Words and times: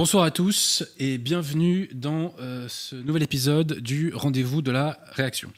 Bonsoir 0.00 0.24
à 0.24 0.30
tous 0.30 0.82
et 0.98 1.18
bienvenue 1.18 1.90
dans 1.92 2.34
euh, 2.40 2.66
ce 2.70 2.96
nouvel 2.96 3.22
épisode 3.22 3.80
du 3.80 4.14
Rendez-vous 4.14 4.62
de 4.62 4.70
la 4.70 4.98
réaction. 5.12 5.52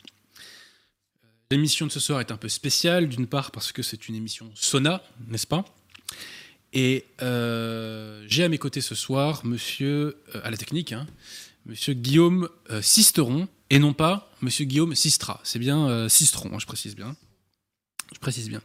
L'émission 1.52 1.86
de 1.86 1.92
ce 1.92 2.00
soir 2.00 2.18
est 2.18 2.32
un 2.32 2.36
peu 2.36 2.48
spéciale, 2.48 3.08
d'une 3.08 3.28
part 3.28 3.52
parce 3.52 3.70
que 3.70 3.84
c'est 3.84 4.08
une 4.08 4.16
émission 4.16 4.50
Sona, 4.56 5.00
n'est-ce 5.28 5.46
pas? 5.46 5.64
Et 6.72 7.04
euh, 7.22 8.24
j'ai 8.26 8.42
à 8.42 8.48
mes 8.48 8.58
côtés 8.58 8.80
ce 8.80 8.96
soir 8.96 9.46
monsieur, 9.46 10.20
euh, 10.34 10.40
à 10.42 10.50
la 10.50 10.56
technique, 10.56 10.90
hein, 10.90 11.06
monsieur 11.64 11.94
Guillaume 11.94 12.48
Sisteron, 12.80 13.46
et 13.70 13.78
non 13.78 13.92
pas 13.92 14.28
monsieur 14.40 14.64
Guillaume 14.64 14.96
Sistra. 14.96 15.40
C'est 15.44 15.60
bien 15.60 16.08
Sistron, 16.08 16.50
hein, 16.52 16.58
je 16.58 16.66
précise 16.66 16.96
bien. 16.96 17.14
Je 18.12 18.18
précise 18.18 18.48
bien. 18.48 18.60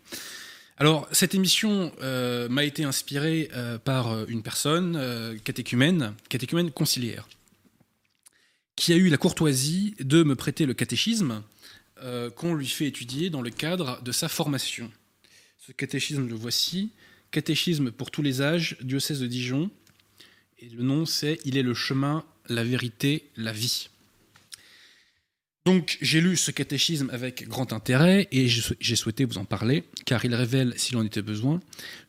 Alors, 0.79 1.07
cette 1.11 1.33
émission 1.33 1.91
euh, 2.01 2.47
m'a 2.49 2.63
été 2.63 2.83
inspirée 2.83 3.49
euh, 3.53 3.79
par 3.79 4.11
euh, 4.11 4.25
une 4.27 4.43
personne, 4.43 5.39
catéchumène, 5.43 6.13
catéchumène 6.29 6.69
conciliaire, 6.69 7.27
qui 8.75 8.93
a 8.93 8.95
eu 8.95 9.09
la 9.09 9.17
courtoisie 9.17 9.95
de 9.99 10.21
me 10.21 10.35
prêter 10.35 10.65
le 10.65 10.73
catéchisme 10.73 11.43
qu'on 12.35 12.53
lui 12.53 12.67
fait 12.67 12.85
étudier 12.85 13.31
dans 13.31 13.41
le 13.41 13.49
cadre 13.49 13.99
de 14.03 14.11
sa 14.11 14.29
formation. 14.29 14.91
Ce 15.57 15.71
catéchisme, 15.71 16.27
le 16.27 16.35
voici, 16.35 16.91
Catéchisme 17.31 17.91
pour 17.91 18.09
tous 18.09 18.21
les 18.21 18.41
âges, 18.41 18.77
diocèse 18.81 19.19
de 19.19 19.27
Dijon, 19.27 19.69
et 20.59 20.69
le 20.69 20.81
nom 20.81 21.05
c'est 21.05 21.39
Il 21.43 21.57
est 21.57 21.63
le 21.63 21.73
chemin, 21.73 22.23
la 22.47 22.63
vérité, 22.63 23.29
la 23.35 23.51
vie. 23.51 23.89
Donc 25.67 25.97
j'ai 25.99 26.21
lu 26.21 26.37
ce 26.37 26.49
catéchisme 26.49 27.09
avec 27.11 27.45
grand 27.49 27.73
intérêt 27.73 28.29
et 28.31 28.47
j'ai 28.47 28.95
souhaité 28.95 29.25
vous 29.25 29.37
en 29.37 29.43
parler, 29.43 29.83
car 30.05 30.23
il 30.23 30.33
révèle, 30.33 30.73
s'il 30.77 30.95
en 30.95 31.03
était 31.03 31.21
besoin, 31.21 31.59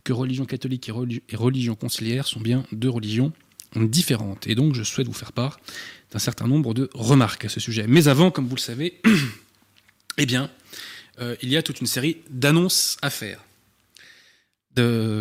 que 0.05 0.13
religion 0.13 0.45
catholique 0.45 0.89
et, 0.89 1.37
religion 1.37 1.75
conciliaire 1.75 2.29
sont 2.29 2.39
bien 2.39 2.65
deux 2.71 2.89
religions 2.89 3.33
différentes. 3.75 4.47
Et 4.47 4.55
donc 4.55 4.77
je 4.77 4.85
souhaite 4.85 5.09
vous 5.09 5.13
faire 5.13 5.33
part 5.33 5.59
d'un 6.13 6.21
certain 6.21 6.47
nombre 6.47 6.73
de 6.73 6.89
remarques 6.95 7.47
à 7.47 7.49
ce 7.49 7.59
sujet. 7.59 7.87
Mais 7.89 8.07
avant, 8.07 8.31
comme 8.31 8.47
vous 8.47 8.55
le 8.55 8.61
savez, 8.61 9.01
eh 10.19 10.27
bien, 10.27 10.53
euh, 11.21 11.35
il 11.43 11.49
y 11.49 11.57
a 11.57 11.63
toute 11.65 11.81
une 11.81 11.89
série 11.89 12.19
d'annonces 12.31 12.97
à 13.03 13.11
faire. 13.11 13.41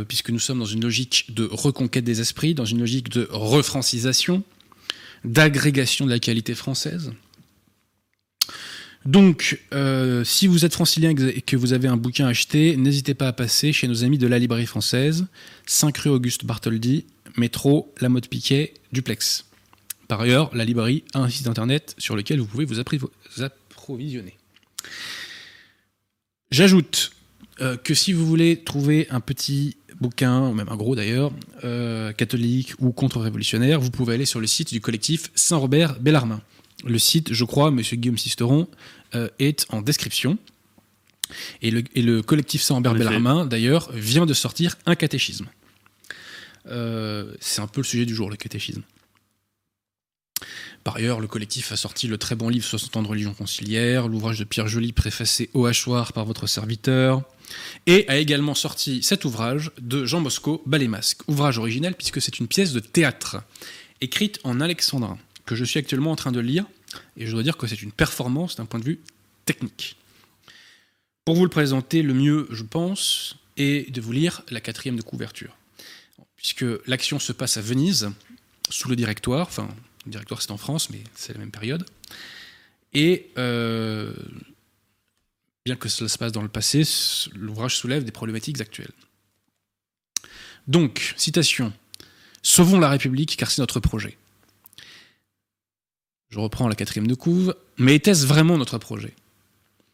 puisque 0.07 0.29
nous 0.29 0.37
sommes 0.37 0.59
dans 0.59 0.65
une 0.65 0.83
logique 0.83 1.33
de 1.33 1.45
reconquête 1.45 2.03
des 2.03 2.21
esprits, 2.21 2.53
dans 2.53 2.65
une 2.65 2.81
logique 2.81 3.09
de 3.09 3.27
refrancisation, 3.31 4.43
d'agrégation 5.23 6.05
de 6.05 6.11
la 6.11 6.19
qualité 6.19 6.53
française, 6.53 7.13
donc, 9.07 9.61
euh, 9.73 10.25
si 10.25 10.47
vous 10.47 10.65
êtes 10.65 10.73
francilien 10.73 11.11
et 11.11 11.41
que 11.41 11.55
vous 11.55 11.71
avez 11.71 11.87
un 11.87 11.95
bouquin 11.95 12.25
à 12.25 12.31
acheter, 12.31 12.75
n'hésitez 12.75 13.13
pas 13.13 13.29
à 13.29 13.31
passer 13.31 13.71
chez 13.71 13.87
nos 13.87 14.03
amis 14.03 14.17
de 14.17 14.27
la 14.27 14.37
librairie 14.37 14.65
française, 14.65 15.27
5 15.65 15.97
rue 15.99 16.09
Auguste 16.09 16.43
Bartholdi, 16.43 17.05
métro 17.37 17.93
La 18.01 18.09
Motte 18.09 18.27
Piquet, 18.27 18.73
duplex. 18.91 19.45
Par 20.09 20.19
ailleurs, 20.19 20.53
la 20.53 20.65
librairie 20.65 21.05
a 21.13 21.19
un 21.19 21.29
site 21.29 21.47
internet 21.47 21.95
sur 21.97 22.17
lequel 22.17 22.41
vous 22.41 22.47
pouvez 22.47 22.65
vous, 22.65 22.81
approvisionner. 22.81 24.35
J'ajoute 26.51 27.13
euh, 27.61 27.77
que 27.77 27.93
si 27.93 28.11
vous 28.11 28.25
voulez 28.25 28.57
trouver 28.57 29.07
un 29.09 29.21
petit 29.21 29.77
bouquin, 30.01 30.49
ou 30.49 30.53
même 30.53 30.67
un 30.67 30.75
gros 30.75 30.97
d'ailleurs, 30.97 31.31
euh, 31.63 32.11
catholique 32.11 32.73
ou 32.79 32.91
contre-révolutionnaire, 32.91 33.79
vous 33.79 33.89
pouvez 33.89 34.15
aller 34.15 34.25
sur 34.25 34.41
le 34.41 34.47
site 34.47 34.73
du 34.73 34.81
collectif 34.81 35.31
Saint-Robert 35.33 35.97
Bellarmin. 36.01 36.41
Le 36.85 36.99
site, 36.99 37.33
je 37.33 37.43
crois, 37.43 37.71
Monsieur 37.71 37.97
Guillaume 37.97 38.19
Sisteron, 38.19 38.67
est 39.13 39.65
en 39.69 39.81
description. 39.81 40.37
Et 41.61 41.71
le, 41.71 42.21
collectif 42.21 42.61
Saint-Ambert 42.61 42.93
Bellarmin, 42.93 43.45
d'ailleurs, 43.45 43.91
vient 43.91 44.25
de 44.25 44.33
sortir 44.33 44.77
un 44.85 44.95
catéchisme. 44.95 45.47
Euh, 46.69 47.33
c'est 47.39 47.61
un 47.61 47.67
peu 47.67 47.81
le 47.81 47.85
sujet 47.85 48.05
du 48.05 48.15
jour, 48.15 48.29
le 48.29 48.35
catéchisme. 48.37 48.83
Par 50.83 50.95
ailleurs, 50.95 51.19
le 51.19 51.27
collectif 51.27 51.71
a 51.71 51.75
sorti 51.75 52.07
le 52.07 52.17
très 52.17 52.35
bon 52.35 52.47
livre 52.47 52.63
60 52.63 52.95
ans 52.97 53.03
de 53.03 53.07
religion 53.07 53.33
conciliaire, 53.33 54.07
l'ouvrage 54.07 54.39
de 54.39 54.45
Pierre 54.45 54.67
Joly 54.67 54.93
préfacé 54.93 55.49
au 55.53 55.65
hachoir 55.65 56.13
par 56.13 56.23
votre 56.23 56.47
serviteur, 56.47 57.23
et 57.87 58.07
a 58.07 58.17
également 58.17 58.55
sorti 58.55 59.03
cet 59.03 59.25
ouvrage 59.25 59.71
de 59.81 60.05
Jean 60.05 60.21
Bosco 60.21 60.61
Balémasque, 60.65 61.27
ouvrage 61.27 61.57
original 61.57 61.93
puisque 61.93 62.21
c'est 62.21 62.39
une 62.39 62.47
pièce 62.47 62.71
de 62.71 62.79
théâtre, 62.79 63.37
écrite 63.99 64.39
en 64.45 64.61
alexandrin 64.61 65.17
que 65.45 65.55
je 65.55 65.65
suis 65.65 65.79
actuellement 65.79 66.11
en 66.11 66.15
train 66.15 66.31
de 66.31 66.39
lire, 66.39 66.65
et 67.15 67.25
je 67.25 67.31
dois 67.31 67.43
dire 67.43 67.57
que 67.57 67.67
c'est 67.67 67.81
une 67.81 67.91
performance 67.91 68.55
d'un 68.55 68.65
point 68.65 68.79
de 68.79 68.85
vue 68.85 68.99
technique. 69.45 69.97
Pour 71.25 71.35
vous 71.35 71.43
le 71.43 71.49
présenter, 71.49 72.01
le 72.01 72.13
mieux, 72.13 72.47
je 72.51 72.63
pense, 72.63 73.37
est 73.57 73.91
de 73.91 74.01
vous 74.01 74.11
lire 74.11 74.43
la 74.49 74.61
quatrième 74.61 74.95
de 74.95 75.01
couverture. 75.01 75.57
Puisque 76.35 76.65
l'action 76.85 77.19
se 77.19 77.33
passe 77.33 77.57
à 77.57 77.61
Venise, 77.61 78.11
sous 78.69 78.89
le 78.89 78.95
directoire, 78.95 79.47
enfin, 79.47 79.67
le 80.05 80.11
directoire 80.11 80.41
c'est 80.41 80.51
en 80.51 80.57
France, 80.57 80.89
mais 80.89 81.01
c'est 81.15 81.33
la 81.33 81.39
même 81.39 81.51
période. 81.51 81.85
Et 82.93 83.29
euh, 83.37 84.13
bien 85.65 85.75
que 85.75 85.89
cela 85.89 86.07
se 86.07 86.17
passe 86.17 86.31
dans 86.31 86.41
le 86.41 86.47
passé, 86.47 86.83
l'ouvrage 87.35 87.75
soulève 87.75 88.03
des 88.03 88.11
problématiques 88.11 88.61
actuelles. 88.61 88.93
Donc, 90.67 91.13
citation 91.17 91.73
Sauvons 92.41 92.79
la 92.79 92.89
République 92.89 93.35
car 93.35 93.51
c'est 93.51 93.61
notre 93.61 93.81
projet. 93.81 94.17
Je 96.29 96.39
reprends 96.39 96.67
la 96.67 96.75
quatrième 96.75 97.07
de 97.07 97.15
couve. 97.15 97.55
Mais 97.77 97.95
était-ce 97.95 98.25
vraiment 98.25 98.57
notre 98.57 98.77
projet? 98.77 99.13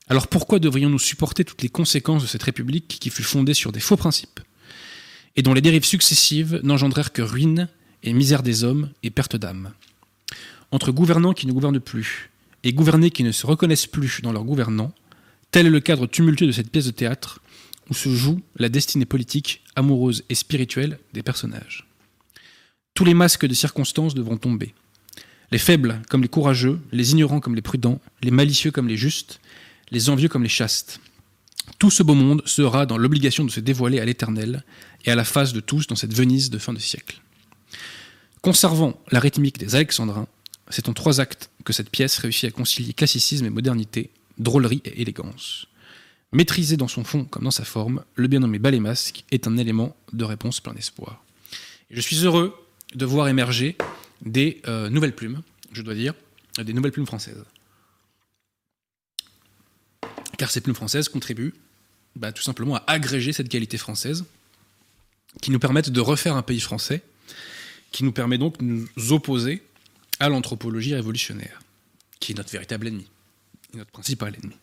Alors 0.09 0.27
pourquoi 0.27 0.59
devrions-nous 0.59 0.99
supporter 0.99 1.45
toutes 1.45 1.61
les 1.61 1.69
conséquences 1.69 2.23
de 2.23 2.27
cette 2.27 2.43
République 2.43 2.99
qui 2.99 3.09
fut 3.09 3.23
fondée 3.23 3.53
sur 3.53 3.71
des 3.71 3.79
faux 3.79 3.97
principes 3.97 4.41
et 5.35 5.41
dont 5.41 5.53
les 5.53 5.61
dérives 5.61 5.85
successives 5.85 6.59
n'engendrèrent 6.63 7.13
que 7.13 7.21
ruine 7.21 7.69
et 8.03 8.13
misère 8.13 8.43
des 8.43 8.63
hommes 8.63 8.91
et 9.01 9.09
perte 9.09 9.35
d'âme 9.35 9.73
Entre 10.71 10.91
gouvernants 10.91 11.33
qui 11.33 11.47
ne 11.47 11.53
gouvernent 11.53 11.79
plus 11.79 12.29
et 12.63 12.73
gouvernés 12.73 13.11
qui 13.11 13.23
ne 13.23 13.31
se 13.31 13.47
reconnaissent 13.47 13.87
plus 13.87 14.21
dans 14.21 14.31
leurs 14.31 14.43
gouvernants, 14.43 14.93
tel 15.51 15.67
est 15.67 15.71
le 15.71 15.79
cadre 15.79 16.05
tumultueux 16.05 16.47
de 16.47 16.51
cette 16.51 16.69
pièce 16.69 16.85
de 16.85 16.91
théâtre 16.91 17.39
où 17.89 17.93
se 17.93 18.09
joue 18.09 18.41
la 18.57 18.69
destinée 18.69 19.05
politique, 19.05 19.63
amoureuse 19.75 20.23
et 20.29 20.35
spirituelle 20.35 20.99
des 21.13 21.23
personnages. 21.23 21.87
Tous 22.93 23.05
les 23.05 23.13
masques 23.13 23.45
de 23.45 23.53
circonstances 23.53 24.13
devront 24.13 24.37
tomber. 24.37 24.73
Les 25.51 25.57
faibles 25.57 26.01
comme 26.09 26.21
les 26.21 26.27
courageux, 26.27 26.79
les 26.91 27.11
ignorants 27.11 27.39
comme 27.39 27.55
les 27.55 27.61
prudents, 27.61 27.99
les 28.21 28.31
malicieux 28.31 28.71
comme 28.71 28.87
les 28.87 28.97
justes, 28.97 29.39
les 29.91 30.09
envieux 30.09 30.29
comme 30.29 30.43
les 30.43 30.49
chastes. 30.49 30.99
Tout 31.79 31.91
ce 31.91 32.03
beau 32.03 32.15
monde 32.15 32.41
sera 32.45 32.85
dans 32.85 32.97
l'obligation 32.97 33.45
de 33.45 33.51
se 33.51 33.59
dévoiler 33.59 33.99
à 33.99 34.05
l'Éternel 34.05 34.63
et 35.05 35.11
à 35.11 35.15
la 35.15 35.23
face 35.23 35.53
de 35.53 35.59
tous 35.59 35.87
dans 35.87 35.95
cette 35.95 36.13
Venise 36.13 36.49
de 36.49 36.57
fin 36.57 36.73
de 36.73 36.79
siècle. 36.79 37.21
Conservant 38.41 38.99
la 39.11 39.19
rythmique 39.19 39.57
des 39.57 39.75
Alexandrins, 39.75 40.27
c'est 40.69 40.89
en 40.89 40.93
trois 40.93 41.21
actes 41.21 41.49
que 41.63 41.73
cette 41.73 41.89
pièce 41.89 42.17
réussit 42.17 42.49
à 42.49 42.51
concilier 42.51 42.93
classicisme 42.93 43.45
et 43.45 43.49
modernité, 43.49 44.09
drôlerie 44.37 44.81
et 44.85 45.01
élégance. 45.01 45.67
Maîtrisé 46.31 46.77
dans 46.77 46.87
son 46.87 47.03
fond 47.03 47.25
comme 47.25 47.43
dans 47.43 47.51
sa 47.51 47.63
forme, 47.63 48.03
le 48.15 48.27
bien 48.27 48.39
nommé 48.39 48.59
ballet 48.59 48.79
masque 48.79 49.23
est 49.31 49.47
un 49.47 49.57
élément 49.57 49.95
de 50.13 50.23
réponse 50.23 50.59
plein 50.59 50.73
d'espoir. 50.73 51.23
Je 51.91 52.01
suis 52.01 52.25
heureux 52.25 52.55
de 52.95 53.05
voir 53.05 53.27
émerger 53.27 53.77
des 54.25 54.61
euh, 54.67 54.89
nouvelles 54.89 55.15
plumes, 55.15 55.41
je 55.71 55.81
dois 55.81 55.93
dire, 55.93 56.13
des 56.57 56.73
nouvelles 56.73 56.91
plumes 56.91 57.05
françaises. 57.05 57.43
Car 60.37 60.49
ces 60.51 60.61
plumes 60.61 60.75
françaises 60.75 61.09
contribuent 61.09 61.53
bah, 62.15 62.31
tout 62.31 62.43
simplement 62.43 62.75
à 62.75 62.83
agréger 62.87 63.33
cette 63.33 63.49
qualité 63.49 63.77
française, 63.77 64.25
qui 65.41 65.51
nous 65.51 65.59
permettent 65.59 65.89
de 65.89 65.99
refaire 65.99 66.35
un 66.35 66.43
pays 66.43 66.59
français, 66.59 67.01
qui 67.91 68.03
nous 68.03 68.11
permet 68.11 68.37
donc 68.37 68.59
de 68.59 68.63
nous 68.63 68.87
opposer 69.09 69.63
à 70.19 70.29
l'anthropologie 70.29 70.93
révolutionnaire, 70.93 71.61
qui 72.19 72.33
est 72.33 72.35
notre 72.35 72.51
véritable 72.51 72.87
ennemi, 72.87 73.07
notre 73.73 73.91
principal 73.91 74.35
ennemi. 74.35 74.55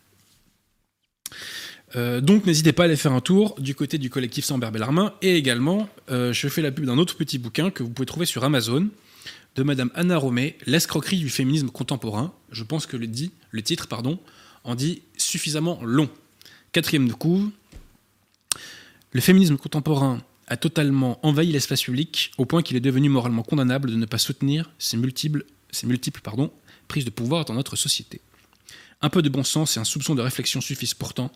Euh, 1.97 2.21
donc 2.21 2.45
n'hésitez 2.45 2.71
pas 2.71 2.83
à 2.83 2.85
aller 2.85 2.95
faire 2.95 3.11
un 3.11 3.19
tour 3.19 3.59
du 3.59 3.75
côté 3.75 3.97
du 3.97 4.09
collectif 4.09 4.45
Sans 4.45 4.57
Bellarmin 4.57 5.13
et 5.21 5.35
également 5.35 5.89
euh, 6.09 6.31
je 6.31 6.47
fais 6.47 6.61
la 6.61 6.71
pub 6.71 6.85
d'un 6.85 6.97
autre 6.97 7.17
petit 7.17 7.37
bouquin 7.37 7.69
que 7.69 7.83
vous 7.83 7.89
pouvez 7.89 8.05
trouver 8.05 8.25
sur 8.25 8.45
Amazon 8.45 8.87
de 9.55 9.63
Madame 9.63 9.91
Anna 9.95 10.17
Romé, 10.17 10.57
L'escroquerie 10.65 11.19
du 11.19 11.29
féminisme 11.29 11.69
contemporain. 11.69 12.33
Je 12.51 12.63
pense 12.63 12.85
que 12.85 12.97
le, 12.97 13.07
dit, 13.07 13.31
le 13.51 13.61
titre 13.61 13.87
pardon, 13.87 14.19
en 14.63 14.75
dit 14.75 15.01
suffisamment 15.17 15.79
long. 15.83 16.09
Quatrième 16.71 17.07
de 17.07 17.13
couve. 17.13 17.49
Le 19.11 19.21
féminisme 19.21 19.57
contemporain 19.57 20.21
a 20.47 20.57
totalement 20.57 21.25
envahi 21.25 21.51
l'espace 21.51 21.83
public 21.83 22.31
au 22.37 22.45
point 22.45 22.61
qu'il 22.61 22.77
est 22.77 22.81
devenu 22.81 23.09
moralement 23.09 23.43
condamnable 23.43 23.91
de 23.91 23.95
ne 23.95 24.05
pas 24.05 24.17
soutenir 24.17 24.71
ces 24.79 24.97
multiples, 24.97 25.45
prises 26.87 27.05
de 27.05 27.09
pouvoir 27.09 27.45
dans 27.45 27.53
notre 27.53 27.75
société. 27.75 28.21
Un 29.01 29.09
peu 29.09 29.21
de 29.21 29.29
bon 29.29 29.43
sens 29.43 29.75
et 29.75 29.79
un 29.79 29.83
soupçon 29.83 30.15
de 30.15 30.21
réflexion 30.21 30.61
suffisent 30.61 30.93
pourtant 30.93 31.31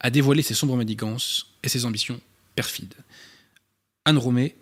à 0.00 0.10
dévoiler 0.10 0.42
ses 0.42 0.54
sombres 0.54 0.76
manigances 0.76 1.46
et 1.62 1.68
ses 1.68 1.84
ambitions 1.84 2.20
perfides. 2.54 2.94
Anne 4.04 4.18
Romé, 4.18 4.56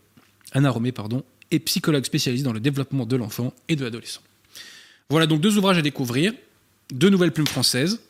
Anna 0.53 0.71
Romé 0.71 0.93
pardon, 0.93 1.25
et 1.51 1.59
psychologue 1.61 2.05
spécialisé 2.05 2.45
dans 2.45 2.53
le 2.53 2.61
développement 2.61 3.07
de 3.07 3.17
l'enfant 3.17 3.53
et 3.69 3.77
de 3.77 3.85
l'adolescent. 3.85 4.21
Voilà 5.09 5.27
donc 5.27 5.41
deux 5.41 5.57
ouvrages 5.57 5.79
à 5.79 5.83
découvrir, 5.83 6.33
deux 6.93 7.09
nouvelles 7.09 7.33
plumes 7.33 7.47
françaises. 7.47 8.01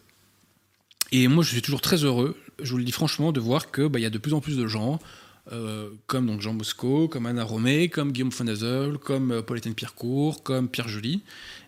Et 1.12 1.28
moi, 1.28 1.44
je 1.44 1.50
suis 1.50 1.62
toujours 1.62 1.80
très 1.80 2.04
heureux, 2.04 2.36
je 2.62 2.70
vous 2.70 2.78
le 2.78 2.84
dis 2.84 2.92
franchement, 2.92 3.32
de 3.32 3.40
voir 3.40 3.70
qu'il 3.70 3.86
bah, 3.86 3.98
y 3.98 4.06
a 4.06 4.10
de 4.10 4.18
plus 4.18 4.32
en 4.32 4.40
plus 4.40 4.56
de 4.56 4.66
gens, 4.66 4.98
euh, 5.52 5.90
comme 6.06 6.26
donc 6.26 6.40
Jean 6.40 6.54
Bosco, 6.54 7.06
comme 7.06 7.26
Anna 7.26 7.44
Romé, 7.44 7.88
comme 7.88 8.10
Guillaume 8.10 8.32
Fonazel, 8.32 8.98
comme 8.98 9.30
euh, 9.30 9.42
Pierrecourt, 9.76 10.42
comme 10.42 10.68
Pierre 10.68 10.88
Joly, 10.88 11.20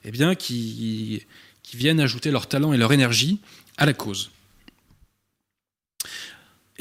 eh 0.05 0.11
qui, 0.37 1.23
qui 1.63 1.77
viennent 1.77 2.01
ajouter 2.01 2.31
leur 2.31 2.49
talent 2.49 2.73
et 2.73 2.77
leur 2.77 2.93
énergie 2.93 3.39
à 3.77 3.87
la 3.87 3.93
cause. 3.93 4.31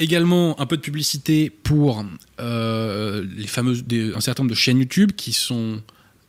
Également 0.00 0.60
un 0.60 0.66
peu 0.66 0.76
de 0.76 0.82
publicité 0.82 1.50
pour 1.50 2.04
euh, 2.38 3.26
les 3.36 3.48
fameuses, 3.48 3.84
un 4.14 4.20
certain 4.20 4.44
nombre 4.44 4.50
de 4.50 4.58
chaînes 4.58 4.78
YouTube 4.78 5.12
qui 5.16 5.32
sont 5.32 5.82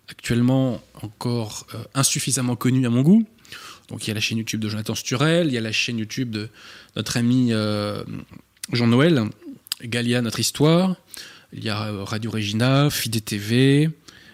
actuellement 0.09 0.81
encore 1.03 1.67
euh, 1.75 1.83
insuffisamment 1.93 2.55
connues 2.55 2.87
à 2.87 2.89
mon 2.89 3.03
goût. 3.03 3.27
Donc 3.89 4.05
il 4.05 4.07
y 4.07 4.11
a 4.11 4.15
la 4.15 4.21
chaîne 4.21 4.39
YouTube 4.39 4.59
de 4.59 4.69
Jonathan 4.69 4.95
Sturel, 4.95 5.47
il 5.47 5.53
y 5.53 5.57
a 5.57 5.61
la 5.61 5.71
chaîne 5.71 5.99
YouTube 5.99 6.31
de 6.31 6.49
notre 6.95 7.17
ami 7.17 7.49
euh, 7.51 8.03
Jean-Noël, 8.71 9.23
Galia 9.83 10.21
Notre 10.21 10.39
Histoire, 10.39 10.95
il 11.53 11.63
y 11.63 11.69
a 11.69 11.91
Radio 12.05 12.31
Regina, 12.31 12.89
Fide 12.89 13.23
TV, 13.23 13.89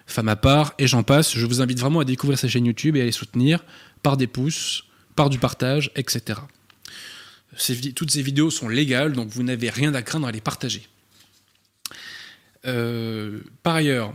Femme 0.07 0.29
à 0.29 0.35
part, 0.35 0.73
et 0.77 0.87
j'en 0.87 1.03
passe. 1.03 1.35
Je 1.35 1.45
vous 1.45 1.61
invite 1.61 1.79
vraiment 1.79 1.99
à 1.99 2.05
découvrir 2.05 2.37
sa 2.39 2.47
chaîne 2.47 2.65
YouTube 2.65 2.95
et 2.95 3.01
à 3.01 3.05
les 3.05 3.11
soutenir 3.11 3.65
par 4.01 4.17
des 4.17 4.27
pouces, 4.27 4.83
par 5.15 5.29
du 5.29 5.39
partage, 5.39 5.91
etc. 5.95 6.39
Toutes 7.95 8.11
ces 8.11 8.21
vidéos 8.21 8.51
sont 8.51 8.67
légales, 8.67 9.13
donc 9.13 9.29
vous 9.29 9.43
n'avez 9.43 9.69
rien 9.69 9.93
à 9.93 10.01
craindre 10.01 10.27
à 10.27 10.31
les 10.31 10.41
partager. 10.41 10.87
Euh, 12.65 13.39
par 13.63 13.75
ailleurs, 13.75 14.13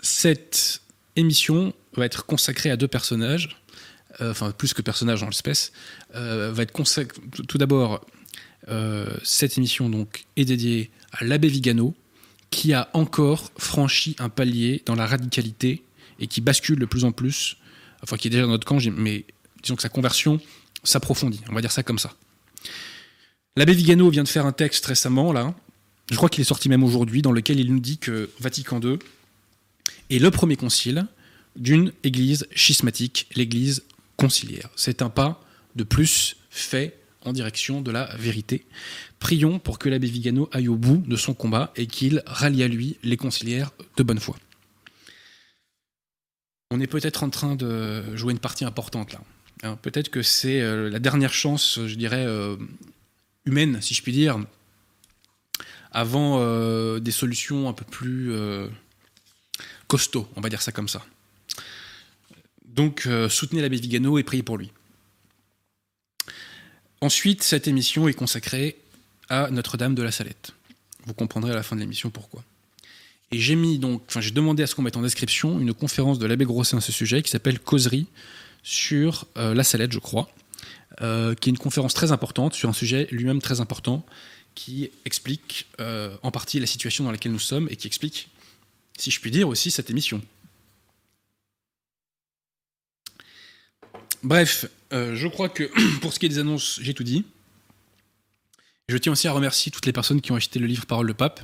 cette 0.00 0.80
émission 1.16 1.72
va 1.94 2.06
être 2.06 2.26
consacrée 2.26 2.70
à 2.70 2.76
deux 2.76 2.88
personnages, 2.88 3.60
euh, 4.20 4.30
enfin 4.30 4.50
plus 4.50 4.74
que 4.74 4.82
personnages 4.82 5.22
en 5.22 5.26
l'espèce, 5.26 5.72
euh, 6.14 6.50
va 6.52 6.62
être 6.62 6.72
consacrée 6.72 7.20
tout 7.48 7.58
d'abord. 7.58 8.04
cette 9.22 9.58
émission 9.58 9.90
donc 9.90 10.24
est 10.36 10.46
dédiée 10.46 10.90
à 11.12 11.24
l'abbé 11.24 11.48
Vigano, 11.48 11.94
qui 12.50 12.72
a 12.72 12.88
encore 12.94 13.52
franchi 13.58 14.16
un 14.18 14.30
palier 14.30 14.82
dans 14.86 14.94
la 14.94 15.06
radicalité 15.06 15.82
et 16.18 16.26
qui 16.26 16.40
bascule 16.40 16.78
de 16.78 16.86
plus 16.86 17.04
en 17.04 17.12
plus, 17.12 17.56
enfin 18.02 18.16
qui 18.16 18.28
est 18.28 18.30
déjà 18.30 18.44
dans 18.44 18.48
notre 18.48 18.66
camp, 18.66 18.78
mais 18.96 19.26
disons 19.62 19.76
que 19.76 19.82
sa 19.82 19.90
conversion 19.90 20.40
s'approfondit, 20.82 21.42
on 21.50 21.54
va 21.54 21.60
dire 21.60 21.72
ça 21.72 21.82
comme 21.82 21.98
ça. 21.98 22.14
L'abbé 23.56 23.72
Vigano 23.72 24.10
vient 24.10 24.24
de 24.24 24.28
faire 24.28 24.46
un 24.46 24.52
texte 24.52 24.84
récemment, 24.86 25.32
là, 25.32 25.54
je 26.10 26.16
crois 26.16 26.28
qu'il 26.28 26.40
est 26.40 26.44
sorti 26.44 26.68
même 26.68 26.82
aujourd'hui, 26.82 27.22
dans 27.22 27.30
lequel 27.30 27.60
il 27.60 27.72
nous 27.72 27.78
dit 27.78 27.98
que 27.98 28.30
Vatican 28.40 28.80
II 28.80 28.98
est 30.10 30.18
le 30.18 30.30
premier 30.32 30.56
concile 30.56 31.06
d'une 31.54 31.92
église 32.02 32.48
schismatique, 32.54 33.28
l'église 33.36 33.84
conciliaire. 34.16 34.70
C'est 34.74 35.02
un 35.02 35.08
pas 35.08 35.40
de 35.76 35.84
plus 35.84 36.36
fait 36.50 36.98
en 37.24 37.32
direction 37.32 37.80
de 37.80 37.92
la 37.92 38.14
vérité. 38.16 38.66
Prions 39.20 39.60
pour 39.60 39.78
que 39.78 39.88
l'abbé 39.88 40.08
Vigano 40.08 40.48
aille 40.52 40.68
au 40.68 40.76
bout 40.76 41.02
de 41.06 41.16
son 41.16 41.32
combat 41.32 41.72
et 41.76 41.86
qu'il 41.86 42.22
rallie 42.26 42.64
à 42.64 42.68
lui 42.68 42.98
les 43.04 43.16
conciliaires 43.16 43.70
de 43.96 44.02
bonne 44.02 44.20
foi. 44.20 44.36
On 46.72 46.80
est 46.80 46.88
peut-être 46.88 47.22
en 47.22 47.30
train 47.30 47.54
de 47.54 48.16
jouer 48.16 48.32
une 48.32 48.40
partie 48.40 48.64
importante 48.64 49.12
là. 49.12 49.20
Hein, 49.62 49.78
peut-être 49.80 50.10
que 50.10 50.22
c'est 50.22 50.60
euh, 50.60 50.90
la 50.90 50.98
dernière 50.98 51.32
chance, 51.32 51.78
je 51.86 51.94
dirais, 51.94 52.26
euh, 52.26 52.56
humaine, 53.46 53.80
si 53.80 53.94
je 53.94 54.02
puis 54.02 54.12
dire, 54.12 54.38
avant 55.94 56.40
euh, 56.40 56.98
des 56.98 57.12
solutions 57.12 57.68
un 57.68 57.72
peu 57.72 57.84
plus 57.84 58.32
euh, 58.32 58.66
costauds, 59.86 60.28
on 60.36 60.40
va 60.40 60.48
dire 60.48 60.60
ça 60.60 60.72
comme 60.72 60.88
ça. 60.88 61.04
Donc 62.66 63.04
euh, 63.06 63.28
soutenez 63.28 63.62
l'abbé 63.62 63.76
Vigano 63.76 64.18
et 64.18 64.24
priez 64.24 64.42
pour 64.42 64.58
lui. 64.58 64.72
Ensuite, 67.00 67.42
cette 67.42 67.68
émission 67.68 68.08
est 68.08 68.14
consacrée 68.14 68.76
à 69.28 69.50
Notre-Dame 69.50 69.94
de 69.94 70.02
la 70.02 70.10
Salette. 70.10 70.52
Vous 71.06 71.14
comprendrez 71.14 71.52
à 71.52 71.54
la 71.54 71.62
fin 71.62 71.76
de 71.76 71.80
l'émission 71.80 72.10
pourquoi. 72.10 72.42
Et 73.30 73.38
j'ai 73.38 73.54
mis 73.54 73.78
donc, 73.78 74.02
enfin 74.08 74.20
j'ai 74.20 74.30
demandé 74.30 74.62
à 74.62 74.66
ce 74.66 74.74
qu'on 74.74 74.82
mette 74.82 74.96
en 74.96 75.02
description 75.02 75.60
une 75.60 75.74
conférence 75.74 76.18
de 76.18 76.26
l'abbé 76.26 76.44
Grosset 76.44 76.76
à 76.76 76.80
ce 76.80 76.92
sujet 76.92 77.22
qui 77.22 77.30
s'appelle 77.30 77.60
Causerie 77.60 78.06
sur 78.62 79.26
la 79.36 79.62
Salette, 79.62 79.92
je 79.92 79.98
crois, 79.98 80.30
euh, 81.00 81.34
qui 81.34 81.48
est 81.48 81.52
une 81.52 81.58
conférence 81.58 81.92
très 81.92 82.12
importante 82.12 82.54
sur 82.54 82.68
un 82.68 82.72
sujet 82.72 83.08
lui-même 83.10 83.40
très 83.40 83.60
important 83.60 84.06
qui 84.54 84.90
explique 85.04 85.66
euh, 85.80 86.16
en 86.22 86.30
partie 86.30 86.60
la 86.60 86.66
situation 86.66 87.02
dans 87.02 87.10
laquelle 87.10 87.32
nous 87.32 87.40
sommes 87.40 87.68
et 87.68 87.76
qui 87.76 87.88
explique, 87.88 88.28
si 88.96 89.10
je 89.10 89.20
puis 89.20 89.32
dire, 89.32 89.48
aussi 89.48 89.72
cette 89.72 89.90
émission. 89.90 90.22
Bref, 94.22 94.66
euh, 94.92 95.16
je 95.16 95.26
crois 95.26 95.48
que 95.48 95.68
pour 96.00 96.12
ce 96.12 96.20
qui 96.20 96.26
est 96.26 96.28
des 96.28 96.38
annonces, 96.38 96.78
j'ai 96.80 96.94
tout 96.94 97.02
dit. 97.02 97.24
Je 98.88 98.96
tiens 98.96 99.12
aussi 99.12 99.26
à 99.26 99.32
remercier 99.32 99.72
toutes 99.72 99.86
les 99.86 99.92
personnes 99.92 100.20
qui 100.20 100.30
ont 100.30 100.36
acheté 100.36 100.60
le 100.60 100.66
livre 100.66 100.86
Parole 100.86 101.08
de 101.08 101.12
Pape, 101.12 101.40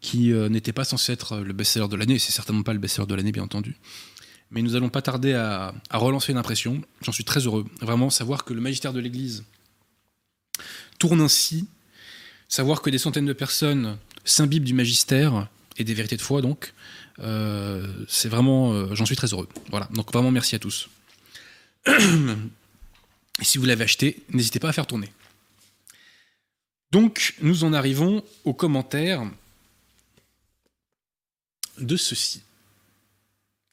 qui 0.00 0.32
n'était 0.32 0.72
pas 0.72 0.84
censé 0.84 1.12
être 1.12 1.36
le 1.38 1.52
best-seller 1.52 1.86
de 1.86 1.94
l'année, 1.94 2.14
et 2.14 2.18
c'est 2.18 2.32
certainement 2.32 2.62
pas 2.62 2.72
le 2.72 2.80
best-seller 2.80 3.06
de 3.06 3.14
l'année, 3.14 3.30
bien 3.30 3.44
entendu. 3.44 3.76
Mais 4.52 4.60
nous 4.62 4.76
allons 4.76 4.90
pas 4.90 5.02
tarder 5.02 5.32
à, 5.32 5.74
relancer 5.90 6.30
une 6.30 6.38
impression. 6.38 6.82
J'en 7.00 7.12
suis 7.12 7.24
très 7.24 7.40
heureux. 7.40 7.64
Vraiment, 7.80 8.10
savoir 8.10 8.44
que 8.44 8.52
le 8.52 8.60
magistère 8.60 8.92
de 8.92 9.00
l'Église 9.00 9.44
tourne 10.98 11.20
ainsi, 11.20 11.66
savoir 12.48 12.82
que 12.82 12.90
des 12.90 12.98
centaines 12.98 13.26
de 13.26 13.32
personnes 13.32 13.98
s'imbibent 14.24 14.64
du 14.64 14.74
magistère 14.74 15.48
et 15.78 15.84
des 15.84 15.94
vérités 15.94 16.16
de 16.16 16.22
foi, 16.22 16.42
donc, 16.42 16.74
euh, 17.18 18.04
c'est 18.08 18.28
vraiment, 18.28 18.72
euh, 18.72 18.94
j'en 18.94 19.06
suis 19.06 19.16
très 19.16 19.28
heureux. 19.28 19.48
Voilà, 19.70 19.88
donc 19.94 20.12
vraiment 20.12 20.30
merci 20.30 20.54
à 20.54 20.58
tous. 20.58 20.88
Et 21.88 23.44
si 23.44 23.56
vous 23.56 23.64
l'avez 23.64 23.84
acheté, 23.84 24.22
n'hésitez 24.28 24.60
pas 24.60 24.68
à 24.68 24.72
faire 24.72 24.86
tourner. 24.86 25.10
Donc, 26.92 27.34
nous 27.40 27.64
en 27.64 27.72
arrivons 27.72 28.22
aux 28.44 28.52
commentaires 28.52 29.24
de 31.78 31.96
ceci, 31.96 32.42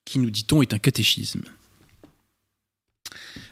qui 0.10 0.18
nous 0.18 0.32
dit-on 0.32 0.64
est 0.64 0.74
un 0.74 0.80
catéchisme. 0.80 1.44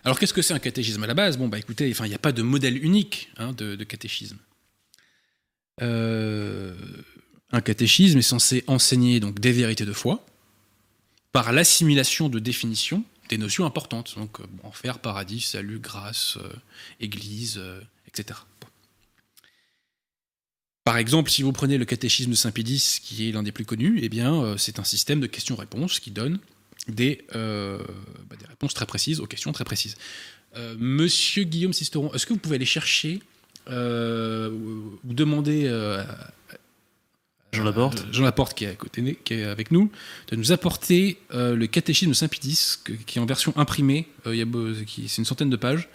Alors, 0.04 0.18
qu'est-ce 0.18 0.34
que 0.34 0.42
c'est 0.42 0.56
un 0.56 0.60
catéchisme 0.60 1.04
à 1.04 1.08
la 1.08 1.14
base? 1.14 1.38
Bon, 1.38 1.48
bah 1.48 1.60
écoutez, 1.60 1.88
il 1.90 2.10
n'y 2.10 2.16
a 2.16 2.20
pas 2.20 2.32
de 2.32 2.42
modèle 2.42 2.84
unique 2.84 3.30
hein, 3.38 3.54
de, 3.54 3.76
catéchisme. 3.84 4.40
Euh, 5.84 6.74
un 7.52 7.62
catéchisme 7.62 8.18
est 8.18 8.24
censé 8.24 8.64
enseigner 8.66 9.20
donc 9.20 9.40
des 9.40 9.52
vérités 9.52 9.86
de 9.86 9.94
foi 9.94 10.26
par 11.32 11.52
l'assimilation 11.52 12.28
de 12.28 12.40
définitions 12.40 13.04
des 13.30 13.38
notions 13.38 13.66
importantes, 13.66 14.16
donc 14.18 14.40
euh, 14.40 14.46
enfer, 14.64 14.98
paradis, 14.98 15.42
salut, 15.42 15.78
grâce, 15.78 16.38
euh, 16.38 16.50
église, 17.00 17.62
etc. 18.08 18.40
Par 20.88 20.98
exemple, 20.98 21.30
si 21.30 21.44
vous 21.44 21.52
prenez 21.52 21.78
le 21.78 21.84
catéchisme 21.84 22.32
de 22.32 22.36
Saint-Pédis, 22.38 23.00
qui 23.04 23.28
est 23.28 23.34
l'un 23.34 23.44
des 23.44 23.52
plus 23.52 23.66
connus, 23.66 24.00
eh 24.02 24.08
bien, 24.08 24.34
euh, 24.34 24.56
c'est 24.56 24.80
un 24.80 24.86
système 24.86 25.20
de 25.20 25.28
questions-réponses 25.28 26.00
qui 26.00 26.12
donne 26.12 26.40
des, 26.88 27.26
euh, 27.36 27.78
bah, 28.30 28.38
des 28.40 28.46
réponses 28.46 28.74
très 28.74 28.86
précises 28.86 29.20
aux 29.20 29.26
questions 29.26 29.52
très 29.52 29.66
précises. 29.66 29.98
Euh, 30.56 30.76
Monsieur 30.80 31.44
Guillaume 31.44 31.74
Sisteron, 31.74 32.14
est-ce 32.14 32.26
que 32.26 32.32
vous 32.32 32.40
pouvez 32.40 32.56
aller 32.56 32.64
chercher 32.64 33.20
euh, 33.70 34.50
ou 34.50 34.98
ou 35.04 35.14
demander 35.14 35.64
euh, 35.66 36.02
Jean 37.52 37.66
Laporte. 37.66 38.06
Jean 38.14 38.24
Laporte 38.24 38.54
qui 38.54 38.64
est, 38.64 38.70
à 38.70 38.76
côté, 38.76 39.20
qui 39.26 39.34
est 39.34 39.44
avec 39.44 39.72
nous, 39.72 39.92
de 40.30 40.38
nous 40.38 40.54
apporter 40.54 41.18
le 41.34 41.66
catéchisme 41.66 42.12
de 42.12 42.16
Saint-Pédis, 42.16 42.78
qui 43.06 43.20
est 43.20 43.22
en 43.22 43.26
version 43.26 43.52
imprimée, 43.58 44.08
c'est 44.24 45.18
une 45.18 45.26
centaine 45.26 45.50
de 45.50 45.58
pages, 45.58 45.90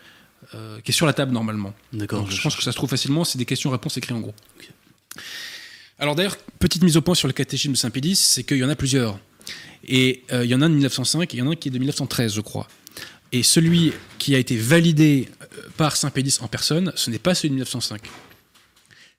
qui 0.50 0.90
est 0.90 0.92
sur 0.92 1.06
la 1.06 1.14
table 1.14 1.32
normalement. 1.32 1.72
D'accord. 1.94 2.30
Je 2.30 2.36
je 2.36 2.42
pense 2.42 2.56
que 2.56 2.62
ça 2.62 2.72
se 2.72 2.76
trouve 2.76 2.90
facilement, 2.90 3.24
c'est 3.24 3.38
des 3.38 3.46
questions-réponses 3.46 3.96
écrites 3.96 4.16
en 4.16 4.20
gros. 4.20 4.34
Alors 5.98 6.14
d'ailleurs, 6.14 6.36
petite 6.58 6.82
mise 6.82 6.96
au 6.96 7.02
point 7.02 7.14
sur 7.14 7.28
le 7.28 7.32
catéchisme 7.32 7.72
de 7.72 7.78
Saint-Pédis, 7.78 8.16
c'est 8.16 8.44
qu'il 8.44 8.56
y 8.56 8.64
en 8.64 8.68
a 8.68 8.76
plusieurs. 8.76 9.18
Et 9.84 10.24
euh, 10.32 10.44
il 10.44 10.50
y 10.50 10.54
en 10.54 10.62
a 10.62 10.66
un 10.66 10.70
de 10.70 10.74
1905 10.74 11.22
et 11.22 11.36
il 11.36 11.40
y 11.40 11.42
en 11.42 11.48
a 11.48 11.52
un 11.52 11.56
qui 11.56 11.68
est 11.68 11.70
de 11.70 11.78
1913, 11.78 12.34
je 12.34 12.40
crois. 12.40 12.68
Et 13.32 13.42
celui 13.42 13.92
qui 14.18 14.34
a 14.34 14.38
été 14.38 14.56
validé 14.56 15.28
euh, 15.40 15.46
par 15.76 15.96
Saint-Pédis 15.96 16.38
en 16.40 16.48
personne, 16.48 16.92
ce 16.96 17.10
n'est 17.10 17.18
pas 17.18 17.34
celui 17.34 17.50
de 17.50 17.54
1905. 17.54 18.02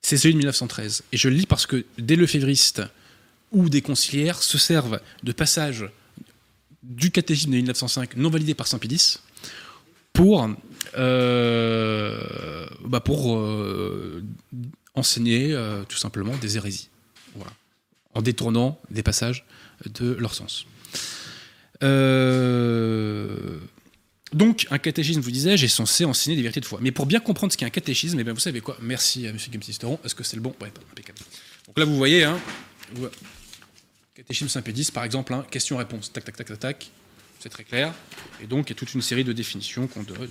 C'est 0.01 0.17
celui 0.17 0.33
de 0.33 0.39
1913. 0.39 1.03
Et 1.11 1.17
je 1.17 1.29
le 1.29 1.35
lis 1.35 1.45
parce 1.45 1.65
que 1.65 1.85
des 1.97 2.15
lefévristes 2.15 2.81
ou 3.51 3.69
des 3.69 3.81
conciliaires 3.81 4.41
se 4.41 4.57
servent 4.57 4.99
de 5.23 5.31
passages 5.31 5.85
du 6.83 7.11
catéchisme 7.11 7.51
de 7.51 7.55
1905 7.57 8.17
non 8.17 8.29
validé 8.29 8.53
par 8.55 8.67
Saint-Pédis 8.67 9.19
pour, 10.11 10.49
euh, 10.97 12.67
bah 12.85 12.99
pour 12.99 13.41
enseigner 14.95 15.53
euh, 15.53 15.83
tout 15.83 15.97
simplement 15.97 16.35
des 16.37 16.57
hérésies. 16.57 16.89
Voilà. 17.35 17.51
En 18.13 18.21
détournant 18.21 18.79
des 18.91 19.03
passages 19.03 19.45
de 19.85 20.13
leur 20.13 20.33
sens. 20.33 20.65
Euh, 21.81 23.59
donc, 24.31 24.67
un 24.71 24.77
catéchisme, 24.77 25.21
vous 25.21 25.31
disais-je, 25.31 25.65
est 25.65 25.69
censé 25.69 26.05
enseigner 26.05 26.35
des 26.35 26.41
vérités 26.41 26.59
de 26.59 26.65
foi. 26.65 26.79
Mais 26.81 26.91
pour 26.91 27.05
bien 27.05 27.19
comprendre 27.19 27.51
ce 27.51 27.57
qu'est 27.57 27.65
un 27.65 27.71
catéchisme, 27.71 28.19
eh 28.19 28.23
bien, 28.23 28.33
vous 28.33 28.39
savez 28.39 28.61
quoi? 28.61 28.77
Merci 28.81 29.27
à 29.27 29.29
M. 29.29 29.37
Guim 29.37 29.59
Est-ce 30.03 30.15
que 30.15 30.23
c'est 30.23 30.35
le 30.35 30.41
bon? 30.41 30.55
Ouais, 30.61 30.71
impeccable. 30.91 31.19
Donc 31.67 31.77
là, 31.77 31.85
vous 31.85 31.95
voyez, 31.95 32.23
hein, 32.23 32.39
catéchisme 34.15 34.49
Saint-Pédis, 34.49 34.91
par 34.91 35.03
exemple, 35.03 35.33
hein, 35.33 35.45
question-réponse, 35.49 36.11
tac, 36.11 36.23
tac, 36.23 36.35
tac, 36.35 36.47
tac, 36.47 36.59
tac, 36.59 36.91
c'est 37.39 37.49
très 37.49 37.63
clair. 37.63 37.93
Et 38.41 38.47
donc, 38.47 38.69
il 38.69 38.73
y 38.73 38.75
a 38.75 38.75
toute 38.75 38.93
une 38.93 39.01
série 39.01 39.23
de 39.23 39.33
définitions 39.33 39.87
qu'on 39.87 40.03
donne 40.03 40.29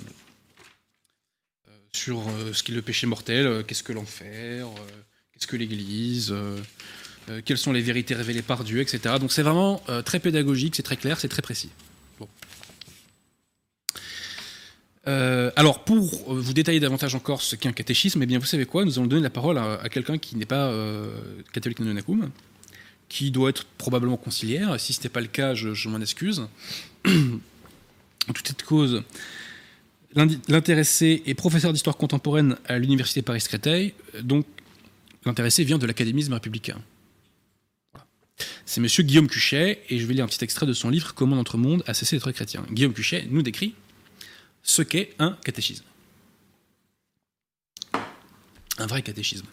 sur 1.94 2.20
euh, 2.20 2.52
ce 2.52 2.62
qu'est 2.62 2.72
le 2.72 2.82
péché 2.82 3.06
mortel, 3.06 3.46
euh, 3.46 3.62
qu'est-ce 3.62 3.82
que 3.82 3.92
l'enfer, 3.92 4.66
euh, 4.66 4.70
qu'est-ce 5.32 5.46
que 5.46 5.56
l'Église, 5.56 6.34
quelles 7.44 7.58
sont 7.58 7.72
les 7.72 7.82
vérités 7.82 8.14
révélées 8.14 8.42
par 8.42 8.64
Dieu, 8.64 8.80
etc. 8.80 9.16
Donc 9.20 9.30
c'est 9.30 9.42
vraiment 9.42 9.82
très 10.04 10.18
pédagogique, 10.18 10.74
c'est 10.74 10.82
très 10.82 10.96
clair, 10.96 11.20
c'est 11.20 11.28
très 11.28 11.42
précis. 11.42 11.70
Alors, 15.04 15.84
pour 15.84 16.34
vous 16.34 16.52
détailler 16.52 16.80
davantage 16.80 17.14
encore 17.14 17.42
ce 17.42 17.56
qu'est 17.56 17.68
un 17.68 17.72
catéchisme, 17.72 18.22
eh 18.22 18.26
bien, 18.26 18.38
vous 18.38 18.46
savez 18.46 18.66
quoi? 18.66 18.84
Nous 18.84 18.98
allons 18.98 19.06
donner 19.06 19.22
la 19.22 19.30
parole 19.30 19.58
à, 19.58 19.88
quelqu'un 19.88 20.18
qui 20.18 20.36
n'est 20.36 20.46
pas 20.46 20.72
catholique 21.52 21.80
non 21.80 21.94
qui 23.08 23.30
doit 23.30 23.50
être 23.50 23.64
probablement 23.78 24.16
conciliaire. 24.16 24.80
Si 24.80 24.92
ce 24.92 24.98
n'était 24.98 25.08
pas 25.08 25.20
le 25.20 25.26
cas, 25.26 25.54
je, 25.54 25.74
je 25.74 25.88
m'en 25.88 26.00
excuse. 26.00 26.46
en 27.06 28.32
toute 28.32 28.48
cette 28.48 28.62
cause, 28.62 29.02
l'intéressé 30.14 31.22
est 31.26 31.34
professeur 31.34 31.72
d'histoire 31.72 31.96
contemporaine 31.96 32.56
à 32.66 32.78
l'université 32.78 33.22
Paris-Créteil, 33.22 33.94
donc 34.22 34.46
l'intéressé 35.24 35.64
vient 35.64 35.78
de 35.78 35.86
l'académisme 35.86 36.32
républicain. 36.32 36.80
C'est 38.66 38.80
monsieur 38.80 39.02
Guillaume 39.02 39.28
Cuchet, 39.28 39.82
et 39.88 39.98
je 39.98 40.06
vais 40.06 40.14
lire 40.14 40.24
un 40.24 40.28
petit 40.28 40.42
extrait 40.44 40.66
de 40.66 40.72
son 40.72 40.90
livre 40.90 41.14
Comment 41.14 41.36
notre 41.36 41.58
monde 41.58 41.82
a 41.86 41.94
cessé 41.94 42.16
d'être 42.16 42.30
chrétien. 42.32 42.64
Guillaume 42.70 42.92
Cuchet 42.92 43.26
nous 43.30 43.42
décrit 43.42 43.74
ce 44.62 44.82
qu'est 44.82 45.14
un 45.18 45.36
catéchisme. 45.44 45.84
Un 48.78 48.86
vrai 48.86 49.02
catéchisme. 49.02 49.46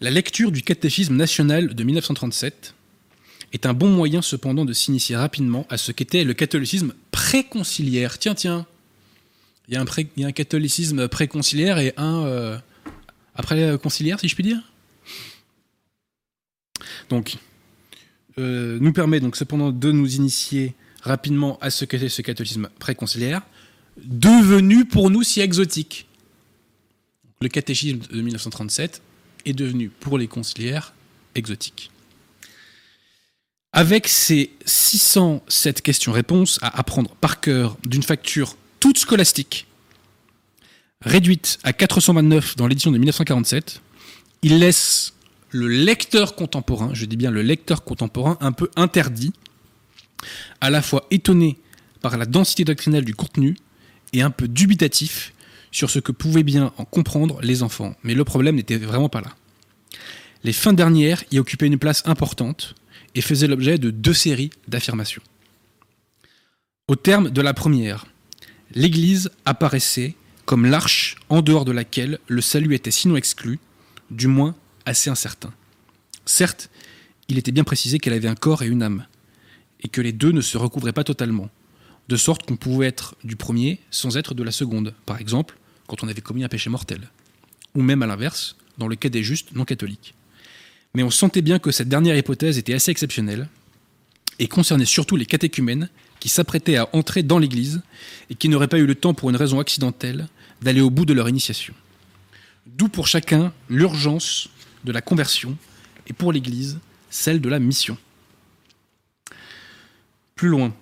La 0.00 0.10
lecture 0.10 0.52
du 0.52 0.62
catéchisme 0.62 1.16
national 1.16 1.74
de 1.74 1.82
1937 1.82 2.74
est 3.52 3.66
un 3.66 3.74
bon 3.74 3.88
moyen 3.88 4.22
cependant 4.22 4.64
de 4.64 4.72
s'initier 4.72 5.16
rapidement 5.16 5.66
à 5.70 5.78
ce 5.78 5.92
qu'était 5.92 6.24
le 6.24 6.34
catholicisme 6.34 6.94
préconciliaire. 7.10 8.18
Tiens, 8.18 8.34
tiens, 8.34 8.66
il 9.68 9.74
y 9.74 10.20
y 10.20 10.24
a 10.24 10.26
un 10.26 10.32
catholicisme 10.32 11.08
préconciliaire 11.08 11.78
et 11.78 11.94
un 11.96 12.24
euh, 12.24 12.58
après 13.34 13.78
conciliaire, 13.78 14.20
si 14.20 14.28
je 14.28 14.34
puis 14.34 14.44
dire. 14.44 14.60
Donc, 17.08 17.36
euh, 18.38 18.78
nous 18.80 18.92
permet 18.92 19.20
donc 19.20 19.36
cependant 19.36 19.72
de 19.72 19.92
nous 19.92 20.14
initier 20.14 20.74
rapidement 21.02 21.58
à 21.60 21.70
ce 21.70 21.84
qu'était 21.84 22.08
ce 22.08 22.22
catholicisme 22.22 22.68
préconciliaire, 22.78 23.42
devenu 23.96 24.84
pour 24.84 25.10
nous 25.10 25.22
si 25.22 25.40
exotique. 25.40 26.06
Le 27.40 27.48
catéchisme 27.48 27.98
de 27.98 28.20
1937 28.20 29.02
est 29.46 29.52
devenu 29.52 29.88
pour 29.88 30.18
les 30.18 30.26
conciliaires 30.26 30.92
exotique. 31.34 31.90
Avec 33.72 34.08
ces 34.08 34.50
607 34.64 35.82
questions-réponses 35.82 36.58
à 36.62 36.78
apprendre 36.78 37.14
par 37.16 37.40
cœur 37.40 37.76
d'une 37.84 38.02
facture 38.02 38.56
toute 38.80 38.98
scolastique, 38.98 39.66
réduite 41.02 41.58
à 41.64 41.72
429 41.72 42.56
dans 42.56 42.66
l'édition 42.66 42.90
de 42.90 42.98
1947, 42.98 43.82
il 44.42 44.58
laisse 44.58 45.12
le 45.50 45.68
lecteur 45.68 46.34
contemporain, 46.34 46.90
je 46.94 47.04
dis 47.04 47.16
bien 47.16 47.30
le 47.30 47.42
lecteur 47.42 47.84
contemporain, 47.84 48.38
un 48.40 48.52
peu 48.52 48.70
interdit, 48.76 49.32
à 50.60 50.70
la 50.70 50.80
fois 50.80 51.06
étonné 51.10 51.58
par 52.00 52.16
la 52.16 52.24
densité 52.26 52.64
doctrinale 52.64 53.04
du 53.04 53.14
contenu 53.14 53.56
et 54.14 54.22
un 54.22 54.30
peu 54.30 54.48
dubitatif 54.48 55.34
sur 55.70 55.90
ce 55.90 55.98
que 55.98 56.12
pouvaient 56.12 56.42
bien 56.42 56.72
en 56.78 56.84
comprendre 56.84 57.40
les 57.42 57.62
enfants. 57.62 57.94
Mais 58.02 58.14
le 58.14 58.24
problème 58.24 58.56
n'était 58.56 58.78
vraiment 58.78 59.10
pas 59.10 59.20
là. 59.20 59.34
Les 60.42 60.52
fins 60.52 60.72
dernières 60.72 61.22
y 61.30 61.38
occupaient 61.38 61.66
une 61.66 61.78
place 61.78 62.02
importante 62.06 62.74
et 63.14 63.20
faisaient 63.20 63.46
l'objet 63.46 63.78
de 63.78 63.90
deux 63.90 64.14
séries 64.14 64.50
d'affirmations. 64.68 65.22
Au 66.88 66.96
terme 66.96 67.30
de 67.30 67.40
la 67.42 67.54
première, 67.54 68.06
l'Église 68.74 69.30
apparaissait 69.44 70.14
comme 70.44 70.64
l'arche 70.64 71.16
en 71.28 71.42
dehors 71.42 71.64
de 71.64 71.72
laquelle 71.72 72.18
le 72.26 72.40
salut 72.40 72.74
était 72.74 72.90
sinon 72.90 73.16
exclu, 73.16 73.58
du 74.10 74.26
moins 74.26 74.54
assez 74.86 75.10
incertain. 75.10 75.52
Certes, 76.24 76.70
il 77.28 77.36
était 77.36 77.52
bien 77.52 77.64
précisé 77.64 77.98
qu'elle 77.98 78.14
avait 78.14 78.28
un 78.28 78.34
corps 78.34 78.62
et 78.62 78.66
une 78.66 78.82
âme, 78.82 79.06
et 79.82 79.88
que 79.88 80.00
les 80.00 80.12
deux 80.12 80.32
ne 80.32 80.40
se 80.40 80.56
recouvraient 80.56 80.92
pas 80.92 81.04
totalement, 81.04 81.50
de 82.08 82.16
sorte 82.16 82.46
qu'on 82.46 82.56
pouvait 82.56 82.86
être 82.86 83.16
du 83.24 83.36
premier 83.36 83.80
sans 83.90 84.16
être 84.16 84.32
de 84.34 84.42
la 84.42 84.52
seconde, 84.52 84.94
par 85.04 85.20
exemple 85.20 85.58
quand 85.86 86.04
on 86.04 86.08
avait 86.08 86.20
commis 86.20 86.44
un 86.44 86.48
péché 86.48 86.70
mortel, 86.70 87.08
ou 87.74 87.82
même 87.82 88.02
à 88.02 88.06
l'inverse, 88.06 88.56
dans 88.76 88.86
le 88.86 88.94
cas 88.94 89.08
des 89.08 89.24
justes 89.24 89.52
non 89.52 89.64
catholiques. 89.64 90.14
Mais 90.98 91.04
on 91.04 91.10
sentait 91.10 91.42
bien 91.42 91.60
que 91.60 91.70
cette 91.70 91.88
dernière 91.88 92.16
hypothèse 92.16 92.58
était 92.58 92.74
assez 92.74 92.90
exceptionnelle, 92.90 93.48
et 94.40 94.48
concernait 94.48 94.84
surtout 94.84 95.14
les 95.14 95.26
catéchumènes 95.26 95.90
qui 96.18 96.28
s'apprêtaient 96.28 96.74
à 96.74 96.88
entrer 96.92 97.22
dans 97.22 97.38
l'Église 97.38 97.82
et 98.30 98.34
qui 98.34 98.48
n'auraient 98.48 98.66
pas 98.66 98.80
eu 98.80 98.84
le 98.84 98.96
temps 98.96 99.14
pour 99.14 99.30
une 99.30 99.36
raison 99.36 99.60
accidentelle 99.60 100.26
d'aller 100.60 100.80
au 100.80 100.90
bout 100.90 101.04
de 101.04 101.12
leur 101.12 101.28
initiation. 101.28 101.72
D'où 102.66 102.88
pour 102.88 103.06
chacun 103.06 103.52
l'urgence 103.70 104.48
de 104.82 104.90
la 104.90 105.00
conversion 105.00 105.56
et 106.08 106.12
pour 106.12 106.32
l'Église 106.32 106.80
celle 107.10 107.40
de 107.40 107.48
la 107.48 107.60
mission. 107.60 107.96
Plus 110.34 110.48
loin, 110.48 110.74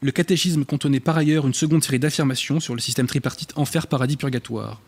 le 0.00 0.10
catéchisme 0.10 0.64
contenait 0.64 1.00
par 1.00 1.18
ailleurs 1.18 1.46
une 1.46 1.52
seconde 1.52 1.84
série 1.84 1.98
d'affirmations 1.98 2.60
sur 2.60 2.74
le 2.74 2.80
système 2.80 3.06
tripartite 3.06 3.52
enfer, 3.56 3.88
paradis, 3.88 4.16
purgatoire, 4.16 4.80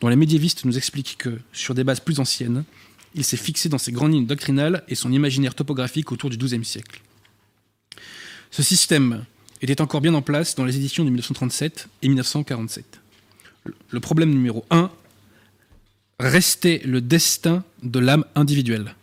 dont 0.00 0.08
les 0.08 0.16
médiévistes 0.16 0.64
nous 0.64 0.76
expliquent 0.76 1.16
que, 1.16 1.38
sur 1.52 1.76
des 1.76 1.84
bases 1.84 2.00
plus 2.00 2.18
anciennes, 2.18 2.64
il 3.16 3.24
s'est 3.24 3.36
fixé 3.36 3.68
dans 3.68 3.78
ses 3.78 3.92
grandes 3.92 4.12
lignes 4.12 4.26
doctrinales 4.26 4.84
et 4.88 4.94
son 4.94 5.10
imaginaire 5.10 5.54
topographique 5.54 6.12
autour 6.12 6.30
du 6.30 6.36
XIIe 6.36 6.64
siècle. 6.64 7.00
Ce 8.50 8.62
système 8.62 9.24
était 9.62 9.80
encore 9.80 10.02
bien 10.02 10.14
en 10.14 10.22
place 10.22 10.54
dans 10.54 10.64
les 10.64 10.76
éditions 10.76 11.02
de 11.02 11.08
1937 11.08 11.88
et 12.02 12.08
1947. 12.08 13.00
Le 13.90 14.00
problème 14.00 14.30
numéro 14.30 14.64
1 14.70 14.90
restait 16.20 16.82
le 16.84 17.00
destin 17.00 17.64
de 17.82 17.98
l'âme 17.98 18.24
individuelle. 18.34 18.94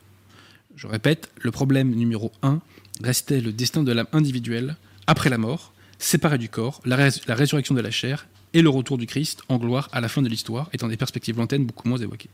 Je 0.75 0.87
répète, 0.87 1.29
le 1.41 1.51
problème 1.51 1.93
numéro 1.93 2.31
1 2.43 2.61
restait 3.03 3.41
le 3.41 3.51
destin 3.51 3.83
de 3.83 3.91
l'âme 3.91 4.07
individuelle 4.13 4.77
après 5.07 5.29
la 5.29 5.37
mort, 5.37 5.73
séparée 5.97 6.37
du 6.37 6.49
corps, 6.49 6.81
la, 6.85 6.95
rés 6.95 7.09
la, 7.27 7.35
résurrection 7.35 7.75
de 7.75 7.81
la 7.81 7.91
chair 7.91 8.27
et 8.53 8.61
le 8.61 8.69
retour 8.69 8.97
du 8.97 9.07
Christ 9.07 9.41
en 9.49 9.57
gloire 9.57 9.89
à 9.91 10.01
la 10.01 10.07
fin 10.07 10.21
de 10.21 10.29
l'histoire, 10.29 10.69
étant 10.71 10.87
des 10.87 10.97
perspectives 10.97 11.35
lointaines 11.35 11.65
beaucoup 11.65 11.87
moins 11.89 11.97
évoquées. 11.97 12.29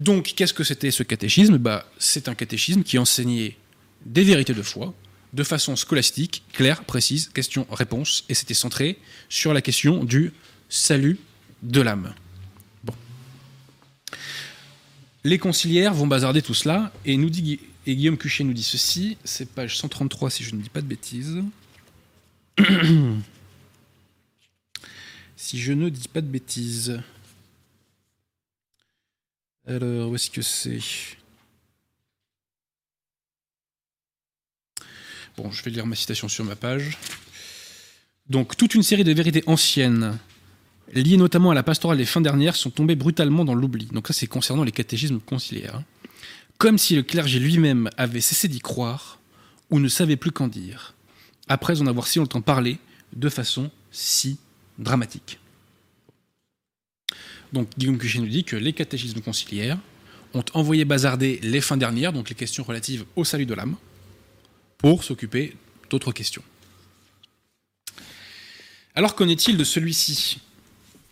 Donc, 0.00 0.34
qu'est-ce 0.36 0.52
que 0.52 0.64
c'était 0.64 0.90
ce 0.90 1.02
catéchisme? 1.02 1.56
Bah, 1.58 1.88
C'est 1.98 2.28
un 2.28 2.34
catéchisme 2.34 2.82
qui 2.82 2.98
enseignait 2.98 3.56
des 4.04 4.24
vérités 4.24 4.52
de 4.52 4.62
foi, 4.62 4.94
de 5.32 5.42
façon 5.42 5.74
scolastique, 5.74 6.42
claire, 6.52 6.84
précise, 6.84 7.30
question-réponse, 7.30 8.24
et 8.28 8.34
c'était 8.34 8.54
centré 8.54 8.98
sur 9.28 9.54
la 9.54 9.62
question 9.62 10.04
du 10.04 10.32
salut 10.68 11.18
de 11.62 11.80
l'âme. 11.80 12.14
Les 15.24 15.38
conciliaires 15.38 15.94
vont 15.94 16.06
bazarder 16.06 16.42
tout 16.42 16.54
cela, 16.54 16.92
et, 17.04 17.16
nous 17.16 17.30
dit, 17.30 17.58
et 17.86 17.96
Guillaume 17.96 18.18
Cuchet 18.18 18.44
nous 18.44 18.52
dit 18.52 18.62
ceci, 18.62 19.16
c'est 19.24 19.48
page 19.48 19.76
133 19.78 20.30
si 20.30 20.44
je 20.44 20.54
ne 20.54 20.60
dis 20.60 20.68
pas 20.68 20.82
de 20.82 20.86
bêtises. 20.86 21.42
si 25.36 25.58
je 25.58 25.72
ne 25.72 25.88
dis 25.88 26.06
pas 26.08 26.20
de 26.20 26.28
bêtises. 26.28 27.00
Alors, 29.68 30.10
où 30.10 30.14
est-ce 30.14 30.30
que 30.30 30.42
c'est? 30.42 30.78
Bon, 35.36 35.50
je 35.50 35.62
vais 35.64 35.72
lire 35.72 35.86
ma 35.86 35.96
citation 35.96 36.28
sur 36.28 36.44
ma 36.44 36.54
page. 36.54 36.96
Donc, 38.28 38.56
toute 38.56 38.74
une 38.74 38.84
série 38.84 39.02
de 39.02 39.12
vérités 39.12 39.42
anciennes, 39.46 40.18
liées 40.92 41.16
notamment 41.16 41.50
à 41.50 41.54
la 41.54 41.64
pastorale 41.64 41.98
des 41.98 42.04
fins 42.04 42.20
dernières, 42.20 42.54
sont 42.54 42.70
tombées 42.70 42.94
brutalement 42.94 43.44
dans 43.44 43.54
l'oubli. 43.54 43.86
Donc, 43.86 44.06
ça, 44.06 44.14
c'est 44.14 44.28
concernant 44.28 44.62
les 44.62 44.72
catéchismes 44.72 45.18
conciliaires. 45.18 45.82
Comme 46.58 46.78
si 46.78 46.94
le 46.94 47.02
clergé 47.02 47.40
lui-même 47.40 47.90
avait 47.96 48.20
cessé 48.20 48.46
d'y 48.46 48.60
croire 48.60 49.18
ou 49.70 49.80
ne 49.80 49.88
savait 49.88 50.16
plus 50.16 50.30
qu'en 50.30 50.46
dire, 50.46 50.94
après 51.48 51.82
en 51.82 51.88
avoir 51.88 52.06
si 52.06 52.18
longtemps 52.18 52.40
parlé 52.40 52.78
de 53.14 53.28
façon 53.28 53.70
si 53.90 54.38
dramatique. 54.78 55.40
Donc, 57.52 57.68
Guillaume 57.78 57.98
Cuchet 57.98 58.18
nous 58.18 58.26
dit 58.26 58.44
que 58.44 58.56
les 58.56 58.72
catéchismes 58.72 59.20
conciliaires 59.20 59.78
ont 60.34 60.44
envoyé 60.54 60.84
bazarder 60.84 61.40
les 61.42 61.60
fins 61.60 61.76
dernières, 61.76 62.12
donc 62.12 62.28
les 62.28 62.34
questions 62.34 62.64
relatives 62.64 63.04
au 63.16 63.24
salut 63.24 63.46
de 63.46 63.54
l'âme, 63.54 63.76
pour 64.78 65.04
s'occuper 65.04 65.56
d'autres 65.90 66.12
questions. 66.12 66.42
Alors 68.94 69.14
qu'en 69.14 69.28
est-il 69.28 69.56
de 69.56 69.64
celui-ci? 69.64 70.40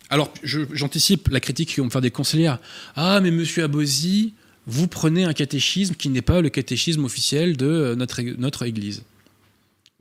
Alors 0.09 0.33
j'anticipe 0.43 1.29
la 1.29 1.39
critique 1.39 1.69
qui 1.69 1.79
vont 1.79 1.85
me 1.85 1.89
faire 1.89 2.01
des 2.01 2.11
conseillères. 2.11 2.59
Ah 2.95 3.19
mais 3.21 3.31
monsieur 3.31 3.63
Abosi, 3.63 4.33
vous 4.67 4.87
prenez 4.87 5.23
un 5.23 5.33
catéchisme 5.33 5.95
qui 5.95 6.09
n'est 6.09 6.21
pas 6.21 6.41
le 6.41 6.49
catéchisme 6.49 7.05
officiel 7.05 7.57
de 7.57 7.95
notre, 7.97 8.21
notre 8.21 8.63
Église. 8.63 9.03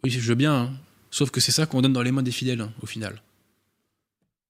Oui, 0.02 0.10
je 0.10 0.20
veux 0.20 0.34
bien, 0.34 0.54
hein. 0.54 0.72
sauf 1.10 1.30
que 1.30 1.40
c'est 1.40 1.52
ça 1.52 1.66
qu'on 1.66 1.82
donne 1.82 1.92
dans 1.92 2.02
les 2.02 2.12
mains 2.12 2.22
des 2.22 2.32
fidèles, 2.32 2.60
hein, 2.60 2.72
au 2.82 2.86
final. 2.86 3.22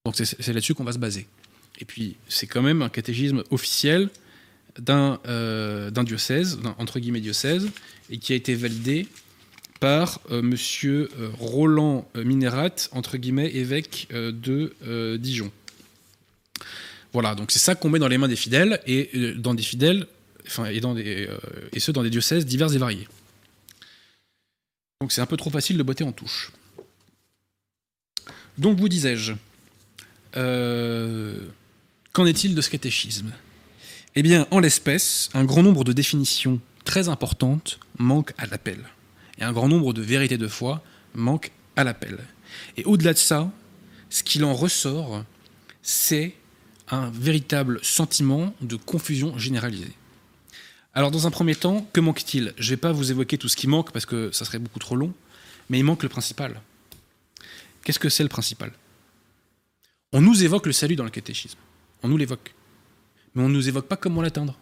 Donc 0.04 0.16
c'est 0.16 0.48
là-dessus 0.48 0.74
qu'on 0.74 0.84
va 0.84 0.92
se 0.92 0.98
baser. 0.98 1.26
Et 1.78 1.84
puis 1.84 2.16
c'est 2.28 2.46
quand 2.46 2.62
même 2.62 2.82
un 2.82 2.88
catéchisme 2.88 3.42
officiel 3.50 4.10
d'un 4.78 5.20
euh, 5.26 5.90
diocèse, 5.90 6.58
entre 6.78 6.98
guillemets 6.98 7.20
diocèse, 7.20 7.68
et 8.10 8.18
qui 8.18 8.32
a 8.32 8.36
été 8.36 8.54
validé 8.54 9.06
par 9.80 10.20
euh, 10.30 10.42
monsieur 10.42 11.10
euh, 11.18 11.30
Roland 11.38 12.08
Minérat, 12.16 12.88
entre 12.92 13.16
guillemets 13.16 13.54
évêque 13.54 14.08
de 14.10 14.74
Dijon. 15.18 15.52
Voilà, 17.14 17.36
donc 17.36 17.52
c'est 17.52 17.60
ça 17.60 17.76
qu'on 17.76 17.90
met 17.90 18.00
dans 18.00 18.08
les 18.08 18.18
mains 18.18 18.26
des 18.26 18.34
fidèles 18.34 18.80
et 18.88 19.08
euh, 19.14 19.34
dans 19.36 19.54
des 19.54 19.62
fidèles, 19.62 20.08
enfin, 20.46 20.64
et, 20.64 20.80
dans 20.80 20.94
des, 20.94 21.28
euh, 21.28 21.38
et 21.72 21.78
ce 21.78 21.92
dans 21.92 22.02
des 22.02 22.10
diocèses 22.10 22.44
divers 22.44 22.74
et 22.74 22.78
variés. 22.78 23.06
Donc 25.00 25.12
c'est 25.12 25.20
un 25.20 25.26
peu 25.26 25.36
trop 25.36 25.50
facile 25.50 25.78
de 25.78 25.84
botter 25.84 26.02
en 26.02 26.10
touche. 26.10 26.50
Donc 28.58 28.80
vous 28.80 28.88
disais-je, 28.88 29.32
euh, 30.36 31.38
qu'en 32.14 32.25
est-il 32.25 32.54
de 32.54 32.62
ce 32.62 32.71
catéchisme? 32.71 33.33
Eh 34.14 34.23
bien, 34.23 34.47
en 34.50 34.61
l'espèce, 34.61 35.28
un 35.35 35.44
grand 35.44 35.62
nombre 35.62 35.85
de 35.85 35.92
définitions 35.92 36.61
très 36.85 37.09
importantes 37.09 37.80
manquent 37.99 38.33
à 38.38 38.47
l'appel. 38.47 38.78
Et 39.38 39.42
un 39.42 39.52
grand 39.52 39.68
nombre 39.68 39.92
de 39.92 40.00
vérités 40.00 40.38
de 40.38 40.49
foi 40.49 40.83
manquent 41.14 41.50
à 41.76 41.83
l'appel. 41.83 42.18
Et 42.76 42.85
au-delà 42.85 43.12
de 43.12 43.18
ça, 43.18 43.50
ce 44.09 44.23
qu'il 44.23 44.44
en 44.44 44.54
ressort, 44.54 45.25
c'est 45.83 46.35
un 46.88 47.11
véritable 47.11 47.80
sentiment 47.83 48.54
de 48.61 48.76
confusion 48.76 49.37
généralisée. 49.37 49.92
Alors 50.94 51.11
dans 51.11 51.26
un 51.26 51.33
premier 51.33 51.56
temps, 51.56 51.88
que 51.92 52.00
manque-t-il? 52.00 52.54
Je 52.56 52.66
ne 52.66 52.71
vais 52.71 52.76
pas 52.76 52.92
vous 52.92 53.11
évoquer 53.11 53.38
tout 53.38 53.49
ce 53.49 53.56
qui 53.56 53.66
manque 53.66 53.90
parce 53.90 54.06
que 54.06 54.30
ça 54.30 54.44
serait 54.44 54.61
beaucoup 54.61 54.78
trop 54.78 54.94
long, 54.94 55.12
mais 55.68 55.80
il 55.80 55.85
manque 55.85 56.04
le 56.04 56.09
principal. 56.09 56.61
Qu'est-ce 57.83 57.99
que 57.99 58.09
c'est 58.09 58.23
le 58.23 58.28
principal? 58.28 58.71
On 60.12 60.21
nous 60.21 60.44
évoque 60.44 60.66
le 60.66 60.73
salut 60.73 60.94
dans 60.94 61.02
le 61.02 61.11
catéchisme. 61.11 61.59
On 62.04 62.08
nous 62.08 62.16
l'évoque. 62.18 62.54
Mais 63.34 63.42
on 63.42 63.49
ne 63.49 63.54
nous 63.54 63.68
évoque 63.68 63.88
pas 63.88 63.96
comment 63.96 64.23
l'atteindre. 64.23 64.56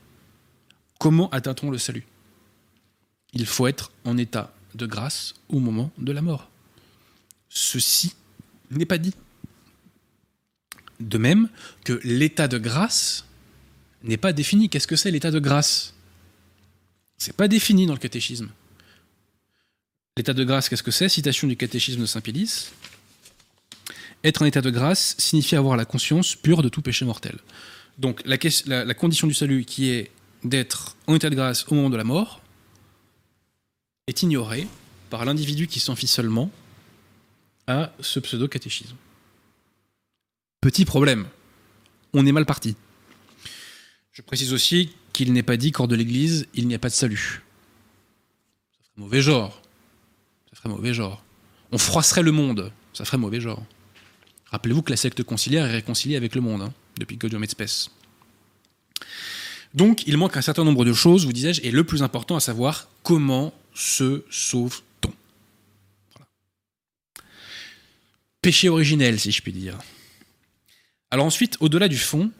Comment 0.98 1.28
atteint-on 1.30 1.70
le 1.70 1.76
salut? 1.76 2.06
Il 3.34 3.46
faut 3.46 3.66
être 3.66 3.90
en 4.04 4.16
état 4.16 4.54
de 4.74 4.86
grâce 4.86 5.34
au 5.48 5.58
moment 5.58 5.90
de 5.98 6.12
la 6.12 6.22
mort. 6.22 6.48
Ceci 7.48 8.14
n'est 8.70 8.86
pas 8.86 8.96
dit. 8.96 9.12
De 11.00 11.18
même 11.18 11.48
que 11.84 12.00
l'état 12.04 12.46
de 12.46 12.58
grâce 12.58 13.26
n'est 14.04 14.16
pas 14.16 14.32
défini. 14.32 14.70
Qu'est-ce 14.70 14.86
que 14.86 14.96
c'est 14.96 15.10
l'état 15.10 15.32
de 15.32 15.40
grâce? 15.40 15.94
C'est 17.18 17.36
pas 17.36 17.48
défini 17.48 17.86
dans 17.86 17.94
le 17.94 17.98
catéchisme. 17.98 18.50
L'état 20.16 20.32
de 20.32 20.44
grâce, 20.44 20.68
qu'est-ce 20.68 20.82
que 20.84 20.92
c'est? 20.92 21.08
Citation 21.08 21.48
du 21.48 21.56
catéchisme 21.56 22.02
de 22.02 22.06
Saint 22.06 22.20
Pédis. 22.20 22.70
Être 24.24 24.42
en 24.42 24.44
état 24.44 24.60
de 24.60 24.70
grâce 24.70 25.16
signifie 25.18 25.56
avoir 25.56 25.76
la 25.76 25.84
conscience 25.84 26.36
pure 26.36 26.62
de 26.62 26.68
tout 26.68 26.82
péché 26.82 27.04
mortel. 27.04 27.38
Donc 27.98 28.22
la, 28.24 28.94
condition 28.94 29.26
du 29.26 29.34
salut 29.34 29.64
qui 29.64 29.90
est 29.90 30.10
d'être 30.44 30.96
en 31.06 31.14
état 31.14 31.30
de 31.30 31.34
grâce 31.34 31.66
au 31.68 31.74
moment 31.74 31.90
de 31.90 31.96
la 31.96 32.04
mort 32.04 32.40
est 34.06 34.22
ignorée 34.22 34.66
par 35.10 35.24
l'individu 35.24 35.66
qui 35.66 35.80
s'en 35.80 35.94
fie 35.94 36.06
seulement 36.06 36.50
à 37.66 37.92
ce 38.00 38.18
pseudo-catéchisme. 38.18 38.96
Petit 40.60 40.84
problème, 40.84 41.26
on 42.12 42.24
est 42.26 42.32
mal 42.32 42.46
parti. 42.46 42.76
Je 44.12 44.22
précise 44.22 44.52
aussi 44.52 44.92
qu'il 45.12 45.32
n'est 45.32 45.42
pas 45.42 45.56
dit 45.56 45.72
qu'hors 45.72 45.88
de 45.88 45.96
l'Église, 45.96 46.46
il 46.54 46.68
n'y 46.68 46.74
a 46.74 46.78
pas 46.78 46.88
de 46.88 46.94
salut. 46.94 47.42
Ça 48.72 48.84
ferait 48.84 49.02
mauvais 49.02 49.22
genre. 49.22 49.62
Ça 50.50 50.56
ferait 50.56 50.68
mauvais 50.68 50.94
genre. 50.94 51.22
On 51.72 51.78
froisserait 51.78 52.22
le 52.22 52.32
monde. 52.32 52.72
Ça 52.92 53.04
ferait 53.04 53.18
mauvais 53.18 53.40
genre. 53.40 53.62
Rappelez-vous 54.52 54.82
que 54.82 54.90
la 54.90 54.96
secte 54.96 55.22
conciliaire 55.22 55.64
est 55.64 55.72
réconciliée 55.72 56.16
avec 56.16 56.34
le 56.34 56.42
monde, 56.42 56.62
hein, 56.62 56.72
depuis 56.98 57.16
Gaudium 57.16 57.42
et 57.42 57.48
Spes. 57.48 57.90
Donc, 59.74 60.06
il 60.06 60.18
manque 60.18 60.36
un 60.36 60.42
certain 60.42 60.64
nombre 60.64 60.84
de 60.84 60.92
choses, 60.92 61.24
vous 61.24 61.32
disais-je, 61.32 61.62
et 61.62 61.70
le 61.70 61.84
plus 61.84 62.02
important 62.02 62.36
à 62.36 62.40
savoir, 62.40 62.88
comment 63.02 63.54
se 63.72 64.22
sauve-t-on? 64.30 65.12
Péché 68.42 68.68
originel, 68.68 69.18
si 69.18 69.32
je 69.32 69.40
puis 69.40 69.52
dire. 69.52 69.78
Alors 71.10 71.24
ensuite, 71.24 71.56
au-delà 71.60 71.88
du 71.88 71.96
fond, 71.96 72.30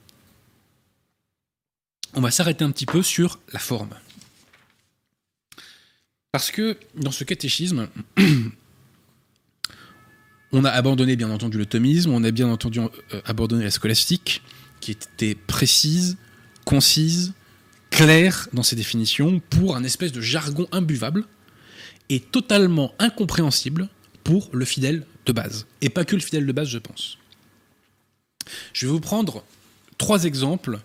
on 2.13 2.21
va 2.21 2.31
s'arrêter 2.31 2.65
un 2.65 2.71
petit 2.71 2.87
peu 2.87 3.03
sur 3.03 3.39
la 3.53 3.59
forme. 3.59 3.95
Parce 6.31 6.51
que 6.51 6.79
dans 6.95 7.13
ce 7.13 7.25
catéchisme, 7.25 7.89
on 10.53 10.65
a 10.65 10.71
abandonné 10.71 11.17
bien 11.17 11.31
entendu 11.31 11.59
le 11.59 11.67
thomisme, 11.67 12.13
on 12.13 12.23
a 12.25 12.31
bien 12.31 12.49
entendu 12.49 12.81
euh, 12.81 13.21
abandonné 13.25 13.65
la 13.65 13.71
scolastique, 13.71 14.43
qui 14.81 14.93
était 14.93 15.35
précise, 15.35 16.17
concise, 16.65 17.33
claire 17.91 18.49
dans 18.53 18.63
ses 18.63 18.77
définitions, 18.77 19.41
pour 19.51 19.77
un 19.77 19.85
espèce 19.85 20.13
de 20.13 20.21
jargon 20.21 20.67
imbuvable 20.73 21.25
et 22.09 22.21
totalement 22.21 22.93
incompréhensible 22.99 23.89
pour 24.25 24.51
le 24.53 24.65
fidèle 24.65 25.07
de 25.27 25.33
base. 25.33 25.67
Et 25.81 25.89
pas 25.89 26.05
que 26.05 26.17
le 26.17 26.23
fidèle 26.23 26.47
de 26.47 26.53
base, 26.53 26.69
je 26.69 26.79
pense. 26.79 27.19
Je 28.73 28.87
vais 28.87 28.93
vous 28.93 29.01
prendre 29.01 29.45
trois 29.99 30.25
exemples 30.25 30.81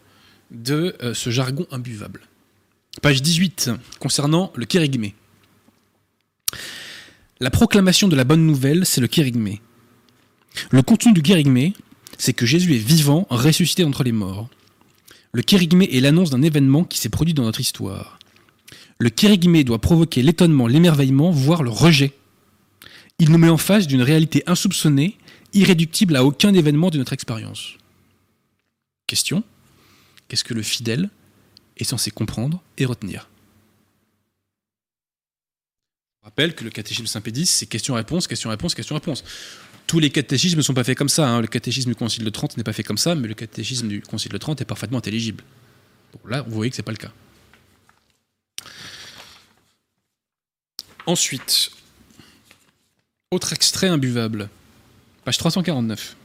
de 0.51 0.95
euh, 1.01 1.13
ce 1.13 1.29
jargon 1.29 1.67
imbuvable. 1.71 2.21
Page 3.01 3.21
18, 3.21 3.71
concernant 3.99 4.51
le 4.55 4.65
kérigmé. 4.65 5.15
La 7.39 7.51
proclamation 7.51 8.07
de 8.07 8.15
la 8.15 8.23
bonne 8.23 8.45
nouvelle, 8.45 8.85
c'est 8.85 9.01
le 9.01 9.07
kérigmé. 9.07 9.61
Le 10.71 10.81
contenu 10.81 11.13
du 11.13 11.21
kérigmé, 11.21 11.73
c'est 12.17 12.33
que 12.33 12.47
Jésus 12.47 12.75
est 12.75 12.79
vivant, 12.79 13.27
ressuscité 13.29 13.83
entre 13.83 14.03
les 14.03 14.11
morts. 14.11 14.49
Le 15.33 15.43
kérigmé 15.43 15.87
est 15.91 15.99
l'annonce 15.99 16.31
d'un 16.31 16.41
événement 16.41 16.83
qui 16.83 16.97
s'est 16.97 17.09
produit 17.09 17.35
dans 17.35 17.43
notre 17.43 17.59
histoire. 17.59 18.17
Le 18.97 19.11
kérigmé 19.11 19.63
doit 19.63 19.79
provoquer 19.79 20.23
l'étonnement, 20.23 20.65
l'émerveillement, 20.65 21.29
voire 21.29 21.61
le 21.61 21.69
rejet. 21.69 22.13
Il 23.19 23.29
nous 23.29 23.37
met 23.37 23.49
en 23.49 23.57
face 23.57 23.85
d'une 23.85 24.01
réalité 24.01 24.41
insoupçonnée, 24.47 25.17
irréductible 25.53 26.15
à 26.15 26.25
aucun 26.25 26.55
événement 26.55 26.89
de 26.89 26.97
notre 26.97 27.13
expérience. 27.13 27.73
Question? 29.05 29.43
Qu'est-ce 30.27 30.43
que 30.43 30.55
le 30.55 30.63
fidèle 30.63 31.11
est 31.77 31.83
censé 31.83 32.09
comprendre 32.09 32.61
et 32.79 32.85
retenir? 32.85 33.29
Rappelle 36.27 36.53
que 36.53 36.65
le 36.65 36.69
catéchisme 36.69 37.07
Saint-Pédis, 37.07 37.45
c'est 37.45 37.67
question-réponse, 37.67 38.27
question-réponse, 38.27 38.75
question-réponse. 38.75 39.23
Tous 39.87 39.99
les 39.99 40.09
catéchismes 40.09 40.57
ne 40.57 40.61
sont 40.61 40.73
pas 40.73 40.83
faits 40.83 40.97
comme 40.97 41.07
ça. 41.07 41.29
Hein. 41.29 41.39
Le 41.39 41.47
catéchisme 41.47 41.89
du 41.89 41.95
Concile 41.95 42.25
de 42.25 42.29
Trente 42.29 42.57
n'est 42.57 42.65
pas 42.65 42.73
fait 42.73 42.83
comme 42.83 42.97
ça, 42.97 43.15
mais 43.15 43.29
le 43.29 43.33
catéchisme 43.33 43.87
du 43.87 44.01
Concile 44.01 44.33
de 44.33 44.37
Trente 44.37 44.59
est 44.59 44.65
parfaitement 44.65 44.97
intelligible. 44.97 45.45
Bon, 46.11 46.29
là, 46.29 46.41
vous 46.41 46.53
voyez 46.53 46.69
que 46.69 46.75
ce 46.75 46.81
n'est 46.81 46.85
pas 46.85 46.91
le 46.91 46.97
cas. 46.97 47.13
Ensuite, 51.05 51.71
autre 53.31 53.53
extrait 53.53 53.87
imbuvable, 53.87 54.49
page 55.23 55.37
349. 55.37 56.17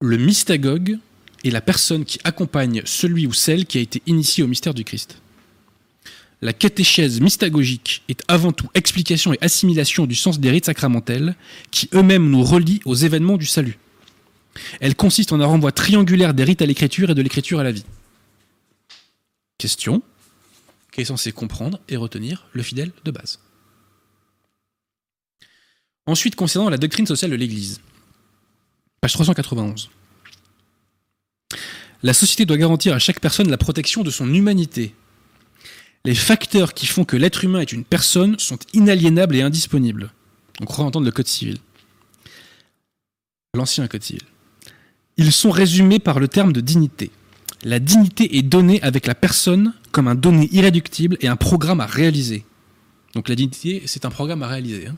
Le 0.00 0.16
mystagogue 0.16 0.98
est 1.44 1.50
la 1.50 1.60
personne 1.60 2.06
qui 2.06 2.18
accompagne 2.24 2.80
celui 2.86 3.26
ou 3.26 3.34
celle 3.34 3.66
qui 3.66 3.76
a 3.76 3.82
été 3.82 4.00
initié 4.06 4.42
au 4.42 4.46
mystère 4.46 4.72
du 4.72 4.84
Christ. 4.84 5.20
La 6.42 6.52
catéchèse 6.54 7.20
mystagogique 7.20 8.02
est 8.08 8.22
avant 8.28 8.52
tout 8.52 8.68
explication 8.74 9.34
et 9.34 9.38
assimilation 9.42 10.06
du 10.06 10.14
sens 10.14 10.40
des 10.40 10.50
rites 10.50 10.66
sacramentels 10.66 11.36
qui 11.70 11.88
eux-mêmes 11.92 12.30
nous 12.30 12.42
relient 12.42 12.80
aux 12.86 12.94
événements 12.94 13.36
du 13.36 13.46
salut. 13.46 13.78
Elle 14.80 14.96
consiste 14.96 15.32
en 15.32 15.40
un 15.40 15.46
renvoi 15.46 15.70
triangulaire 15.72 16.32
des 16.32 16.44
rites 16.44 16.62
à 16.62 16.66
l'écriture 16.66 17.10
et 17.10 17.14
de 17.14 17.22
l'écriture 17.22 17.60
à 17.60 17.64
la 17.64 17.72
vie. 17.72 17.84
Question 19.58 20.02
qui 20.92 21.02
est 21.02 21.04
censé 21.04 21.30
comprendre 21.30 21.78
et 21.88 21.96
retenir 21.96 22.46
le 22.52 22.62
fidèle 22.62 22.92
de 23.04 23.10
base. 23.10 23.38
Ensuite, 26.06 26.34
concernant 26.34 26.70
la 26.70 26.78
doctrine 26.78 27.06
sociale 27.06 27.30
de 27.30 27.36
l'Église, 27.36 27.80
page 29.00 29.12
391. 29.12 29.90
La 32.02 32.14
société 32.14 32.46
doit 32.46 32.56
garantir 32.56 32.94
à 32.94 32.98
chaque 32.98 33.20
personne 33.20 33.50
la 33.50 33.58
protection 33.58 34.02
de 34.02 34.10
son 34.10 34.32
humanité. 34.32 34.94
Les 36.06 36.14
facteurs 36.14 36.72
qui 36.72 36.86
font 36.86 37.04
que 37.04 37.16
l'être 37.16 37.44
humain 37.44 37.60
est 37.60 37.72
une 37.72 37.84
personne 37.84 38.38
sont 38.38 38.58
inaliénables 38.72 39.36
et 39.36 39.42
indisponibles. 39.42 40.10
On 40.60 40.64
croit 40.64 40.86
entendre 40.86 41.04
le 41.04 41.12
Code 41.12 41.28
civil. 41.28 41.58
L'ancien 43.54 43.86
Code 43.86 44.02
civil. 44.02 44.22
Ils 45.18 45.32
sont 45.32 45.50
résumés 45.50 45.98
par 45.98 46.18
le 46.18 46.28
terme 46.28 46.54
de 46.54 46.62
dignité. 46.62 47.10
La 47.62 47.78
dignité 47.78 48.38
est 48.38 48.42
donnée 48.42 48.80
avec 48.82 49.06
la 49.06 49.14
personne 49.14 49.74
comme 49.92 50.08
un 50.08 50.14
donné 50.14 50.48
irréductible 50.52 51.18
et 51.20 51.28
un 51.28 51.36
programme 51.36 51.80
à 51.80 51.86
réaliser. 51.86 52.44
Donc 53.14 53.28
la 53.28 53.34
dignité, 53.34 53.82
c'est 53.84 54.06
un 54.06 54.10
programme 54.10 54.42
à 54.42 54.48
réaliser. 54.48 54.86
Hein. 54.86 54.96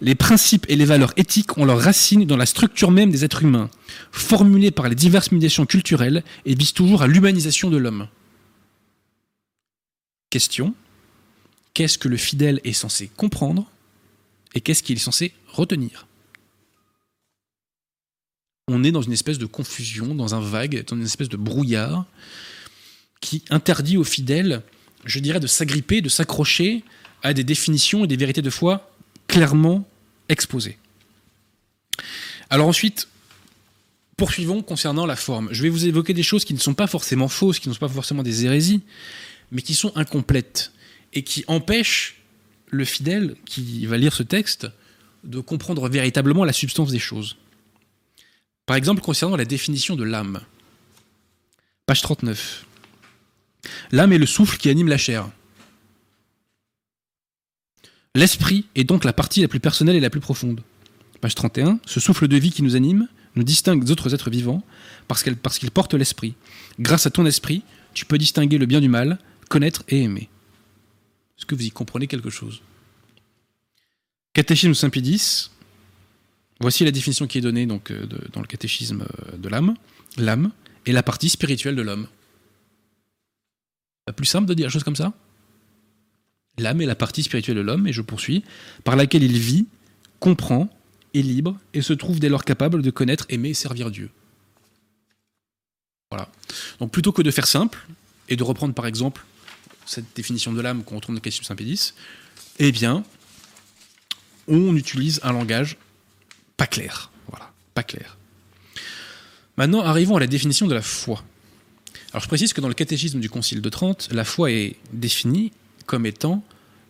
Les 0.00 0.16
principes 0.16 0.66
et 0.68 0.74
les 0.74 0.84
valeurs 0.84 1.12
éthiques 1.16 1.56
ont 1.56 1.64
leurs 1.64 1.80
racines 1.80 2.24
dans 2.24 2.36
la 2.36 2.46
structure 2.46 2.90
même 2.90 3.12
des 3.12 3.24
êtres 3.24 3.44
humains, 3.44 3.70
formulées 4.10 4.72
par 4.72 4.88
les 4.88 4.96
diverses 4.96 5.30
médiations 5.30 5.66
culturelles 5.66 6.24
et 6.46 6.56
visent 6.56 6.72
toujours 6.72 7.02
à 7.02 7.06
l'humanisation 7.06 7.70
de 7.70 7.76
l'homme. 7.76 8.08
Question 10.34 10.74
qu'est-ce 11.74 11.96
que 11.96 12.08
le 12.08 12.16
fidèle 12.16 12.60
est 12.64 12.72
censé 12.72 13.06
comprendre 13.06 13.70
et 14.56 14.60
qu'est-ce 14.60 14.82
qu'il 14.82 14.96
est 14.96 14.98
censé 14.98 15.32
retenir? 15.46 16.08
On 18.66 18.82
est 18.82 18.90
dans 18.90 19.02
une 19.02 19.12
espèce 19.12 19.38
de 19.38 19.46
confusion, 19.46 20.12
dans 20.12 20.34
un 20.34 20.40
vague, 20.40 20.84
dans 20.86 20.96
une 20.96 21.04
espèce 21.04 21.28
de 21.28 21.36
brouillard 21.36 22.04
qui 23.20 23.44
interdit 23.48 23.96
aux 23.96 24.02
fidèles, 24.02 24.62
je 25.04 25.20
dirais, 25.20 25.38
de 25.38 25.46
s'agripper, 25.46 26.00
de 26.00 26.08
s'accrocher 26.08 26.82
à 27.22 27.32
des 27.32 27.44
définitions 27.44 28.02
et 28.02 28.08
des 28.08 28.16
vérités 28.16 28.42
de 28.42 28.50
foi 28.50 28.90
clairement 29.28 29.88
exposées. 30.28 30.78
Alors 32.50 32.66
ensuite, 32.66 33.06
Poursuivons 34.16 34.62
concernant 34.62 35.06
la 35.06 35.16
forme. 35.16 35.48
Je 35.50 35.62
vais 35.62 35.68
vous 35.68 35.86
évoquer 35.86 36.14
des 36.14 36.22
choses 36.22 36.44
qui 36.44 36.54
ne 36.54 36.58
sont 36.60 36.74
pas 36.74 36.86
forcément 36.86 37.26
fausses, 37.26 37.58
qui 37.58 37.68
ne 37.68 37.74
sont 37.74 37.80
pas 37.80 37.88
forcément 37.88 38.22
des 38.22 38.44
hérésies, 38.44 38.82
mais 39.52 39.62
qui 39.62 39.74
sont 39.74 39.96
incomplètes 39.96 40.72
et 41.12 41.22
qui 41.22 41.44
empêchent 41.46 42.16
le 42.68 42.84
fidèle 42.84 43.36
qui 43.44 43.86
va 43.86 43.96
lire 43.96 44.12
ce 44.12 44.22
texte 44.22 44.66
de 45.22 45.40
comprendre 45.40 45.88
véritablement 45.88 46.44
la 46.44 46.52
substance 46.52 46.90
des 46.90 46.98
choses. 46.98 47.36
Par 48.66 48.76
exemple, 48.76 49.00
concernant 49.00 49.36
la 49.36 49.44
définition 49.44 49.96
de 49.96 50.04
l'âme. 50.04 50.40
Page 51.86 52.02
39. 52.02 52.64
L'âme 53.92 54.12
est 54.12 54.18
le 54.18 54.26
souffle 54.26 54.58
qui 54.58 54.70
anime 54.70 54.88
la 54.88 54.98
chair. 54.98 55.28
L'esprit 58.14 58.66
est 58.74 58.84
donc 58.84 59.04
la 59.04 59.12
partie 59.12 59.42
la 59.42 59.48
plus 59.48 59.60
personnelle 59.60 59.96
et 59.96 60.00
la 60.00 60.10
plus 60.10 60.20
profonde. 60.20 60.62
Page 61.20 61.34
31. 61.34 61.80
Ce 61.86 62.00
souffle 62.00 62.28
de 62.28 62.36
vie 62.36 62.52
qui 62.52 62.62
nous 62.62 62.76
anime 62.76 63.08
nous 63.34 63.42
distingue 63.42 63.84
des 63.84 63.90
autres 63.90 64.14
êtres 64.14 64.30
vivants 64.30 64.62
parce 65.08 65.22
qu'il 65.22 65.70
porte 65.70 65.94
l'esprit. 65.94 66.34
Grâce 66.78 67.06
à 67.06 67.10
ton 67.10 67.26
esprit, 67.26 67.62
tu 67.92 68.06
peux 68.06 68.18
distinguer 68.18 68.58
le 68.58 68.66
bien 68.66 68.80
du 68.80 68.88
mal, 68.88 69.18
connaître 69.54 69.84
et 69.86 70.02
aimer. 70.02 70.28
Est-ce 71.38 71.46
que 71.46 71.54
vous 71.54 71.62
y 71.62 71.70
comprenez 71.70 72.08
quelque 72.08 72.28
chose? 72.28 72.60
Catéchisme 74.32 74.74
Saint 74.74 74.90
Pie 74.90 75.20
voici 76.58 76.84
la 76.84 76.90
définition 76.90 77.28
qui 77.28 77.38
est 77.38 77.40
donnée 77.40 77.64
donc, 77.64 77.92
euh, 77.92 78.04
dans 78.32 78.40
le 78.40 78.48
catéchisme 78.48 79.02
euh, 79.02 79.36
de 79.36 79.48
l'âme. 79.48 79.76
L'âme 80.16 80.50
est 80.86 80.90
la 80.92 81.04
partie 81.04 81.28
spirituelle 81.28 81.76
de 81.76 81.82
l'homme. 81.82 82.08
Plus 84.16 84.26
simple 84.26 84.48
de 84.48 84.54
dire 84.54 84.70
chose 84.70 84.82
comme 84.82 84.96
ça? 84.96 85.12
L'âme 86.58 86.80
est 86.80 86.86
la 86.86 86.96
partie 86.96 87.22
spirituelle 87.22 87.56
de 87.56 87.60
l'homme, 87.60 87.86
et 87.86 87.92
je 87.92 88.02
poursuis, 88.02 88.42
par 88.82 88.96
laquelle 88.96 89.22
il 89.22 89.38
vit, 89.38 89.66
comprend, 90.18 90.68
est 91.14 91.22
libre, 91.22 91.56
et 91.74 91.80
se 91.80 91.92
trouve 91.92 92.18
dès 92.18 92.28
lors 92.28 92.44
capable 92.44 92.82
de 92.82 92.90
connaître, 92.90 93.24
aimer 93.28 93.50
et 93.50 93.54
servir 93.54 93.92
Dieu. 93.92 94.10
Voilà. 96.10 96.28
Donc 96.80 96.90
plutôt 96.90 97.12
que 97.12 97.22
de 97.22 97.30
faire 97.30 97.46
simple, 97.46 97.86
et 98.28 98.34
de 98.34 98.42
reprendre 98.42 98.74
par 98.74 98.86
exemple 98.86 99.24
cette 99.86 100.06
définition 100.14 100.52
de 100.52 100.60
l'âme 100.60 100.84
qu'on 100.84 100.96
retrouve 100.96 101.14
dans 101.14 101.20
Catéchisme 101.20 101.44
Saint-Pédis, 101.44 101.94
eh 102.58 102.72
bien, 102.72 103.04
on 104.48 104.76
utilise 104.76 105.20
un 105.22 105.32
langage 105.32 105.76
pas 106.56 106.66
clair. 106.66 107.10
Voilà, 107.28 107.52
pas 107.74 107.82
clair. 107.82 108.18
Maintenant, 109.56 109.80
arrivons 109.80 110.16
à 110.16 110.20
la 110.20 110.26
définition 110.26 110.66
de 110.66 110.74
la 110.74 110.82
foi. 110.82 111.22
Alors 112.12 112.22
je 112.22 112.28
précise 112.28 112.52
que 112.52 112.60
dans 112.60 112.68
le 112.68 112.74
catéchisme 112.74 113.20
du 113.20 113.28
Concile 113.28 113.60
de 113.60 113.68
Trente, 113.68 114.08
la 114.12 114.24
foi 114.24 114.50
est 114.50 114.76
définie 114.92 115.52
comme 115.86 116.06
étant 116.06 116.44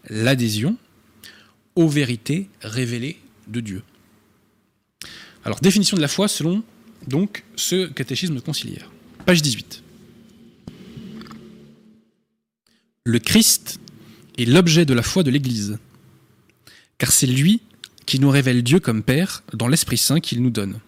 l'adhésion 0.08 0.76
aux 1.76 1.88
vérités 1.88 2.48
révélées 2.60 3.18
de 3.48 3.60
Dieu. 3.60 3.82
Alors 5.44 5.60
définition 5.60 5.96
de 5.96 6.02
la 6.02 6.08
foi 6.08 6.28
selon 6.28 6.62
donc 7.06 7.44
ce 7.56 7.86
catéchisme 7.86 8.40
conciliaire. 8.40 8.90
Page 9.26 9.42
18. 9.42 9.83
Le 13.06 13.18
Christ 13.18 13.80
est 14.38 14.46
l'objet 14.46 14.86
de 14.86 14.94
la 14.94 15.02
foi 15.02 15.22
de 15.22 15.30
l'Église, 15.30 15.76
car 16.96 17.12
c'est 17.12 17.26
lui 17.26 17.60
qui 18.06 18.18
nous 18.18 18.30
révèle 18.30 18.62
Dieu 18.62 18.80
comme 18.80 19.02
Père 19.02 19.42
dans 19.52 19.68
l'Esprit 19.68 19.98
Saint 19.98 20.20
qu'il 20.20 20.42
nous 20.42 20.48
donne. 20.48 20.80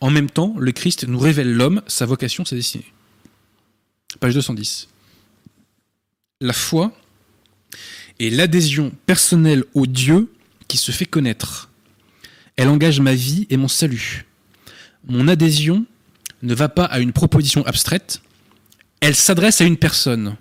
En 0.00 0.10
même 0.10 0.30
temps, 0.30 0.54
le 0.56 0.70
Christ 0.70 1.08
nous 1.08 1.18
révèle 1.18 1.52
l'homme, 1.52 1.82
sa 1.88 2.06
vocation, 2.06 2.44
sa 2.44 2.54
destinée. 2.54 2.92
Page 4.20 4.34
210. 4.34 4.86
La 6.40 6.52
foi 6.52 6.92
est 8.20 8.30
l'adhésion 8.30 8.92
personnelle 9.06 9.64
au 9.74 9.86
Dieu 9.86 10.32
qui 10.68 10.76
se 10.76 10.92
fait 10.92 11.04
connaître. 11.04 11.68
Elle 12.54 12.68
engage 12.68 13.00
ma 13.00 13.14
vie 13.14 13.48
et 13.50 13.56
mon 13.56 13.66
salut. 13.66 14.24
Mon 15.08 15.26
adhésion 15.26 15.84
ne 16.42 16.54
va 16.54 16.68
pas 16.68 16.84
à 16.84 17.00
une 17.00 17.12
proposition 17.12 17.66
abstraite, 17.66 18.22
elle 19.00 19.16
s'adresse 19.16 19.60
à 19.60 19.64
une 19.64 19.78
personne 19.78 20.36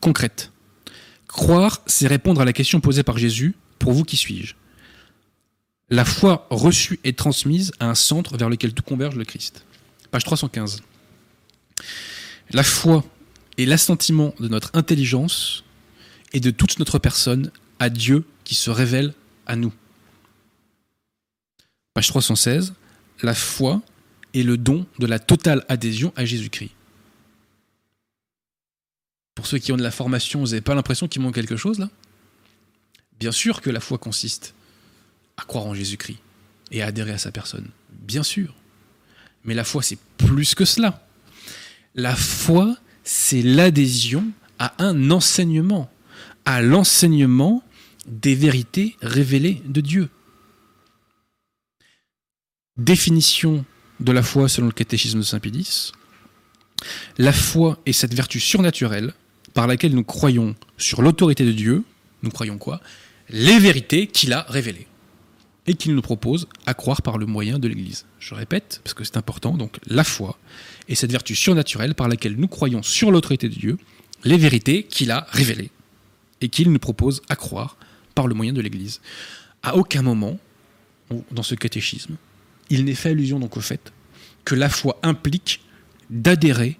concrète. 0.00 0.52
Croire, 1.28 1.82
c'est 1.86 2.06
répondre 2.06 2.40
à 2.40 2.44
la 2.44 2.52
question 2.52 2.80
posée 2.80 3.02
par 3.02 3.18
Jésus, 3.18 3.54
pour 3.78 3.92
vous 3.92 4.04
qui 4.04 4.16
suis-je? 4.16 4.54
La 5.88 6.04
foi 6.04 6.46
reçue 6.50 6.98
et 7.04 7.12
transmise 7.12 7.72
à 7.78 7.88
un 7.88 7.94
centre 7.94 8.36
vers 8.36 8.48
lequel 8.48 8.74
tout 8.74 8.82
converge 8.82 9.16
le 9.16 9.24
Christ. 9.24 9.64
Page 10.10 10.24
315. 10.24 10.82
La 12.50 12.62
foi 12.62 13.04
est 13.58 13.66
l'assentiment 13.66 14.34
de 14.40 14.48
notre 14.48 14.70
intelligence 14.74 15.64
et 16.32 16.40
de 16.40 16.50
toute 16.50 16.78
notre 16.78 16.98
personne 16.98 17.50
à 17.78 17.88
Dieu 17.88 18.24
qui 18.44 18.54
se 18.54 18.70
révèle 18.70 19.14
à 19.46 19.56
nous. 19.56 19.72
Page 21.94 22.08
316. 22.08 22.74
La 23.22 23.34
foi 23.34 23.82
est 24.34 24.42
le 24.42 24.56
don 24.56 24.86
de 24.98 25.06
la 25.06 25.18
totale 25.18 25.64
adhésion 25.68 26.12
à 26.16 26.24
Jésus-Christ. 26.24 26.72
Pour 29.36 29.46
ceux 29.46 29.58
qui 29.58 29.70
ont 29.70 29.76
de 29.76 29.82
la 29.82 29.92
formation, 29.92 30.40
vous 30.40 30.46
n'avez 30.46 30.62
pas 30.62 30.74
l'impression 30.74 31.06
qu'il 31.06 31.22
manque 31.22 31.34
quelque 31.34 31.56
chose 31.56 31.78
là? 31.78 31.88
Bien 33.20 33.32
sûr 33.32 33.60
que 33.60 33.70
la 33.70 33.80
foi 33.80 33.98
consiste 33.98 34.54
à 35.36 35.44
croire 35.44 35.66
en 35.66 35.74
Jésus-Christ 35.74 36.18
et 36.72 36.82
à 36.82 36.86
adhérer 36.86 37.12
à 37.12 37.18
sa 37.18 37.30
personne. 37.30 37.68
Bien 37.90 38.22
sûr. 38.22 38.54
Mais 39.44 39.54
la 39.54 39.62
foi, 39.62 39.82
c'est 39.82 39.98
plus 40.16 40.54
que 40.54 40.64
cela. 40.64 41.06
La 41.94 42.16
foi, 42.16 42.76
c'est 43.04 43.42
l'adhésion 43.42 44.24
à 44.58 44.74
un 44.82 45.10
enseignement, 45.10 45.90
à 46.46 46.62
l'enseignement 46.62 47.62
des 48.06 48.34
vérités 48.34 48.96
révélées 49.02 49.62
de 49.66 49.82
Dieu. 49.82 50.08
Définition 52.78 53.64
de 54.00 54.12
la 54.12 54.22
foi 54.22 54.48
selon 54.48 54.68
le 54.68 54.72
catéchisme 54.72 55.18
de 55.18 55.24
Saint 55.24 55.40
Pédis. 55.40 55.92
La 57.18 57.32
foi 57.32 57.78
est 57.86 57.92
cette 57.92 58.14
vertu 58.14 58.40
surnaturelle 58.40 59.14
par 59.56 59.66
laquelle 59.66 59.94
nous 59.94 60.04
croyons 60.04 60.54
sur 60.76 61.00
l'autorité 61.00 61.42
de 61.46 61.50
Dieu, 61.50 61.82
nous 62.22 62.30
croyons 62.30 62.58
quoi? 62.58 62.82
Les 63.30 63.58
vérités 63.58 64.06
qu'il 64.06 64.34
a 64.34 64.42
révélées 64.50 64.86
et 65.66 65.72
qu'il 65.72 65.94
nous 65.94 66.02
propose 66.02 66.46
à 66.66 66.74
croire 66.74 67.00
par 67.00 67.16
le 67.16 67.24
moyen 67.24 67.58
de 67.58 67.66
l'Église. 67.66 68.04
Je 68.18 68.34
répète, 68.34 68.82
parce 68.84 68.92
que 68.92 69.02
c'est 69.02 69.16
important, 69.16 69.56
donc 69.56 69.78
la 69.86 70.04
foi 70.04 70.38
est 70.90 70.94
cette 70.94 71.10
vertu 71.10 71.34
surnaturelle 71.34 71.94
par 71.94 72.06
laquelle 72.06 72.36
nous 72.36 72.48
croyons 72.48 72.82
sur 72.82 73.10
l'autorité 73.10 73.48
de 73.48 73.54
Dieu, 73.54 73.78
les 74.24 74.36
vérités 74.36 74.82
qu'il 74.82 75.10
a 75.10 75.26
révélées, 75.30 75.70
et 76.42 76.50
qu'il 76.50 76.70
nous 76.70 76.78
propose 76.78 77.22
à 77.30 77.34
croire 77.34 77.78
par 78.14 78.26
le 78.26 78.34
moyen 78.34 78.52
de 78.52 78.60
l'Église. 78.60 79.00
À 79.62 79.76
aucun 79.76 80.02
moment, 80.02 80.38
dans 81.30 81.42
ce 81.42 81.54
catéchisme, 81.54 82.16
il 82.68 82.84
n'est 82.84 82.94
fait 82.94 83.08
allusion 83.08 83.40
donc 83.40 83.56
au 83.56 83.62
fait 83.62 83.90
que 84.44 84.54
la 84.54 84.68
foi 84.68 84.98
implique 85.02 85.62
d'adhérer 86.10 86.78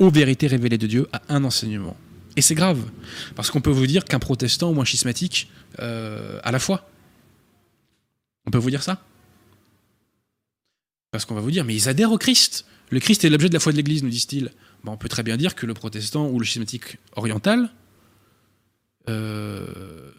aux 0.00 0.10
vérités 0.10 0.48
révélées 0.48 0.78
de 0.78 0.88
Dieu 0.88 1.06
à 1.12 1.22
un 1.28 1.44
enseignement. 1.44 1.96
Et 2.38 2.40
c'est 2.40 2.54
grave, 2.54 2.88
parce 3.34 3.50
qu'on 3.50 3.60
peut 3.60 3.72
vous 3.72 3.88
dire 3.88 4.04
qu'un 4.04 4.20
protestant 4.20 4.70
ou 4.70 4.80
un 4.80 4.84
schismatique 4.84 5.50
euh, 5.80 6.38
a 6.44 6.52
la 6.52 6.60
foi. 6.60 6.88
On 8.46 8.52
peut 8.52 8.58
vous 8.58 8.70
dire 8.70 8.84
ça? 8.84 9.02
Parce 11.10 11.24
qu'on 11.24 11.34
va 11.34 11.40
vous 11.40 11.50
dire, 11.50 11.64
mais 11.64 11.74
ils 11.74 11.88
adhèrent 11.88 12.12
au 12.12 12.16
Christ. 12.16 12.64
Le 12.90 13.00
Christ 13.00 13.24
est 13.24 13.28
l'objet 13.28 13.48
de 13.48 13.54
la 13.54 13.58
foi 13.58 13.72
de 13.72 13.76
l'Église, 13.76 14.04
nous 14.04 14.08
disent-ils. 14.08 14.52
on 14.86 14.96
peut 14.96 15.08
très 15.08 15.24
bien 15.24 15.36
dire 15.36 15.56
que 15.56 15.66
le 15.66 15.74
protestant 15.74 16.28
ou 16.28 16.38
le 16.38 16.44
schismatique 16.44 16.98
oriental 17.16 17.72
euh, 19.08 20.12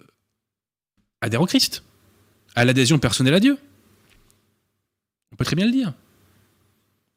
adhère 1.22 1.42
au 1.42 1.46
Christ, 1.46 1.84
à 2.54 2.66
l'adhésion 2.66 3.00
personnelle 3.00 3.36
à 3.36 3.40
Dieu. 3.40 3.58
On 5.32 5.38
peut 5.38 5.46
très 5.46 5.56
bien 5.56 5.68
le 5.68 5.72
dire. 5.72 5.94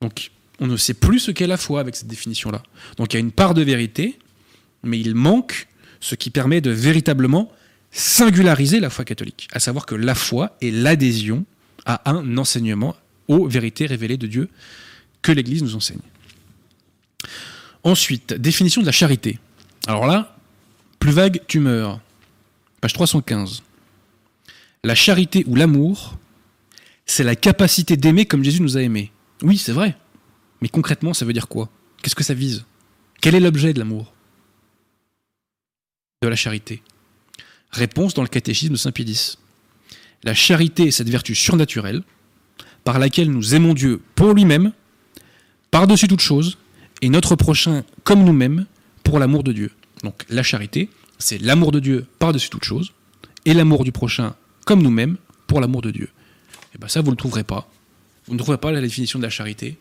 Donc, 0.00 0.30
on 0.60 0.68
ne 0.68 0.76
sait 0.76 0.94
plus 0.94 1.18
ce 1.18 1.32
qu'est 1.32 1.48
la 1.48 1.56
foi 1.56 1.80
avec 1.80 1.96
cette 1.96 2.06
définition-là. 2.06 2.62
Donc, 2.98 3.12
il 3.12 3.16
y 3.16 3.18
a 3.18 3.20
une 3.20 3.32
part 3.32 3.54
de 3.54 3.62
vérité, 3.62 4.16
mais 4.82 4.98
il 4.98 5.14
manque 5.14 5.68
ce 6.00 6.14
qui 6.14 6.30
permet 6.30 6.60
de 6.60 6.70
véritablement 6.70 7.50
singulariser 7.90 8.80
la 8.80 8.90
foi 8.90 9.04
catholique, 9.04 9.48
à 9.52 9.60
savoir 9.60 9.86
que 9.86 9.94
la 9.94 10.14
foi 10.14 10.56
est 10.60 10.70
l'adhésion 10.70 11.44
à 11.84 12.10
un 12.10 12.36
enseignement 12.38 12.96
aux 13.28 13.46
vérités 13.46 13.86
révélées 13.86 14.16
de 14.16 14.26
Dieu 14.26 14.48
que 15.20 15.32
l'Église 15.32 15.62
nous 15.62 15.76
enseigne. 15.76 16.00
Ensuite, 17.84 18.32
définition 18.34 18.80
de 18.80 18.86
la 18.86 18.92
charité. 18.92 19.38
Alors 19.86 20.06
là, 20.06 20.36
plus 20.98 21.12
vague, 21.12 21.40
tu 21.48 21.60
meurs. 21.60 22.00
Page 22.80 22.92
315. 22.92 23.62
La 24.84 24.94
charité 24.94 25.44
ou 25.46 25.54
l'amour, 25.54 26.16
c'est 27.06 27.24
la 27.24 27.36
capacité 27.36 27.96
d'aimer 27.96 28.26
comme 28.26 28.42
Jésus 28.42 28.62
nous 28.62 28.76
a 28.76 28.82
aimés. 28.82 29.12
Oui, 29.42 29.58
c'est 29.58 29.72
vrai. 29.72 29.96
Mais 30.60 30.68
concrètement, 30.68 31.14
ça 31.14 31.24
veut 31.24 31.32
dire 31.32 31.48
quoi? 31.48 31.68
Qu'est-ce 32.02 32.14
que 32.14 32.24
ça 32.24 32.34
vise? 32.34 32.64
Quel 33.20 33.34
est 33.34 33.40
l'objet 33.40 33.72
de 33.72 33.78
l'amour? 33.78 34.12
De 36.22 36.28
la 36.28 36.36
charité 36.36 36.82
Réponse 37.72 38.14
dans 38.14 38.22
le 38.22 38.28
catéchisme 38.28 38.72
de 38.72 38.78
Saint 38.78 38.92
Pie 38.92 39.36
La 40.22 40.34
charité 40.34 40.84
est 40.84 40.90
cette 40.90 41.08
vertu 41.08 41.34
surnaturelle 41.34 42.02
par 42.84 42.98
laquelle 42.98 43.30
nous 43.30 43.54
aimons 43.54 43.74
Dieu 43.74 44.00
pour 44.14 44.32
lui-même, 44.32 44.72
par-dessus 45.70 46.08
toute 46.08 46.20
chose, 46.20 46.58
et 47.00 47.08
notre 47.08 47.36
prochain 47.36 47.84
comme 48.04 48.24
nous-mêmes 48.24 48.66
pour 49.04 49.18
l'amour 49.18 49.42
de 49.42 49.52
Dieu. 49.52 49.70
Donc 50.02 50.24
la 50.28 50.42
charité, 50.42 50.88
c'est 51.18 51.38
l'amour 51.38 51.72
de 51.72 51.80
Dieu 51.80 52.06
par-dessus 52.18 52.50
toute 52.50 52.64
chose, 52.64 52.92
et 53.44 53.54
l'amour 53.54 53.84
du 53.84 53.92
prochain 53.92 54.34
comme 54.64 54.82
nous-mêmes 54.82 55.16
pour 55.46 55.60
l'amour 55.60 55.82
de 55.82 55.90
Dieu. 55.90 56.08
Et 56.74 56.78
bien 56.78 56.88
ça, 56.88 57.00
vous 57.00 57.08
ne 57.08 57.12
le 57.12 57.16
trouverez 57.16 57.44
pas 57.44 57.68
vous 58.26 58.34
ne 58.34 58.38
trouverez 58.38 58.58
pas 58.58 58.72
la 58.72 58.80
définition 58.80 59.18
de 59.18 59.24
la 59.24 59.30
charité 59.30 59.76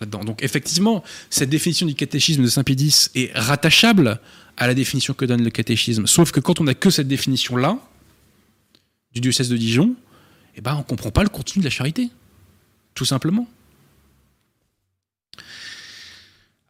Donc 0.00 0.42
effectivement, 0.42 1.02
cette 1.30 1.48
définition 1.48 1.86
du 1.86 1.94
catéchisme 1.94 2.42
de 2.42 2.48
Saint-Pédis 2.48 3.08
est 3.14 3.30
rattachable 3.34 4.20
à 4.56 4.66
la 4.66 4.74
définition 4.74 5.14
que 5.14 5.24
donne 5.24 5.42
le 5.42 5.50
catéchisme. 5.50 6.06
Sauf 6.06 6.32
que 6.32 6.40
quand 6.40 6.60
on 6.60 6.64
n'a 6.64 6.74
que 6.74 6.90
cette 6.90 7.08
définition-là, 7.08 7.78
du 9.14 9.20
diocèse 9.20 9.48
de 9.48 9.56
Dijon, 9.56 9.94
eh 10.56 10.60
ben, 10.60 10.74
on 10.74 10.78
ne 10.78 10.82
comprend 10.82 11.10
pas 11.10 11.22
le 11.22 11.28
contenu 11.28 11.60
de 11.60 11.64
la 11.64 11.70
charité. 11.70 12.10
Tout 12.94 13.04
simplement. 13.04 13.46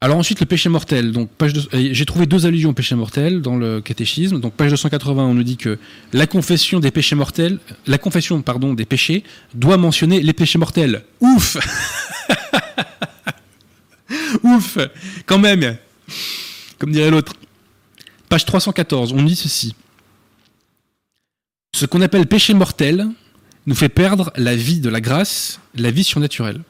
Alors 0.01 0.19
ensuite, 0.19 0.41
le 0.41 0.47
péché 0.47 0.69
mortel. 0.69 1.11
Donc, 1.11 1.31
euh, 1.43 1.89
J'ai 1.93 2.05
trouvé 2.05 2.27
deux 2.27 2.47
allusions 2.47 2.71
au 2.71 2.75
péché 2.75 2.95
mortel 2.95 3.41
dans 3.41 3.57
le 3.57 3.81
catéchisme. 3.81 4.41
Donc, 4.41 4.55
page 4.55 4.71
280, 4.71 5.25
on 5.25 5.35
nous 5.35 5.43
dit 5.43 5.57
que 5.57 5.79
la 6.13 6.27
confession 6.27 6.81
des 6.81 6.91
péchés 6.91 7.17
mortels, 7.17 7.59
la 7.87 7.99
confession 7.99 8.43
pardon, 8.43 8.75
des 8.75 8.85
péchés 8.85 9.25
doit 9.55 9.79
mentionner 9.79 10.21
les 10.21 10.33
péchés 10.33 10.59
mortels. 10.59 11.03
Ouf 11.21 11.57
Ouf 14.43 14.79
Quand 15.27 15.39
même 15.39 15.79
Comme 16.79 16.93
dirait 16.93 17.11
l'autre. 17.11 17.35
Page 18.29 18.45
314, 18.45 19.13
on 19.13 19.23
dit 19.23 19.37
ceci. 19.37 19.75
Ce 21.75 21.87
qu'on 21.87 22.01
appelle 22.01 22.27
péché 22.27 22.55
mortel 22.55 23.07
nous 23.67 23.75
fait 23.75 23.89
perdre 23.89 24.33
la 24.37 24.57
vie 24.57 24.81
de 24.81 24.89
la 24.89 25.01
grâce, 25.01 25.61
la 25.75 25.91
vie 25.91 26.05
surnaturelle. 26.05 26.63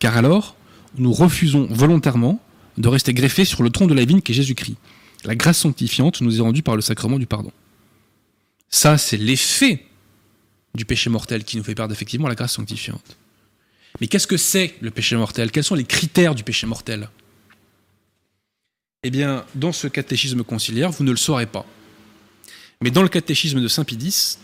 Car 0.00 0.16
alors, 0.16 0.56
nous 0.96 1.12
refusons 1.12 1.66
volontairement 1.70 2.40
de 2.78 2.88
rester 2.88 3.12
greffés 3.14 3.44
sur 3.44 3.62
le 3.62 3.70
tronc 3.70 3.86
de 3.86 3.94
la 3.94 4.04
vigne 4.04 4.20
qu'est 4.20 4.32
Jésus-Christ. 4.32 4.76
La 5.24 5.36
grâce 5.36 5.58
sanctifiante 5.58 6.20
nous 6.20 6.38
est 6.38 6.42
rendue 6.42 6.62
par 6.62 6.76
le 6.76 6.82
sacrement 6.82 7.18
du 7.18 7.26
pardon. 7.26 7.52
Ça, 8.68 8.98
c'est 8.98 9.16
l'effet 9.16 9.84
du 10.74 10.84
péché 10.84 11.10
mortel 11.10 11.44
qui 11.44 11.56
nous 11.56 11.62
fait 11.62 11.74
perdre 11.74 11.92
effectivement 11.92 12.28
la 12.28 12.34
grâce 12.34 12.54
sanctifiante. 12.54 13.16
Mais 14.00 14.06
qu'est-ce 14.06 14.26
que 14.26 14.36
c'est 14.36 14.74
le 14.80 14.90
péché 14.90 15.16
mortel? 15.16 15.50
Quels 15.50 15.64
sont 15.64 15.74
les 15.74 15.84
critères 15.84 16.34
du 16.34 16.44
péché 16.44 16.66
mortel? 16.66 17.08
Eh 19.02 19.10
bien, 19.10 19.44
dans 19.54 19.72
ce 19.72 19.88
catéchisme 19.88 20.44
conciliaire, 20.44 20.90
vous 20.90 21.04
ne 21.04 21.10
le 21.10 21.16
saurez 21.16 21.46
pas. 21.46 21.66
Mais 22.80 22.90
dans 22.90 23.02
le 23.02 23.08
catéchisme 23.08 23.60
de 23.60 23.68
Saint 23.68 23.84
Pidis, 23.84 24.38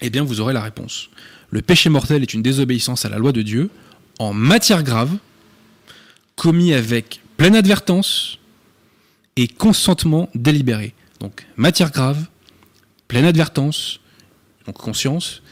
eh 0.00 0.10
bien, 0.10 0.24
vous 0.24 0.40
aurez 0.40 0.52
la 0.52 0.62
réponse. 0.62 1.08
Le 1.50 1.62
péché 1.62 1.88
mortel 1.88 2.22
est 2.22 2.34
une 2.34 2.42
désobéissance 2.42 3.04
à 3.04 3.08
la 3.08 3.18
loi 3.18 3.32
de 3.32 3.42
Dieu 3.42 3.70
en 4.18 4.32
matière 4.32 4.82
grave, 4.82 5.16
commis 6.34 6.72
avec 6.74 7.20
pleine 7.36 7.54
advertance 7.54 8.38
et 9.36 9.48
consentement 9.48 10.28
délibéré. 10.34 10.94
Donc, 11.20 11.46
matière 11.56 11.90
grave, 11.90 12.26
pleine 13.08 13.24
advertance, 13.24 14.00
donc 14.66 14.76
conscience, 14.76 15.42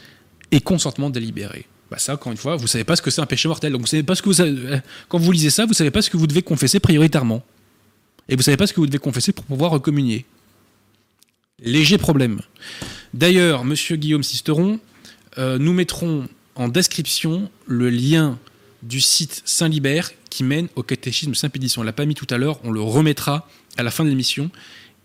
et 0.51 0.61
consentement 0.61 1.09
délibéré. 1.09 1.65
Bah 1.91 1.97
ça, 1.99 2.13
encore 2.13 2.31
une 2.31 2.37
fois, 2.37 2.55
vous 2.55 2.67
savez 2.67 2.83
pas 2.83 2.95
ce 2.95 3.01
que 3.01 3.11
c'est 3.11 3.21
un 3.21 3.25
péché 3.25 3.47
mortel. 3.47 3.71
Donc 3.71 3.81
vous 3.81 3.87
savez 3.87 4.03
pas 4.03 4.15
ce 4.15 4.21
que 4.21 4.29
vous 4.29 4.41
euh, 4.41 4.79
quand 5.07 5.19
vous 5.19 5.31
lisez 5.31 5.49
ça, 5.49 5.65
vous 5.65 5.73
savez 5.73 5.91
pas 5.91 6.01
ce 6.01 6.09
que 6.09 6.17
vous 6.17 6.27
devez 6.27 6.41
confesser 6.41 6.79
prioritairement. 6.79 7.43
Et 8.27 8.35
vous 8.35 8.41
savez 8.41 8.57
pas 8.57 8.65
ce 8.65 8.73
que 8.73 8.79
vous 8.79 8.87
devez 8.87 8.97
confesser 8.97 9.31
pour 9.31 9.45
pouvoir 9.45 9.71
recommunier. 9.71 10.25
Léger 11.61 11.97
problème. 11.97 12.41
D'ailleurs, 13.13 13.63
Monsieur 13.63 13.95
Guillaume 13.95 14.23
Sisteron, 14.23 14.79
euh, 15.37 15.57
nous 15.57 15.73
mettrons 15.73 16.27
en 16.55 16.67
description 16.67 17.49
le 17.67 17.89
lien 17.89 18.39
du 18.83 18.99
site 18.99 19.41
Saint-Libert 19.45 20.11
qui 20.29 20.43
mène 20.43 20.67
au 20.75 20.83
catéchisme 20.83 21.35
Saint-Pédis. 21.35 21.75
On 21.77 21.83
l'a 21.83 21.93
pas 21.93 22.05
mis 22.05 22.15
tout 22.15 22.27
à 22.29 22.37
l'heure, 22.37 22.59
on 22.63 22.71
le 22.71 22.81
remettra 22.81 23.47
à 23.77 23.83
la 23.83 23.91
fin 23.91 24.03
de 24.03 24.09
l'émission. 24.09 24.49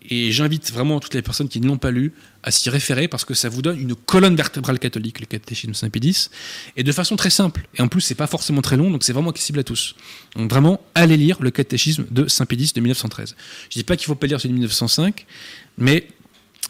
Et 0.09 0.31
j'invite 0.31 0.71
vraiment 0.71 0.99
toutes 0.99 1.13
les 1.13 1.21
personnes 1.21 1.47
qui 1.47 1.61
ne 1.61 1.67
l'ont 1.67 1.77
pas 1.77 1.91
lu 1.91 2.13
à 2.43 2.49
s'y 2.49 2.69
référer 2.69 3.07
parce 3.07 3.23
que 3.23 3.33
ça 3.33 3.49
vous 3.49 3.61
donne 3.61 3.79
une 3.79 3.95
colonne 3.95 4.35
vertébrale 4.35 4.79
catholique, 4.79 5.19
le 5.19 5.27
catéchisme 5.27 5.73
Saint-Pédis, 5.73 6.29
et 6.75 6.83
de 6.83 6.91
façon 6.91 7.15
très 7.15 7.29
simple. 7.29 7.67
Et 7.75 7.81
en 7.81 7.87
plus, 7.87 8.01
c'est 8.01 8.15
pas 8.15 8.27
forcément 8.27 8.61
très 8.61 8.77
long, 8.77 8.89
donc 8.89 9.03
c'est 9.03 9.13
vraiment 9.13 9.29
accessible 9.29 9.59
à 9.59 9.63
tous. 9.63 9.95
Donc 10.35 10.49
vraiment, 10.49 10.83
allez 10.95 11.17
lire 11.17 11.37
le 11.41 11.51
catéchisme 11.51 12.05
de 12.09 12.27
Saint-Pédis 12.27 12.73
de 12.73 12.81
1913. 12.81 13.35
Je 13.69 13.77
dis 13.77 13.83
pas 13.83 13.95
qu'il 13.95 14.07
faut 14.07 14.15
pas 14.15 14.27
lire 14.27 14.41
celui 14.41 14.49
de 14.49 14.55
1905, 14.55 15.25
mais 15.77 16.07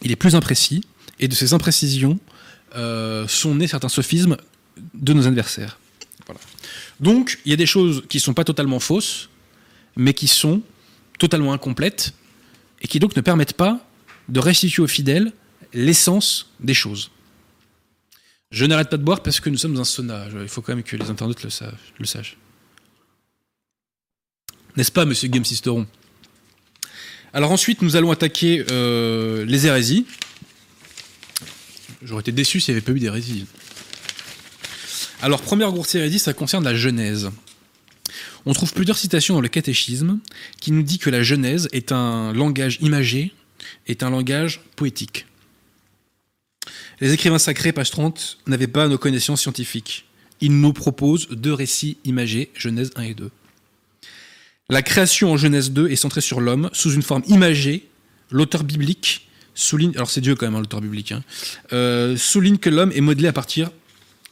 il 0.02 0.12
est 0.12 0.18
plus 0.18 0.36
imprécis, 0.36 0.84
et 1.20 1.28
de 1.28 1.36
ces 1.36 1.54
imprécisions 1.54 2.20
euh, 2.76 3.28
sont 3.28 3.56
nés 3.56 3.68
certains 3.68 3.90
sophismes 3.90 4.38
de 4.94 5.14
nos 5.14 5.28
adversaires. 5.28 5.80
Donc, 7.00 7.40
il 7.46 7.52
y 7.52 7.54
a 7.54 7.58
des 7.58 7.66
choses 7.66 8.04
qui 8.10 8.20
sont 8.20 8.34
pas 8.34 8.44
totalement 8.44 8.80
fausses, 8.80 9.30
mais 9.96 10.14
qui 10.14 10.28
sont 10.28 10.62
totalement 11.18 11.54
incomplètes, 11.54 12.14
et 12.82 12.88
qui 12.88 13.00
donc 13.00 13.16
ne 13.16 13.22
permettent 13.22 13.54
pas 13.54 13.86
de 14.30 14.40
restituer 14.40 14.84
aux 14.84 14.88
fidèles 14.88 15.32
l'essence 15.74 16.52
des 16.60 16.74
choses. 16.74 17.12
Je 18.52 18.66
n'arrête 18.66 18.90
pas 18.90 18.98
de 18.98 19.04
boire 19.04 19.24
parce 19.24 19.40
que 19.40 19.50
nous 19.50 19.58
sommes 19.58 19.78
un 19.78 19.86
sauna. 19.86 20.28
Il 20.42 20.48
faut 20.50 20.62
quand 20.62 20.76
même 20.76 20.84
que 20.84 20.98
les 20.98 21.10
internautes 21.10 21.44
le, 21.44 21.50
sachent. 22.06 22.38
N'est-ce 24.76 24.92
pas, 24.92 25.06
monsieur 25.06 25.30
Game 25.30 25.46
Sisteron? 25.46 25.88
Alors 27.34 27.52
ensuite, 27.52 27.82
nous 27.82 27.96
allons 27.96 28.12
attaquer 28.12 28.66
euh, 28.72 29.46
les 29.46 29.68
hérésies. 29.68 30.06
J'aurais 32.04 32.22
été 32.22 32.34
déçu 32.34 32.60
s'il 32.60 32.74
n'y 32.74 32.80
avait 32.80 32.86
pas 32.86 32.92
eu 32.92 33.00
d'hérésie. 33.00 33.46
Alors, 35.22 35.42
première 35.42 35.72
grosse 35.72 35.94
hérésie, 35.96 36.20
ça 36.20 36.34
concerne 36.34 36.64
la 36.64 36.74
Genèse. 36.74 37.30
On 38.46 38.54
trouve 38.54 38.74
plusieurs 38.74 38.98
citations 38.98 39.36
dans 39.36 39.42
le 39.42 39.48
catéchisme 39.48 40.20
qui 40.60 40.72
nous 40.72 40.84
dit 40.84 41.00
que 41.00 41.10
la 41.10 41.24
Genèse 41.24 41.68
est 41.72 41.92
un 41.92 42.34
langage 42.34 42.78
imagé, 42.82 43.34
est 43.88 44.04
un 44.04 44.10
langage 44.10 44.62
poétique. 44.76 45.26
Les 47.00 47.14
écrivains 47.14 47.40
sacrés, 47.40 47.72
page 47.72 47.92
30, 47.92 48.40
n'avaient 48.48 48.68
pas 48.68 48.88
nos 48.88 48.98
connaissances 48.98 49.42
scientifiques. 49.42 50.06
Ils 50.40 50.60
nous 50.60 50.74
proposent 50.74 51.28
deux 51.30 51.54
récits 51.54 51.98
imagés, 52.06 52.52
Genèse 52.56 52.92
1 52.96 53.04
et 53.04 53.14
2. 53.14 53.32
La 54.70 54.82
création 54.82 55.32
en 55.32 55.38
Genèse 55.38 55.72
2 55.72 55.90
est 55.90 55.96
centrée 55.96 56.22
sur 56.22 56.40
l'homme 56.40 56.70
sous 56.74 56.94
une 56.94 57.02
forme 57.02 57.24
imagée. 57.28 57.88
L'auteur 58.30 58.64
biblique 58.64 59.28
souligne, 59.54 59.92
alors 59.96 60.10
c'est 60.10 60.22
Dieu 60.22 60.36
quand 60.36 60.46
même, 60.46 60.56
hein, 60.56 60.60
l'auteur 60.60 60.82
biblique, 60.82 61.12
hein, 61.12 61.24
euh, 61.74 62.16
souligne 62.16 62.58
que 62.58 62.70
l'homme 62.70 62.92
est 62.94 63.02
modelé 63.02 63.28
à 63.28 63.34
partir 63.34 63.70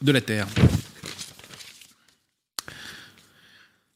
de 0.01 0.11
la 0.11 0.21
terre. 0.21 0.47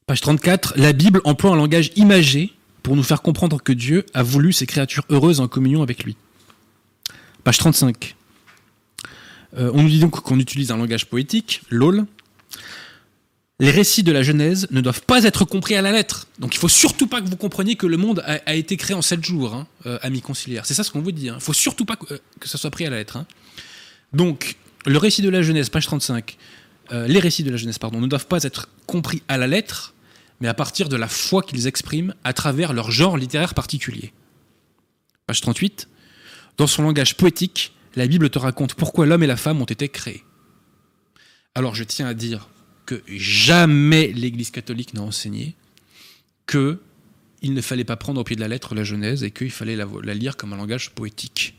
Page 0.05 0.19
34, 0.21 0.73
la 0.75 0.91
Bible 0.91 1.21
emploie 1.23 1.51
un 1.51 1.55
langage 1.55 1.91
imagé 1.95 2.53
pour 2.81 2.97
nous 2.97 3.03
faire 3.03 3.21
comprendre 3.21 3.61
que 3.61 3.71
Dieu 3.71 4.05
a 4.13 4.21
voulu 4.21 4.51
ces 4.51 4.65
créatures 4.65 5.05
heureuses 5.09 5.39
en 5.39 5.47
communion 5.47 5.81
avec 5.81 6.03
lui. 6.03 6.17
Page 7.45 7.57
35. 7.57 8.15
Euh, 9.57 9.71
on 9.73 9.83
nous 9.83 9.89
dit 9.89 9.99
donc 9.99 10.19
qu'on 10.19 10.39
utilise 10.39 10.71
un 10.71 10.77
langage 10.77 11.05
poétique, 11.05 11.61
l'ol. 11.69 12.05
Les 13.59 13.71
récits 13.71 14.03
de 14.03 14.11
la 14.11 14.23
Genèse 14.23 14.67
ne 14.71 14.81
doivent 14.81 15.03
pas 15.03 15.23
être 15.23 15.45
compris 15.45 15.75
à 15.75 15.81
la 15.81 15.93
lettre. 15.93 16.27
Donc 16.37 16.53
il 16.53 16.57
faut 16.57 16.67
surtout 16.67 17.07
pas 17.07 17.21
que 17.21 17.29
vous 17.29 17.37
compreniez 17.37 17.75
que 17.75 17.87
le 17.87 17.95
monde 17.95 18.21
a, 18.25 18.55
été 18.55 18.75
créé 18.75 18.95
en 18.95 19.01
sept 19.01 19.23
jours, 19.23 19.53
hein, 19.53 19.67
euh, 19.85 19.99
amis 20.01 20.21
conciliaires. 20.21 20.65
C'est 20.65 20.73
ça 20.73 20.83
ce 20.83 20.91
qu'on 20.91 21.01
vous 21.01 21.13
dit. 21.13 21.29
Hein. 21.29 21.35
Il 21.37 21.43
faut 21.43 21.53
surtout 21.53 21.85
pas 21.85 21.95
que, 21.95 22.13
euh, 22.13 22.17
que, 22.41 22.49
ça 22.49 22.57
soit 22.57 22.71
pris 22.71 22.85
à 22.85 22.89
la 22.89 22.97
lettre. 22.97 23.15
Hein. 23.15 23.25
Donc 24.11 24.57
le 24.85 24.97
récit 24.97 25.21
de 25.21 25.29
la 25.29 25.41
Genèse, 25.41 25.69
page 25.69 25.85
35, 25.85 26.37
les 26.91 27.19
récits 27.19 27.43
de 27.43 27.49
la 27.49 27.57
Genèse, 27.57 27.79
pardon, 27.79 27.99
ne 28.01 28.05
doivent 28.05 28.27
pas 28.27 28.43
être 28.43 28.69
compris 28.85 29.23
à 29.27 29.37
la 29.37 29.47
lettre, 29.47 29.92
mais 30.43 30.49
à 30.49 30.53
partir 30.53 30.89
de 30.89 30.97
la 30.97 31.07
foi 31.07 31.41
qu'ils 31.41 31.67
expriment 31.67 32.13
à 32.25 32.33
travers 32.33 32.73
leur 32.73 32.91
genre 32.91 33.15
littéraire 33.15 33.53
particulier. 33.53 34.11
Page 35.25 35.39
38. 35.39 35.87
Dans 36.57 36.67
son 36.67 36.83
langage 36.83 37.15
poétique, 37.15 37.73
la 37.95 38.07
Bible 38.07 38.29
te 38.29 38.39
raconte 38.39 38.73
pourquoi 38.73 39.05
l'homme 39.05 39.23
et 39.23 39.27
la 39.27 39.37
femme 39.37 39.61
ont 39.61 39.65
été 39.65 39.87
créés. 39.87 40.25
Alors 41.55 41.75
je 41.75 41.85
tiens 41.85 42.07
à 42.07 42.13
dire 42.13 42.49
que 42.85 43.01
jamais 43.07 44.07
l'Église 44.07 44.51
catholique 44.51 44.93
n'a 44.93 45.01
enseigné 45.01 45.55
que 46.45 46.81
il 47.41 47.53
ne 47.53 47.61
fallait 47.61 47.85
pas 47.85 47.95
prendre 47.95 48.19
au 48.19 48.25
pied 48.25 48.35
de 48.35 48.41
la 48.41 48.49
lettre 48.49 48.75
la 48.75 48.83
Genèse 48.83 49.23
et 49.23 49.31
qu'il 49.31 49.49
fallait 49.49 49.77
la, 49.77 49.87
la, 50.03 50.13
lire 50.13 50.35
comme 50.35 50.51
un 50.51 50.57
langage 50.57 50.91
poétique. 50.91 51.55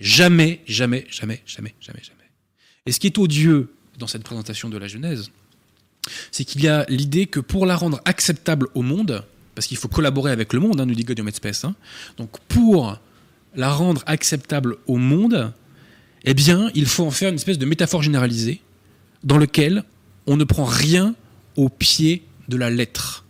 Jamais, 0.00 0.62
jamais, 0.66 1.06
jamais, 1.10 1.44
jamais, 1.46 1.76
jamais, 1.78 2.02
jamais. 2.02 2.28
Et 2.86 2.92
ce 2.92 2.98
qui 2.98 3.06
est 3.06 3.18
odieux 3.18 3.72
dans 3.98 4.08
cette 4.08 4.24
présentation 4.24 4.68
de 4.68 4.78
la 4.78 4.88
Genèse, 4.88 5.30
c'est 6.30 6.44
qu'il 6.44 6.62
y 6.62 6.68
a 6.68 6.84
l'idée 6.88 7.26
que 7.26 7.40
pour 7.40 7.66
la 7.66 7.76
rendre 7.76 8.00
acceptable 8.04 8.68
au 8.74 8.82
monde, 8.82 9.24
parce 9.54 9.66
qu'il 9.66 9.76
faut 9.76 9.88
collaborer 9.88 10.32
avec 10.32 10.52
le 10.52 10.60
monde, 10.60 10.80
hein, 10.80 10.86
nous 10.86 10.94
dit 10.94 11.04
Gaudium 11.04 11.28
et 11.28 11.32
hein, 11.64 11.74
donc 12.16 12.38
pour 12.48 12.98
la 13.54 13.72
rendre 13.72 14.02
acceptable 14.06 14.76
au 14.86 14.96
monde, 14.96 15.52
eh 16.24 16.34
bien, 16.34 16.70
il 16.74 16.86
faut 16.86 17.04
en 17.04 17.10
faire 17.10 17.30
une 17.30 17.36
espèce 17.36 17.58
de 17.58 17.66
métaphore 17.66 18.02
généralisée 18.02 18.60
dans 19.24 19.38
lequel 19.38 19.84
on 20.26 20.36
ne 20.36 20.44
prend 20.44 20.64
rien 20.64 21.14
au 21.56 21.68
pied 21.68 22.26
de 22.48 22.56
la 22.56 22.68
lettre, 22.70 23.24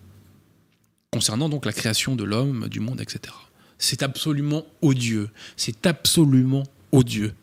concernant 1.12 1.49
donc 1.49 1.65
la 1.65 1.73
création 1.73 2.17
de 2.17 2.25
l'homme, 2.25 2.69
du 2.69 2.81
monde, 2.81 3.01
etc. 3.01 3.35
C'est 3.79 4.03
absolument 4.03 4.65
odieux. 4.83 5.29
C'est 5.57 5.87
absolument 5.87 6.65
odieux. 6.93 7.35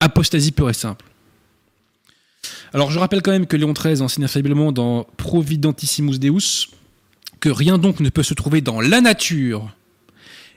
Apostasie 0.00 0.52
pure 0.52 0.70
et 0.70 0.74
simple. 0.74 1.04
Alors 2.72 2.90
je 2.90 2.98
rappelle 2.98 3.22
quand 3.22 3.30
même 3.30 3.46
que 3.46 3.56
Léon 3.56 3.72
XIII 3.72 4.02
enseigne 4.02 4.24
infailliblement 4.24 4.72
dans 4.72 5.04
Providentissimus 5.16 6.18
Deus 6.18 6.68
que 7.40 7.48
rien 7.48 7.78
donc 7.78 8.00
ne 8.00 8.08
peut 8.08 8.22
se 8.22 8.34
trouver 8.34 8.60
dans 8.60 8.80
la 8.80 9.00
nature 9.00 9.74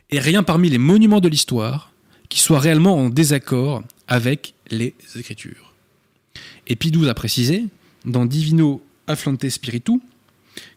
et 0.09 0.19
rien 0.19 0.43
parmi 0.43 0.69
les 0.69 0.77
monuments 0.77 1.21
de 1.21 1.29
l'histoire 1.29 1.91
qui 2.29 2.39
soit 2.39 2.59
réellement 2.59 2.97
en 2.97 3.09
désaccord 3.09 3.83
avec 4.07 4.53
les 4.69 4.93
Écritures. 5.15 5.73
Et 6.67 6.75
Pie 6.75 6.91
a 7.07 7.13
précisé, 7.13 7.65
dans 8.05 8.25
Divino 8.25 8.81
Afflante 9.07 9.47
Spiritu, 9.49 9.99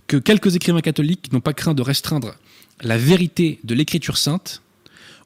que 0.07 0.17
quelques 0.17 0.57
écrivains 0.57 0.81
catholiques 0.81 1.33
n'ont 1.33 1.41
pas 1.41 1.53
craint 1.53 1.75
de 1.75 1.83
restreindre 1.83 2.35
la 2.83 2.99
vérité 2.99 3.61
de 3.65 3.75
l'écriture 3.75 4.19
sainte 4.19 4.63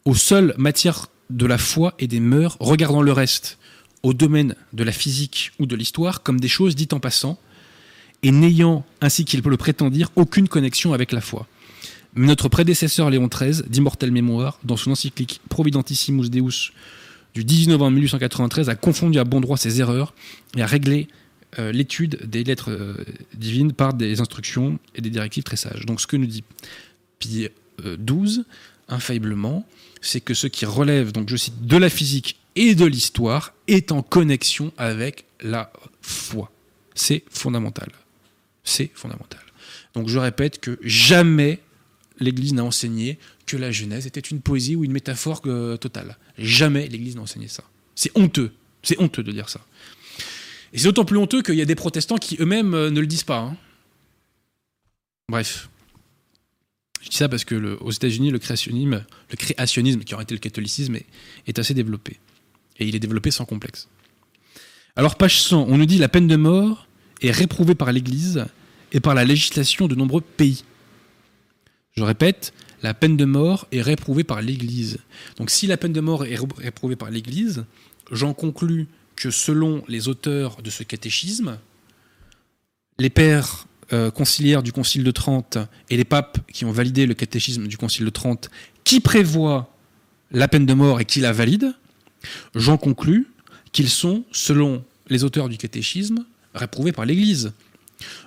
aux 0.04 0.14
seules 0.14 0.54
matières 0.58 1.06
de 1.30 1.46
la 1.46 1.58
foi 1.58 1.94
et 1.98 2.06
des 2.06 2.20
mœurs, 2.20 2.56
regardant 2.60 3.02
le 3.02 3.12
reste 3.12 3.57
au 4.02 4.14
domaine 4.14 4.54
de 4.72 4.84
la 4.84 4.92
physique 4.92 5.52
ou 5.58 5.66
de 5.66 5.76
l'histoire 5.76 6.22
comme 6.22 6.40
des 6.40 6.48
choses 6.48 6.76
dites 6.76 6.92
en 6.92 7.00
passant, 7.00 7.38
et 8.22 8.30
n'ayant, 8.30 8.84
ainsi 9.00 9.24
qu'il 9.24 9.42
peut 9.42 9.50
le 9.50 9.56
prétendir, 9.56 10.10
aucune 10.16 10.48
connexion 10.48 10.92
avec 10.92 11.12
la 11.12 11.20
foi. 11.20 11.46
Notre 12.16 12.48
prédécesseur 12.48 13.10
Léon 13.10 13.28
XIII, 13.28 13.62
d'immortelle 13.68 14.10
mémoire, 14.10 14.58
dans 14.64 14.76
son 14.76 14.90
encyclique 14.90 15.40
Providentissimus 15.48 16.30
Deus 16.30 16.72
du 17.34 17.44
19 17.44 17.72
novembre 17.72 17.92
1893, 17.92 18.68
a 18.68 18.74
confondu 18.74 19.18
à 19.18 19.24
bon 19.24 19.40
droit 19.40 19.56
ses 19.56 19.80
erreurs 19.80 20.14
et 20.56 20.62
a 20.62 20.66
réglé 20.66 21.06
euh, 21.58 21.70
l'étude 21.70 22.18
des 22.28 22.42
lettres 22.42 22.70
euh, 22.70 22.94
divines 23.34 23.72
par 23.72 23.94
des 23.94 24.20
instructions 24.20 24.78
et 24.94 25.00
des 25.00 25.10
directives 25.10 25.44
très 25.44 25.56
sages. 25.56 25.86
Donc 25.86 26.00
ce 26.00 26.06
que 26.06 26.16
nous 26.16 26.26
dit 26.26 26.42
Pie 27.18 27.48
XII, 27.80 28.44
infailliblement, 28.88 29.66
c'est 30.00 30.20
que 30.20 30.34
ce 30.34 30.46
qui 30.46 30.66
relève, 30.66 31.12
donc 31.12 31.28
je 31.28 31.36
cite, 31.36 31.66
de 31.66 31.76
la 31.76 31.90
physique 31.90 32.37
et 32.58 32.74
de 32.74 32.84
l'histoire 32.84 33.54
est 33.66 33.92
en 33.92 34.02
connexion 34.02 34.72
avec 34.76 35.24
la 35.40 35.72
foi. 36.02 36.50
C'est 36.94 37.22
fondamental. 37.30 37.88
C'est 38.64 38.90
fondamental. 38.94 39.40
Donc 39.94 40.08
je 40.08 40.18
répète 40.18 40.60
que 40.60 40.78
jamais 40.82 41.60
l'Église 42.20 42.52
n'a 42.52 42.64
enseigné 42.64 43.18
que 43.46 43.56
la 43.56 43.70
Genèse 43.70 44.06
était 44.06 44.20
une 44.20 44.40
poésie 44.40 44.76
ou 44.76 44.84
une 44.84 44.92
métaphore 44.92 45.40
euh, 45.46 45.76
totale. 45.76 46.18
Jamais 46.36 46.88
l'Église 46.88 47.16
n'a 47.16 47.22
enseigné 47.22 47.48
ça. 47.48 47.62
C'est 47.94 48.10
honteux. 48.16 48.52
C'est 48.82 49.00
honteux 49.00 49.22
de 49.22 49.32
dire 49.32 49.48
ça. 49.48 49.60
Et 50.72 50.78
c'est 50.78 50.84
d'autant 50.84 51.04
plus 51.04 51.16
honteux 51.16 51.42
qu'il 51.42 51.54
y 51.54 51.62
a 51.62 51.64
des 51.64 51.74
protestants 51.74 52.18
qui 52.18 52.36
eux-mêmes 52.40 52.74
euh, 52.74 52.90
ne 52.90 53.00
le 53.00 53.06
disent 53.06 53.24
pas. 53.24 53.38
Hein. 53.38 53.56
Bref. 55.28 55.68
Je 57.02 57.10
dis 57.10 57.16
ça 57.16 57.28
parce 57.28 57.44
que 57.44 57.78
aux 57.80 57.90
États-Unis, 57.90 58.30
le 58.30 58.38
créationnisme, 58.38 59.04
le 59.30 59.36
créationnisme, 59.36 60.00
qui 60.00 60.14
aurait 60.14 60.24
été 60.24 60.34
le 60.34 60.40
catholicisme, 60.40 60.96
est, 61.46 61.58
assez 61.58 61.72
développé. 61.72 62.18
Et 62.78 62.86
il 62.86 62.94
est 62.94 63.00
développé 63.00 63.30
sans 63.30 63.44
complexe. 63.44 63.88
Alors, 64.96 65.16
page 65.16 65.40
100, 65.42 65.66
on 65.68 65.78
nous 65.78 65.86
dit 65.86 65.98
la 65.98 66.08
peine 66.08 66.26
de 66.26 66.36
mort 66.36 66.86
est 67.20 67.30
réprouvée 67.30 67.74
par 67.74 67.92
l'Église 67.92 68.46
et 68.92 69.00
par 69.00 69.14
la 69.14 69.24
législation 69.24 69.88
de 69.88 69.94
nombreux 69.94 70.20
pays. 70.20 70.64
Je 71.96 72.02
répète, 72.02 72.52
la 72.82 72.94
peine 72.94 73.16
de 73.16 73.24
mort 73.24 73.66
est 73.72 73.82
réprouvée 73.82 74.24
par 74.24 74.40
l'Église. 74.40 74.98
Donc 75.36 75.50
si 75.50 75.66
la 75.66 75.76
peine 75.76 75.92
de 75.92 76.00
mort 76.00 76.24
est 76.24 76.38
réprouvée 76.58 76.96
par 76.96 77.10
l'Église, 77.10 77.64
j'en 78.12 78.34
conclus 78.34 78.86
que 79.16 79.30
selon 79.30 79.82
les 79.88 80.08
auteurs 80.08 80.62
de 80.62 80.70
ce 80.70 80.84
catéchisme, 80.84 81.58
les 82.98 83.10
pères 83.10 83.66
euh, 83.92 84.10
conciliaires 84.10 84.62
du 84.62 84.72
Concile 84.72 85.02
de 85.02 85.10
Trente 85.10 85.58
et 85.90 85.96
les 85.96 86.04
papes 86.04 86.38
qui 86.52 86.64
ont 86.64 86.70
validé 86.70 87.06
le 87.06 87.14
catéchisme 87.14 87.66
du 87.66 87.76
Concile 87.76 88.04
de 88.04 88.10
Trente, 88.10 88.50
qui 88.84 89.00
prévoient 89.00 89.74
la 90.30 90.46
peine 90.46 90.66
de 90.66 90.74
mort 90.74 91.00
et 91.00 91.04
qui 91.04 91.20
la 91.20 91.32
valident, 91.32 91.74
j'en 92.54 92.76
conclus 92.76 93.26
qu'ils 93.72 93.90
sont, 93.90 94.24
selon 94.32 94.84
les 95.08 95.24
auteurs 95.24 95.48
du 95.48 95.56
catéchisme, 95.56 96.24
réprouvés 96.54 96.92
par 96.92 97.04
l'Église. 97.04 97.52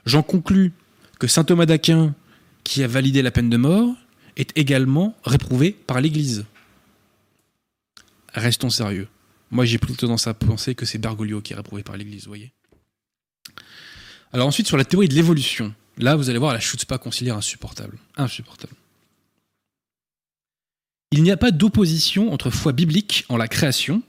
J'en 0.06 0.24
conclus 0.24 0.74
que 1.20 1.28
saint 1.28 1.44
Thomas 1.44 1.66
d'Aquin, 1.66 2.16
qui 2.64 2.84
a 2.84 2.88
validé 2.88 3.22
la 3.22 3.32
peine 3.32 3.50
de 3.50 3.58
mort, 3.58 3.96
est 4.38 4.58
également 4.58 5.16
réprouvé 5.24 5.72
par 5.72 6.02
l'Église. 6.02 6.46
Restons 8.34 8.70
sérieux. 8.70 9.08
Moi, 9.52 9.66
j'ai 9.66 9.78
plutôt 9.78 9.96
tendance 9.96 10.28
à 10.28 10.34
penser 10.34 10.76
que 10.76 10.86
c'est 10.86 10.98
Bergoglio 10.98 11.42
qui 11.42 11.54
est 11.54 11.56
réprouvé 11.56 11.84
par 11.84 11.98
l'Église, 11.98 12.24
vous 12.24 12.30
voyez. 12.30 12.54
Alors 14.32 14.48
ensuite, 14.48 14.68
sur 14.68 14.78
la 14.78 14.86
théorie 14.86 15.10
de 15.10 15.14
l'évolution, 15.14 15.74
là, 15.98 16.16
vous 16.16 16.30
allez 16.30 16.40
voir 16.40 16.54
la 16.54 16.60
pas 16.88 16.98
conciliaire 16.98 17.36
insupportable. 17.36 17.98
Insupportable. 18.16 18.74
Il 21.12 21.24
n'y 21.24 21.32
a 21.32 21.38
pas 21.38 21.52
d'opposition 21.52 22.32
entre 22.32 22.50
foi 22.50 22.71
biblique 22.71 23.26
en 23.30 23.38
la 23.38 23.47
création 23.47 24.02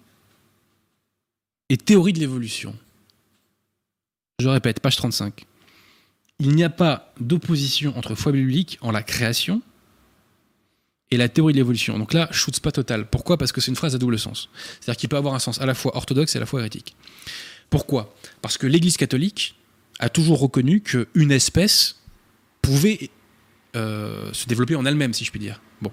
et 1.69 1.77
théorie 1.77 2.12
de 2.12 2.21
l'évolution. 2.21 2.77
Je 4.38 4.49
répète, 4.49 4.81
page 4.81 4.97
35. 4.97 5.47
Il 6.38 6.55
n'y 6.55 6.65
a 6.65 6.71
pas 6.71 7.12
d'opposition 7.21 7.97
entre 7.97 8.15
foi 8.15 8.33
biblique 8.33 8.79
en 8.81 8.91
la 8.91 9.03
création 9.03 9.62
et 11.11 11.17
la 11.17 11.29
théorie 11.29 11.53
de 11.53 11.59
l'évolution. 11.59 11.99
Donc 11.99 12.12
là, 12.15 12.31
pas 12.62 12.73
total. 12.73 13.07
Pourquoi? 13.09 13.37
Parce 13.37 13.53
que 13.53 13.61
c'est 13.61 13.71
une 13.71 13.77
phrase 13.77 13.95
à 13.95 13.99
double 13.99 14.19
sens. 14.19 14.49
C'est-à-dire 14.81 14.99
qu'il 14.99 15.09
peut 15.09 15.17
avoir 15.17 15.35
un 15.35 15.38
sens 15.38 15.61
à 15.61 15.67
la 15.67 15.75
fois 15.75 15.97
orthodoxe 15.97 16.35
et 16.35 16.38
à 16.38 16.41
la 16.41 16.47
fois 16.47 16.61
hérétique. 16.61 16.97
Pourquoi? 17.71 18.15
Parce 18.41 18.59
que 18.59 18.67
l'Église 18.67 18.97
catholique 18.97 19.57
a 19.99 20.09
toujours 20.09 20.41
reconnu 20.41 20.81
qu'une 20.81 21.31
espèce 21.31 22.01
pouvait 22.61 23.11
euh, 23.77 24.33
se 24.33 24.47
développer 24.47 24.75
en 24.75 24.85
elle-même, 24.85 25.12
si 25.12 25.25
je 25.25 25.31
puis 25.31 25.41
dire. 25.41 25.61
Bon. 25.81 25.93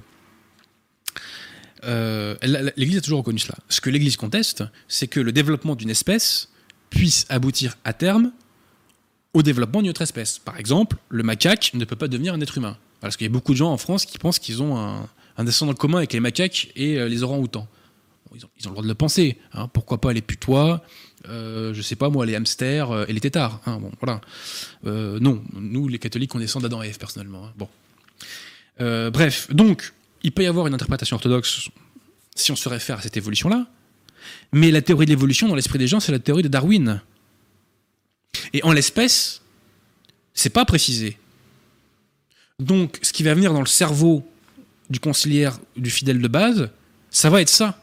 Euh, 1.85 2.35
L'Église 2.75 2.97
a 2.97 3.01
toujours 3.01 3.19
reconnu 3.19 3.39
cela. 3.39 3.55
Ce 3.69 3.81
que 3.81 3.89
l'Église 3.89 4.17
conteste, 4.17 4.63
c'est 4.87 5.07
que 5.07 5.19
le 5.19 5.31
développement 5.31 5.75
d'une 5.75 5.89
espèce 5.89 6.49
puisse 6.89 7.25
aboutir 7.29 7.77
à 7.83 7.93
terme 7.93 8.31
au 9.33 9.43
développement 9.43 9.81
d'une 9.81 9.91
autre 9.91 10.01
espèce. 10.01 10.39
Par 10.39 10.57
exemple, 10.57 10.97
le 11.09 11.23
macaque 11.23 11.71
ne 11.73 11.85
peut 11.85 11.95
pas 11.95 12.07
devenir 12.07 12.33
un 12.33 12.41
être 12.41 12.57
humain. 12.57 12.77
Parce 13.01 13.15
qu'il 13.15 13.25
y 13.25 13.29
a 13.29 13.31
beaucoup 13.31 13.53
de 13.53 13.57
gens 13.57 13.71
en 13.71 13.77
France 13.77 14.05
qui 14.05 14.17
pensent 14.17 14.39
qu'ils 14.39 14.61
ont 14.61 14.77
un, 14.77 15.43
descendant 15.43 15.73
commun 15.73 15.99
avec 15.99 16.11
les 16.13 16.19
macaques 16.19 16.71
et 16.75 16.97
euh, 16.97 17.07
les 17.07 17.23
orangs-outans. 17.23 17.67
ils, 18.35 18.45
ont, 18.45 18.49
le 18.65 18.69
droit 18.71 18.83
de 18.83 18.87
le 18.87 18.95
penser. 18.95 19.37
Hein. 19.53 19.67
Pourquoi 19.71 20.01
pas 20.01 20.11
les 20.11 20.21
putois, 20.21 20.83
euh, 21.29 21.73
je 21.73 21.81
sais 21.81 21.95
pas 21.95 22.09
moi, 22.09 22.25
les 22.25 22.35
hamsters 22.35 22.91
euh, 22.91 23.05
et 23.07 23.13
les 23.13 23.21
têtards. 23.21 23.61
Hein. 23.65 23.79
bon, 23.79 23.91
voilà. 24.01 24.19
non, 24.83 25.41
nous, 25.53 25.87
les 25.87 25.99
catholiques, 25.99 26.35
on 26.35 26.39
descend 26.39 26.63
d'Adam 26.63 26.83
et 26.83 26.87
Ève, 26.87 26.97
personnellement. 26.97 27.45
Hein. 27.45 27.53
Bon. 27.57 27.69
bref, 29.11 29.47
donc, 29.53 29.93
il 30.23 30.31
peut 30.31 30.43
y 30.43 30.47
avoir 30.47 30.67
une 30.67 30.73
interprétation 30.73 31.15
orthodoxe 31.15 31.69
si 32.35 32.51
on 32.51 32.55
se 32.55 32.69
réfère 32.69 32.99
à 32.99 33.01
cette 33.01 33.17
évolution-là. 33.17 33.67
Mais 34.51 34.71
la 34.71 34.81
théorie 34.81 35.05
de 35.05 35.11
l'évolution, 35.11 35.47
dans 35.47 35.55
l'esprit 35.55 35.79
des 35.79 35.87
gens, 35.87 35.99
c'est 35.99 36.11
la 36.11 36.19
théorie 36.19 36.43
de 36.43 36.47
Darwin. 36.47 37.01
Et 38.53 38.63
en 38.63 38.71
l'espèce, 38.71 39.41
c'est 40.33 40.49
pas 40.49 40.65
précisé. 40.65 41.17
Donc, 42.59 42.99
ce 43.01 43.13
qui 43.13 43.23
va 43.23 43.33
venir 43.33 43.53
dans 43.53 43.61
le 43.61 43.67
cerveau 43.67 44.27
du 44.89 44.99
conciliaire, 44.99 45.59
du 45.77 45.89
fidèle 45.89 46.21
de 46.21 46.27
base, 46.27 46.69
ça 47.09 47.29
va 47.29 47.41
être 47.41 47.49
ça. 47.49 47.81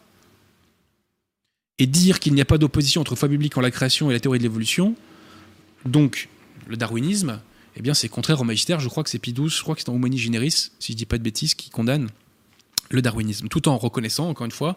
Et 1.78 1.86
dire 1.86 2.20
qu'il 2.20 2.34
n'y 2.34 2.40
a 2.40 2.44
pas 2.44 2.58
d'opposition 2.58 3.00
entre 3.00 3.14
foi 3.16 3.28
biblique 3.28 3.56
en 3.56 3.60
la 3.60 3.70
création 3.70 4.10
et 4.10 4.14
la 4.14 4.20
théorie 4.20 4.38
de 4.38 4.42
l'évolution, 4.42 4.94
donc 5.84 6.28
le 6.66 6.76
darwinisme, 6.76 7.40
eh 7.76 7.82
bien 7.82 7.92
c'est 7.94 8.08
contraire 8.08 8.40
au 8.40 8.44
magistère, 8.44 8.80
je 8.80 8.88
crois 8.88 9.04
que 9.04 9.10
c'est 9.10 9.22
XII, 9.22 9.48
je 9.48 9.62
crois 9.62 9.74
que 9.74 9.82
c'est 9.82 9.90
en 9.90 9.94
Humani 9.94 10.18
Generis, 10.18 10.70
si 10.78 10.92
je 10.92 10.96
dis 10.96 11.04
pas 11.04 11.18
de 11.18 11.22
bêtises, 11.22 11.54
qui 11.54 11.68
condamne 11.68 12.08
le 12.90 13.02
darwinisme, 13.02 13.48
tout 13.48 13.68
en 13.68 13.76
reconnaissant, 13.76 14.28
encore 14.28 14.44
une 14.44 14.52
fois, 14.52 14.76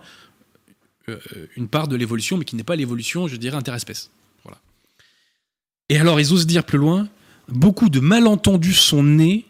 euh, 1.10 1.18
une 1.56 1.68
part 1.68 1.88
de 1.88 1.96
l'évolution, 1.96 2.38
mais 2.38 2.46
qui 2.46 2.56
n'est 2.56 2.64
pas 2.64 2.76
l'évolution, 2.76 3.28
je 3.28 3.36
dirais, 3.36 3.58
interespèce. 3.58 4.12
Voilà. 4.44 4.60
Et 5.90 5.98
alors, 5.98 6.20
ils 6.20 6.34
osent 6.34 6.48
dire 6.48 6.64
plus 6.64 6.78
loin, 6.78 7.08
beaucoup 7.48 7.90
de 7.90 8.00
malentendus 8.00 8.74
sont 8.74 9.04
nés 9.04 9.46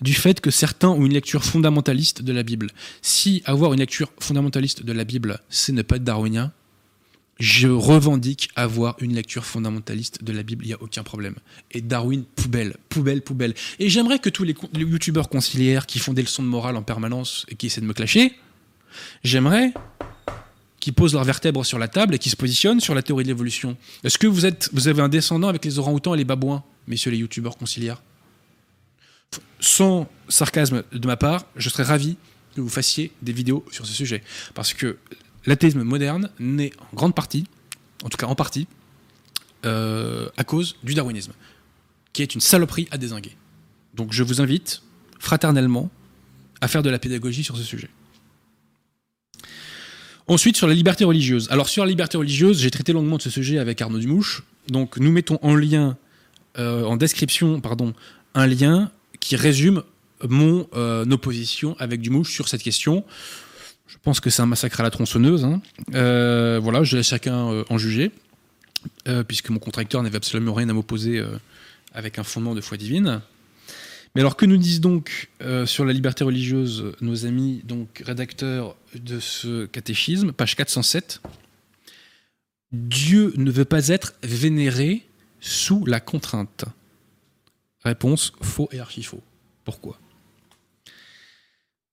du 0.00 0.14
fait 0.14 0.40
que 0.40 0.50
certains 0.50 0.88
ont 0.88 1.04
une 1.04 1.12
lecture 1.12 1.44
fondamentaliste 1.44 2.22
de 2.22 2.32
la 2.32 2.42
Bible. 2.42 2.70
Si 3.00 3.42
avoir 3.46 3.72
une 3.72 3.80
lecture 3.80 4.10
fondamentaliste 4.18 4.82
de 4.82 4.92
la 4.92 5.04
Bible, 5.04 5.40
c'est 5.48 5.72
ne 5.72 5.82
pas 5.82 5.96
être 5.96 6.04
darwinien, 6.04 6.52
je 7.38 7.68
revendique 7.68 8.50
avoir 8.56 8.96
une 9.00 9.14
lecture 9.14 9.44
fondamentaliste 9.44 10.24
de 10.24 10.32
la 10.32 10.42
Bible, 10.42 10.64
il 10.64 10.68
n'y 10.68 10.74
a 10.74 10.82
aucun 10.82 11.04
problème. 11.04 11.36
Et 11.70 11.80
Darwin, 11.80 12.24
poubelle, 12.24 12.76
poubelle, 12.88 13.22
poubelle. 13.22 13.54
Et 13.78 13.88
j'aimerais 13.88 14.18
que 14.18 14.28
tous 14.28 14.44
les, 14.44 14.56
youtubeurs 14.76 15.28
conciliaires 15.28 15.86
qui 15.86 16.00
font 16.00 16.12
des 16.12 16.22
leçons 16.22 16.42
de 16.42 16.48
morale 16.48 16.76
en 16.76 16.82
permanence 16.82 17.46
et 17.48 17.54
qui 17.54 17.66
essaient 17.66 17.80
de 17.80 17.86
me 17.86 17.92
clasher, 17.92 18.34
j'aimerais 19.22 19.72
qu'ils 20.80 20.94
posent 20.94 21.14
leurs 21.14 21.24
vertèbres 21.24 21.64
sur 21.64 21.78
la 21.78 21.86
table 21.86 22.14
et 22.14 22.18
qu'ils 22.18 22.32
se 22.32 22.36
positionnent 22.36 22.80
sur 22.80 22.94
la 22.94 23.02
théorie 23.02 23.24
de 23.24 23.28
l'évolution. 23.28 23.76
Est-ce 24.02 24.18
que 24.18 24.26
vous, 24.26 24.44
êtes, 24.44 24.70
vous 24.72 24.88
avez 24.88 25.02
un 25.02 25.08
descendant 25.08 25.48
avec 25.48 25.64
les 25.64 25.78
orang-outans 25.78 26.14
et 26.14 26.18
les 26.18 26.24
babouins, 26.24 26.64
messieurs 26.88 27.12
les 27.12 27.18
youtubeurs 27.18 27.56
conciliaires? 27.56 28.02
Sans 29.60 30.08
sarcasme 30.28 30.82
de 30.92 31.06
ma 31.06 31.16
part, 31.16 31.46
je 31.56 31.68
serais 31.68 31.82
ravi 31.84 32.16
que 32.56 32.60
vous 32.60 32.68
fassiez 32.68 33.12
des 33.22 33.32
vidéos 33.32 33.64
sur 33.70 33.86
ce 33.86 33.92
sujet. 33.92 34.22
Parce 34.54 34.72
que 34.72 34.96
l'athéisme 35.48 35.82
moderne 35.82 36.28
naît 36.38 36.72
en 36.92 36.96
grande 36.96 37.14
partie, 37.14 37.44
en 38.04 38.08
tout 38.10 38.18
cas 38.18 38.26
en 38.26 38.34
partie, 38.34 38.68
euh, 39.64 40.28
à 40.36 40.44
cause 40.44 40.76
du 40.84 40.94
darwinisme, 40.94 41.32
qui 42.12 42.22
est 42.22 42.34
une 42.34 42.40
saloperie 42.40 42.86
à 42.90 42.98
désinguer. 42.98 43.32
Donc 43.94 44.12
je 44.12 44.22
vous 44.22 44.40
invite 44.40 44.82
fraternellement 45.18 45.90
à 46.60 46.68
faire 46.68 46.82
de 46.82 46.90
la 46.90 46.98
pédagogie 46.98 47.42
sur 47.42 47.56
ce 47.56 47.62
sujet. 47.62 47.88
Ensuite, 50.26 50.58
sur 50.58 50.66
la 50.66 50.74
liberté 50.74 51.04
religieuse. 51.04 51.48
Alors 51.50 51.70
sur 51.70 51.82
la 51.82 51.88
liberté 51.88 52.18
religieuse, 52.18 52.60
j'ai 52.60 52.70
traité 52.70 52.92
longuement 52.92 53.16
de 53.16 53.22
ce 53.22 53.30
sujet 53.30 53.58
avec 53.58 53.80
Arnaud 53.80 53.98
Dumouche. 53.98 54.44
Donc 54.68 54.98
nous 54.98 55.10
mettons 55.10 55.38
en 55.40 55.54
lien, 55.54 55.96
euh, 56.58 56.84
en 56.84 56.98
description, 56.98 57.62
un 58.34 58.46
lien 58.46 58.92
qui 59.20 59.36
résume 59.36 59.82
mon 60.28 60.68
euh, 60.74 61.10
opposition 61.10 61.74
avec 61.78 62.02
Dumouche 62.02 62.32
sur 62.32 62.48
cette 62.48 62.62
question. 62.62 63.04
Je 63.88 63.96
pense 64.02 64.20
que 64.20 64.30
c'est 64.30 64.42
un 64.42 64.46
massacre 64.46 64.80
à 64.80 64.82
la 64.82 64.90
tronçonneuse. 64.90 65.44
Hein. 65.44 65.62
Euh, 65.94 66.60
voilà, 66.62 66.84
je 66.84 66.96
laisse 66.96 67.08
chacun 67.08 67.50
euh, 67.50 67.64
en 67.70 67.78
juger. 67.78 68.12
euh, 69.08 69.24
puisque 69.24 69.50
mon 69.50 69.58
contracteur 69.58 70.02
n'avait 70.02 70.16
absolument 70.16 70.54
rien 70.54 70.68
à 70.68 70.72
m'opposer 70.72 71.22
avec 71.92 72.18
un 72.18 72.22
fondement 72.22 72.54
de 72.54 72.60
foi 72.60 72.76
divine. 72.76 73.22
Mais 74.14 74.20
alors 74.20 74.36
que 74.36 74.46
nous 74.46 74.56
disent 74.56 74.80
donc 74.80 75.28
sur 75.64 75.84
la 75.84 75.92
liberté 75.92 76.24
religieuse 76.24 76.92
nos 77.00 77.26
amis 77.26 77.62
donc 77.64 78.02
rédacteurs 78.04 78.76
de 78.94 79.20
ce 79.20 79.66
catéchisme, 79.66 80.32
page 80.32 80.54
407 80.56 81.20
Dieu 82.72 83.32
ne 83.36 83.50
veut 83.50 83.64
pas 83.64 83.88
être 83.88 84.14
vénéré 84.22 85.06
sous 85.40 85.84
la 85.86 86.00
contrainte. 86.00 86.64
Réponse 87.84 88.32
faux 88.42 88.68
et 88.72 88.80
archi 88.80 89.02
faux. 89.02 89.22
Pourquoi? 89.64 89.98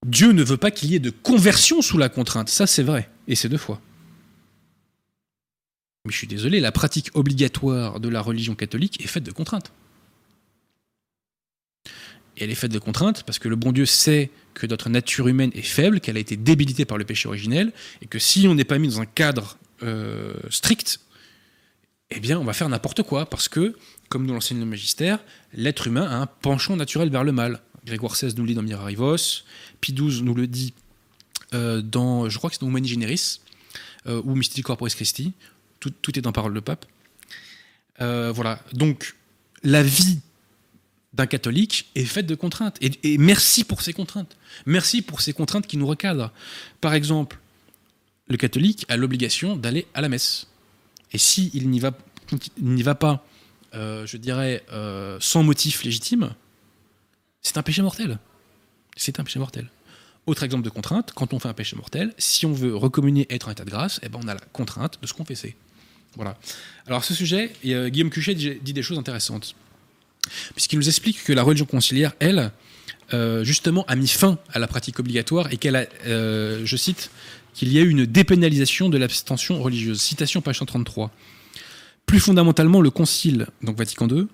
Dieu 0.06 0.32
ne 0.34 0.44
veut 0.44 0.58
pas 0.58 0.70
qu'il 0.70 0.92
y 0.92 0.96
ait 0.96 1.00
de 1.00 1.10
conversion 1.10 1.82
sous 1.82 1.98
la 1.98 2.10
contrainte. 2.10 2.48
Ça, 2.48 2.68
c'est 2.68 2.84
vrai. 2.84 3.10
Et 3.28 3.34
c'est 3.34 3.50
deux 3.50 3.58
fois. 3.58 3.82
Mais 6.06 6.12
je 6.12 6.18
suis 6.18 6.28
désolé, 6.28 6.60
la 6.60 6.72
pratique 6.72 7.10
obligatoire 7.16 8.00
de 8.00 8.08
la 8.08 8.22
religion 8.22 8.54
catholique 8.54 9.04
est 9.04 9.08
faite 9.08 9.24
de 9.24 9.32
contraintes. 9.32 9.72
Et 12.38 12.44
elle 12.44 12.52
est 12.52 12.56
faite 12.56 12.72
de 12.72 12.78
contraintes 12.78 13.24
parce 13.24 13.40
que 13.40 13.48
le 13.48 13.56
bon 13.56 13.72
Dieu 13.72 13.88
sait 13.88 14.30
que 14.54 14.68
notre 14.68 14.90
nature 14.90 15.28
humaine 15.28 15.50
est 15.56 15.64
faible, 15.64 16.00
qu'elle 16.00 16.18
a 16.18 16.20
été 16.20 16.38
débilitée 16.38 16.86
par 16.86 17.00
le 17.00 17.04
péché 17.04 17.28
originel, 17.28 17.74
et 18.04 18.06
que 18.06 18.20
si 18.20 18.48
on 18.48 18.54
n'est 18.54 18.64
pas 18.64 18.78
mis 18.78 18.90
dans 18.90 19.02
un 19.02 19.06
cadre 19.08 19.58
euh, 19.82 20.36
strict, 20.52 21.00
eh 22.12 22.20
bien 22.20 22.38
on 22.38 22.44
va 22.44 22.54
faire 22.54 22.70
n'importe 22.70 23.02
quoi, 23.02 23.26
parce 23.26 23.50
que, 23.50 23.76
comme 24.10 24.28
nous 24.28 24.36
l'enseigne 24.36 24.60
le 24.60 24.66
magistère, 24.66 25.18
l'être 25.54 25.88
humain 25.88 26.08
a 26.08 26.16
un 26.18 26.28
penchant 26.28 26.76
naturel 26.76 27.10
vers 27.10 27.24
le 27.24 27.32
mal. 27.32 27.62
Grégoire 27.86 28.14
XVI 28.14 28.34
nous 28.36 28.44
le 28.44 28.50
dit 28.50 28.56
dans 28.56 28.64
Mirarivos, 28.64 29.44
Pie 29.86 29.94
XII 29.94 30.24
nous 30.24 30.34
le 30.34 30.48
dit 30.48 30.74
euh, 31.54 31.84
dans, 31.84 32.28
je 32.28 32.38
crois 32.40 32.50
que 32.50 32.56
c'est 32.56 32.62
dans 32.62 32.70
Humani 32.70 32.88
Generis, 32.88 33.40
euh, 34.08 34.20
ou 34.26 34.34
Mystici 34.34 34.64
Corporis 34.64 34.96
Christi, 34.96 35.34
tout, 35.80 35.94
est 36.18 36.22
dans 36.22 36.32
Parole 36.32 36.56
de 36.56 36.60
Pape. 36.60 36.88
Euh, 38.02 38.32
voilà, 38.32 38.60
donc 38.74 39.16
la 39.62 39.84
vie 39.84 40.22
d'un 41.14 41.28
catholique 41.28 41.92
est 41.94 42.06
faite 42.06 42.26
de 42.26 42.34
contraintes. 42.34 42.80
Et, 42.82 43.20
merci 43.20 43.64
pour 43.64 43.84
ces 43.84 43.94
contraintes. 43.94 44.36
Merci 44.66 45.04
pour 45.04 45.22
ces 45.22 45.34
contraintes 45.34 45.68
qui 45.68 45.78
nous 45.78 45.86
recadrent. 45.86 46.32
Par 46.82 46.96
exemple, 46.96 47.38
le 48.28 48.38
catholique 48.38 48.88
a 48.90 48.98
l'obligation 48.98 49.56
d'aller 49.56 49.86
à 49.94 50.02
la 50.02 50.10
messe. 50.10 50.48
Et 51.12 51.20
s'il 51.20 51.56
il 51.56 51.70
n'y 51.70 51.80
va, 51.80 52.96
pas, 52.96 53.24
je 53.72 54.18
dirais, 54.18 54.66
sans 55.20 55.44
motif 55.44 55.84
légitime, 55.84 56.34
c'est 57.44 57.58
un 57.58 57.64
péché 57.64 57.84
mortel. 57.84 58.18
C'est 58.98 59.20
un 59.20 59.24
péché 59.24 59.38
mortel. 59.38 59.70
Autre 60.28 60.44
exemple 60.44 60.64
de 60.64 60.70
contrainte, 60.70 61.12
quand 61.14 61.34
on 61.34 61.40
fait 61.40 61.50
un 61.50 61.54
péché 61.54 61.76
mortel, 61.76 62.14
si 62.18 62.46
on 62.46 62.54
veut 62.54 62.76
recommunier 62.76 63.28
être 63.30 63.48
en 63.48 63.52
état 63.52 63.64
de 63.64 63.70
grâce, 63.70 64.00
eh 64.04 64.10
ben 64.10 64.20
on 64.24 64.28
a 64.28 64.34
la 64.34 64.40
contrainte 64.54 65.00
de 65.02 65.08
se 65.08 65.14
confesser. 65.14 65.56
Voilà. 66.16 66.38
Alors 66.88 67.00
à 67.00 67.04
ce 67.04 67.14
sujet, 67.14 67.52
Guillaume 67.64 68.10
Cuchet 68.10 68.34
dit 68.34 68.74
des 68.74 68.82
choses 68.82 68.98
intéressantes 68.98 69.56
puisqu'il 70.54 70.78
nous 70.78 70.88
explique 70.88 71.24
que 71.24 71.34
la 71.34 71.44
religion 71.44 71.66
conciliaire, 71.66 72.14
elle, 72.20 72.52
euh, 73.14 73.44
justement, 73.44 73.86
a 73.88 73.96
mis 73.96 74.08
fin 74.08 74.38
à 74.52 74.60
la 74.60 74.68
pratique 74.68 75.00
obligatoire 75.00 75.52
et 75.52 75.58
qu'elle 75.58 75.76
a, 75.76 75.86
euh, 76.08 76.62
je 76.66 76.78
cite, 76.78 77.12
qu'il 77.54 77.72
y 77.72 77.80
a 77.80 77.82
eu 77.82 77.90
une 77.90 78.06
dépénalisation 78.06 78.90
de 78.90 78.98
l'abstention 78.98 79.62
religieuse. 79.62 80.02
Citation 80.02 80.42
page 80.42 80.58
133. 80.60 81.12
Plus 82.06 82.20
fondamentalement, 82.20 82.82
le 82.82 82.90
Concile, 82.90 83.48
donc 83.64 83.78
Vatican 83.78 84.08
II, 84.08 84.28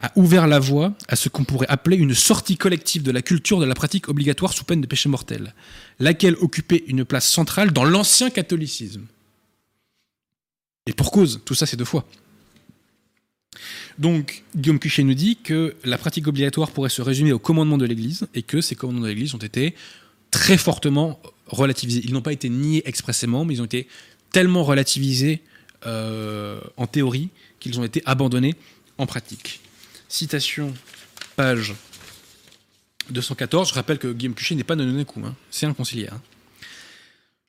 a 0.00 0.12
ouvert 0.16 0.46
la 0.46 0.58
voie 0.58 0.94
à 1.08 1.16
ce 1.16 1.28
qu'on 1.28 1.44
pourrait 1.44 1.68
appeler 1.68 1.96
une 1.96 2.14
sortie 2.14 2.56
collective 2.56 3.02
de 3.02 3.10
la 3.10 3.22
culture 3.22 3.58
de 3.60 3.64
la 3.64 3.74
pratique 3.74 4.08
obligatoire 4.08 4.52
sous 4.52 4.64
peine 4.64 4.80
de 4.80 4.86
péché 4.86 5.08
mortel, 5.08 5.54
laquelle 5.98 6.36
occupait 6.40 6.84
une 6.86 7.04
place 7.04 7.28
centrale 7.28 7.72
dans 7.72 7.84
l'ancien 7.84 8.30
catholicisme. 8.30 9.06
Et 10.86 10.92
pour 10.92 11.10
cause, 11.10 11.40
tout 11.44 11.54
ça 11.54 11.66
c'est 11.66 11.76
deux 11.76 11.84
fois. 11.84 12.06
Donc, 13.98 14.44
Guillaume 14.54 14.78
Cuchet 14.78 15.02
nous 15.02 15.14
dit 15.14 15.36
que 15.36 15.74
la 15.84 15.96
pratique 15.96 16.28
obligatoire 16.28 16.70
pourrait 16.70 16.90
se 16.90 17.00
résumer 17.00 17.32
au 17.32 17.38
commandement 17.38 17.78
de 17.78 17.86
l'Église 17.86 18.26
et 18.34 18.42
que 18.42 18.60
ces 18.60 18.74
commandements 18.74 19.02
de 19.02 19.08
l'Église 19.08 19.34
ont 19.34 19.38
été 19.38 19.74
très 20.30 20.58
fortement 20.58 21.18
relativisés. 21.46 22.02
Ils 22.04 22.12
n'ont 22.12 22.20
pas 22.20 22.34
été 22.34 22.50
niés 22.50 22.82
expressément, 22.84 23.46
mais 23.46 23.54
ils 23.54 23.62
ont 23.62 23.66
été 23.66 23.88
tellement 24.32 24.64
relativisés 24.64 25.40
euh, 25.86 26.60
en 26.76 26.86
théorie 26.86 27.30
qu'ils 27.58 27.80
ont 27.80 27.84
été 27.84 28.02
abandonnés 28.04 28.54
en 28.98 29.06
pratique. 29.06 29.60
Citation, 30.08 30.72
page 31.36 31.74
214. 33.10 33.70
Je 33.70 33.74
rappelle 33.74 33.98
que 33.98 34.12
Guillaume 34.12 34.34
Cuchet 34.34 34.54
n'est 34.54 34.64
pas 34.64 34.76
coup, 35.04 35.20
hein. 35.24 35.34
c'est 35.50 35.66
un. 35.66 35.70
Hein. 35.70 36.20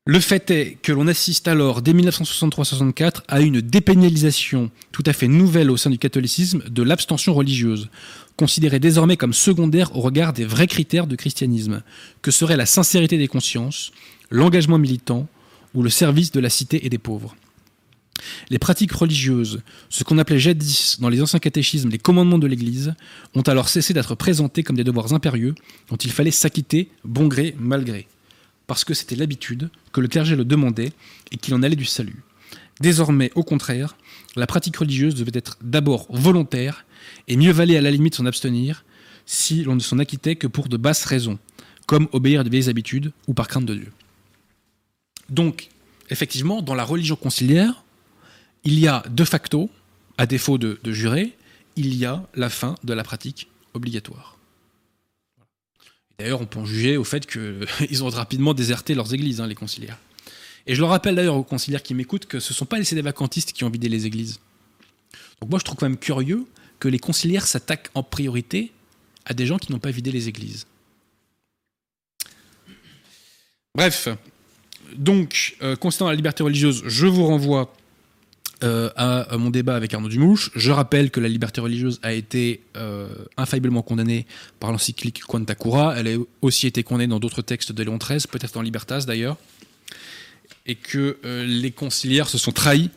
Le 0.05 0.19
fait 0.21 0.49
est 0.51 0.77
que 0.81 0.93
l'on 0.93 1.07
assiste 1.07 1.47
alors, 1.49 1.81
dès 1.81 1.93
1963-64, 1.93 3.23
à 3.27 3.41
une 3.41 3.59
dépénalisation 3.59 4.71
tout 4.93 5.03
à 5.05 5.13
fait 5.13 5.27
nouvelle 5.27 5.69
au 5.69 5.77
sein 5.77 5.89
du 5.89 5.97
catholicisme 5.97 6.63
de 6.69 6.81
l'abstention 6.81 7.33
religieuse, 7.33 7.89
considérée 8.37 8.79
désormais 8.79 9.17
comme 9.17 9.33
secondaire 9.33 9.95
au 9.95 9.99
regard 10.01 10.31
des 10.31 10.45
vrais 10.45 10.67
critères 10.67 11.07
de 11.07 11.15
christianisme, 11.15 11.83
que 12.21 12.31
seraient 12.31 12.55
la 12.55 12.65
sincérité 12.65 13.17
des 13.17 13.27
consciences, 13.27 13.91
l'engagement 14.31 14.77
militant 14.77 15.27
ou 15.73 15.83
le 15.83 15.89
service 15.89 16.31
de 16.31 16.39
la 16.39 16.49
cité 16.49 16.85
et 16.85 16.89
des 16.89 16.97
pauvres. 16.97 17.35
Les 18.49 18.59
pratiques 18.59 18.91
religieuses, 18.91 19.61
ce 19.89 20.03
qu'on 20.03 20.17
appelait 20.17 20.39
jadis 20.39 20.99
dans 20.99 21.09
les 21.09 21.21
anciens 21.21 21.39
catéchismes 21.39 21.89
les 21.89 21.97
commandements 21.97 22.39
de 22.39 22.47
l'Église, 22.47 22.93
ont 23.35 23.41
alors 23.41 23.69
cessé 23.69 23.93
d'être 23.93 24.15
présentés 24.15 24.63
comme 24.63 24.75
des 24.75 24.83
devoirs 24.83 25.13
impérieux 25.13 25.55
dont 25.89 25.97
il 25.97 26.11
fallait 26.11 26.31
s'acquitter 26.31 26.89
bon 27.03 27.27
gré, 27.27 27.55
mal 27.59 27.83
gré 27.83 28.07
parce 28.67 28.83
que 28.83 28.93
c'était 28.93 29.15
l'habitude, 29.15 29.69
que 29.93 30.01
le 30.01 30.09
clergé 30.09 30.35
le 30.35 30.45
demandait 30.45 30.91
et 31.31 31.37
qu'il 31.37 31.55
en 31.55 31.63
allait 31.63 31.75
du 31.75 31.85
salut. 31.85 32.21
Désormais, 32.81 33.31
au 33.33 33.43
contraire, 33.43 33.95
la 34.35 34.45
pratique 34.45 34.77
religieuse 34.77 35.15
devait 35.15 35.31
être 35.33 35.57
d'abord 35.61 36.05
volontaire 36.09 36.85
et 37.27 37.37
mieux 37.37 37.51
valait 37.51 37.77
à 37.77 37.81
la 37.81 37.89
limite 37.89 38.15
s'en 38.15 38.25
abstenir 38.25 38.83
si 39.25 39.63
l'on 39.63 39.75
ne 39.75 39.79
s'en 39.79 39.99
acquittait 39.99 40.35
que 40.35 40.47
pour 40.47 40.67
de 40.67 40.77
basses 40.77 41.05
raisons, 41.05 41.39
comme 41.87 42.07
obéir 42.11 42.41
à 42.41 42.43
de 42.43 42.49
vieilles 42.49 42.69
habitudes 42.69 43.11
ou 43.27 43.33
par 43.33 43.47
crainte 43.47 43.65
de 43.65 43.73
Dieu. 43.73 43.91
Donc, 45.29 45.69
effectivement, 46.09 46.61
dans 46.61 46.75
la 46.75 46.83
religion 46.83 47.15
conciliaire, 47.15 47.83
il 48.63 48.79
y 48.79 48.87
a 48.87 49.03
de 49.09 49.23
facto, 49.23 49.69
à 50.17 50.25
défaut 50.25 50.57
de, 50.57 50.79
de 50.83 51.31
il 51.75 51.95
y 51.95 52.05
a 52.05 52.27
la 52.33 52.49
fin 52.49 52.75
de 52.83 52.93
la 52.93 53.03
pratique 53.03 53.49
obligatoire. 53.73 54.37
D'ailleurs, 56.17 56.41
on 56.41 56.45
peut 56.47 56.59
en 56.59 56.65
juger 56.65 56.97
au 56.97 57.03
fait 57.03 57.27
qu'ils 57.27 58.03
ont 58.03 58.09
rapidement 58.09 58.53
déserté 58.53 58.95
leurs 58.95 59.13
églises, 59.13 59.39
hein, 59.39 59.47
les 59.47 59.55
conciliaires. 59.55 59.99
Et 60.65 60.75
je 60.75 60.81
le 60.81 60.87
rappelle 60.87 61.15
d'ailleurs 61.15 61.35
aux 61.35 61.43
conciliaires 61.43 61.83
qui 61.83 61.93
m'écoutent 61.93 62.25
que 62.25 62.39
ce 62.39 62.51
ne 62.51 62.55
sont 62.55 62.65
pas 62.65 62.79
les 62.79 63.01
vacantistes 63.01 63.53
qui 63.53 63.63
ont 63.63 63.69
vidé 63.69 63.87
les 63.87 64.05
églises. 64.05 64.39
Donc 65.39 65.49
moi, 65.51 65.59
je 65.59 65.63
trouve 65.63 65.77
quand 65.77 65.87
même 65.87 65.97
curieux 65.97 66.45
que 66.79 66.87
les 66.87 66.99
conciliaires 66.99 67.47
s'attaquent 67.47 67.89
en 67.93 68.03
priorité 68.03 68.71
à 69.25 69.33
des 69.33 69.45
gens 69.45 69.57
qui 69.57 69.71
n'ont 69.71 69.79
pas 69.79 69.91
vidé 69.91 70.11
les 70.11 70.27
églises. 70.27 70.65
Bref, 73.75 74.09
donc, 74.95 75.57
euh, 75.61 75.75
concernant 75.75 76.09
la 76.09 76.15
liberté 76.15 76.43
religieuse, 76.43 76.83
je 76.85 77.05
vous 77.05 77.25
renvoie 77.25 77.73
euh, 78.63 78.89
à, 78.95 79.37
mon 79.37 79.51
débat 79.51 79.75
avec 79.75 79.93
Arnaud 79.93 80.09
Dumouche. 80.09 80.49
Je 80.55 80.71
rappelle 80.71 81.11
que 81.11 81.19
la 81.19 81.27
liberté 81.27 81.61
religieuse 81.61 81.99
a 82.01 82.13
été 82.13 82.61
euh, 82.75 83.07
infailliblement 83.37 83.83
condamnée 83.83 84.25
par 84.59 84.71
l'encyclique 84.71 85.21
Quanta 85.21 85.53
Cura. 85.53 85.93
Elle 85.95 86.07
a 86.07 86.17
aussi 86.41 86.65
été 86.65 86.81
condamnée 86.81 87.05
dans 87.05 87.19
d'autres 87.19 87.43
textes 87.43 87.71
de 87.71 87.83
Léon 87.83 87.97
XIII, 87.97 88.21
peut-être 88.31 88.55
dans 88.55 88.63
Libertas 88.63 89.03
d'ailleurs. 89.05 89.37
Et 90.65 90.73
que 90.73 91.17
euh, 91.23 91.45
les 91.45 91.69
conciliaires 91.69 92.27
se 92.29 92.39
sont 92.39 92.51
trahis 92.51 92.89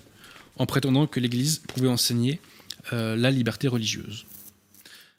en 0.56 0.64
prétendant 0.64 1.06
que 1.06 1.20
l'Église 1.20 1.60
pouvait 1.68 1.88
enseigner 1.88 2.40
la 2.92 3.30
liberté 3.30 3.68
religieuse. 3.68 4.24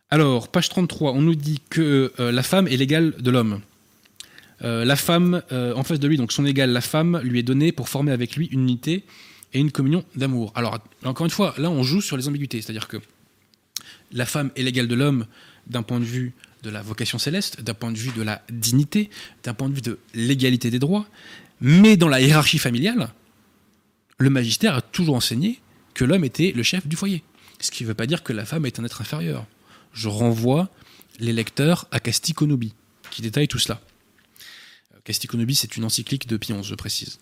Alors, 0.10 0.50
page 0.50 0.68
33, 0.68 1.14
on 1.14 1.22
nous 1.22 1.36
dit 1.36 1.62
que 1.70 2.12
la 2.18 2.44
femme 2.44 2.68
est 2.68 2.76
l'égale 2.76 3.14
de 3.18 3.32
l'homme. 3.32 3.62
La 4.60 4.96
femme, 4.98 5.42
en 5.52 5.84
face 5.84 6.00
de 6.00 6.08
lui, 6.08 6.18
donc 6.18 6.34
son 6.34 6.46
égale, 6.46 6.72
la 6.72 6.82
femme, 6.82 7.22
lui 7.24 7.40
est 7.40 7.44
donnée 7.44 7.72
pour 7.72 7.88
former 7.88 8.12
avec 8.12 8.36
lui 8.36 8.48
une 8.48 8.64
unité 8.64 9.06
et 9.54 9.60
une 9.60 9.72
communion 9.72 10.04
d'amour. 10.16 10.52
Alors, 10.56 10.80
encore 11.04 11.26
une 11.26 11.32
fois, 11.32 11.54
là, 11.58 11.70
on 11.70 11.84
joue 11.84 12.02
sur 12.02 12.18
les 12.18 12.28
ambiguïtés, 12.28 12.62
c'est-à-dire 12.62 12.88
que 12.88 12.98
la 14.12 14.26
femme 14.26 14.52
est 14.56 14.64
l'égale 14.64 14.88
de 14.88 14.96
l'homme 14.96 15.26
d'un 15.68 15.84
point 15.84 16.00
de 16.00 16.06
vue 16.06 16.34
de 16.64 16.70
la 16.70 16.82
vocation 16.82 17.18
céleste, 17.18 17.62
d'un 17.62 17.74
point 17.74 17.92
de 17.92 17.98
vue 17.98 18.12
de 18.12 18.22
la 18.22 18.42
dignité, 18.52 19.10
d'un 19.44 19.54
point 19.54 19.70
de 19.70 19.74
vue 19.74 19.82
de 19.82 20.00
l'égalité 20.14 20.70
des 20.70 20.80
droits, 20.80 21.08
mais 21.60 21.98
dans 21.98 22.08
la 22.08 22.22
hiérarchie 22.22 22.60
familiale, 22.60 23.10
le 24.18 24.30
magistère 24.30 24.76
a 24.76 24.82
toujours 24.82 25.16
enseigné 25.16 25.60
que 25.94 26.06
l'homme 26.06 26.24
était 26.24 26.52
le 26.56 26.64
chef 26.64 26.88
du 26.88 26.96
foyer. 26.96 27.24
Ce 27.60 27.72
qui 27.72 27.84
ne 27.84 27.88
veut 27.90 27.94
pas 27.94 28.08
dire 28.08 28.24
que 28.24 28.34
la 28.34 28.46
femme 28.46 28.66
est 28.66 28.80
un 28.80 28.86
être 28.86 29.02
inférieur. 29.02 29.46
Je 29.94 30.08
renvoie 30.08 30.70
les 31.20 31.34
lecteurs 31.34 31.88
à 31.92 32.00
Casticonobi, 32.00 32.74
qui 33.10 33.22
détaille 33.22 33.48
tout 33.48 33.60
cela. 33.60 33.82
Casticonobi, 35.04 35.56
c'est 35.56 35.78
une 35.78 35.84
encyclique 35.84 36.28
de 36.28 36.38
Pie 36.38 36.54
je 36.62 36.76
précise. 36.76 37.20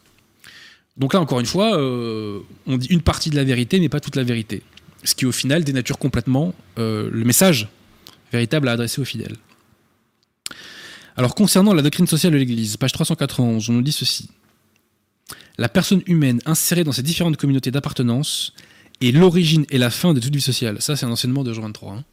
Donc 1.00 1.14
là, 1.14 1.22
encore 1.22 1.40
une 1.40 1.46
fois, 1.46 1.78
euh, 1.78 2.42
on 2.68 2.78
dit 2.78 2.88
une 2.88 3.02
partie 3.02 3.30
de 3.30 3.36
la 3.36 3.46
vérité, 3.46 3.80
mais 3.80 3.90
pas 3.90 4.02
toute 4.02 4.18
la 4.18 4.24
vérité. 4.24 4.62
Ce 5.04 5.16
qui, 5.16 5.26
au 5.26 5.32
final, 5.32 5.64
dénature 5.64 5.98
complètement 5.98 6.54
euh, 6.78 7.10
le 7.12 7.24
message 7.24 7.70
véritable 8.34 8.68
à 8.68 8.74
adresser 8.74 9.02
aux 9.02 9.06
fidèles. 9.06 9.38
Alors, 11.16 11.36
concernant 11.36 11.74
la 11.74 11.82
doctrine 11.82 12.06
sociale 12.06 12.34
de 12.34 12.38
l'Église, 12.38 12.78
page 12.78 12.92
391, 12.92 13.70
on 13.70 13.74
nous 13.74 13.82
dit 13.82 13.94
ceci. 13.94 14.30
La 15.58 15.70
personne 15.70 16.02
humaine 16.06 16.42
insérée 16.46 16.84
dans 16.84 16.92
ces 16.92 17.04
différentes 17.04 17.38
communautés 17.38 17.72
d'appartenance 17.72 18.54
est 19.02 19.12
l'origine 19.12 19.66
et 19.70 19.78
la 19.78 19.90
fin 19.90 20.14
de 20.14 20.20
toute 20.20 20.36
vie 20.36 20.42
sociale. 20.42 20.82
Ça, 20.82 20.96
c'est 20.96 21.06
un 21.06 21.12
enseignement 21.12 21.44
de 21.44 21.54
Jean 21.54 21.64
23. 21.64 21.94
hein. 21.94 22.04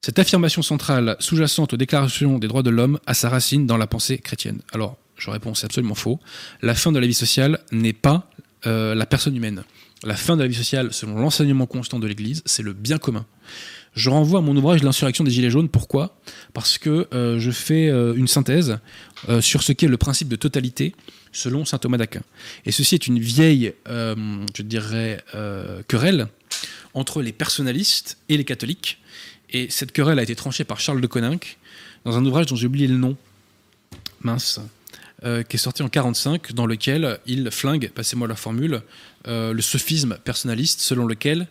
Cette 0.00 0.18
affirmation 0.18 0.62
centrale, 0.62 1.16
sous-jacente 1.20 1.74
aux 1.74 1.76
déclarations 1.76 2.40
des 2.40 2.48
droits 2.48 2.64
de 2.64 2.70
l'homme, 2.70 2.98
a 3.06 3.14
sa 3.14 3.28
racine 3.28 3.66
dans 3.66 3.76
la 3.76 3.86
pensée 3.86 4.18
chrétienne. 4.18 4.60
Alors, 4.72 4.98
je 5.22 5.30
réponds, 5.30 5.54
c'est 5.54 5.66
absolument 5.66 5.94
faux. 5.94 6.18
La 6.62 6.74
fin 6.74 6.90
de 6.90 6.98
la 6.98 7.06
vie 7.06 7.14
sociale 7.14 7.60
n'est 7.70 7.92
pas 7.92 8.28
euh, 8.66 8.92
la 8.96 9.06
personne 9.06 9.36
humaine. 9.36 9.62
La 10.02 10.16
fin 10.16 10.36
de 10.36 10.42
la 10.42 10.48
vie 10.48 10.54
sociale, 10.54 10.92
selon 10.92 11.14
l'enseignement 11.14 11.66
constant 11.66 12.00
de 12.00 12.08
l'Église, 12.08 12.42
c'est 12.44 12.64
le 12.64 12.72
bien 12.72 12.98
commun. 12.98 13.24
Je 13.94 14.10
renvoie 14.10 14.40
à 14.40 14.42
mon 14.42 14.56
ouvrage 14.56 14.82
L'insurrection 14.82 15.22
des 15.22 15.30
Gilets 15.30 15.50
jaunes. 15.50 15.68
Pourquoi? 15.68 16.18
Parce 16.54 16.76
que 16.76 17.06
euh, 17.14 17.38
je 17.38 17.52
fais 17.52 17.88
euh, 17.88 18.14
une 18.14 18.26
synthèse 18.26 18.78
sur 19.40 19.62
ce 19.62 19.70
qu'est 19.70 19.86
le 19.86 19.96
principe 19.96 20.26
de 20.26 20.34
totalité 20.34 20.96
selon 21.30 21.64
saint 21.64 21.78
Thomas 21.78 21.98
d'Aquin. 21.98 22.22
Et 22.66 22.72
ceci 22.72 22.96
est 22.96 23.06
une 23.06 23.20
vieille, 23.20 23.72
je 23.86 24.62
dirais, 24.62 25.24
querelle 25.86 26.26
entre 26.92 27.22
les 27.22 27.30
personnalistes 27.30 28.18
et 28.28 28.36
les 28.36 28.44
catholiques. 28.44 28.98
Et 29.50 29.70
cette 29.70 29.92
querelle 29.92 30.18
a 30.18 30.24
été 30.24 30.34
tranchée 30.34 30.64
par 30.64 30.80
Charles 30.80 31.00
de 31.00 31.06
Coninck 31.06 31.58
dans 32.04 32.18
un 32.18 32.26
ouvrage 32.26 32.46
dont 32.46 32.56
j'ai 32.56 32.66
oublié 32.66 32.88
le 32.88 32.96
nom. 32.96 33.16
Mince. 34.22 34.60
Euh, 35.24 35.44
qui 35.44 35.56
est 35.56 35.58
sorti 35.58 35.82
en 35.82 35.88
45, 35.88 36.52
dans 36.52 36.66
lequel 36.66 37.20
il 37.26 37.50
flingue, 37.52 37.90
passez-moi 37.94 38.26
la 38.26 38.34
formule, 38.34 38.82
euh, 39.28 39.52
le 39.52 39.62
sophisme 39.62 40.18
personnaliste 40.24 40.80
selon 40.80 41.06
lequel 41.06 41.46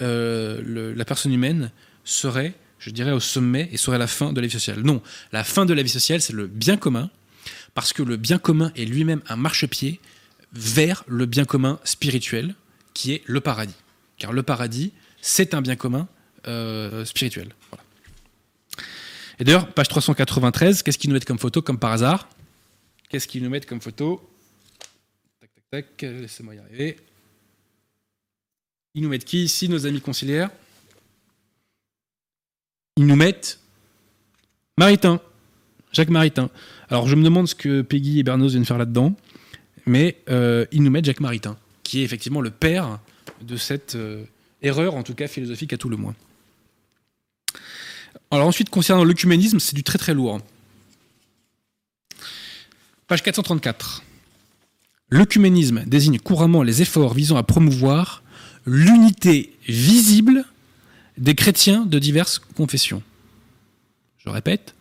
euh, 0.00 0.94
la 0.96 1.04
personne 1.04 1.32
humaine 1.32 1.70
serait, 2.04 2.54
je 2.78 2.88
dirais, 2.88 3.12
au 3.12 3.20
sommet 3.20 3.68
et 3.70 3.76
serait 3.76 3.98
la 3.98 4.06
fin 4.06 4.32
de 4.32 4.40
la 4.40 4.46
vie 4.46 4.52
sociale. 4.52 4.80
Non, 4.80 5.02
la 5.30 5.44
fin 5.44 5.66
de 5.66 5.74
la 5.74 5.82
vie 5.82 5.90
sociale, 5.90 6.22
c'est 6.22 6.32
le 6.32 6.46
bien 6.46 6.78
commun, 6.78 7.10
parce 7.74 7.92
que 7.92 8.02
le 8.02 8.16
bien 8.16 8.38
commun 8.38 8.72
est 8.76 8.86
lui-même 8.86 9.20
un 9.28 9.36
marchepied 9.36 10.00
vers 10.54 11.04
le 11.06 11.26
bien 11.26 11.44
commun 11.44 11.80
spirituel, 11.84 12.54
qui 12.94 13.12
est 13.12 13.22
le 13.26 13.40
paradis. 13.40 13.74
Car 14.16 14.32
le 14.32 14.42
paradis, 14.42 14.92
c'est 15.20 15.52
un 15.52 15.60
bien 15.60 15.76
commun 15.76 16.08
spirituel. 17.04 17.48
Voilà. 17.70 17.84
Et 19.38 19.44
d'ailleurs, 19.44 19.66
page 19.68 19.88
393, 19.88 20.82
qu'est-ce 20.82 20.98
qu'ils 20.98 21.10
nous 21.10 21.14
mettent 21.14 21.24
comme 21.24 21.38
photo, 21.38 21.62
comme 21.62 21.78
par 21.78 21.92
hasard? 21.92 22.28
Qu'est-ce 23.12 23.28
qu'ils 23.28 23.42
nous 23.42 23.50
mettent 23.50 23.66
comme 23.66 23.82
photo 23.82 24.26
Tac, 25.38 25.50
tac, 25.70 25.96
tac, 25.98 26.10
laissez-moi 26.12 26.54
y 26.54 26.58
arriver. 26.58 26.96
Ils 28.94 29.02
nous 29.02 29.10
mettent 29.10 29.26
qui 29.26 29.44
ici, 29.44 29.68
nos 29.68 29.84
amis 29.84 30.00
conciliaires 30.00 30.48
Ils 32.96 33.04
nous 33.04 33.14
mettent 33.14 33.60
Maritain, 34.78 35.20
Jacques 35.92 36.08
Maritain. 36.08 36.48
Alors 36.88 37.06
je 37.06 37.14
me 37.14 37.22
demande 37.22 37.48
ce 37.48 37.54
que 37.54 37.82
Peggy 37.82 38.18
et 38.18 38.22
Bernos 38.22 38.52
viennent 38.52 38.64
faire 38.64 38.78
là-dedans, 38.78 39.14
mais 39.84 40.16
euh, 40.30 40.64
ils 40.72 40.82
nous 40.82 40.90
mettent 40.90 41.04
Jacques 41.04 41.20
Maritain, 41.20 41.58
qui 41.82 42.00
est 42.00 42.04
effectivement 42.04 42.40
le 42.40 42.50
père 42.50 42.98
de 43.42 43.58
cette 43.58 43.94
euh, 43.94 44.24
erreur, 44.62 44.94
en 44.94 45.02
tout 45.02 45.14
cas 45.14 45.28
philosophique 45.28 45.74
à 45.74 45.76
tout 45.76 45.90
le 45.90 45.98
moins. 45.98 46.14
Alors 48.30 48.46
ensuite, 48.46 48.70
concernant 48.70 49.04
l'œcuménisme, 49.04 49.60
c'est 49.60 49.74
du 49.74 49.82
très 49.82 49.98
très 49.98 50.14
lourd. 50.14 50.40
Page 53.12 53.24
434. 53.24 54.02
L'œcuménisme 55.10 55.84
désigne 55.84 56.18
couramment 56.18 56.62
les 56.62 56.80
efforts 56.80 57.12
visant 57.12 57.36
à 57.36 57.42
promouvoir 57.42 58.22
l'unité 58.64 59.52
visible 59.68 60.46
des 61.18 61.34
chrétiens 61.34 61.84
de 61.84 61.98
diverses 61.98 62.38
confessions. 62.38 63.02
Je 64.16 64.30
répète, 64.30 64.74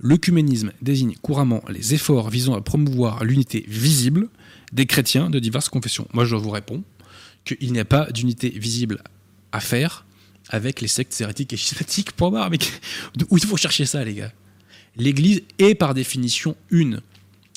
l'œcuménisme 0.00 0.72
désigne 0.80 1.14
couramment 1.20 1.62
les 1.68 1.92
efforts 1.92 2.30
visant 2.30 2.54
à 2.54 2.62
promouvoir 2.62 3.22
l'unité 3.22 3.66
visible 3.68 4.30
des 4.72 4.86
chrétiens 4.86 5.28
de 5.28 5.38
diverses 5.38 5.68
confessions. 5.68 6.08
Moi, 6.14 6.24
je 6.24 6.36
vous 6.36 6.48
réponds 6.48 6.82
qu'il 7.44 7.70
n'y 7.70 7.80
a 7.80 7.84
pas 7.84 8.10
d'unité 8.10 8.48
visible 8.48 9.02
à 9.52 9.60
faire 9.60 10.06
avec 10.48 10.80
les 10.80 10.88
sectes 10.88 11.20
hérétiques 11.20 11.52
et 11.52 11.58
schismatiques. 11.58 12.12
Point 12.12 12.30
barre, 12.30 12.48
mais 12.48 12.56
où 13.28 13.36
il 13.36 13.44
faut 13.44 13.58
chercher 13.58 13.84
ça, 13.84 14.02
les 14.02 14.14
gars? 14.14 14.32
L'Église 14.96 15.42
est 15.58 15.74
par 15.74 15.92
définition 15.92 16.56
une. 16.70 17.02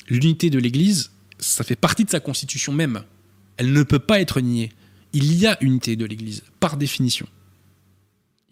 L'unité 0.08 0.50
de 0.50 0.58
l'Église, 0.58 1.10
ça 1.38 1.64
fait 1.64 1.76
partie 1.76 2.04
de 2.04 2.10
sa 2.10 2.20
constitution 2.20 2.72
même. 2.72 3.02
Elle 3.56 3.72
ne 3.72 3.82
peut 3.82 3.98
pas 3.98 4.20
être 4.20 4.40
niée. 4.40 4.72
Il 5.12 5.34
y 5.34 5.46
a 5.46 5.56
unité 5.62 5.96
de 5.96 6.04
l'Église, 6.04 6.42
par 6.60 6.76
définition. 6.76 7.26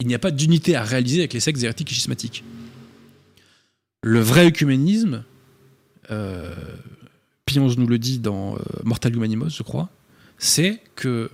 Il 0.00 0.06
n'y 0.06 0.14
a 0.14 0.18
pas 0.18 0.30
d'unité 0.30 0.76
à 0.76 0.82
réaliser 0.82 1.20
avec 1.20 1.32
les 1.32 1.40
sectes 1.40 1.62
hérétiques 1.62 1.90
et 1.90 1.94
schismatiques. 1.94 2.44
Le 4.02 4.20
vrai 4.20 4.46
œcuménisme, 4.46 5.24
euh, 6.10 6.54
Pionze 7.46 7.78
nous 7.78 7.86
le 7.86 7.98
dit 7.98 8.18
dans 8.18 8.56
euh, 8.56 8.58
Mortal 8.84 9.14
Humanimos, 9.14 9.56
je 9.56 9.62
crois, 9.62 9.88
c'est 10.38 10.80
que 10.94 11.30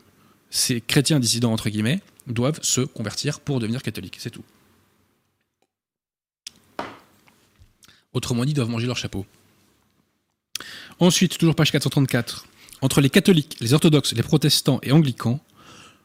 ces 0.51 0.81
chrétiens 0.81 1.19
dissidents, 1.19 1.53
entre 1.53 1.71
guillemets, 1.71 2.01
doivent 2.27 2.61
se 2.63 2.83
convertir 2.83 3.41
pour 3.41 3.59
devenir 3.59 3.83
catholiques. 3.83 4.17
C'est 4.21 4.31
tout. 4.31 4.45
Autrement 8.13 8.45
dit, 8.45 8.53
ils 8.53 8.55
doivent 8.55 8.69
manger 8.69 8.87
leur 8.87 8.99
chapeau. 8.99 9.27
Ensuite, 10.99 11.39
toujours 11.39 11.55
page 11.55 11.73
434. 11.73 12.47
Entre 12.81 13.01
les 13.01 13.11
catholiques, 13.11 13.57
les 13.61 13.75
orthodoxes, 13.75 14.13
les 14.13 14.23
protestants 14.23 14.81
et 14.83 14.93
anglicans, 14.93 15.41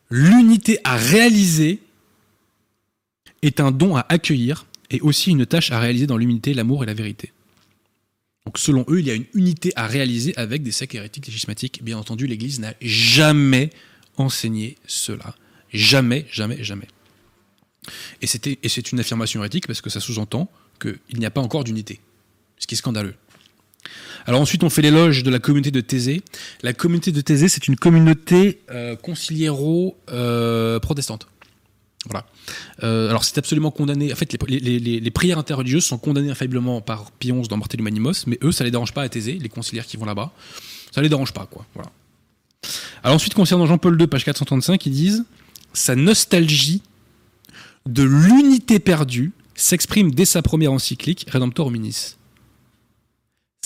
l'unité 0.09 0.79
à 0.83 0.95
réaliser 0.95 1.81
est 3.41 3.59
un 3.59 3.71
don 3.71 3.95
à 3.95 4.05
accueillir 4.09 4.65
et 4.89 5.01
aussi 5.01 5.31
une 5.31 5.45
tâche 5.45 5.71
à 5.71 5.79
réaliser 5.79 6.07
dans 6.07 6.17
l'humilité, 6.17 6.53
l'amour 6.53 6.83
et 6.83 6.85
la 6.85 6.93
vérité. 6.93 7.33
Donc 8.45 8.57
selon 8.57 8.85
eux, 8.87 8.99
il 8.99 9.07
y 9.07 9.11
a 9.11 9.13
une 9.13 9.25
unité 9.33 9.73
à 9.75 9.87
réaliser 9.87 10.37
avec 10.37 10.63
des 10.63 10.71
sectes 10.71 10.95
hérétiques 10.95 11.27
et 11.27 11.31
schismatiques. 11.31 11.83
Bien 11.83 11.97
entendu, 11.97 12.27
l'Église 12.27 12.59
n'a 12.59 12.73
jamais 12.79 13.71
enseigné 14.15 14.77
cela. 14.87 15.35
Jamais, 15.73 16.25
jamais, 16.31 16.63
jamais. 16.63 16.87
Et 18.21 18.27
c'est 18.27 18.91
une 18.91 18.99
affirmation 18.99 19.41
hérétique 19.41 19.67
parce 19.67 19.81
que 19.81 19.89
ça 19.89 19.99
sous-entend 19.99 20.49
qu'il 20.79 21.19
n'y 21.19 21.25
a 21.25 21.31
pas 21.31 21.41
encore 21.41 21.63
d'unité. 21.63 21.99
Ce 22.57 22.67
qui 22.67 22.75
est 22.75 22.77
scandaleux. 22.77 23.15
Alors 24.27 24.41
ensuite, 24.41 24.63
on 24.63 24.69
fait 24.69 24.81
l'éloge 24.81 25.23
de 25.23 25.31
la 25.31 25.39
communauté 25.39 25.71
de 25.71 25.79
Thésée. 25.79 26.21
La 26.61 26.73
communauté 26.73 27.13
de 27.13 27.21
Thésée, 27.21 27.47
c'est 27.47 27.69
une 27.69 27.77
communauté 27.77 28.59
euh, 28.69 28.97
conciliéro-protestante. 28.97 31.27
voilà. 32.09 32.25
Euh, 32.83 33.09
alors 33.09 33.23
c'est 33.23 33.37
absolument 33.37 33.71
condamné. 33.71 34.11
En 34.11 34.17
fait, 34.17 34.35
les, 34.49 35.11
prières 35.11 35.39
interreligieuses 35.39 35.85
sont 35.85 35.97
condamnées 35.97 36.29
infailliblement 36.29 36.81
par 36.81 37.05
XI 37.21 37.31
dans 37.49 37.55
Mortel 37.55 37.79
Humanimos, 37.79 38.27
mais 38.27 38.37
eux, 38.43 38.51
ça 38.51 38.65
les 38.65 38.71
dérange 38.71 38.93
pas 38.93 39.03
à 39.03 39.09
Thésée, 39.09 39.39
les 39.41 39.49
conciliaires 39.49 39.85
qui 39.85 39.95
vont 39.95 40.05
là-bas. 40.05 40.33
Ça 40.91 41.01
les 41.01 41.09
dérange 41.09 41.31
pas, 41.31 41.45
quoi. 41.45 41.65
Voilà. 41.73 41.89
Alors 43.03 43.15
ensuite, 43.15 43.33
concernant 43.33 43.65
Jean-Paul 43.65 43.99
II, 43.99 44.07
page 44.07 44.25
435, 44.25 44.85
ils 44.85 44.91
disent 44.91 45.23
sa 45.71 45.95
nostalgie 45.95 46.81
de 47.85 48.03
l'unité 48.03 48.79
perdue 48.79 49.31
s'exprime 49.55 50.11
dès 50.11 50.25
sa 50.25 50.41
première 50.41 50.73
encyclique 50.73 51.27
Redemptor 51.31 51.67
Hominis. 51.67 52.17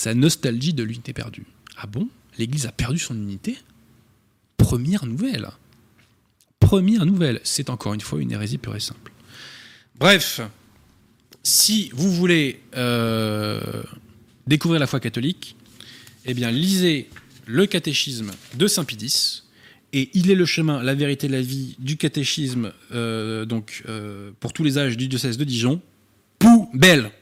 Sa 0.02 0.14
nostalgie 0.14 0.74
de 0.74 0.82
l'unité 0.82 1.12
perdue. 1.12 1.46
Ah 1.76 1.86
bon? 1.86 2.08
L'Église 2.36 2.66
a 2.66 2.72
perdu 2.72 2.98
son 2.98 3.14
unité? 3.14 3.56
Première 4.56 5.06
nouvelle. 5.06 5.48
Première 6.58 7.06
nouvelle. 7.06 7.40
C'est 7.44 7.70
encore 7.70 7.94
une 7.94 8.00
fois 8.00 8.20
une 8.20 8.32
hérésie 8.32 8.58
pure 8.58 8.74
et 8.74 8.80
simple. 8.80 9.12
Bref, 10.00 10.40
si 11.44 11.92
vous 11.94 12.10
voulez 12.10 12.62
euh, 12.74 13.84
découvrir 14.48 14.80
la 14.80 14.88
foi 14.88 14.98
catholique, 14.98 15.54
eh 16.24 16.34
bien 16.34 16.50
lisez 16.50 17.08
le 17.46 17.66
catéchisme 17.66 18.32
de 18.56 18.66
Saint 18.66 18.84
X, 18.90 19.46
et 19.92 20.10
il 20.14 20.32
est 20.32 20.34
le 20.34 20.46
chemin, 20.46 20.82
la 20.82 20.96
vérité, 20.96 21.28
la 21.28 21.42
vie 21.42 21.76
du 21.78 21.96
catéchisme 21.96 22.72
euh, 22.92 23.44
donc 23.44 23.84
euh, 23.88 24.32
pour 24.40 24.52
tous 24.52 24.64
les 24.64 24.78
âges 24.78 24.96
du 24.96 25.06
diocèse 25.06 25.38
de 25.38 25.44
Dijon. 25.44 25.80
Poubelle. 26.40 27.12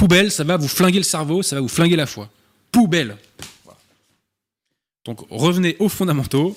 Poubelle, 0.00 0.30
ça 0.32 0.44
va 0.44 0.56
vous 0.56 0.66
flinguer 0.68 0.96
le 0.98 1.04
cerveau, 1.04 1.42
ça 1.42 1.56
va 1.56 1.60
vous 1.60 1.68
flinguer 1.68 1.96
la 1.96 2.06
foi. 2.06 2.30
Poubelle. 2.72 3.16
Donc 5.04 5.20
revenez 5.28 5.76
aux 5.78 5.88
fondamentaux. 5.90 6.56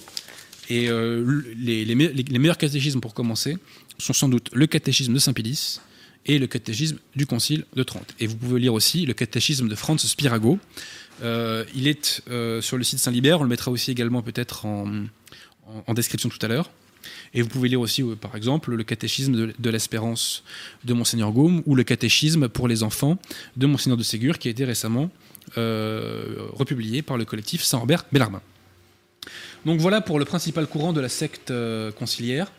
Et 0.70 0.88
euh, 0.90 1.44
les, 1.58 1.84
les 1.84 1.94
me- 1.96 2.08
les- 2.08 2.24
les 2.24 2.40
meilleurs 2.40 2.58
catéchismes 2.58 3.02
pour 3.02 3.14
commencer 3.14 3.58
sont 3.98 4.14
sans 4.14 4.30
doute 4.30 4.50
le 4.54 4.66
catéchisme 4.66 5.14
de 5.14 5.20
Saint 5.20 5.34
Pie 5.34 5.42
X 5.44 5.82
et 6.26 6.40
le 6.40 6.48
catéchisme 6.48 7.00
du 7.18 7.26
Concile 7.26 7.66
de 7.76 7.84
Trente. 7.84 8.16
Et 8.22 8.28
vous 8.28 8.38
pouvez 8.38 8.62
lire 8.62 8.74
aussi 8.74 9.06
le 9.06 9.14
catéchisme 9.14 9.68
de 9.68 9.76
Franz 9.76 10.08
Spirago. 10.08 10.58
Euh, 11.22 11.66
il 11.76 11.90
est 11.90 12.22
euh, 12.30 12.62
sur 12.62 12.78
le 12.78 12.86
site 12.86 13.00
Saint-Libert, 13.00 13.42
on 13.42 13.44
le 13.44 13.50
mettra 13.50 13.72
aussi 13.72 13.92
également 13.92 14.22
peut-être 14.22 14.66
en 14.66 15.94
description 15.94 16.30
tout 16.30 16.40
à 16.42 16.48
l'heure. 16.48 16.72
Et 17.34 17.42
vous 17.42 17.50
pouvez 17.50 17.70
lire 17.70 17.82
aussi, 17.82 18.04
euh, 18.04 18.16
par 18.16 18.36
exemple, 18.36 18.74
le 18.74 18.84
catéchisme 18.84 19.54
de, 19.58 19.70
l'espérance 19.70 20.44
de 20.84 20.94
Monseigneur 20.94 21.32
Gaume 21.32 21.64
ou 21.66 21.76
le 21.76 21.84
catéchisme 21.84 22.48
pour 22.48 22.68
les 22.68 22.84
enfants 22.84 23.18
de 23.58 23.66
Monseigneur 23.66 23.98
de 23.98 24.04
Ségur 24.04 24.38
qui 24.38 24.48
a 24.48 24.52
été 24.52 24.66
récemment 24.66 25.10
euh, 25.58 26.48
republié 26.52 27.02
par 27.02 27.18
le 27.18 27.26
collectif 27.26 27.64
Saint-Robert 27.64 28.06
Bellarmin. 28.12 28.42
Donc 29.66 29.80
voilà 29.80 30.02
pour 30.02 30.20
le 30.20 30.26
principal 30.26 30.68
courant 30.68 30.94
de 30.94 31.02
la 31.02 31.10
secte 31.10 31.52
euh, 31.52 31.92
conciliaire. 31.92 32.52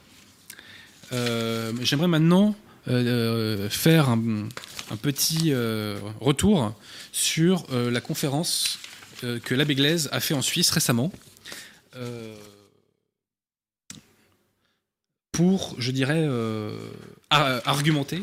J'aimerais 1.83 2.09
maintenant 2.09 2.57
faire 2.87 4.09
un, 4.09 4.49
petit 5.01 5.55
retour 6.21 6.75
sur 7.13 7.67
la 7.71 8.01
conférence 8.01 8.81
que 9.23 9.55
l'abbé 9.55 9.77
Glaise 9.77 10.09
a 10.11 10.19
fait 10.19 10.35
en 10.35 10.43
Suisse 10.43 10.71
récemment. 10.71 11.13
Pour, 15.35 15.75
je 15.79 15.91
dirais, 15.91 16.23
euh, 16.27 16.77
ar- 17.31 17.61
argumenter 17.67 18.21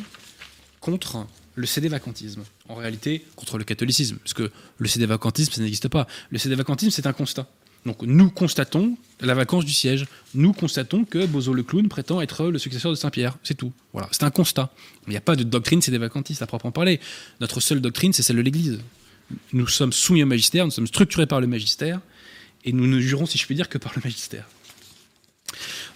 contre 0.80 1.28
le 1.56 1.66
CD-vacantisme. 1.68 2.44
En 2.70 2.76
réalité, 2.76 3.26
contre 3.36 3.58
le 3.58 3.64
catholicisme. 3.66 4.18
Parce 4.24 4.34
que 4.34 4.50
le 4.78 4.88
CD-vacantisme, 4.88 5.52
ça 5.54 5.62
n'existe 5.62 5.90
pas. 5.90 6.08
Le 6.30 6.38
CD-vacantisme, 6.38 6.92
c'est 6.92 7.06
un 7.08 7.14
constat. 7.14 7.48
Donc 7.86 8.02
nous 8.04 8.30
constatons 8.30 8.96
la 9.20 9.34
vacance 9.34 9.66
du 9.66 9.74
siège. 9.74 10.06
Nous 10.36 10.54
constatons 10.54 11.04
que 11.04 11.26
Bozo 11.26 11.54
le 11.54 11.64
clown 11.64 11.88
prétend 11.90 12.22
être 12.22 12.46
le 12.46 12.60
successeur 12.60 12.92
de 12.92 12.96
Saint-Pierre. 12.96 13.38
C'est 13.44 13.56
tout. 13.56 13.74
Voilà, 13.92 14.08
c'est 14.12 14.24
un 14.24 14.30
constat. 14.32 14.72
Il 15.08 15.12
n'y 15.12 15.18
a 15.18 15.22
pas 15.22 15.36
de 15.36 15.44
doctrine 15.44 15.82
CD-vacantiste 15.82 16.42
à 16.42 16.48
proprement 16.48 16.72
parler. 16.72 17.00
Notre 17.42 17.60
seule 17.60 17.82
doctrine, 17.82 18.14
c'est 18.14 18.24
celle 18.24 18.38
de 18.38 18.42
l'Église. 18.42 18.80
Nous 19.52 19.68
sommes 19.68 19.92
soumis 19.94 20.24
au 20.24 20.28
magistère, 20.28 20.64
nous 20.66 20.72
sommes 20.72 20.88
structurés 20.88 21.26
par 21.28 21.42
le 21.42 21.48
magistère, 21.48 22.00
et 22.66 22.72
nous 22.74 22.86
ne 22.88 23.00
jurons, 23.00 23.26
si 23.26 23.38
je 23.38 23.46
puis 23.46 23.56
dire, 23.56 23.68
que 23.70 23.78
par 23.78 23.94
le 23.96 24.02
magistère. 24.04 24.46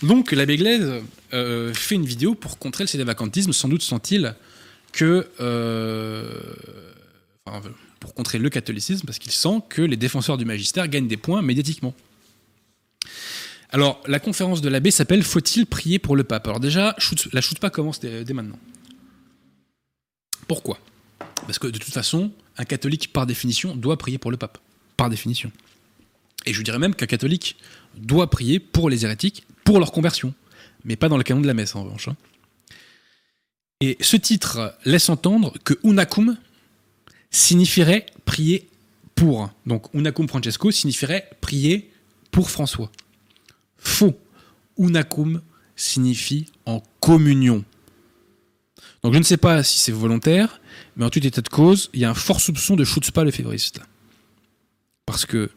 Donc 0.03 0.31
l'abbé 0.31 0.57
Glaise 0.57 1.03
euh, 1.33 1.73
fait 1.73 1.95
une 1.95 2.05
vidéo 2.05 2.35
pour 2.35 2.57
contrer 2.57 2.83
le 2.83 2.87
CD-vacantisme. 2.87 3.53
Sans 3.53 3.67
doute 3.67 3.81
sent-il 3.83 4.35
que... 4.91 5.27
euh, 5.39 6.53
pour 7.99 8.13
contrer 8.13 8.37
le 8.37 8.49
catholicisme, 8.49 9.05
parce 9.05 9.19
qu'il 9.19 9.31
sent 9.31 9.61
que 9.69 9.81
les 9.81 9.97
défenseurs 9.97 10.37
du 10.37 10.45
magistère 10.45 10.87
gagnent 10.87 11.07
des 11.07 11.17
points 11.17 11.41
médiatiquement. 11.41 11.93
Alors, 13.71 14.01
la 14.07 14.19
conférence 14.19 14.61
de 14.61 14.69
l'abbé 14.69 14.91
s'appelle 14.91 15.23
Faut-il 15.23 15.65
prier 15.65 15.99
pour 15.99 16.15
le 16.15 16.23
pape? 16.23 16.47
Alors 16.47 16.59
déjà, 16.59 16.95
la 17.33 17.41
shoot 17.41 17.59
pas 17.59 17.69
commence 17.69 17.99
dès, 17.99 18.23
dès 18.23 18.33
maintenant. 18.33 18.59
Pourquoi? 20.47 20.79
Parce 21.47 21.59
que 21.59 21.67
de 21.67 21.77
toute 21.77 21.93
façon, 21.93 22.31
un 22.57 22.65
catholique, 22.65 23.11
par 23.11 23.25
définition, 23.25 23.75
doit 23.75 23.97
prier 23.97 24.17
pour 24.17 24.31
le 24.31 24.37
pape. 24.37 24.59
Par 24.97 25.09
définition. 25.09 25.51
Et 26.45 26.53
je 26.53 26.61
dirais 26.61 26.79
même 26.79 26.95
qu'un 26.95 27.07
catholique 27.07 27.57
doit 27.97 28.29
prier 28.29 28.59
pour 28.59 28.89
les 28.89 29.05
hérétiques, 29.05 29.45
pour 29.63 29.79
leur 29.79 29.91
conversion. 29.91 30.33
Mais 30.83 30.95
pas 30.95 31.09
dans 31.09 31.17
le 31.17 31.23
canon 31.23 31.41
de 31.41 31.47
la 31.47 31.53
messe, 31.53 31.75
en 31.75 31.83
revanche. 31.83 32.07
hein. 32.07 32.15
Et 33.81 33.97
ce 33.99 34.15
titre 34.15 34.77
laisse 34.85 35.09
entendre 35.09 35.53
que 35.63 35.73
unacum 35.83 36.37
signifierait 37.29 38.05
prier 38.23 38.69
pour. 39.15 39.49
Donc 39.65 39.93
unacum 39.93 40.27
Francesco 40.27 40.71
signifierait 40.71 41.29
prier 41.41 41.91
pour 42.31 42.49
François. 42.49 42.91
Faux. 43.77 44.17
Unacum 44.77 45.41
signifie 45.75 46.47
en 46.65 46.81
communion. 46.99 47.63
Donc 49.03 49.13
je 49.13 49.19
ne 49.19 49.23
sais 49.23 49.37
pas 49.37 49.63
si 49.63 49.79
c'est 49.79 49.91
volontaire, 49.91 50.59
mais 50.95 51.05
en 51.05 51.09
tout 51.09 51.25
état 51.25 51.41
de 51.41 51.49
cause, 51.49 51.89
il 51.93 51.99
y 51.99 52.05
a 52.05 52.09
un 52.09 52.15
fort 52.15 52.39
soupçon 52.39 52.75
de 52.75 52.83
chutzpah 52.83 53.23
le 53.23 53.31
févriste. 53.31 53.81
Parce 55.05 55.25
que 55.25 55.51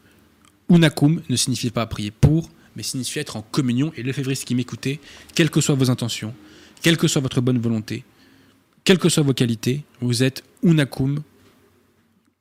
unacum 0.69 1.21
ne 1.29 1.35
signifie 1.35 1.71
pas 1.71 1.85
prier 1.85 2.11
pour, 2.11 2.49
mais 2.75 2.83
signifie 2.83 3.19
être 3.19 3.35
en 3.35 3.41
communion. 3.41 3.91
Et 3.97 4.03
le 4.03 4.13
févriste 4.13 4.45
qui 4.45 4.55
m'écoutez, 4.55 4.99
quelles 5.35 5.49
que 5.49 5.61
soient 5.61 5.75
vos 5.75 5.89
intentions, 5.89 6.33
quelle 6.81 6.97
que 6.97 7.07
soit 7.07 7.21
votre 7.21 7.41
bonne 7.41 7.59
volonté, 7.59 8.03
quelles 8.83 8.99
que 8.99 9.09
soient 9.09 9.23
vos 9.23 9.33
qualités, 9.33 9.83
vous 10.01 10.23
êtes 10.23 10.43
unacum 10.63 11.21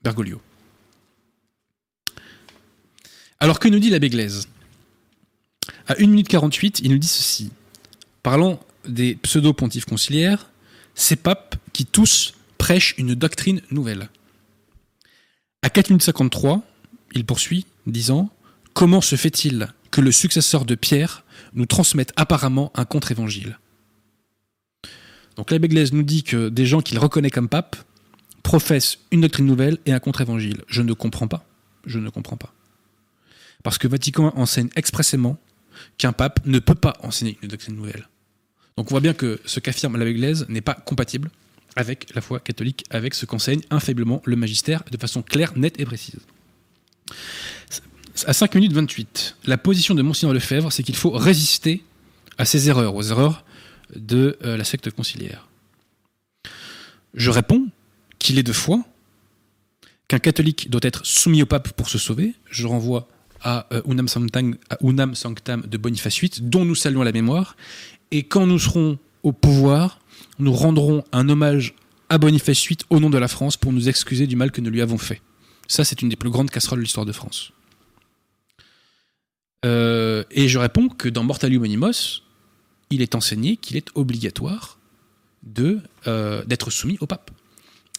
Bergoglio. 0.03 0.41
Alors 3.41 3.59
que 3.59 3.69
nous 3.69 3.79
dit 3.79 3.91
l'abbé 3.91 4.09
Glaise? 4.09 4.49
À 5.87 5.95
1 5.99 6.07
minute 6.07 6.29
48, 6.29 6.81
il 6.83 6.91
nous 6.91 6.99
dit 6.99 7.09
ceci. 7.09 7.51
Parlant 8.23 8.61
des 8.87 9.15
pseudo-pontifes 9.17 9.85
conciliaires, 9.85 10.51
ces 10.95 11.17
papes 11.17 11.57
qui 11.73 11.87
tous 11.87 12.35
prêchent 12.59 12.95
une 12.99 13.15
doctrine 13.15 13.61
nouvelle. 13.71 14.09
À 15.63 15.71
4 15.71 15.91
minutes 15.91 16.03
53, 16.03 16.63
il 17.15 17.25
poursuit, 17.25 17.67
disant 17.93 18.31
Comment 18.75 19.01
se 19.01 19.17
fait-il 19.17 19.69
que 19.91 20.01
le 20.01 20.13
successeur 20.13 20.65
de 20.65 20.75
Pierre 20.75 21.25
nous 21.55 21.67
transmette 21.67 22.13
apparemment 22.17 22.71
un 22.75 22.85
contre-évangile? 22.85 23.59
Donc 25.37 25.51
l'abbé 25.51 25.69
Glaise 25.69 25.93
nous 25.93 26.03
dit 26.03 26.23
que 26.23 26.49
des 26.49 26.67
gens 26.67 26.81
qu'il 26.81 26.99
reconnaît 26.99 27.31
comme 27.31 27.49
pape 27.49 27.77
professent 28.43 28.99
une 29.11 29.23
doctrine 29.23 29.47
nouvelle 29.47 29.79
et 29.87 29.93
un 29.93 30.01
contre-évangile. 30.01 30.63
Je 30.69 30.83
ne 30.83 30.93
comprends 30.93 31.29
pas. 31.29 31.45
Je 31.87 31.99
ne 31.99 32.11
comprends 32.11 32.37
pas. 32.37 32.53
Parce 33.63 33.79
que 33.79 33.89
Vatican 33.89 34.33
enseigne 34.37 34.69
expressément 34.77 35.39
qu'un 35.97 36.13
pape 36.13 36.41
ne 36.45 36.59
peut 36.59 36.75
pas 36.75 36.95
enseigner 37.03 37.39
une 37.43 37.49
doctrine 37.49 37.77
nouvelle. 37.77 38.09
Donc 38.77 38.87
on 38.87 38.91
voit 38.91 39.01
bien 39.01 39.15
que 39.15 39.41
ce 39.45 39.61
qu'affirme 39.61 39.97
l'abbé 39.97 40.15
Glaise 40.15 40.47
n'est 40.49 40.61
pas 40.61 40.75
compatible 40.75 41.31
avec 41.77 42.15
la 42.15 42.21
foi 42.21 42.41
catholique, 42.41 42.85
avec 42.91 43.15
ce 43.15 43.27
qu'enseigne 43.27 43.61
infailliblement 43.71 44.23
le 44.25 44.37
magistère 44.37 44.83
de 44.91 44.97
façon 44.97 45.23
claire, 45.23 45.57
nette 45.57 45.79
et 45.81 45.85
précise. 45.85 46.21
À 48.27 48.33
5 48.33 48.55
minutes 48.55 48.73
28, 48.73 49.37
la 49.47 49.59
position 49.59 49.95
de 49.95 50.03
Monseigneur 50.03 50.35
Lefebvre, 50.35 50.73
c'est 50.73 50.83
qu'il 50.83 50.97
faut 50.97 51.11
résister 51.11 51.85
à 52.37 52.45
ces 52.45 52.69
erreurs, 52.69 52.95
aux 52.95 53.03
erreurs 53.03 53.45
de 53.95 54.39
euh, 54.45 54.57
la 54.57 54.65
secte 54.65 54.91
conciliaire. 54.91 55.49
Je 57.15 57.31
réponds 57.31 57.67
qu'il 58.19 58.39
est 58.39 58.43
de 58.43 58.53
foi, 58.53 58.83
qu'un 60.09 60.19
catholique 60.19 60.71
doit 60.71 60.81
être 60.83 61.05
soumis 61.05 61.43
au 61.43 61.47
pape 61.47 61.73
pour 61.73 61.89
se 61.89 61.99
sauver. 61.99 62.35
Je 62.51 62.67
renvoie 62.67 63.09
à, 63.43 63.67
euh, 63.73 63.83
Unam, 63.87 64.09
Sanctam, 64.09 64.57
à 64.71 64.79
Unam 64.83 65.15
Sanctam 65.15 65.63
de 65.63 65.77
Boniface 65.79 66.19
VIII, 66.21 66.43
dont 66.43 66.65
nous 66.65 66.75
saluons 66.75 67.03
la 67.03 67.13
mémoire. 67.13 67.57
Et 68.11 68.23
quand 68.23 68.47
nous 68.47 68.59
serons 68.59 68.99
au 69.23 69.33
pouvoir, 69.33 70.01
nous 70.39 70.53
rendrons 70.53 71.05
un 71.13 71.29
hommage 71.29 71.75
à 72.09 72.19
Boniface 72.19 72.67
VIII 72.67 72.79
au 72.91 73.01
nom 73.01 73.11
de 73.11 73.19
la 73.19 73.29
France 73.29 73.57
pour 73.57 73.73
nous 73.73 73.89
excuser 73.89 74.27
du 74.27 74.37
mal 74.37 74.51
que 74.51 74.61
nous 74.61 74.71
lui 74.71 74.81
avons 74.81 74.99
fait. 74.99 75.21
Ça, 75.67 75.85
c'est 75.85 76.01
une 76.01 76.09
des 76.09 76.17
plus 76.17 76.31
grandes 76.31 76.51
casseroles 76.51 76.79
de 76.79 76.85
l'histoire 76.85 77.07
de 77.07 77.13
France. 77.13 77.53
Euh, 79.65 80.25
et 80.31 80.49
je 80.49 80.59
réponds 80.59 80.89
que 80.89 81.09
dans 81.09 81.25
Mortalium 81.25 81.65
Animos, 81.65 82.23
il 82.91 83.03
est 83.03 83.15
enseigné 83.15 83.57
qu'il 83.57 83.77
est 83.77 83.89
obligatoire 83.95 84.79
euh, 86.07 86.45
d'être 86.45 86.71
soumis 86.71 86.99
au 87.01 87.07
pape. 87.07 87.31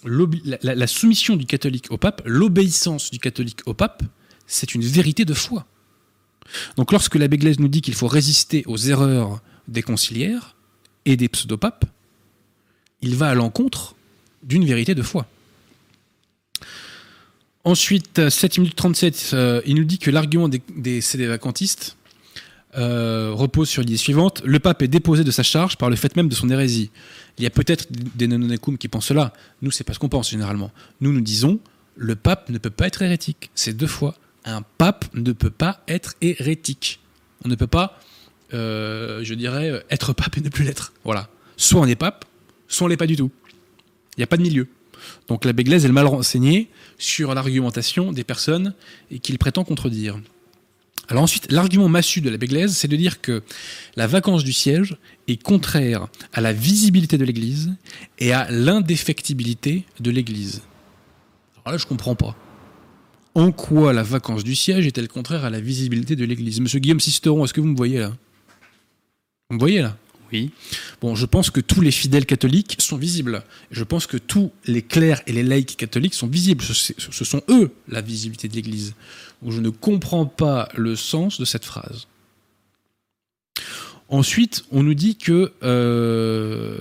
La 0.06 0.88
soumission 0.88 1.36
du 1.36 1.46
catholique 1.46 1.88
au 1.90 1.98
pape, 1.98 2.22
l'obéissance 2.26 3.12
du 3.12 3.20
catholique 3.20 3.62
au 3.66 3.74
pape, 3.74 4.04
c'est 4.48 4.74
une 4.74 4.82
vérité 4.82 5.26
de 5.26 5.34
foi. 5.34 5.66
Donc 6.78 6.94
lorsque 6.94 7.16
l'abbé 7.16 7.38
Glaise 7.38 7.60
nous 7.60 7.68
dit 7.68 7.82
qu'il 7.82 7.96
faut 7.96 8.08
résister 8.08 8.64
aux 8.66 8.78
erreurs 8.78 9.42
des 9.68 9.82
conciliaires 9.82 10.56
et 11.06 11.18
des 11.18 11.28
pseudopapes, 11.28 11.86
il 13.02 13.16
va 13.16 13.30
à 13.30 13.36
l'encontre 13.36 13.96
d'une 14.44 14.66
vérité 14.66 14.96
de 14.96 15.02
foi. 15.02 15.28
Ensuite, 17.64 18.20
euh, 18.20 18.30
7 18.30 18.58
minutes 18.60 18.76
37, 18.76 19.32
euh, 19.34 19.62
il 19.66 19.76
nous 19.76 19.84
dit 19.84 20.00
que 20.00 20.10
l'argument 20.10 20.48
des, 20.48 20.62
des 20.76 21.02
CD-vacantistes 21.02 21.98
euh, 22.78 23.32
repose 23.34 23.68
sur 23.68 23.82
l'idée 23.82 23.98
suivante 23.98 24.44
le 24.46 24.60
pape 24.60 24.84
est 24.84 24.88
déposé 24.88 25.24
de 25.24 25.32
sa 25.32 25.42
charge 25.42 25.76
par 25.76 25.90
le 25.90 25.96
fait 25.96 26.16
même 26.16 26.30
de 26.30 26.36
son 26.36 26.50
hérésie. 26.50 26.92
Il 27.38 27.44
y 27.44 27.48
a 27.48 27.50
peut-être 27.50 27.88
des 27.90 28.28
nononecum 28.28 28.78
qui 28.78 28.88
pensent 28.88 29.08
cela. 29.08 29.34
Nous, 29.64 29.72
c'est 29.72 29.84
pas 29.84 29.94
ce 29.94 30.00
qu'on 30.00 30.10
pense 30.10 30.30
généralement. 30.30 30.72
Nous, 31.02 31.12
nous 31.12 31.22
disons 31.22 31.60
le 31.96 32.16
pape 32.16 32.50
ne 32.50 32.58
peut 32.58 32.70
pas 32.70 32.88
être 32.88 33.02
hérétique. 33.02 33.50
C'est 33.56 33.76
deux 33.76 33.88
fois. 33.88 34.16
Un 34.46 34.62
pape 34.62 35.06
ne 35.16 35.32
peut 35.32 35.50
pas 35.50 35.82
être 35.88 36.16
hérétique. 36.22 37.00
On 37.44 37.50
ne 37.50 37.56
peut 37.56 37.68
pas, 37.68 38.00
euh, 38.54 39.22
je 39.24 39.34
dirais, 39.34 39.84
être 39.90 40.14
pape 40.14 40.38
et 40.38 40.42
ne 40.42 40.50
plus 40.50 40.64
l'être. 40.64 40.94
Voilà. 41.04 41.28
Soit 41.58 41.82
on 41.82 41.86
est 41.86 41.96
pape, 41.96 42.24
soit 42.68 42.86
on 42.86 42.88
l'est 42.88 42.98
pas 42.98 43.08
du 43.08 43.18
tout. 43.18 43.32
Il 44.16 44.20
n'y 44.20 44.24
a 44.24 44.28
pas 44.28 44.38
de 44.38 44.44
milieu. 44.44 44.68
Donc 45.28 45.46
l'abbé 45.46 45.64
Glaise 45.64 45.86
est 45.86 45.90
mal 45.90 46.08
renseigné 46.08 46.70
sur 46.98 47.34
l'argumentation 47.34 48.12
des 48.12 48.24
personnes 48.24 48.74
qu'il 49.22 49.38
prétend 49.38 49.64
contredire. 49.64 50.20
Alors 51.08 51.24
ensuite, 51.24 51.52
l'argument 51.52 51.90
massu 51.90 52.22
de 52.22 52.30
l'abbé 52.30 52.46
Glaise, 52.48 52.76
c'est 52.76 52.88
de 52.88 52.96
dire 52.96 53.20
que 53.20 53.42
la 53.96 54.06
vacance 54.06 54.44
du 54.44 54.54
siège 54.54 54.96
est 55.28 55.42
contraire 55.42 56.08
à 56.34 56.42
la 56.42 56.54
visibilité 56.54 57.18
de 57.18 57.26
l'Église 57.26 57.74
et 58.20 58.32
à 58.32 58.50
l'indéfectibilité 58.52 59.86
de 60.00 60.12
l'Église. 60.12 60.62
Alors 61.66 61.74
là, 61.74 61.78
je 61.78 61.88
comprends 61.88 62.16
pas. 62.16 62.36
En 63.34 63.52
quoi 63.52 63.94
la 63.94 64.04
vacance 64.04 64.44
du 64.44 64.56
siège 64.56 64.86
est-elle 64.86 65.08
contraire 65.08 65.46
à 65.46 65.50
la 65.50 65.60
visibilité 65.60 66.16
de 66.16 66.26
l'Église? 66.26 66.60
Monsieur 66.60 66.80
Guillaume 66.80 67.00
Sisteron, 67.00 67.44
est-ce 67.44 67.54
que 67.54 67.62
vous 67.62 67.68
me 67.68 67.78
voyez 67.78 68.00
là? 68.00 68.16
Vous 69.50 69.56
me 69.56 69.60
voyez 69.60 69.82
là? 69.82 69.98
Oui. 70.32 70.52
Bon, 71.02 71.16
je 71.16 71.26
pense 71.26 71.50
que 71.50 71.60
tous 71.60 71.82
les 71.82 71.92
fidèles 71.92 72.26
catholiques 72.26 72.78
sont 72.80 72.98
visibles. 72.98 73.44
Je 73.72 73.84
pense 73.84 74.06
que 74.08 74.18
tous 74.18 74.52
les 74.66 74.82
clercs 74.82 75.22
et 75.28 75.32
les 75.32 75.44
laïcs 75.44 75.76
catholiques 75.76 76.14
sont 76.14 76.28
visibles. 76.28 76.64
Ce, 76.64 77.26
sont 77.26 77.42
eux 77.50 77.72
la 77.88 78.02
visibilité 78.02 78.48
de 78.48 78.56
l'Église. 78.56 78.94
Je 79.46 79.60
ne 79.60 79.70
comprends 79.70 80.26
pas 80.26 80.70
le 80.76 80.96
sens 80.96 81.40
de 81.40 81.46
cette 81.46 81.66
phrase. 81.66 82.08
Ensuite, 84.08 84.66
on 84.72 84.84
nous 84.84 84.96
dit 84.96 85.16
que 85.18 85.54
euh, 85.64 86.78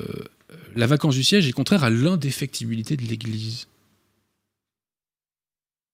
la 0.76 0.86
vacance 0.86 1.14
du 1.14 1.24
siège 1.24 1.46
est 1.48 1.52
contraire 1.52 1.84
à 1.84 1.90
l'indéfectibilité 1.90 2.96
de 2.96 3.04
l'Église. 3.04 3.66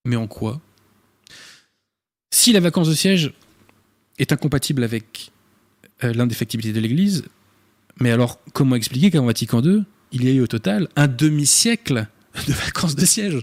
Mais 0.05 0.17
en 0.17 0.27
quoi? 0.27 0.61
Si 2.31 2.53
la 2.53 2.61
vacance 2.61 2.89
de 2.89 2.95
siège 2.95 3.33
est 4.19 4.33
incompatible 4.33 4.85
avec 4.85 5.33
euh, 6.03 6.13
l'indéfectibilité 6.13 6.75
de 6.75 6.81
l'Église, 6.81 7.25
mais 8.01 8.11
alors 8.11 8.41
comment 8.53 8.77
expliquer 8.77 9.11
qu'en 9.11 9.27
Vatican 9.27 9.63
II, 9.63 9.85
il 10.13 10.25
y 10.25 10.29
a 10.29 10.33
eu 10.33 10.41
au 10.41 10.47
total 10.47 10.89
un 10.97 11.09
demi-siècle 11.09 12.07
de 12.47 12.53
vacances 12.53 12.97
de 12.97 13.05
siège? 13.05 13.39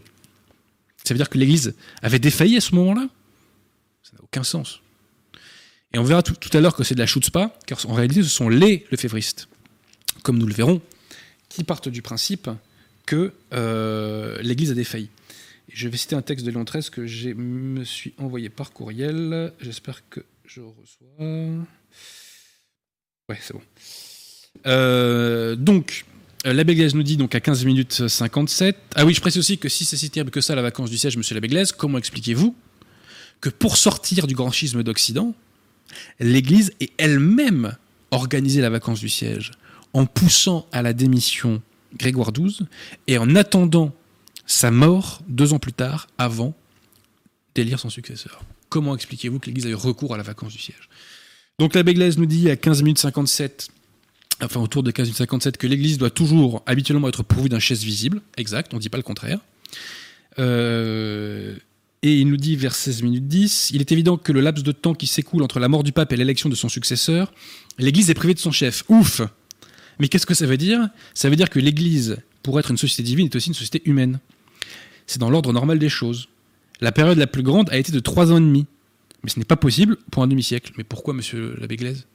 Ça 1.04 1.14
veut 1.14 1.18
dire 1.18 1.30
que 1.30 1.38
l'Église 1.38 1.76
avait 2.02 2.20
défailli 2.20 2.58
à 2.58 2.62
ce 2.62 2.76
moment-là? 2.76 3.08
Ça 4.04 4.12
n'a 4.14 4.24
aucun 4.24 4.44
sens. 4.44 4.82
Et 5.94 6.00
on 6.00 6.04
verra 6.04 6.24
tout, 6.24 6.36
à 6.54 6.62
l'heure 6.62 6.76
que 6.76 6.84
c'est 6.84 6.96
de 6.96 7.00
la 7.00 7.06
chutzpah, 7.06 7.54
car 7.66 7.80
en 7.88 7.94
réalité, 7.94 8.24
ce 8.24 8.30
sont 8.30 8.48
les 8.48 8.86
lefévristes, 8.92 9.50
comme 10.24 10.38
nous 10.38 10.46
le 10.46 10.54
verrons, 10.54 10.82
qui 11.50 11.64
partent 11.64 11.90
du 11.90 12.02
principe 12.02 12.50
que 13.06 13.34
euh, 13.54 14.42
l'Église 14.42 14.72
a 14.72 14.74
défailli. 14.74 15.10
Je 15.74 15.88
vais 15.88 15.98
citer 15.98 16.16
un 16.16 16.22
texte 16.22 16.46
de 16.46 16.52
Léon 16.52 16.64
XIII 16.64 16.90
que 16.90 17.08
je 17.08 17.30
me 17.30 17.84
suis 17.84 18.14
envoyé 18.18 18.50
par 18.50 18.72
courriel. 18.72 19.54
J'espère 19.60 20.08
que 20.10 20.22
je 20.46 20.62
reçois. 20.62 21.08
Ouais, 23.30 23.40
c'est 23.42 23.54
bon. 23.54 23.62
Euh, 24.68 25.56
donc, 25.56 26.06
euh, 26.46 26.54
l'abbé 26.54 26.76
Glaise 26.76 26.96
nous 26.96 27.04
dit 27.04 27.18
donc 27.18 27.36
à 27.36 27.40
15 27.40 27.66
minutes 27.66 28.08
57. 28.08 28.78
Ah 28.96 29.06
oui, 29.06 29.14
je 29.14 29.22
précise 29.22 29.40
aussi 29.40 29.58
que 29.58 29.70
si 29.70 29.86
c'est 29.86 29.98
si 29.98 30.10
terrible 30.10 30.32
que 30.32 30.42
ça 30.42 30.56
la 30.56 30.62
vacance 30.62 30.90
du 30.90 30.98
siège, 30.98 31.18
monsieur 31.18 31.36
l'abbé 31.36 31.48
Glaise, 31.48 31.72
comment 31.72 31.98
expliquez-vous 31.98 32.56
que 33.40 33.50
pour 33.50 33.78
sortir 33.78 34.28
du 34.28 34.36
grand 34.36 34.52
schisme 34.52 34.84
d'Occident, 34.84 35.34
l'Église 36.20 36.74
ait 36.80 36.92
elle-même 36.98 37.76
organisé 38.12 38.62
la 38.62 38.70
vacance 38.70 39.00
du 39.00 39.10
siège 39.10 39.52
en 39.94 40.06
poussant 40.06 40.68
à 40.72 40.82
la 40.82 40.94
démission 40.94 41.62
Grégoire 41.98 42.32
XII 42.32 42.68
et 43.08 43.18
en 43.18 43.36
attendant 43.36 43.94
sa 44.46 44.72
mort 44.72 45.22
deux 45.28 45.54
ans 45.54 45.60
plus 45.60 45.74
tard, 45.74 46.08
avant 46.18 46.54
d'élire 47.56 47.80
son 47.80 47.90
successeur. 47.90 48.44
Comment 48.70 48.96
expliquez-vous 48.96 49.40
que 49.40 49.48
l'Église 49.48 49.66
a 49.66 49.70
eu 49.70 49.76
recours 49.76 50.14
à 50.14 50.18
la 50.18 50.24
vacance 50.24 50.54
du 50.54 50.60
siège? 50.60 50.90
Donc 51.60 51.74
l'abbé 51.74 51.94
Glaise 51.94 52.18
nous 52.18 52.26
dit 52.26 52.50
à 52.50 52.56
15 52.56 52.82
minutes 52.84 53.00
57 53.00 53.70
enfin 54.42 54.60
autour 54.60 54.84
de 54.84 54.90
1557, 54.90 55.58
que 55.58 55.68
l'Église 55.68 55.98
doit 55.98 56.10
toujours 56.10 56.64
habituellement 56.66 57.08
être 57.08 57.24
pourvue 57.24 57.50
d'un 57.50 57.60
chaise 57.60 57.84
visible. 57.84 58.22
Exact, 58.38 58.74
on 58.74 58.78
ne 58.78 58.82
dit 58.82 58.90
pas 58.90 58.98
le 58.98 59.04
contraire. 59.04 59.40
Euh, 60.40 61.56
et 62.04 62.20
il 62.20 62.28
nous 62.28 62.38
dit 62.38 62.56
vers 62.56 62.74
16 62.74 63.04
minutes 63.04 63.28
10, 63.28 63.72
il 63.74 63.82
est 63.82 63.92
évident 63.92 64.18
que 64.18 64.32
le 64.32 64.42
laps 64.42 64.64
de 64.64 64.72
temps 64.72 64.96
qui 64.96 65.08
s'écoule 65.08 65.44
entre 65.44 65.60
la 65.60 65.68
mort 65.68 65.84
du 65.84 65.92
pape 65.92 66.12
et 66.14 66.16
l'élection 66.16 66.50
de 66.50 66.56
son 66.56 66.70
successeur, 66.70 67.32
l'Église 67.78 68.10
est 68.10 68.16
privée 68.16 68.34
de 68.34 68.40
son 68.40 68.52
chef. 68.52 68.84
Ouf 68.90 69.22
Mais 70.00 70.08
qu'est-ce 70.08 70.26
que 70.26 70.34
ça 70.34 70.48
veut 70.48 70.58
dire? 70.58 70.90
Ça 71.14 71.30
veut 71.30 71.36
dire 71.36 71.50
que 71.50 71.60
l'Église, 71.60 72.18
pour 72.42 72.60
être 72.60 72.72
une 72.72 72.78
société 72.78 73.04
divine, 73.04 73.28
est 73.28 73.36
aussi 73.36 73.50
une 73.50 73.54
société 73.54 73.82
humaine. 73.86 74.20
C'est 75.06 75.20
dans 75.20 75.30
l'ordre 75.30 75.54
normal 75.54 75.78
des 75.78 75.90
choses. 75.90 76.28
La 76.80 76.92
période 76.92 77.20
la 77.20 77.28
plus 77.28 77.44
grande 77.44 77.70
a 77.70 77.78
été 77.78 77.92
de 77.92 78.00
trois 78.00 78.32
ans 78.32 78.38
et 78.38 78.42
demi. 78.42 78.66
Mais 79.24 79.30
ce 79.30 79.38
n'est 79.38 79.46
pas 79.46 79.58
possible 79.58 79.98
pour 80.10 80.24
un 80.24 80.28
demi-siècle. 80.28 80.74
Mais 80.78 80.84
pourquoi, 80.84 81.14
monsieur 81.14 81.56
l'abbé 81.60 81.76
Glaise? 81.76 82.08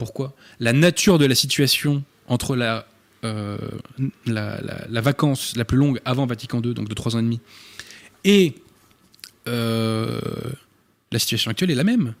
Pourquoi? 0.00 0.34
La 0.60 0.72
nature 0.72 1.18
de 1.18 1.26
la 1.26 1.34
situation 1.34 2.02
entre 2.26 2.56
la, 2.56 2.86
euh, 3.22 3.58
la, 4.24 5.00
vacance 5.02 5.54
la 5.54 5.66
plus 5.66 5.76
longue 5.76 6.00
avant 6.06 6.24
Vatican 6.24 6.62
II, 6.62 6.72
donc 6.72 6.88
de 6.88 6.94
trois 6.94 7.16
ans 7.16 7.18
et 7.18 7.22
demi, 7.22 7.40
et 8.24 8.54
euh, 9.46 10.18
la 11.12 11.18
situation 11.18 11.50
actuelle 11.50 11.70
est 11.70 11.74
la 11.74 11.84
même. 11.84 12.14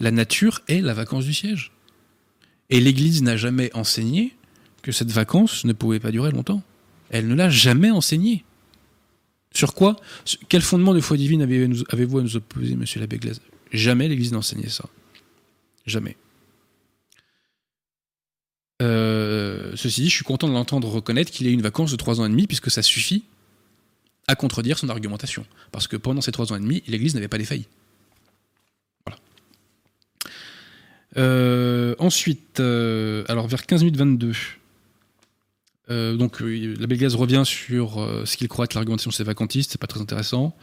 La 0.00 0.10
nature 0.10 0.62
est 0.68 0.80
la 0.80 0.94
vacance 0.94 1.26
du 1.26 1.34
siège. 1.34 1.70
Et 2.70 2.80
l'Église 2.80 3.22
n'a 3.22 3.36
jamais 3.36 3.70
enseigné 3.74 4.34
que 4.80 4.90
cette 4.90 5.10
vacance 5.10 5.66
ne 5.66 5.74
pouvait 5.74 6.00
pas 6.00 6.10
durer 6.10 6.30
longtemps. 6.30 6.62
Elle 7.10 7.28
ne 7.28 7.34
l'a 7.34 7.50
jamais 7.50 7.90
enseigné. 7.90 8.44
Sur 9.52 9.74
quoi? 9.74 9.96
Quel 10.48 10.62
fondement 10.62 10.94
de 10.94 11.00
foi 11.00 11.18
divine 11.18 11.42
avez-vous 11.42 12.18
à 12.18 12.22
nous 12.22 12.36
opposer, 12.36 12.74
monsieur 12.74 13.00
l'abbé 13.00 13.18
Glaise? 13.18 13.42
Jamais 13.70 14.08
l'Église 14.08 14.32
n'a 14.32 14.38
enseigné 14.38 14.70
ça. 14.70 14.84
Jamais. 15.84 16.16
Euh, 18.80 19.72
ceci 19.74 20.02
dit, 20.02 20.08
je 20.08 20.14
suis 20.14 20.24
content 20.24 20.48
de 20.48 20.52
l'entendre 20.52 20.88
reconnaître 20.88 21.32
qu'il 21.32 21.46
ait 21.46 21.52
une 21.52 21.62
vacance 21.62 21.90
de 21.90 21.96
3 21.96 22.20
ans 22.20 22.26
et 22.26 22.28
demi, 22.28 22.46
puisque 22.46 22.70
ça 22.70 22.82
suffit 22.82 23.24
à 24.26 24.34
contredire 24.34 24.78
son 24.78 24.88
argumentation. 24.88 25.44
Parce 25.72 25.86
que 25.86 25.96
pendant 25.96 26.20
ces 26.20 26.32
3 26.32 26.52
ans 26.52 26.56
et 26.56 26.60
demi, 26.60 26.82
l'Église 26.86 27.14
n'avait 27.14 27.28
pas 27.28 27.38
défailli. 27.38 27.66
Voilà. 29.06 29.18
Euh, 31.16 31.94
ensuite, 31.98 32.60
euh, 32.60 33.24
alors 33.28 33.48
vers 33.48 33.66
15 33.66 33.82
minutes 33.82 33.96
22, 33.96 34.32
donc 36.18 36.40
l'abbé 36.40 36.98
Gaz 36.98 37.14
revient 37.14 37.44
sur 37.46 37.94
ce 38.26 38.36
qu'il 38.36 38.46
croit 38.46 38.66
être 38.66 38.74
l'argumentation 38.74 39.08
de 39.08 39.14
ces 39.14 39.24
vacantistes, 39.24 39.72
c'est 39.72 39.80
pas 39.80 39.86
très 39.86 40.00
intéressant. 40.00 40.54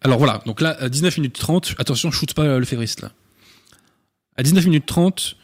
Alors 0.00 0.16
voilà, 0.16 0.40
donc 0.46 0.62
là, 0.62 0.74
à 0.80 0.88
19 0.88 1.18
minutes 1.18 1.38
30, 1.38 1.74
attention, 1.78 2.10
je 2.10 2.16
shoot 2.16 2.32
pas 2.32 2.58
le 2.58 2.64
févriste 2.64 3.02
là. 3.02 3.12
À 4.38 4.42
19 4.42 4.64
minutes 4.64 4.86
30, 4.86 5.36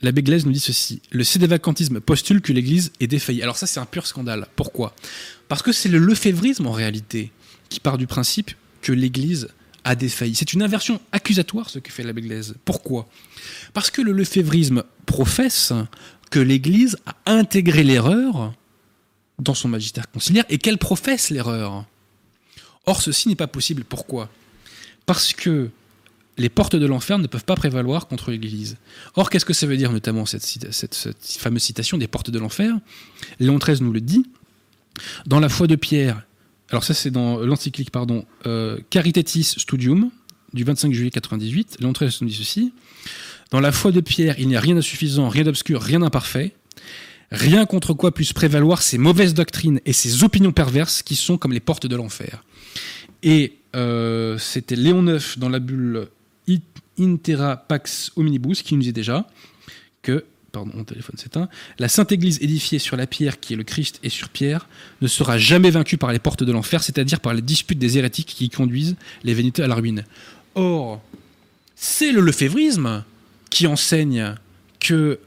l'abbé 0.00 0.22
Glaise 0.22 0.46
nous 0.46 0.52
dit 0.52 0.60
ceci. 0.60 1.02
Le 1.10 1.24
cédévacantisme 1.24 2.00
postule 2.00 2.40
que 2.40 2.52
l'Église 2.52 2.92
est 3.00 3.06
défaillie. 3.06 3.42
Alors 3.42 3.56
ça, 3.56 3.66
c'est 3.66 3.80
un 3.80 3.86
pur 3.86 4.06
scandale. 4.06 4.46
Pourquoi? 4.56 4.94
Parce 5.48 5.62
que 5.62 5.72
c'est 5.72 5.88
le 5.88 5.98
lefévrisme, 5.98 6.66
en 6.66 6.72
réalité, 6.72 7.32
qui 7.68 7.80
part 7.80 7.98
du 7.98 8.06
principe 8.06 8.52
que 8.82 8.92
l'Église 8.92 9.48
a 9.84 9.94
défailli. 9.94 10.34
C'est 10.34 10.52
une 10.52 10.62
inversion 10.62 11.00
accusatoire, 11.12 11.70
ce 11.70 11.78
que 11.78 11.90
fait 11.90 12.02
l'abbé 12.02 12.22
Glaise. 12.22 12.54
Pourquoi? 12.64 13.08
Parce 13.72 13.90
que 13.90 14.02
le 14.02 14.12
lefévrisme 14.12 14.84
professe 15.06 15.72
que 16.30 16.40
l'Église 16.40 16.96
a 17.06 17.16
intégré 17.26 17.82
l'erreur 17.82 18.54
dans 19.38 19.54
son 19.54 19.68
magistère 19.68 20.10
conciliaire 20.10 20.44
et 20.48 20.58
qu'elle 20.58 20.78
professe 20.78 21.30
l'erreur. 21.30 21.86
Or, 22.86 23.02
ceci 23.02 23.28
n'est 23.28 23.36
pas 23.36 23.46
possible. 23.46 23.84
Pourquoi? 23.84 24.30
Parce 25.06 25.32
que 25.32 25.70
les 26.40 26.48
portes 26.48 26.76
de 26.76 26.86
l'enfer 26.86 27.18
ne 27.18 27.26
peuvent 27.26 27.44
pas 27.44 27.54
prévaloir 27.54 28.08
contre 28.08 28.30
l'Église. 28.30 28.76
Or, 29.14 29.28
qu'est-ce 29.28 29.44
que 29.44 29.52
ça 29.52 29.66
veut 29.66 29.76
dire, 29.76 29.92
notamment 29.92 30.24
cette, 30.24 30.46
fameuse 31.38 31.62
citation 31.62 31.98
des 31.98 32.08
portes 32.08 32.30
de 32.30 32.38
l'enfer? 32.38 32.74
Léon 33.38 33.58
XIII 33.58 33.82
nous 33.82 33.92
le 33.92 34.00
dit. 34.00 34.24
Dans 35.26 35.38
la 35.38 35.48
foi 35.48 35.66
de 35.66 35.76
Pierre, 35.76 36.22
alors 36.70 36.84
ça 36.84 36.94
c'est 36.94 37.10
dans 37.10 37.38
l'encyclique, 37.38 37.90
pardon, 37.90 38.24
euh, 38.46 38.78
Caritatis 38.90 39.54
Studium, 39.58 40.10
du 40.52 40.64
25 40.64 40.92
juillet 40.92 41.10
98, 41.10 41.76
Léon 41.80 41.92
XIII 41.92 42.10
nous 42.22 42.28
dit 42.28 42.34
ceci. 42.34 42.72
Dans 43.50 43.60
la 43.60 43.72
foi 43.72 43.92
de 43.92 44.00
Pierre, 44.00 44.36
il 44.38 44.48
n'y 44.48 44.56
a 44.56 44.60
rien 44.60 44.74
d'insuffisant, 44.74 45.28
rien 45.28 45.44
d'obscur, 45.44 45.82
rien 45.82 46.00
d'imparfait. 46.00 46.54
Rien 47.30 47.64
contre 47.66 47.94
quoi 47.94 48.12
puissent 48.12 48.32
prévaloir 48.32 48.82
ces 48.82 48.98
mauvaises 48.98 49.34
doctrines 49.34 49.80
et 49.84 49.92
ces 49.92 50.24
opinions 50.24 50.52
perverses 50.52 51.02
qui 51.02 51.14
sont 51.14 51.38
comme 51.38 51.52
les 51.52 51.60
portes 51.60 51.86
de 51.86 51.94
l'enfer. 51.94 52.44
Et 53.22 53.58
euh, 53.76 54.36
c'était 54.38 54.74
Léon 54.74 55.06
IX 55.06 55.38
dans 55.38 55.48
la 55.48 55.60
bulle 55.60 56.08
Intera 57.00 57.56
Pax 57.56 58.12
Omnibus, 58.16 58.62
qui 58.62 58.74
nous 58.74 58.82
dit 58.82 58.92
déjà 58.92 59.26
que, 60.02 60.24
pardon, 60.52 60.70
mon 60.74 60.84
téléphone 60.84 61.16
s'éteint, 61.16 61.48
la 61.78 61.88
Sainte 61.88 62.12
Église 62.12 62.38
édifiée 62.42 62.78
sur 62.78 62.96
la 62.96 63.06
pierre 63.06 63.40
qui 63.40 63.54
est 63.54 63.56
le 63.56 63.64
Christ 63.64 64.00
et 64.02 64.08
sur 64.08 64.28
pierre 64.28 64.68
ne 65.00 65.08
sera 65.08 65.38
jamais 65.38 65.70
vaincue 65.70 65.96
par 65.96 66.12
les 66.12 66.18
portes 66.18 66.42
de 66.42 66.52
l'enfer, 66.52 66.82
c'est-à-dire 66.82 67.20
par 67.20 67.34
les 67.34 67.42
disputes 67.42 67.78
des 67.78 67.98
hérétiques 67.98 68.34
qui 68.36 68.50
conduisent 68.50 68.96
les 69.24 69.34
vénités 69.34 69.62
à 69.62 69.66
la 69.66 69.74
ruine. 69.74 70.04
Or, 70.54 71.00
c'est 71.74 72.12
le 72.12 72.20
lefévrisme 72.20 73.04
qui 73.50 73.66
enseigne 73.66 74.34
que 74.78 75.18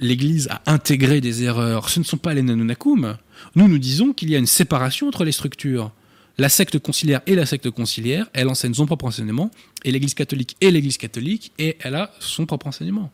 l'Église 0.00 0.48
a 0.50 0.62
intégré 0.66 1.20
des 1.20 1.42
erreurs. 1.42 1.88
Ce 1.88 2.00
ne 2.00 2.04
sont 2.04 2.16
pas 2.16 2.34
les 2.34 2.42
nanonakum. 2.42 3.16
Nous, 3.54 3.68
nous 3.68 3.78
disons 3.78 4.12
qu'il 4.12 4.30
y 4.30 4.34
a 4.34 4.38
une 4.38 4.46
séparation 4.46 5.08
entre 5.08 5.24
les 5.24 5.32
structures 5.32 5.92
la 6.40 6.48
secte 6.48 6.78
conciliaire 6.78 7.20
et 7.26 7.34
la 7.34 7.44
secte 7.44 7.68
conciliaire, 7.68 8.26
elle 8.32 8.48
enseigne 8.48 8.72
son 8.72 8.86
propre 8.86 9.04
enseignement, 9.04 9.50
et 9.84 9.92
l'Église 9.92 10.14
catholique 10.14 10.56
et 10.62 10.70
l'Église 10.70 10.96
catholique, 10.96 11.52
et 11.58 11.76
elle 11.80 11.94
a 11.94 12.10
son 12.18 12.46
propre 12.46 12.66
enseignement. 12.66 13.12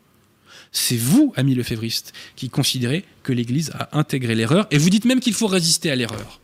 C'est 0.71 0.95
vous, 0.95 1.33
amis 1.35 1.53
lefévristes, 1.53 2.13
qui 2.37 2.49
considérez 2.49 3.03
que 3.23 3.33
l'Église 3.33 3.71
a 3.71 3.97
intégré 3.97 4.33
l'erreur, 4.33 4.65
et 4.71 4.77
vous 4.77 4.89
dites 4.89 5.03
même 5.03 5.19
qu'il 5.19 5.33
faut 5.33 5.47
résister 5.47 5.91
à 5.91 5.95
l'erreur. 5.97 6.39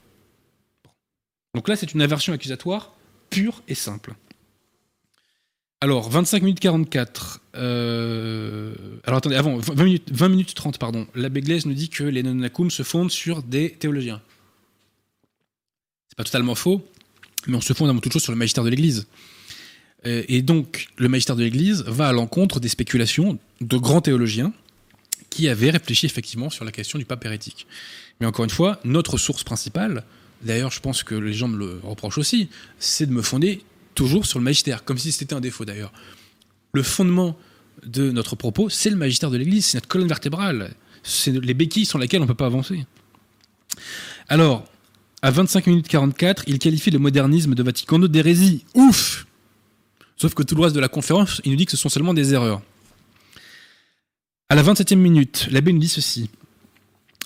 Donc 1.56 1.70
là, 1.70 1.78
c'est 1.78 1.94
une 1.94 2.02
aversion 2.02 2.34
accusatoire 2.34 2.94
pure 3.30 3.64
et 3.70 3.76
simple. 3.76 4.16
Alors, 5.80 6.10
25 6.10 6.44
minutes 6.44 6.60
44. 6.60 7.40
Euh, 7.56 8.74
alors 9.06 9.20
attendez, 9.20 9.38
avant, 9.38 9.56
20 9.56 9.84
minutes, 9.84 10.10
20 10.12 10.30
minutes 10.30 10.54
30, 10.54 10.80
pardon. 10.80 11.08
L'abbé 11.16 11.40
Glaise 11.40 11.66
nous 11.66 11.74
dit 11.74 11.88
que 11.88 12.04
les 12.04 12.24
nonacum 12.24 12.70
se 12.70 12.84
fondent 12.84 13.12
sur 13.12 13.42
des 13.42 13.72
théologiens. 13.72 14.22
C'est 16.14 16.18
pas 16.18 16.26
totalement 16.26 16.54
faux, 16.54 16.88
mais 17.48 17.58
on 17.58 17.62
se 17.62 17.74
fonde 17.74 17.90
avant 17.90 17.98
toute 17.98 18.14
chose 18.14 18.22
sur 18.22 18.32
le 18.32 18.38
magistère 18.38 18.64
de 18.64 18.70
l'Église. 18.70 19.08
Euh, 20.06 20.22
et 20.28 20.44
donc, 20.44 20.90
le 20.98 21.10
magistère 21.10 21.36
de 21.36 21.44
l'Église 21.44 21.84
va 21.88 22.10
à 22.10 22.14
l'encontre 22.14 22.60
des 22.60 22.70
spéculations 22.70 23.40
de 23.62 23.78
grands 23.78 24.00
théologiens 24.00 24.54
qui 25.32 25.48
avaient 25.48 25.72
réfléchi 25.72 26.06
effectivement 26.06 26.52
sur 26.52 26.66
la 26.66 26.72
question 26.72 27.00
du 27.00 27.06
pape 27.06 27.26
hérétique. 27.26 27.66
Mais 28.20 28.28
encore 28.28 28.46
une 28.46 28.52
fois, 28.52 28.80
notre 28.84 29.18
source 29.18 29.44
principale, 29.44 30.04
d'ailleurs 30.44 30.70
je 30.70 30.82
pense 30.82 31.02
que 31.02 31.16
les 31.16 31.34
gens 31.34 31.48
me 31.48 31.58
le 31.58 31.80
reprochent 31.82 32.20
aussi, 32.20 32.48
c'est 32.78 33.08
de 33.08 33.12
me 33.12 33.24
fonder 33.24 33.64
toujours 33.96 34.28
sur 34.28 34.38
le 34.38 34.46
magistère, 34.46 34.84
comme 34.84 35.00
si 35.00 35.12
c'était 35.12 35.34
un 35.34 35.42
défaut 35.42 35.66
d'ailleurs. 35.66 35.94
Le 36.74 36.84
fondement 36.84 37.36
de 37.84 38.12
notre 38.12 38.36
propos, 38.36 38.70
c'est 38.70 38.92
le 38.92 38.98
magistère 38.98 39.32
de 39.32 39.38
l'Église, 39.38 39.66
c'est 39.66 39.78
notre 39.78 39.88
colonne 39.88 40.08
vertébrale, 40.08 40.76
c'est 41.02 41.32
les 41.32 41.56
béquilles 41.56 41.86
sur 41.88 41.98
lesquelles 41.98 42.22
on 42.22 42.26
ne 42.26 42.30
peut 42.30 42.36
pas 42.36 42.46
avancer. 42.46 42.86
Alors, 44.28 44.68
à 45.24 45.32
25 45.32 45.68
minutes 45.68 45.88
44, 45.88 46.44
il 46.48 46.60
qualifie 46.60 46.92
le 46.92 47.00
modernisme 47.00 47.56
de 47.56 47.64
Vatican 47.64 48.00
II 48.00 48.10
d'hérésie. 48.10 48.66
Ouf 48.76 49.26
Sauf 50.18 50.34
que 50.36 50.44
tout 50.44 50.54
le 50.54 50.62
reste 50.62 50.76
de 50.76 50.82
la 50.82 50.90
conférence, 50.90 51.42
il 51.46 51.52
nous 51.52 51.58
dit 51.58 51.66
que 51.66 51.72
ce 51.72 51.78
sont 51.78 51.88
seulement 51.88 52.14
des 52.14 52.34
erreurs. 52.34 52.62
À 54.50 54.56
la 54.56 54.62
27e 54.62 54.96
minute, 54.98 55.48
l'abbé 55.50 55.72
nous 55.72 55.80
dit 55.80 55.88
ceci. 55.88 56.30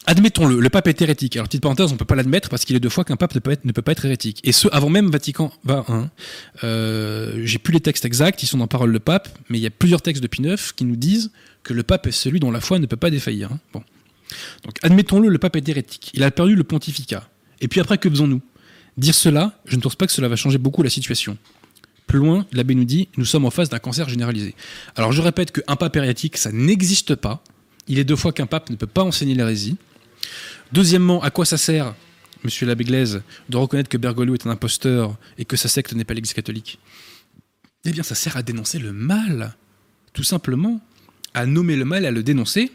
Admettons-le, 0.06 0.60
le 0.60 0.70
pape 0.70 0.88
est 0.88 1.02
hérétique. 1.02 1.36
Alors, 1.36 1.48
petite 1.48 1.64
parenthèse, 1.64 1.89
on 1.89 1.95
ne 1.95 1.98
peut 1.98 2.06
pas 2.06 2.16
l'admettre 2.16 2.50
parce 2.50 2.66
qu'il 2.66 2.76
est 2.76 2.80
deux 2.80 2.88
fois 2.88 3.04
qu'un 3.04 3.18
pape 3.18 3.34
ne 3.34 3.39
peut, 3.39 3.82
pas 3.82 3.91
être 3.91 4.06
hérétique. 4.06 4.41
Et 4.43 4.52
ce, 4.52 4.68
avant 4.72 4.89
même 4.89 5.10
Vatican 5.10 5.52
I. 5.68 5.74
Euh, 6.64 7.41
J'ai 7.43 7.58
plus 7.58 7.74
les 7.74 7.82
textes 7.82 8.06
exacts, 8.06 8.43
ils 8.43 8.48
sont 8.48 8.60
dans 8.60 8.68
Parole 8.68 8.91
le 8.91 9.00
pape, 9.00 9.28
mais 9.50 9.58
il 9.58 9.62
y 9.62 9.68
a 9.68 9.72
plusieurs 9.72 10.04
textes 10.04 10.22
de 10.22 10.28
Pie 10.28 10.43
qui 10.76 10.86
nous 10.86 10.95
disent 10.95 11.32
que 11.64 11.74
le 11.74 11.82
pape 11.82 12.06
est 12.06 12.12
celui 12.12 12.39
dont 12.39 12.52
la 12.52 12.62
foi 12.62 12.78
ne 12.78 12.86
peut 12.86 12.95
pas 12.95 13.10
défaillir. 13.10 13.52
Hein. 13.52 13.60
Bon. 13.74 13.84
Donc, 14.64 14.76
admettons-le, 14.84 15.30
le 15.30 15.38
pape 15.39 15.56
est 15.56 15.68
hérétique. 15.68 16.12
Il 16.14 16.24
a 16.24 16.30
perdu 16.30 16.56
le 16.56 16.64
pontificat. 16.64 17.28
Et 17.62 17.68
puis 17.68 17.80
après, 17.80 17.97
que 17.97 18.10
faisons-nous? 18.10 18.41
Dire 18.97 19.16
cela, 19.16 19.60
je 19.66 19.76
ne 19.76 19.82
pense 19.82 19.95
pas 19.95 20.08
que 20.08 20.14
cela 20.14 20.28
va 20.28 20.36
changer 20.36 20.58
beaucoup 20.58 20.82
la 20.84 20.89
situation. 20.89 21.38
Plus 22.08 22.20
loin, 22.20 22.45
l'abbé 22.51 22.74
nous 22.74 22.86
dit, 22.86 23.10
nous 23.18 23.26
sommes 23.26 23.45
en 23.45 23.51
face 23.51 23.70
d'un 23.70 23.80
cancer 23.80 24.08
généralisé. 24.08 24.55
Alors 24.95 25.12
je 25.12 25.22
répète 25.22 25.51
qu'un 25.51 25.76
pape 25.76 25.95
hérétique, 25.97 26.38
ça 26.38 26.51
n'existe 26.51 27.16
pas. 27.16 27.43
Il 27.88 27.99
est 27.99 28.05
deux 28.05 28.16
fois 28.16 28.32
qu'un 28.32 28.47
pape 28.47 28.70
ne 28.70 28.76
peut 28.76 28.88
pas 28.88 29.03
enseigner 29.03 29.36
l'hérésie. 29.36 29.76
Deuxièmement, 30.72 31.22
à 31.22 31.30
quoi 31.32 31.45
ça 31.45 31.58
sert, 31.58 31.95
monsieur 32.43 32.66
l'abbé 32.66 32.86
Glaise, 32.86 33.22
de 33.49 33.58
reconnaître 33.58 33.89
que 33.89 33.97
Bergoglio 33.97 34.34
est 34.34 34.47
un 34.47 34.51
imposteur 34.51 35.16
et 35.38 35.45
que 35.45 35.58
sa 35.58 35.68
secte 35.68 35.93
n'est 35.93 36.05
pas 36.05 36.14
l'église 36.14 36.34
catholique? 36.34 36.80
Eh 37.86 37.91
bien, 37.91 38.03
ça 38.03 38.16
sert 38.16 38.36
à 38.36 38.43
dénoncer 38.43 38.80
le 38.80 38.91
mal, 38.91 39.55
tout 40.14 40.24
simplement, 40.24 40.82
à 41.34 41.45
nommer 41.45 41.76
le 41.76 41.86
mal 41.86 42.03
et 42.03 42.08
à 42.08 42.12
le 42.12 42.24
dénoncer. 42.24 42.72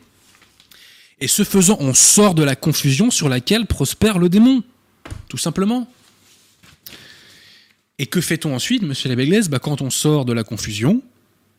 Et 1.20 1.28
ce 1.28 1.44
faisant, 1.44 1.76
on 1.80 1.94
sort 1.94 2.34
de 2.34 2.42
la 2.42 2.56
confusion 2.56 3.10
sur 3.10 3.28
laquelle 3.28 3.66
prospère 3.66 4.18
le 4.18 4.28
démon, 4.28 4.62
tout 5.28 5.38
simplement. 5.38 5.90
Et 7.98 8.06
que 8.06 8.20
fait-on 8.20 8.54
ensuite, 8.54 8.82
monsieur 8.82 9.08
l'abbé 9.08 9.26
Glaise? 9.26 9.48
Bah, 9.48 9.58
Quand 9.58 9.80
on 9.80 9.90
sort 9.90 10.24
de 10.24 10.32
la 10.32 10.44
confusion, 10.44 11.02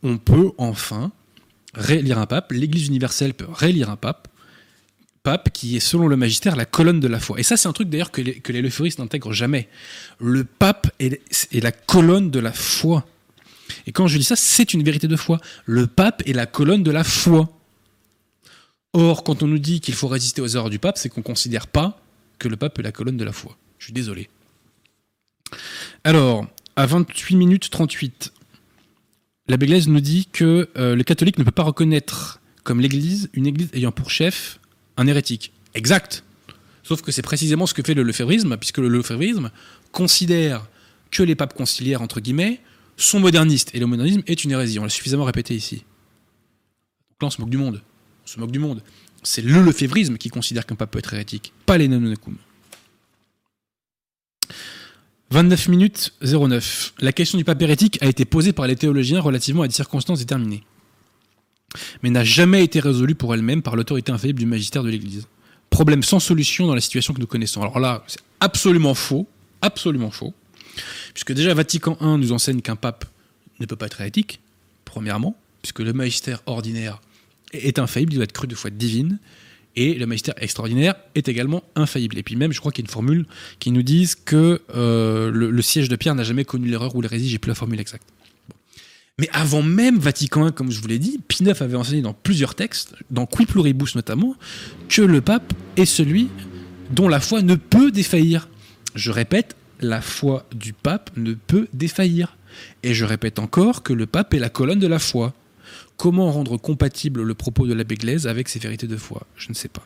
on 0.04 0.18
peut 0.18 0.52
enfin 0.58 1.12
rélire 1.74 2.20
un 2.20 2.26
pape, 2.26 2.52
l'Église 2.52 2.88
universelle 2.88 3.34
peut 3.34 3.48
rélire 3.50 3.90
un 3.90 3.96
pape, 3.96 4.28
pape 5.24 5.50
qui 5.52 5.78
est, 5.78 5.80
selon 5.80 6.08
le 6.08 6.18
magistère, 6.18 6.56
la 6.56 6.66
colonne 6.66 7.00
de 7.00 7.08
la 7.08 7.20
foi. 7.20 7.40
Et 7.40 7.44
ça, 7.44 7.58
c'est 7.58 7.68
un 7.68 7.74
truc 7.74 7.90
d'ailleurs 7.90 8.12
que 8.12 8.22
les, 8.22 8.40
que 8.40 9.02
n'intègrent 9.02 9.32
jamais. 9.32 9.70
Le 10.20 10.44
pape 10.44 10.92
est, 11.00 11.22
est, 11.52 11.62
la 11.62 11.72
colonne 11.72 12.30
de 12.30 12.40
la 12.40 12.52
foi. 12.52 13.06
Et 13.88 13.92
quand 13.92 14.08
je 14.08 14.18
dis 14.18 14.24
ça, 14.24 14.36
c'est 14.36 14.74
une 14.74 14.84
vérité 14.84 15.08
de 15.08 15.16
foi. 15.16 15.40
Le 15.66 15.88
pape 15.88 16.22
est 16.28 16.34
la 16.34 16.46
colonne 16.46 16.84
de 16.84 16.92
la 16.92 17.04
foi. 17.04 17.50
Or, 18.92 19.24
quand 19.24 19.42
on 19.42 19.48
nous 19.48 19.60
dit 19.60 19.80
qu'il 19.80 19.96
faut 19.96 20.10
résister 20.10 20.42
aux 20.42 20.48
erreurs 20.48 20.70
du 20.70 20.78
pape, 20.78 20.98
c'est 20.98 21.10
qu'on 21.10 21.22
ne 21.22 21.26
considère 21.26 21.68
pas 21.68 22.03
le 22.48 22.58
pape 22.58 22.80
est 22.80 22.84
la 22.84 22.92
colonne 22.92 23.18
de 23.18 23.24
la 23.24 23.32
foi. 23.32 23.58
Je 23.80 23.86
suis 23.86 23.94
désolé. 23.94 24.30
Alors, 26.04 26.48
à 26.76 26.86
28 26.86 27.36
minutes 27.36 27.70
38, 27.70 28.34
l'abbé 29.48 29.68
Glaise 29.68 29.88
nous 29.88 30.00
dit 30.00 30.28
que 30.32 30.70
euh, 30.78 30.96
le 30.96 31.04
catholique 31.04 31.38
ne 31.38 31.44
peut 31.44 31.52
pas 31.52 31.64
reconnaître 31.64 32.42
comme 32.64 32.80
l'Église 32.80 33.30
une 33.34 33.48
Église 33.48 33.70
ayant 33.74 33.92
pour 33.92 34.10
chef 34.10 34.60
un 34.98 35.08
hérétique. 35.08 35.54
Exact. 35.76 36.24
Sauf 36.84 37.02
que 37.02 37.12
c'est 37.12 37.22
précisément 37.22 37.66
ce 37.66 37.74
que 37.74 37.82
fait 37.82 37.94
le 37.94 38.04
lefévrisme, 38.04 38.58
puisque 38.58 38.80
le 38.80 38.90
lefévrisme 38.90 39.52
considère 39.92 40.68
que 41.12 41.24
les 41.24 41.36
papes 41.36 41.54
conciliaires, 41.54 42.02
entre 42.02 42.20
guillemets, 42.20 42.60
sont 42.98 43.20
modernistes, 43.20 43.72
et 43.74 43.80
le 43.80 43.86
modernisme 43.86 44.22
est 44.28 44.44
une 44.44 44.52
hérésie. 44.52 44.80
On 44.80 44.84
l'a 44.84 44.90
suffisamment 44.90 45.24
répété 45.24 45.56
ici. 45.56 45.78
Donc 45.78 47.22
là, 47.22 47.28
on 47.28 47.30
se 47.30 47.42
moque 47.42 47.50
du 47.50 47.58
monde. 47.58 47.82
On 48.24 48.28
se 48.28 48.40
moque 48.40 48.52
du 48.52 48.60
monde. 48.60 48.82
C'est 49.24 49.42
le 49.42 49.62
lefévrisme 49.62 50.18
qui 50.18 50.30
considère 50.30 50.66
qu'un 50.66 50.76
pape 50.76 50.92
peut 50.92 51.00
être 51.00 51.14
hérétique, 51.14 51.54
pas 51.66 51.78
les 51.78 51.88
nanonacum. 51.88 52.38
29 55.32 55.68
minutes 55.70 56.14
09. 56.22 56.94
La 57.00 57.12
question 57.12 57.38
du 57.38 57.44
pape 57.44 57.62
hérétique 57.62 57.98
a 58.02 58.08
été 58.08 58.24
posée 58.24 58.54
par 58.54 58.68
les 58.68 58.76
théologiens 58.76 59.20
relativement 59.20 59.64
à 59.64 59.68
des 59.68 59.74
circonstances 59.74 60.20
déterminées, 60.20 60.64
mais 62.04 62.12
n'a 62.12 62.24
jamais 62.24 62.64
été 62.64 62.80
résolue 62.80 63.16
pour 63.16 63.34
elle-même 63.34 63.64
par 63.64 63.76
l'autorité 63.76 64.12
infaillible 64.12 64.40
du 64.40 64.46
magistère 64.46 64.84
de 64.84 64.90
l'Église. 64.90 65.28
Problème 65.70 66.04
sans 66.04 66.20
solution 66.20 66.68
dans 66.68 66.76
la 66.76 66.82
situation 66.82 67.16
que 67.16 67.20
nous 67.20 67.26
connaissons. 67.26 67.62
Alors 67.62 67.80
là, 67.80 68.04
c'est 68.06 68.20
absolument 68.42 68.94
faux, 68.94 69.28
absolument 69.62 70.12
faux, 70.12 70.36
puisque 71.14 71.34
déjà 71.34 71.54
Vatican 71.56 71.98
I 72.00 72.18
nous 72.20 72.32
enseigne 72.32 72.62
qu'un 72.62 72.76
pape 72.76 73.06
ne 73.60 73.66
peut 73.66 73.76
pas 73.76 73.88
être 73.88 74.02
hérétique, 74.02 74.40
premièrement, 74.86 75.36
puisque 75.64 75.80
le 75.80 75.94
magistère 75.94 76.44
ordinaire 76.46 77.02
est 77.54 77.80
infaillible, 77.80 78.14
il 78.14 78.16
doit 78.16 78.26
être 78.26 78.34
cru 78.34 78.48
de 78.48 78.56
foi 78.56 78.70
divine, 78.70 79.20
et 79.76 79.96
le 79.96 80.06
magistère 80.06 80.36
extraordinaire 80.38 80.96
est 81.16 81.28
également 81.28 81.64
infaillible. 81.76 82.18
Et 82.18 82.24
puis 82.24 82.36
même, 82.36 82.52
je 82.52 82.60
crois 82.60 82.72
qu'il 82.72 82.84
y 82.84 82.88
a 82.88 82.90
une 82.90 82.94
formule 82.94 83.26
qui 83.60 83.72
nous 83.72 83.82
dit 83.82 84.10
que 84.26 84.62
euh, 84.76 85.32
le, 85.32 85.62
siège 85.62 85.90
de 85.90 85.96
Pierre 85.96 86.16
n'a 86.16 86.24
jamais 86.24 86.46
connu 86.46 86.68
l'erreur 86.68 86.96
ou 86.96 87.02
l'hérésie, 87.02 87.30
j'ai 87.30 87.40
plus 87.40 87.50
la 87.50 87.56
formule 87.56 87.80
exacte. 87.80 88.08
Mais 89.20 89.30
avant 89.32 89.62
même 89.62 90.00
Vatican 90.00 90.48
I, 90.48 90.54
comme 90.54 90.72
je 90.72 90.82
vous 90.82 90.88
l'ai 90.88 91.00
dit, 91.00 91.20
Pie 91.28 91.44
IX 91.44 91.62
avait 91.62 91.76
enseigné 91.76 92.02
dans 92.02 92.14
plusieurs 92.14 92.56
textes, 92.56 92.96
dans 93.12 93.26
Qui 93.26 93.46
Pluribus 93.46 93.96
notamment, 93.96 94.36
que 94.90 95.02
le 95.02 95.22
pape 95.22 95.54
est 95.78 95.86
celui 95.86 96.30
dont 96.92 97.08
la 97.08 97.20
foi 97.20 97.42
ne 97.42 97.56
peut 97.56 97.92
défaillir. 97.92 98.50
Je 98.96 99.12
répète, 99.12 99.56
la 99.80 100.02
foi 100.02 100.48
du 100.54 100.74
pape 100.74 101.12
ne 101.16 101.34
peut 101.34 101.68
défaillir. 101.74 102.38
Et 102.84 102.94
je 102.94 103.06
répète 103.06 103.40
encore 103.40 103.84
que 103.84 103.94
le 103.94 104.06
pape 104.06 104.34
est 104.34 104.40
la 104.40 104.50
colonne 104.50 104.80
de 104.80 104.88
la 104.88 105.00
foi. 105.00 105.34
Comment 106.04 106.34
rendre 106.34 106.58
compatible 106.58 107.24
le 107.24 107.34
propos 107.34 107.66
de 107.66 107.74
l'abbé 107.74 107.96
Glaise 107.96 108.28
avec 108.28 108.50
ses 108.50 108.60
vérités 108.60 108.88
de 108.88 108.98
foi 108.98 109.26
Je 109.38 109.48
ne 109.48 109.54
sais 109.54 109.70
pas. 109.70 109.86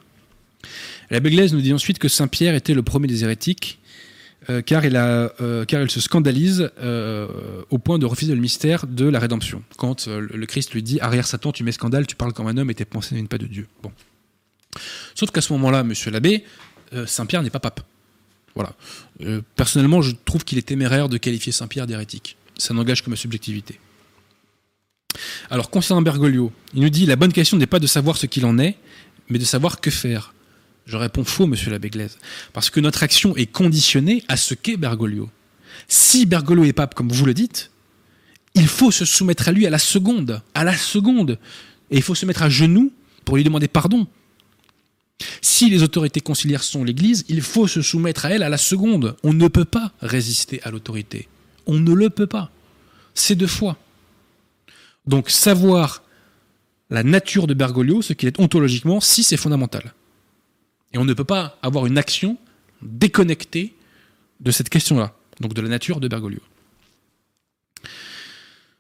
L'abbé 1.12 1.30
Glaise 1.30 1.54
nous 1.54 1.62
dit 1.62 1.72
ensuite 1.72 2.00
que 2.00 2.08
Saint 2.08 2.28
Pierre 2.28 2.56
était 2.56 2.74
le 2.74 2.82
premier 2.82 3.06
des 3.06 3.24
hérétiques, 3.24 3.78
euh, 4.50 4.64
car, 4.64 4.84
il 4.84 4.96
a, 4.96 5.32
euh, 5.42 5.64
car 5.66 5.80
il 5.84 5.92
se 5.92 6.02
scandalise 6.02 6.72
euh, 6.80 7.28
au 7.70 7.78
point 7.78 8.00
de 8.00 8.08
refuser 8.08 8.34
le 8.34 8.42
mystère 8.42 8.88
de 8.88 9.06
la 9.06 9.20
rédemption. 9.20 9.62
Quand 9.78 10.08
le 10.08 10.46
Christ 10.48 10.74
lui 10.74 10.82
dit 10.82 11.00
Arrière 11.02 11.28
Satan, 11.28 11.52
tu 11.52 11.64
mets 11.64 11.72
scandale, 11.72 12.08
tu 12.08 12.16
parles 12.16 12.34
comme 12.34 12.48
un 12.48 12.58
homme 12.58 12.72
et 12.72 12.74
tes 12.74 12.86
pensées 12.86 13.22
ne 13.22 13.28
pas 13.28 13.38
de 13.38 13.46
Dieu. 13.46 13.68
Bon. 13.84 13.92
Sauf 15.14 15.30
qu'à 15.30 15.42
ce 15.42 15.54
moment-là, 15.54 15.84
monsieur 15.84 16.10
l'abbé, 16.10 16.46
Saint 17.06 17.28
Pierre 17.28 17.44
n'est 17.44 17.52
pas 17.52 17.60
pape. 17.60 17.82
Voilà. 18.56 18.74
Personnellement, 19.56 20.02
je 20.02 20.14
trouve 20.26 20.44
qu'il 20.44 20.58
est 20.58 20.68
téméraire 20.68 21.10
de 21.10 21.20
qualifier 21.20 21.52
Saint 21.52 21.68
Pierre 21.68 21.86
d'hérétique. 21.86 22.38
Ça 22.58 22.74
n'engage 22.74 23.04
que 23.04 23.12
ma 23.12 23.16
subjectivité. 23.16 23.80
Alors, 25.50 25.70
concernant 25.70 26.02
Bergoglio, 26.02 26.52
il 26.74 26.82
nous 26.82 26.90
dit 26.90 27.06
la 27.06 27.16
bonne 27.16 27.34
question 27.34 27.58
n'est 27.58 27.68
pas 27.68 27.80
de 27.80 27.88
savoir 27.88 28.18
ce 28.18 28.26
qu'il 28.26 28.46
en 28.46 28.60
est, 28.60 28.78
mais 29.30 29.40
de 29.40 29.46
savoir 29.46 29.80
que 29.80 29.92
faire. 29.92 30.34
Je 30.86 30.98
réponds 30.98 31.24
faux, 31.24 31.48
monsieur 31.48 31.72
l'abbé 31.72 31.90
Glaise, 31.90 32.18
parce 32.54 32.70
que 32.70 32.80
notre 32.80 33.04
action 33.04 33.36
est 33.36 33.46
conditionnée 33.46 34.24
à 34.28 34.38
ce 34.38 34.54
qu'est 34.54 34.78
Bergoglio. 34.78 35.30
Si 35.88 36.26
Bergoglio 36.26 36.64
est 36.64 36.74
pape, 36.74 36.96
comme 36.96 37.10
vous 37.10 37.26
le 37.26 37.34
dites, 37.34 37.72
il 38.56 38.68
faut 38.68 38.92
se 38.92 39.06
soumettre 39.06 39.50
à 39.50 39.52
lui 39.52 39.68
à 39.68 39.70
la 39.70 39.80
seconde, 39.80 40.42
à 40.54 40.64
la 40.64 40.76
seconde, 40.76 41.38
et 41.92 41.98
il 41.98 42.02
faut 42.02 42.16
se 42.16 42.26
mettre 42.26 42.44
à 42.44 42.50
genoux 42.50 42.92
pour 43.26 43.38
lui 43.38 43.44
demander 43.44 43.68
pardon. 43.68 44.08
Si 45.42 45.70
les 45.70 45.84
autorités 45.84 46.22
conciliaires 46.22 46.64
sont 46.64 46.84
l'Église, 46.84 47.26
il 47.28 47.42
faut 47.42 47.68
se 47.68 47.82
soumettre 47.82 48.26
à 48.26 48.32
elle 48.32 48.44
à 48.44 48.50
la 48.50 48.58
seconde. 48.58 49.16
On 49.24 49.34
ne 49.34 49.48
peut 49.48 49.66
pas 49.66 49.92
résister 50.02 50.62
à 50.64 50.72
l'autorité. 50.72 51.28
On 51.66 51.80
ne 51.80 51.94
le 51.94 52.10
peut 52.10 52.28
pas. 52.28 52.52
C'est 53.14 53.36
de 53.36 53.48
foi. 53.48 53.78
Donc 55.08 55.30
savoir 55.30 56.04
la 56.90 57.04
nature 57.04 57.48
de 57.48 57.54
Bergoglio, 57.54 58.02
ce 58.02 58.14
qu'il 58.14 58.28
est 58.28 58.40
ontologiquement, 58.40 59.00
si 59.00 59.24
c'est 59.24 59.38
fondamental. 59.38 59.94
Et 60.94 60.98
on 60.98 61.06
ne 61.06 61.14
peut 61.14 61.24
pas 61.24 61.58
avoir 61.62 61.86
une 61.86 61.98
action 61.98 62.38
déconnectée 62.82 63.74
de 64.40 64.52
cette 64.52 64.70
question-là, 64.70 65.14
donc 65.40 65.54
de 65.54 65.62
la 65.62 65.70
nature 65.70 66.00
de 66.00 66.08
Bergoglio. 66.08 66.42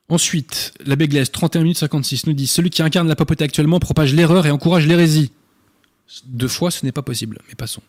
Ensuite, 0.09 0.73
l'abbé 0.86 1.07
Glaise, 1.07 1.32
31 1.32 1.63
minutes 1.63 1.78
56, 1.80 2.28
nous 2.28 2.34
dit 2.34 2.47
Celui 2.47 2.69
qui 2.69 2.82
incarne 2.82 3.07
la 3.09 3.15
papauté 3.17 3.43
actuellement 3.43 3.80
propage 3.80 4.13
l'erreur 4.13 4.45
et 4.45 4.51
encourage 4.51 4.88
l'hérésie. 4.88 5.32
Deux 6.25 6.47
fois, 6.47 6.71
ce 6.71 6.86
n'est 6.86 6.93
pas 6.93 7.01
possible, 7.01 7.39
mais 7.49 7.55
passons. 7.55 7.82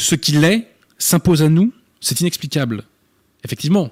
Ce 0.00 0.16
qu'il 0.16 0.42
est 0.42 0.68
s'impose 0.98 1.42
à 1.42 1.48
nous, 1.48 1.72
c'est 2.00 2.20
inexplicable. 2.20 2.84
Effectivement, 3.44 3.90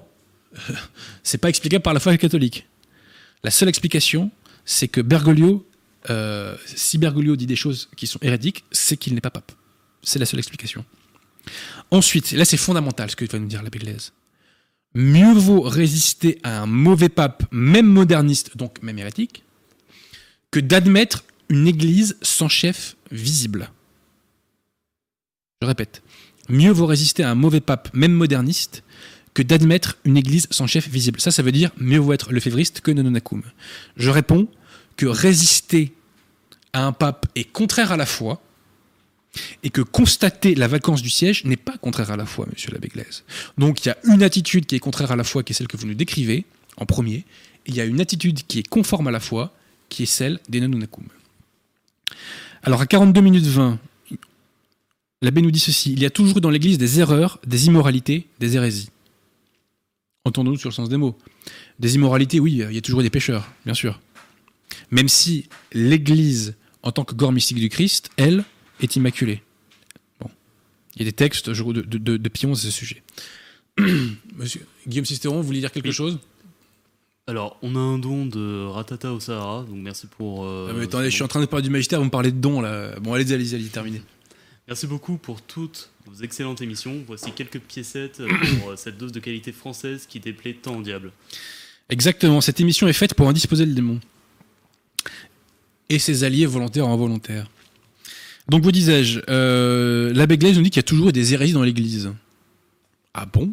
c'est 1.23 1.39
pas 1.39 1.49
explicable 1.49 1.83
par 1.83 1.95
la 1.95 2.01
foi 2.01 2.17
catholique. 2.17 2.67
La 3.47 3.53
seule 3.53 3.69
explication, 3.69 4.33
c'est 4.65 4.89
que 4.89 5.01
Bergoglio, 5.01 5.65
euh, 6.11 6.57
si 6.67 6.99
Bergoglio 6.99 7.37
dit 7.37 7.47
des 7.47 7.55
choses 7.55 7.89
qui 7.97 8.09
sont 8.09 8.19
hérétiques, 8.21 8.65
c'est 8.73 8.97
qu'il 8.97 9.15
n'est 9.15 9.21
pas 9.21 9.31
pape. 9.31 9.53
C'est 10.03 10.19
la 10.19 10.27
seule 10.27 10.41
explication. 10.41 10.85
Ensuite, 11.93 12.33
là 12.33 12.45
c'est 12.45 12.57
fondamental 12.57 13.09
ce 13.09 13.15
que 13.15 13.25
va 13.25 13.39
nous 13.39 13.47
dire 13.47 13.63
l'abbé 13.63 13.79
Glaise. 13.79 14.13
Mieux 14.95 15.33
vaut 15.33 15.61
résister 15.61 16.41
à 16.43 16.61
un 16.63 16.67
mauvais 16.67 17.09
pape, 17.09 17.45
même 17.53 17.87
moderniste, 17.87 18.57
donc 18.57 18.83
même 18.83 18.99
hérétique, 18.99 19.45
que 20.51 20.59
d'admettre 20.59 21.23
une 21.49 21.69
église 21.69 22.17
sans 22.23 22.49
chef 22.49 22.97
visible. 23.13 23.71
Je 25.63 25.69
répète, 25.69 26.03
mieux 26.49 26.73
vaut 26.73 26.87
résister 26.87 27.23
à 27.23 27.31
un 27.31 27.37
mauvais 27.37 27.61
pape, 27.61 27.95
même 27.95 28.13
moderniste, 28.13 28.83
que 29.37 29.43
d'admettre 29.43 29.99
une 30.07 30.17
église 30.17 30.47
sans 30.51 30.67
chef 30.67 30.89
visible. 30.89 31.21
Ça, 31.21 31.31
ça 31.31 31.43
veut 31.43 31.53
dire 31.53 31.71
mieux 31.77 31.99
vaut 31.99 32.15
être 32.15 32.33
lefévriste 32.33 32.81
que 32.81 32.91
nononacum. 32.91 33.43
Je 33.99 34.09
réponds 34.09 34.49
que 34.97 35.05
résister 35.05 35.93
à 36.73 36.87
un 36.87 36.93
pape 36.93 37.27
est 37.35 37.45
contraire 37.45 37.93
à 37.93 37.99
la 37.99 38.07
foi 38.07 38.41
et 39.63 39.69
que 39.69 39.83
constater 39.83 40.55
la 40.55 40.69
vacance 40.69 41.03
du 41.03 41.11
siège 41.11 41.45
n'est 41.45 41.59
pas 41.59 41.77
contraire 41.77 42.11
à 42.11 42.17
la 42.17 42.25
foi, 42.25 42.47
monsieur 42.51 42.73
l'abbé 42.73 42.89
Glaise. 42.89 43.25
Donc 43.59 43.85
il 43.85 43.89
y 43.89 43.91
a 43.91 43.99
une 44.05 44.23
attitude 44.23 44.65
qui 44.65 44.75
est 44.75 44.79
contraire 44.79 45.13
à 45.13 45.17
la 45.17 45.25
foi, 45.25 45.43
qui 45.43 45.53
est 45.53 45.55
celle 45.55 45.69
que 45.69 45.77
vous 45.77 45.87
nous 45.87 45.93
décrivez, 45.93 46.47
en 46.79 46.87
premier, 46.87 47.17
et 47.17 47.25
il 47.67 47.75
y 47.75 47.83
a 47.83 47.85
une 47.85 48.01
attitude 48.01 48.47
qui 48.47 48.61
est 48.61 48.67
conforme 48.67 49.09
à 49.09 49.11
la 49.11 49.21
foi, 49.21 49.53
qui 49.91 50.05
est 50.05 50.07
celle 50.07 50.41
des 50.49 50.63
nononacum. 50.63 51.05
Alors 52.63 52.81
à 52.81 52.87
42 52.87 53.21
minutes 53.21 53.45
20, 53.45 53.79
l'abbé 55.21 55.43
nous 55.43 55.51
dit 55.51 55.61
ceci 55.61 55.93
il 55.93 56.01
y 56.01 56.07
a 56.07 56.11
toujours 56.11 56.41
dans 56.41 56.49
l'Église 56.49 56.79
des 56.79 57.01
erreurs, 57.01 57.39
des 57.47 57.67
immoralités, 57.67 58.29
des 58.41 58.57
hérésies. 58.57 58.89
Entendons-nous 60.27 60.59
sur 60.59 60.71
le 60.71 60.75
sens 60.75 60.89
des 60.89 60.97
mots. 60.97 61.17
Des 61.79 61.95
immoralités, 61.95 62.41
oui, 62.41 62.53
il 62.69 62.75
y 62.75 62.79
a 62.79 62.81
toujours 62.81 63.01
des 63.03 63.11
pécheurs, 63.11 63.49
bien 63.65 63.75
sûr. 63.75 64.01
Même 64.91 65.09
si 65.09 65.49
l'Église, 65.73 66.57
en 66.83 66.91
tant 66.91 67.05
que 67.05 67.15
corps 67.15 67.31
mystique 67.31 67.59
du 67.61 67.69
Christ, 67.69 68.11
elle, 68.17 68.45
est 68.81 68.97
immaculée. 68.97 69.43
Bon. 70.21 70.29
Il 70.97 71.03
y 71.03 71.03
a 71.03 71.05
des 71.05 71.13
textes 71.13 71.49
de, 71.49 71.73
de, 71.83 71.99
de, 71.99 72.17
de 72.17 72.29
Pion 72.29 72.53
à 72.53 72.57
ce 72.57 72.71
sujet. 72.73 73.05
Monsieur 74.37 74.67
Guillaume 74.89 75.05
Sisteron, 75.05 75.37
vous 75.37 75.47
voulez 75.47 75.61
dire 75.61 75.71
quelque 75.71 75.87
Oui. 75.89 75.93
chose? 75.95 76.19
Alors, 77.29 77.57
on 77.63 77.77
a 77.77 77.79
un 77.79 77.99
don 77.99 78.27
de 78.27 78.67
Ratata 78.67 79.13
au 79.13 79.21
Sahara, 79.21 79.63
donc 79.65 79.77
merci 79.79 80.07
pour. 80.09 80.45
euh, 80.45 80.69
Ah, 80.71 80.75
mais 80.77 80.85
Attendez, 80.85 81.07
je 81.07 81.11
suis 81.11 81.21
don. 81.21 81.25
en 81.27 81.29
train 81.29 81.41
de 81.41 81.47
parler 81.47 81.63
du 81.65 81.71
magistère, 81.71 81.99
vous 82.01 82.05
me 82.07 82.11
parlez 82.11 82.33
de 82.33 82.39
dons 82.41 82.61
là. 82.61 82.99
Bon, 83.01 83.15
allez-y, 83.15 83.33
allez-y, 83.33 83.55
allez-y, 83.55 83.69
terminez. 83.69 84.03
Merci 84.69 84.89
beaucoup 84.89 85.17
pour 85.17 85.43
toutes 85.43 85.91
vos 86.07 86.25
excellentes 86.25 86.61
émissions. 86.61 87.05
Voici 87.07 87.31
quelques 87.31 87.61
piécettes 87.61 88.21
pour 88.59 88.71
euh, 88.71 88.77
cette 88.77 88.99
dose 88.99 89.13
de 89.13 89.21
qualité 89.21 89.53
française 89.53 90.07
qui 90.09 90.19
déplaît 90.19 90.55
tant 90.55 90.77
au 90.77 90.83
diable. 90.83 91.13
Exactement, 91.89 92.41
cette 92.41 92.61
émission 92.61 92.89
est 92.89 92.93
faite 92.93 93.15
pour 93.15 93.29
indisposer 93.29 93.65
le 93.65 93.75
démon. 93.75 94.01
Et 95.89 96.01
ses 96.01 96.25
alliés 96.25 96.47
volontaires 96.47 96.89
ou 96.89 96.93
involontaires. 96.93 97.49
Donc, 98.49 98.65
vous 98.65 98.73
disais-je, 98.73 99.21
euh, 99.29 100.13
l'abbé 100.13 100.37
Glaise 100.37 100.57
nous 100.57 100.65
dit 100.65 100.71
qu'il 100.71 100.79
y 100.79 100.81
a 100.81 100.83
toujours 100.83 101.13
des 101.13 101.33
hérésies 101.33 101.53
dans 101.53 101.63
l'Église. 101.63 102.13
Ah 103.15 103.27
bon? 103.27 103.53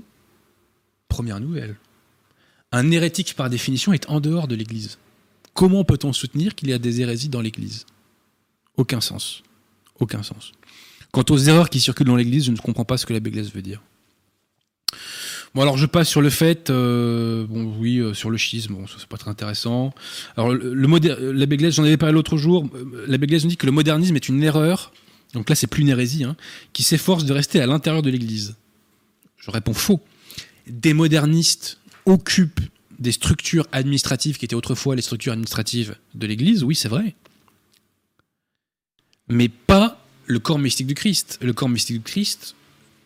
Première 1.09 1.39
nouvelle. 1.39 1.75
Un 2.71 2.89
hérétique, 2.89 3.35
par 3.35 3.51
définition, 3.51 3.93
est 3.93 4.09
en 4.09 4.19
dehors 4.19 4.47
de 4.47 4.55
l'Église. 4.55 4.97
Comment 5.53 5.83
peut-on 5.83 6.11
soutenir 6.11 6.55
qu'il 6.55 6.69
y 6.69 6.73
a 6.73 6.79
des 6.79 7.01
hérésies 7.01 7.29
dans 7.29 7.41
l'Église? 7.41 7.85
Aucun 8.77 8.99
sens. 8.99 9.43
Aucun 9.99 10.23
sens. 10.23 10.53
Quant 11.13 11.23
aux 11.29 11.37
erreurs 11.37 11.69
qui 11.69 11.79
circulent 11.79 12.07
dans 12.07 12.15
l'Église, 12.15 12.45
je 12.45 12.51
ne 12.51 12.57
comprends 12.57 12.85
pas 12.85 12.97
ce 12.97 13.05
que 13.05 13.13
l'abbé 13.13 13.29
Glaise 13.29 13.53
veut 13.53 13.61
dire. 13.61 13.83
Bon, 15.53 15.61
alors 15.61 15.77
je 15.77 15.85
passe 15.85 16.09
sur 16.09 16.21
le 16.21 16.31
fait, 16.31 16.71
euh, 16.71 17.45
bon, 17.47 17.71
oui, 17.77 17.99
euh, 17.99 18.15
sur 18.15 18.31
le 18.31 18.37
schisme, 18.37 18.73
bon, 18.73 18.85
c'est 18.87 19.05
pas 19.05 19.17
très 19.17 19.29
intéressant. 19.29 19.93
Alors, 20.35 20.51
le, 20.51 20.73
euh, 20.73 21.31
l'abbé 21.31 21.57
Glaise, 21.57 21.75
j'en 21.75 21.83
avais 21.83 21.97
parlé 21.97 22.13
l'autre 22.13 22.37
jour, 22.37 22.67
l'abbé 23.05 23.27
Glaise 23.27 23.43
nous 23.43 23.51
dit 23.51 23.57
que 23.57 23.67
le 23.67 23.71
modernisme 23.71 24.15
est 24.15 24.27
une 24.27 24.41
erreur, 24.41 24.91
donc 25.33 25.49
là 25.49 25.55
c'est 25.55 25.67
plus 25.67 25.83
une 25.83 25.89
hérésie, 25.89 26.23
hein, 26.23 26.35
qui 26.73 26.81
s'efforce 26.81 27.25
de 27.25 27.33
rester 27.33 27.61
à 27.61 27.67
l'intérieur 27.67 28.01
de 28.01 28.09
l'Église. 28.09 28.55
Je 29.37 29.51
réponds 29.51 29.75
faux. 29.75 30.01
Des 30.65 30.95
modernistes 30.95 31.77
occupent 32.07 32.61
des 32.97 33.11
structures 33.11 33.67
administratives 33.71 34.39
qui 34.39 34.45
étaient 34.45 34.55
autrefois 34.55 34.95
les 34.95 35.03
structures 35.03 35.33
administratives 35.33 35.95
de 36.15 36.25
l'Église, 36.25 36.63
oui, 36.63 36.73
c'est 36.73 36.89
vrai. 36.89 37.13
Mais 39.27 39.49
pas 39.49 39.92
le 40.25 40.39
corps 40.39 40.59
mystique 40.59 40.87
du 40.87 40.95
Christ. 40.95 41.39
Le 41.41 41.53
corps 41.53 41.69
mystique 41.69 41.97
du 41.97 42.03
Christ 42.03 42.55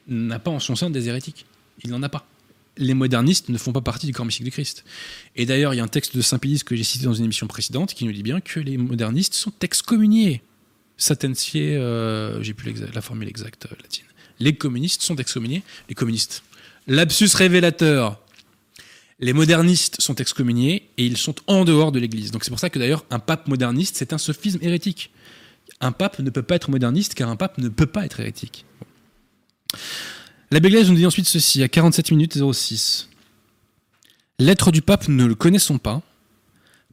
n'a 0.07 0.39
pas 0.39 0.51
en 0.51 0.59
son 0.59 0.76
sein 0.76 0.89
des 0.89 1.07
hérétiques. 1.07 1.45
Il 1.84 1.91
n'en 1.91 2.01
a 2.03 2.09
pas. 2.09 2.28
Les 2.78 2.93
modernistes 2.93 3.49
ne 3.49 3.57
font 3.57 3.74
pas 3.74 3.82
partie 3.82 4.05
du 4.05 4.13
corps 4.13 4.26
mystique 4.26 4.45
du 4.45 4.51
Christ. 4.51 4.84
Et 5.36 5.45
d'ailleurs, 5.45 5.74
il 5.74 5.78
y 5.78 5.80
a 5.80 5.84
un 5.84 5.88
texte 5.88 6.15
de 6.15 6.22
Saint 6.22 6.38
Pédis 6.38 6.63
que 6.63 6.76
j'ai 6.76 6.84
cité 6.84 7.05
dans 7.05 7.13
une 7.13 7.26
émission 7.26 7.47
précédente 7.47 7.93
qui 7.93 8.05
nous 8.05 8.11
dit 8.11 8.24
bien 8.24 8.39
que 8.39 8.59
les 8.59 8.78
modernistes 8.78 9.34
sont 9.34 9.53
excommuniés. 9.61 10.41
Satensier, 10.97 11.76
euh, 11.76 12.41
j'ai 12.41 12.53
plus 12.53 12.74
la 12.93 13.01
formule 13.01 13.28
exacte 13.28 13.68
euh, 13.72 13.76
latine. 13.82 14.05
Les 14.39 14.55
communistes 14.55 15.01
sont 15.01 15.15
excommuniés. 15.15 15.63
Les 15.89 15.95
communistes. 15.95 16.43
Lapsus 16.88 17.30
révélateur. 17.36 18.20
Les 19.20 19.34
modernistes 19.34 19.99
sont 19.99 20.15
excommuniés 20.15 20.89
et 20.97 21.05
ils 21.05 21.18
sont 21.18 21.36
en 21.47 21.65
dehors 21.65 21.91
de 21.91 21.99
l'Église. 21.99 22.32
Donc 22.32 22.43
c'est 22.43 22.51
pour 22.51 22.59
ça 22.59 22.70
que 22.70 22.78
d'ailleurs 22.78 23.03
un 23.09 23.18
pape 23.18 23.47
moderniste, 23.47 23.95
c'est 23.97 24.13
un 24.13 24.20
sophisme 24.20 24.59
hérétique. 24.61 25.09
Un 25.82 25.91
pape 25.91 26.19
ne 26.19 26.30
peut 26.30 26.43
pas 26.43 26.55
être 26.55 26.69
moderniste 26.69 27.13
car 27.13 27.30
un 27.30 27.36
pape 27.36 27.57
ne 27.57 27.69
peut 27.69 27.86
pas 27.86 28.05
être 28.05 28.19
hérétique. 28.19 28.65
L'abbé 30.51 30.69
Glaise 30.69 30.89
nous 30.89 30.95
dit 30.95 31.05
ensuite 31.05 31.28
ceci 31.28 31.61
à 31.61 31.67
47 31.67 32.11
minutes 32.11 32.38
06. 32.51 33.09
L'être 34.39 34.71
du 34.71 34.82
pape 34.82 35.07
ne 35.07 35.25
le 35.25 35.36
connaissons 35.36 35.78
pas 35.78 36.01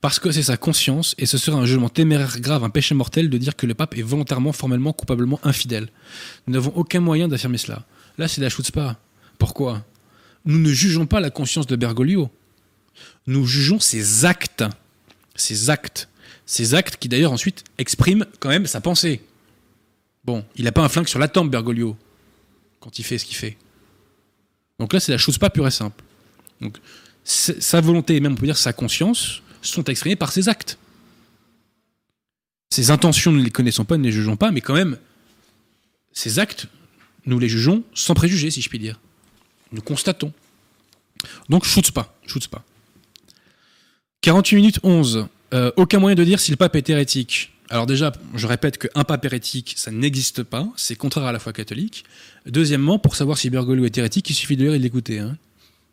parce 0.01 0.19
que 0.19 0.31
c'est 0.31 0.43
sa 0.43 0.57
conscience 0.57 1.15
et 1.17 1.25
ce 1.25 1.39
serait 1.39 1.57
un 1.57 1.65
jugement 1.65 1.89
téméraire 1.89 2.41
grave, 2.41 2.65
un 2.65 2.69
péché 2.71 2.95
mortel 2.95 3.31
de 3.31 3.39
dire 3.39 3.57
que 3.57 3.67
le 3.67 3.75
pape 3.75 3.97
est 3.97 4.03
volontairement, 4.03 4.53
formellement, 4.53 4.93
coupablement 4.93 5.41
infidèle. 5.45 5.89
Nous 6.47 6.53
n'avons 6.53 6.73
aucun 6.75 7.01
moyen 7.01 7.27
d'affirmer 7.27 7.59
cela. 7.59 7.85
Là, 8.19 8.29
c'est 8.29 8.41
la 8.41 8.51
chutzpah. 8.51 8.99
Pourquoi? 9.39 9.85
Nous 10.45 10.59
ne 10.59 10.71
jugeons 10.73 11.07
pas 11.07 11.21
la 11.21 11.31
conscience 11.31 11.67
de 11.67 11.77
Bergoglio. 11.77 12.31
Nous 13.27 13.47
jugeons 13.47 13.81
ses 13.81 14.25
actes. 14.27 14.65
Ses 15.37 15.71
actes. 15.71 16.09
Ses 16.47 16.75
actes 16.75 16.97
qui 16.97 17.09
d'ailleurs 17.09 17.33
ensuite 17.33 17.65
expriment 17.79 18.27
quand 18.41 18.49
même 18.49 18.67
sa 18.67 18.81
pensée. 18.81 19.23
Bon, 20.25 20.45
il 20.57 20.65
n'a 20.65 20.73
pas 20.73 20.83
un 20.83 20.89
flingue 20.89 21.09
sur 21.09 21.19
la 21.19 21.29
tempe, 21.29 21.51
Bergoglio, 21.51 21.97
quand 22.81 22.99
il 22.99 23.05
fait 23.05 23.19
ce 23.19 23.25
qu'il 23.25 23.37
fait. 23.37 23.57
Donc 24.79 24.93
là, 24.93 25.01
c'est 25.01 25.13
la 25.13 25.19
chose 25.19 25.39
pas 25.39 25.51
pure 25.51 25.67
et 25.67 25.71
simple. 25.71 26.03
Sa 27.25 27.81
volonté, 27.81 28.17
et 28.17 28.21
même 28.21 28.33
on 28.33 28.37
peut 28.37 28.47
dire 28.47 28.57
sa 28.57 28.73
conscience, 28.73 29.43
sont 29.63 29.85
exprimées 29.85 30.17
par 30.17 30.33
ses 30.33 30.49
actes. 30.49 30.79
Ses 32.71 32.91
intentions, 32.91 33.33
nous 33.33 33.39
ne 33.39 33.45
les 33.45 33.51
connaissons 33.51 33.85
pas, 33.85 33.97
ne 33.97 34.03
les 34.03 34.13
jugeons 34.13 34.37
pas, 34.37 34.51
mais 34.51 34.61
quand 34.61 34.75
même, 34.75 34.99
ses 36.13 36.39
actes, 36.39 36.67
nous 37.27 37.39
les 37.39 37.49
jugeons 37.49 37.85
sans 37.95 38.15
préjugés, 38.15 38.51
si 38.51 38.61
je 38.61 38.69
puis 38.69 38.79
dire. 38.79 39.01
Nous 39.73 39.81
constatons. 39.81 40.33
Donc, 41.49 41.65
shoots 41.65 41.93
pas. 41.93 42.17
48 44.21 44.57
minutes 44.57 44.81
11. 44.83 45.29
Euh, 45.55 45.71
aucun 45.77 46.01
moyen 46.01 46.15
de 46.17 46.25
dire 46.25 46.41
si 46.41 46.51
le 46.51 46.57
pape 46.57 46.75
est 46.77 46.89
hérétique. 46.91 47.53
Alors 47.71 47.87
déjà, 47.87 48.13
je 48.35 48.47
répète 48.47 48.77
qu'un 48.79 49.05
pape 49.05 49.25
hérétique, 49.25 49.75
ça 49.77 49.91
n'existe 49.91 50.43
pas, 50.43 50.69
c'est 50.77 50.97
contraire 50.97 51.25
à 51.27 51.33
la 51.33 51.39
foi 51.39 51.53
catholique. 51.53 52.05
Deuxièmement, 52.47 52.99
pour 52.99 53.17
savoir 53.17 53.39
si 53.39 53.49
Bergoglio 53.51 53.85
est 53.85 53.97
hérétique, 53.97 54.29
il 54.31 54.35
suffit 54.35 54.57
de 54.57 54.65
lire 54.65 54.75
et 54.75 54.79
l'écouter. 54.79 55.21
hein. 55.21 55.37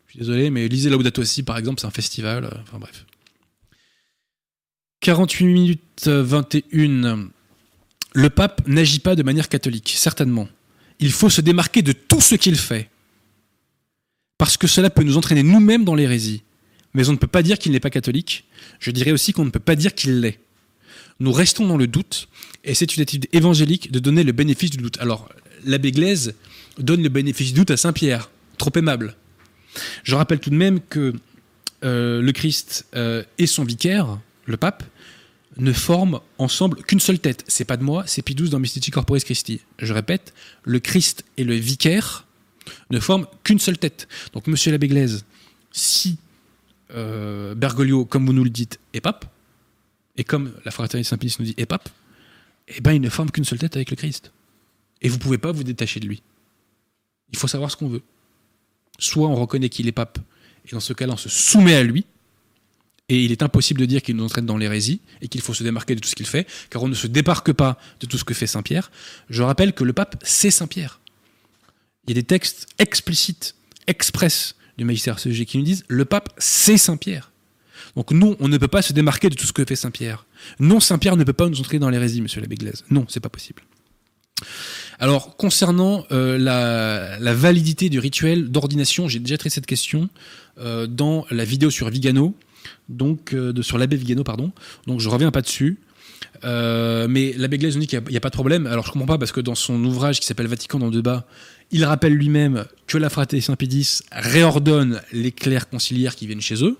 Je 0.06 0.12
suis 0.12 0.18
désolé, 0.18 0.50
mais 0.50 0.68
lisez 0.68 0.90
Laudato 0.90 1.24
Si, 1.24 1.42
par 1.42 1.56
exemple, 1.56 1.80
c'est 1.80 1.86
un 1.86 1.90
festival. 1.90 2.44
euh, 2.44 2.50
Enfin 2.62 2.78
bref. 2.78 3.06
48 5.00 5.46
minutes 5.46 5.80
euh, 6.08 6.22
21. 6.22 7.28
Le 8.14 8.30
pape 8.30 8.66
n'agit 8.68 8.98
pas 8.98 9.16
de 9.16 9.22
manière 9.22 9.48
catholique, 9.48 9.94
certainement. 9.96 10.48
Il 11.00 11.10
faut 11.12 11.30
se 11.30 11.40
démarquer 11.40 11.80
de 11.82 11.92
tout 11.92 12.20
ce 12.20 12.34
qu'il 12.34 12.56
fait. 12.56 12.90
Parce 14.38 14.56
que 14.56 14.66
cela 14.66 14.90
peut 14.90 15.02
nous 15.02 15.16
entraîner 15.16 15.42
nous-mêmes 15.42 15.84
dans 15.84 15.94
l'hérésie. 15.94 16.42
Mais 16.94 17.08
on 17.08 17.12
ne 17.12 17.16
peut 17.16 17.26
pas 17.26 17.42
dire 17.42 17.58
qu'il 17.58 17.72
n'est 17.72 17.80
pas 17.80 17.90
catholique. 17.90 18.44
Je 18.80 18.90
dirais 18.90 19.12
aussi 19.12 19.32
qu'on 19.32 19.44
ne 19.44 19.50
peut 19.50 19.60
pas 19.60 19.76
dire 19.76 19.94
qu'il 19.94 20.20
l'est. 20.20 20.38
Nous 21.20 21.32
restons 21.32 21.66
dans 21.66 21.76
le 21.76 21.86
doute, 21.86 22.28
et 22.64 22.74
c'est 22.74 22.96
une 22.96 23.02
attitude 23.02 23.28
évangélique 23.32 23.92
de 23.92 23.98
donner 23.98 24.24
le 24.24 24.32
bénéfice 24.32 24.70
du 24.70 24.78
doute. 24.78 24.98
Alors, 25.00 25.28
l'abbé 25.64 25.92
Glaise 25.92 26.34
donne 26.78 27.02
le 27.02 27.08
bénéfice 27.08 27.48
du 27.48 27.60
doute 27.60 27.70
à 27.70 27.76
Saint-Pierre, 27.76 28.30
trop 28.58 28.72
aimable. 28.76 29.14
Je 30.04 30.14
rappelle 30.14 30.40
tout 30.40 30.50
de 30.50 30.56
même 30.56 30.80
que 30.80 31.14
euh, 31.84 32.20
le 32.20 32.32
Christ 32.32 32.86
euh, 32.94 33.22
et 33.38 33.46
son 33.46 33.64
vicaire, 33.64 34.18
le 34.46 34.56
pape, 34.56 34.84
ne 35.58 35.72
forment 35.72 36.20
ensemble 36.38 36.82
qu'une 36.82 37.00
seule 37.00 37.18
tête. 37.18 37.44
C'est 37.46 37.64
pas 37.64 37.76
de 37.76 37.84
moi, 37.84 38.04
c'est 38.06 38.22
Pie 38.22 38.34
XII 38.34 38.50
dans 38.50 38.58
Mystici 38.58 38.90
Corporis 38.90 39.24
Christi. 39.24 39.60
Je 39.78 39.92
répète, 39.92 40.32
le 40.64 40.80
Christ 40.80 41.24
et 41.36 41.44
le 41.44 41.54
vicaire 41.54 42.26
ne 42.90 43.00
forment 43.00 43.26
qu'une 43.44 43.58
seule 43.58 43.78
tête. 43.78 44.08
Donc, 44.32 44.46
monsieur 44.46 44.72
l'abbé 44.72 44.88
Glaise, 44.88 45.24
si 45.72 46.16
euh, 46.94 47.54
Bergoglio, 47.54 48.04
comme 48.04 48.26
vous 48.26 48.32
nous 48.32 48.44
le 48.44 48.50
dites, 48.50 48.80
est 48.92 49.00
pape, 49.00 49.24
et 50.16 50.24
comme 50.24 50.52
la 50.64 50.70
fraternité 50.70 51.08
Saint-Pédis 51.08 51.36
nous 51.38 51.46
dit 51.46 51.54
est 51.56 51.66
pape, 51.66 51.88
eh 52.68 52.80
ben 52.80 52.92
il 52.92 53.00
ne 53.00 53.08
forme 53.08 53.30
qu'une 53.30 53.44
seule 53.44 53.58
tête 53.58 53.76
avec 53.76 53.90
le 53.90 53.96
Christ. 53.96 54.32
Et 55.00 55.08
vous 55.08 55.18
pouvez 55.18 55.38
pas 55.38 55.52
vous 55.52 55.64
détacher 55.64 56.00
de 56.00 56.06
lui. 56.06 56.22
Il 57.32 57.38
faut 57.38 57.48
savoir 57.48 57.70
ce 57.70 57.76
qu'on 57.76 57.88
veut. 57.88 58.02
Soit 58.98 59.26
on 59.26 59.34
reconnaît 59.34 59.68
qu'il 59.68 59.88
est 59.88 59.92
pape, 59.92 60.18
et 60.66 60.72
dans 60.72 60.80
ce 60.80 60.92
cas-là 60.92 61.14
on 61.14 61.16
se 61.16 61.28
soumet 61.28 61.74
à 61.74 61.82
lui, 61.82 62.04
et 63.08 63.24
il 63.24 63.32
est 63.32 63.42
impossible 63.42 63.80
de 63.80 63.86
dire 63.86 64.02
qu'il 64.02 64.16
nous 64.16 64.24
entraîne 64.24 64.46
dans 64.46 64.56
l'hérésie, 64.56 65.00
et 65.20 65.28
qu'il 65.28 65.40
faut 65.40 65.54
se 65.54 65.62
démarquer 65.62 65.94
de 65.94 66.00
tout 66.00 66.08
ce 66.08 66.14
qu'il 66.14 66.26
fait, 66.26 66.46
car 66.70 66.82
on 66.82 66.88
ne 66.88 66.94
se 66.94 67.06
débarque 67.06 67.52
pas 67.52 67.78
de 68.00 68.06
tout 68.06 68.18
ce 68.18 68.24
que 68.24 68.34
fait 68.34 68.46
Saint-Pierre. 68.46 68.90
Je 69.28 69.42
rappelle 69.42 69.72
que 69.72 69.84
le 69.84 69.92
pape, 69.92 70.22
c'est 70.24 70.50
Saint-Pierre. 70.50 71.00
Il 72.04 72.10
y 72.10 72.12
a 72.12 72.20
des 72.20 72.26
textes 72.26 72.66
explicites, 72.78 73.54
express 73.86 74.56
du 74.78 74.84
magistère 74.84 75.18
CG 75.18 75.44
qui 75.44 75.58
nous 75.58 75.64
disent 75.64 75.84
le 75.88 76.04
pape, 76.04 76.30
c'est 76.38 76.78
Saint-Pierre. 76.78 77.32
Donc 77.96 78.12
non, 78.12 78.36
on 78.40 78.48
ne 78.48 78.56
peut 78.58 78.68
pas 78.68 78.82
se 78.82 78.92
démarquer 78.92 79.28
de 79.28 79.34
tout 79.34 79.46
ce 79.46 79.52
que 79.52 79.64
fait 79.64 79.76
Saint-Pierre. 79.76 80.26
Non, 80.60 80.80
Saint-Pierre 80.80 81.16
ne 81.16 81.24
peut 81.24 81.32
pas 81.32 81.48
nous 81.48 81.60
entrer 81.60 81.78
dans 81.78 81.90
l'hérésie, 81.90 82.22
monsieur 82.22 82.40
l'abbé 82.40 82.56
Glaise. 82.56 82.84
Non, 82.90 83.04
c'est 83.08 83.20
pas 83.20 83.28
possible. 83.28 83.62
Alors, 84.98 85.36
concernant 85.36 86.04
euh, 86.12 86.38
la, 86.38 87.34
validité 87.34 87.88
du 87.88 87.98
rituel 87.98 88.50
d'ordination, 88.50 89.08
j'ai 89.08 89.18
déjà 89.18 89.36
traité 89.36 89.54
cette 89.54 89.66
question 89.66 90.08
euh, 90.58 90.86
dans 90.86 91.26
la 91.30 91.44
vidéo 91.44 91.70
sur 91.70 91.88
Vigano, 91.90 92.34
donc 92.88 93.34
euh, 93.34 93.52
de, 93.52 93.62
sur 93.62 93.78
l'abbé 93.78 93.96
Vigano, 93.96 94.24
pardon. 94.24 94.52
Donc 94.86 95.00
je 95.00 95.08
reviens 95.08 95.30
pas 95.30 95.42
dessus. 95.42 95.80
Mais 96.44 97.34
l'abbé 97.36 97.58
Glaise 97.58 97.74
nous 97.74 97.80
dit 97.80 97.86
qu'il 97.86 98.02
n'y 98.08 98.16
a, 98.16 98.20
pas 98.20 98.30
de 98.30 98.34
problème. 98.34 98.66
Alors 98.66 98.86
je 98.86 98.92
comprends 98.92 99.06
pas 99.06 99.18
parce 99.18 99.32
que 99.32 99.40
dans 99.40 99.54
son 99.54 99.84
ouvrage 99.84 100.18
qui 100.18 100.26
s'appelle 100.26 100.46
Vatican 100.46 100.78
dans 100.78 100.86
le 100.86 100.92
débat, 100.92 101.26
il 101.72 101.84
rappelle 101.84 102.12
lui-même 102.12 102.66
que 102.86 102.98
la 102.98 103.08
fraternité 103.08 103.46
Saint-Pédis 103.46 104.02
réordonne 104.12 105.00
les 105.12 105.32
clercs 105.32 105.68
conciliaires 105.68 106.14
qui 106.14 106.26
viennent 106.26 106.40
chez 106.40 106.62
eux. 106.62 106.76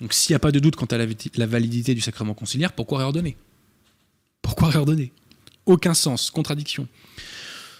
Donc 0.00 0.12
s'il 0.12 0.32
n'y 0.32 0.36
a 0.36 0.40
pas 0.40 0.52
de 0.52 0.58
doute 0.58 0.76
quant 0.76 0.86
à 0.86 0.98
la, 0.98 1.46
validité 1.46 1.94
du 1.94 2.02
sacrement 2.02 2.34
conciliaire, 2.34 2.72
pourquoi 2.72 2.98
réordonner? 2.98 3.36
Pourquoi 4.42 4.68
réordonner? 4.68 5.12
Aucun 5.64 5.94
sens, 5.94 6.30
contradiction. 6.30 6.86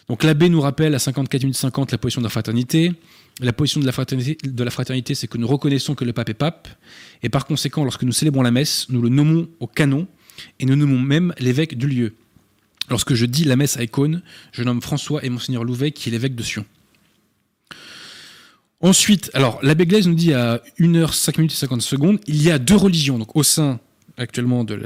Donc 0.08 0.22
l'abbé 0.24 0.48
nous 0.48 0.60
rappelle 0.60 0.94
à 0.94 0.98
54 0.98 1.42
minutes 1.42 1.56
50 1.56 1.92
la 1.92 1.98
position 1.98 2.20
de 2.22 2.26
la 2.26 2.30
fraternité. 2.30 2.92
La 3.40 3.52
position 3.52 3.80
de 3.80 3.86
la 4.64 4.70
fraternité, 4.70 5.14
c'est 5.14 5.26
que 5.26 5.38
nous 5.38 5.48
reconnaissons 5.48 5.94
que 5.94 6.04
le 6.04 6.12
pape 6.12 6.28
est 6.28 6.34
pape, 6.34 6.68
et 7.22 7.28
par 7.28 7.46
conséquent, 7.46 7.82
lorsque 7.82 8.04
nous 8.04 8.12
célébrons 8.12 8.42
la 8.42 8.52
messe, 8.52 8.86
nous 8.90 9.02
le 9.02 9.08
nommons 9.08 9.48
au 9.58 9.66
canon, 9.66 10.06
et 10.60 10.66
nous 10.66 10.76
nommons 10.76 11.00
même 11.00 11.34
l'évêque 11.40 11.76
du 11.76 11.88
lieu. 11.88 12.14
Lorsque 12.90 13.14
je 13.14 13.26
dis 13.26 13.44
la 13.44 13.56
messe 13.56 13.76
à 13.76 13.82
Écône, 13.82 14.22
je 14.52 14.62
nomme 14.62 14.82
François 14.82 15.24
et 15.24 15.30
Monseigneur 15.30 15.64
Louvet, 15.64 15.92
qui 15.92 16.08
est 16.08 16.12
l'évêque 16.12 16.34
de 16.34 16.42
Sion. 16.42 16.66
Ensuite, 18.80 19.30
alors 19.32 19.58
l'abbé 19.62 19.86
Glaise 19.86 20.06
nous 20.06 20.14
dit 20.14 20.34
à 20.34 20.62
1h 20.78 21.12
5 21.12 21.38
minutes 21.38 21.52
et 21.52 21.56
50 21.56 21.80
secondes, 21.80 22.20
il 22.26 22.42
y 22.42 22.50
a 22.50 22.58
deux 22.58 22.76
religions, 22.76 23.18
donc 23.18 23.34
au 23.34 23.42
sein 23.42 23.80
actuellement 24.18 24.64
de, 24.64 24.76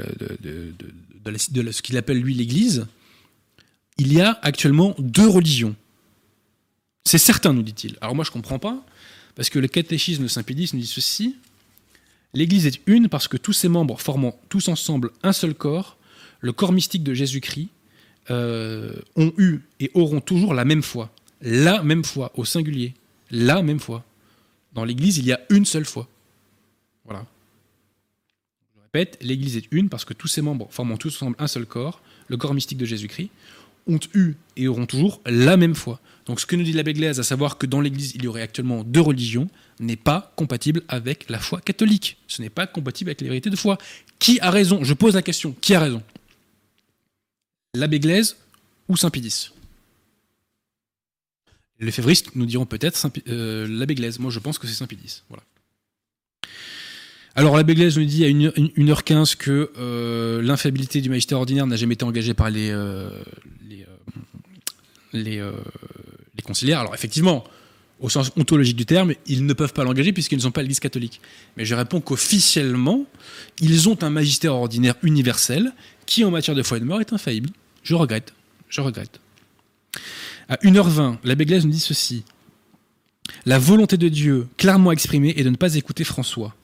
de 0.41 1.71
ce 1.71 1.81
qu'il 1.81 1.97
appelle 1.97 2.19
lui 2.19 2.33
l'Église, 2.33 2.87
il 3.97 4.13
y 4.13 4.21
a 4.21 4.39
actuellement 4.41 4.95
deux 4.97 5.27
religions. 5.27 5.75
C'est 7.03 7.17
certain, 7.17 7.53
nous 7.53 7.63
dit-il. 7.63 7.97
Alors 7.99 8.15
moi, 8.15 8.23
je 8.23 8.29
ne 8.29 8.33
comprends 8.33 8.59
pas, 8.59 8.85
parce 9.35 9.49
que 9.49 9.59
le 9.59 9.67
catéchisme 9.67 10.23
de 10.23 10.27
Saint-Pédis 10.27 10.71
nous 10.73 10.79
dit 10.79 10.87
ceci. 10.87 11.35
L'Église 12.33 12.67
est 12.67 12.79
une 12.85 13.09
parce 13.09 13.27
que 13.27 13.37
tous 13.37 13.53
ses 13.53 13.67
membres 13.67 13.99
formant 13.99 14.39
tous 14.49 14.67
ensemble 14.67 15.11
un 15.23 15.33
seul 15.33 15.55
corps, 15.55 15.97
le 16.39 16.53
corps 16.53 16.71
mystique 16.71 17.03
de 17.03 17.13
Jésus-Christ, 17.13 17.69
euh, 18.29 18.93
ont 19.15 19.33
eu 19.37 19.59
et 19.79 19.91
auront 19.93 20.21
toujours 20.21 20.53
la 20.53 20.65
même 20.65 20.83
foi. 20.83 21.11
La 21.41 21.83
même 21.83 22.03
foi, 22.03 22.31
au 22.35 22.45
singulier. 22.45 22.93
La 23.31 23.61
même 23.61 23.79
foi. 23.79 24.03
Dans 24.73 24.83
l'Église, 24.83 25.17
il 25.17 25.25
y 25.25 25.31
a 25.31 25.39
une 25.49 25.65
seule 25.65 25.85
foi. 25.85 26.07
Voilà. 27.05 27.25
Je 28.75 28.81
répète, 28.81 29.17
l'Église 29.21 29.57
est 29.57 29.67
une 29.71 29.89
parce 29.89 30.05
que 30.05 30.13
tous 30.13 30.27
ses 30.27 30.41
membres 30.41 30.67
formant 30.69 30.97
tous 30.97 31.15
ensemble 31.15 31.35
un 31.39 31.47
seul 31.47 31.65
corps, 31.65 32.01
le 32.27 32.37
corps 32.37 32.53
mystique 32.53 32.77
de 32.77 32.85
Jésus-Christ, 32.85 33.29
ont 33.87 33.99
eu 34.13 34.35
et 34.55 34.67
auront 34.67 34.85
toujours 34.85 35.21
la 35.25 35.57
même 35.57 35.75
foi. 35.75 35.99
Donc 36.25 36.39
ce 36.39 36.45
que 36.45 36.55
nous 36.55 36.63
dit 36.63 36.73
l'abbé 36.73 36.93
Glaise, 36.93 37.19
à 37.19 37.23
savoir 37.23 37.57
que 37.57 37.65
dans 37.65 37.81
l'Église 37.81 38.13
il 38.13 38.23
y 38.23 38.27
aurait 38.27 38.43
actuellement 38.43 38.83
deux 38.83 39.01
religions, 39.01 39.49
n'est 39.79 39.95
pas 39.95 40.31
compatible 40.35 40.83
avec 40.87 41.29
la 41.29 41.39
foi 41.39 41.59
catholique. 41.61 42.17
Ce 42.27 42.41
n'est 42.41 42.49
pas 42.49 42.67
compatible 42.67 43.09
avec 43.09 43.21
les 43.21 43.29
vérités 43.29 43.49
de 43.49 43.55
foi. 43.55 43.77
Qui 44.19 44.39
a 44.41 44.51
raison? 44.51 44.83
Je 44.83 44.93
pose 44.93 45.15
la 45.15 45.21
question. 45.21 45.55
Qui 45.59 45.73
a 45.73 45.79
raison? 45.79 46.03
L'abbé 47.75 47.99
Glaise 47.99 48.35
ou 48.87 48.97
Saint 48.97 49.11
Pidis 49.11 49.51
Les 51.79 51.91
févristes 51.91 52.35
nous 52.35 52.45
diront 52.45 52.65
peut-être 52.65 52.99
euh, 53.27 53.67
l'abbé 53.69 53.95
Glaise. 53.95 54.17
Moi 54.19 54.31
je 54.31 54.39
pense 54.39 54.57
que 54.57 54.65
c'est 54.65 54.73
Saint 54.73 54.87
Pidis. 54.87 55.21
Voilà. 55.29 55.43
Alors 57.35 57.55
l'abbé 57.55 57.75
Glaise 57.75 57.97
nous 57.97 58.05
dit 58.05 58.25
à 58.25 58.29
1h15 58.29 59.35
que 59.35 59.71
euh, 59.77 60.41
l'infabilité 60.41 60.99
du 61.01 61.09
magistère 61.09 61.37
ordinaire 61.37 61.67
n'a 61.67 61.75
jamais 61.75 61.93
été 61.93 62.05
engagée 62.05 62.33
par 62.33 62.49
les, 62.49 62.71
euh, 62.71 63.11
les, 65.13 65.37
les 66.33 66.41
conciliaires. 66.43 66.79
Alors 66.79 66.95
effectivement, 66.95 67.43
au 67.99 68.09
sens 68.09 68.31
ontologique 68.37 68.77
du 68.77 68.85
terme, 68.85 69.13
ils 69.27 69.45
ne 69.45 69.53
peuvent 69.53 69.73
pas 69.73 69.83
l'engager 69.83 70.13
puisqu'ils 70.13 70.37
ne 70.37 70.41
sont 70.41 70.51
pas 70.51 70.61
l'Église 70.61 70.79
catholique. 70.79 71.21
Mais 71.57 71.65
je 71.65 71.75
réponds 71.75 72.01
qu'officiellement, 72.01 73.05
ils 73.59 73.89
ont 73.89 74.01
un 74.03 74.09
magistère 74.09 74.55
ordinaire 74.55 74.95
universel 75.03 75.73
qui, 76.09 76.25
en 76.25 76.31
matière 76.31 76.55
de 76.55 76.63
foi 76.63 76.77
et 76.77 76.79
de 76.79 76.85
mort, 76.85 76.99
est 76.99 77.13
infaillible. 77.13 77.51
Je 77.83 77.93
regrette. 77.93 78.33
Je 78.67 78.81
regrette. 78.81 79.19
À 80.49 80.55
1h20, 80.55 81.19
l'abbé 81.23 81.45
Glaise 81.45 81.65
nous 81.65 81.71
dit 81.71 81.79
ceci. 81.79 82.23
La 83.45 83.59
volonté 83.59 83.95
de 83.95 84.09
Dieu, 84.09 84.47
clairement 84.57 84.91
exprimée, 84.91 85.35
est 85.37 85.43
de 85.43 85.51
ne 85.51 85.55
pas 85.55 85.75
écouter 85.75 86.03
François. 86.03 86.55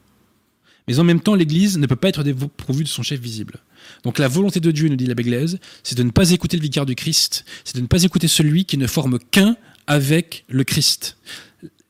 Mais 0.88 0.98
en 1.00 1.04
même 1.04 1.22
temps, 1.22 1.36
l'Église 1.36 1.78
ne 1.78 1.86
peut 1.86 1.96
pas 1.96 2.10
être 2.10 2.24
dépourvue 2.24 2.84
de 2.84 2.90
son 2.90 3.04
chef 3.04 3.20
visible. 3.20 3.60
Donc 4.04 4.18
la 4.18 4.28
volonté 4.28 4.60
de 4.60 4.72
Dieu, 4.72 4.90
nous 4.90 4.96
dit 4.96 5.06
l'abbé 5.06 5.24
Glaise, 5.24 5.60
c'est 5.84 5.98
de 5.98 6.04
ne 6.04 6.10
pas 6.10 6.32
écouter 6.32 6.58
le 6.58 6.64
vicaire 6.64 6.88
du 6.88 6.96
Christ, 6.96 7.46
c'est 7.64 7.76
de 7.76 7.82
ne 7.82 7.88
pas 7.88 8.04
écouter 8.04 8.28
celui 8.28 8.66
qui 8.66 8.78
ne 8.78 8.88
forme 8.88 9.20
qu'un 9.20 9.56
avec 9.86 10.44
le 10.50 10.64
Christ. 10.64 11.18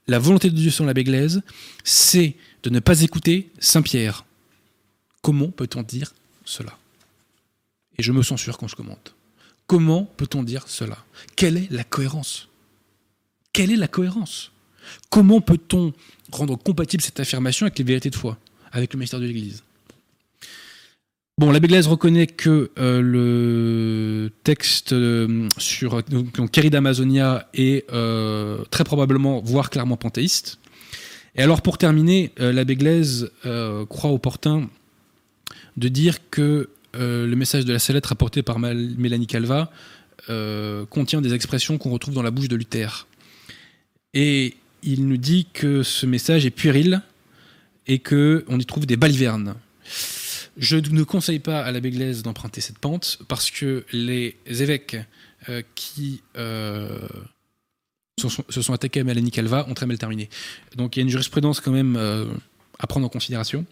La 0.07 0.19
volonté 0.19 0.49
de 0.49 0.55
Dieu 0.55 0.71
sur 0.71 0.85
l'abbé 0.85 1.05
Glaise, 1.05 1.41
c'est 1.85 2.35
de 2.63 2.69
ne 2.69 2.79
pas 2.79 3.01
écouter 3.01 3.49
Saint 3.59 3.81
Pierre. 3.81 4.25
Comment 5.21 5.47
peut-on 5.47 5.83
dire 5.83 6.13
cela? 6.43 6.77
Et 7.97 8.03
je 8.03 8.11
me 8.11 8.23
censure 8.23 8.57
quand 8.57 8.67
je 8.67 8.75
commente. 8.75 9.15
Comment 9.67 10.05
peut-on 10.17 10.43
dire 10.43 10.67
cela? 10.67 10.97
Quelle 11.35 11.57
est 11.57 11.71
la 11.71 11.83
cohérence? 11.83 12.49
Quelle 13.53 13.71
est 13.71 13.77
la 13.77 13.87
cohérence? 13.87 14.51
Comment 15.09 15.41
peut-on 15.41 15.93
rendre 16.31 16.57
compatible 16.57 17.01
cette 17.01 17.19
affirmation 17.19 17.65
avec 17.65 17.77
les 17.79 17.85
vérités 17.85 18.09
de 18.09 18.15
foi, 18.15 18.37
avec 18.71 18.93
le 18.93 18.99
mystère 18.99 19.19
de 19.19 19.25
l'Église? 19.25 19.63
Bon, 21.37 21.51
l'abbé 21.51 21.67
Glaise 21.67 21.87
reconnaît 21.87 22.27
que 22.27 22.71
euh, 22.79 23.01
le 23.01 24.31
texte 24.43 24.93
euh, 24.93 25.49
sur 25.57 26.01
donc, 26.03 26.49
d'Amazonia 26.51 27.49
est 27.53 27.91
euh, 27.91 28.63
très 28.71 28.85
probablement, 28.85 29.41
voire 29.41 29.69
clairement 29.69 29.97
panthéiste. 29.97 30.59
Et 31.35 31.41
alors, 31.41 31.61
pour 31.61 31.77
terminer, 31.77 32.31
l'abbé 32.37 32.77
Glaise 32.77 33.29
croit 33.89 34.11
opportun 34.11 34.69
de 35.75 35.89
dire 35.89 36.29
que 36.29 36.69
le 36.97 37.33
message 37.35 37.65
de 37.65 37.73
la 37.73 37.79
lettre 37.93 38.09
rapporté 38.09 38.43
par 38.43 38.59
Mélanie 38.59 39.27
Calva 39.27 39.71
contient 40.89 41.21
des 41.21 41.33
expressions 41.33 41.77
qu'on 41.77 41.91
retrouve 41.91 42.13
dans 42.13 42.23
la 42.23 42.31
bouche 42.31 42.47
de 42.47 42.55
Luther. 42.55 43.07
Et 44.13 44.55
il 44.83 45.07
nous 45.07 45.17
dit 45.17 45.47
que 45.51 45.83
ce 45.83 46.05
message 46.05 46.45
est 46.45 46.51
puéril 46.51 47.01
et 47.87 47.99
qu'on 47.99 48.59
y 48.59 48.65
trouve 48.65 48.85
des 48.85 48.97
balivernes. 48.97 49.55
Je 50.57 50.77
ne 50.77 51.03
conseille 51.03 51.39
pas 51.39 51.61
à 51.63 51.71
l'abbé 51.71 51.91
Glaise 51.91 52.23
d'emprunter 52.23 52.61
cette 52.61 52.79
pente 52.79 53.19
parce 53.27 53.51
que 53.51 53.85
les 53.91 54.37
évêques 54.47 54.97
euh, 55.49 55.61
qui 55.75 56.21
euh, 56.37 57.07
se, 58.17 58.61
sont, 58.61 58.73
attaqués 58.73 59.01
à 59.01 59.03
Mélanie 59.03 59.31
Calva 59.31 59.67
ont 59.67 59.73
très 59.73 59.85
mal 59.85 59.97
terminé. 59.97 60.29
Donc 60.75 60.95
il 60.95 60.99
y 60.99 61.01
a 61.01 61.03
une 61.03 61.09
jurisprudence 61.09 61.59
quand 61.59 61.71
même 61.71 61.97
euh, 61.97 62.25
à 62.79 62.87
prendre 62.87 63.05
en 63.05 63.09
considération. 63.09 63.65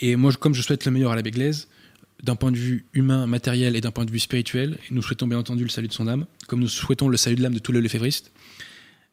Et 0.00 0.16
moi, 0.16 0.32
comme 0.32 0.54
je 0.54 0.60
souhaite 0.60 0.84
le 0.84 0.90
meilleur 0.90 1.12
à 1.12 1.16
l'abbé 1.16 1.30
Glaise, 1.30 1.68
d'un 2.24 2.36
point 2.36 2.50
de 2.50 2.56
vue 2.56 2.86
humain, 2.92 3.26
matériel 3.26 3.76
et 3.76 3.80
d'un 3.80 3.90
point 3.90 4.04
de 4.04 4.10
vue 4.10 4.18
spirituel, 4.18 4.78
nous 4.90 5.02
souhaitons 5.02 5.26
bien 5.26 5.38
entendu 5.38 5.62
le 5.62 5.68
salut 5.68 5.88
de 5.88 5.92
son 5.92 6.08
âme, 6.08 6.26
comme 6.46 6.60
nous 6.60 6.68
souhaitons 6.68 7.08
le 7.08 7.16
salut 7.16 7.36
de 7.36 7.42
l'âme 7.42 7.54
de 7.54 7.58
tous 7.58 7.72
les 7.72 7.80
lefévristes, 7.80 8.32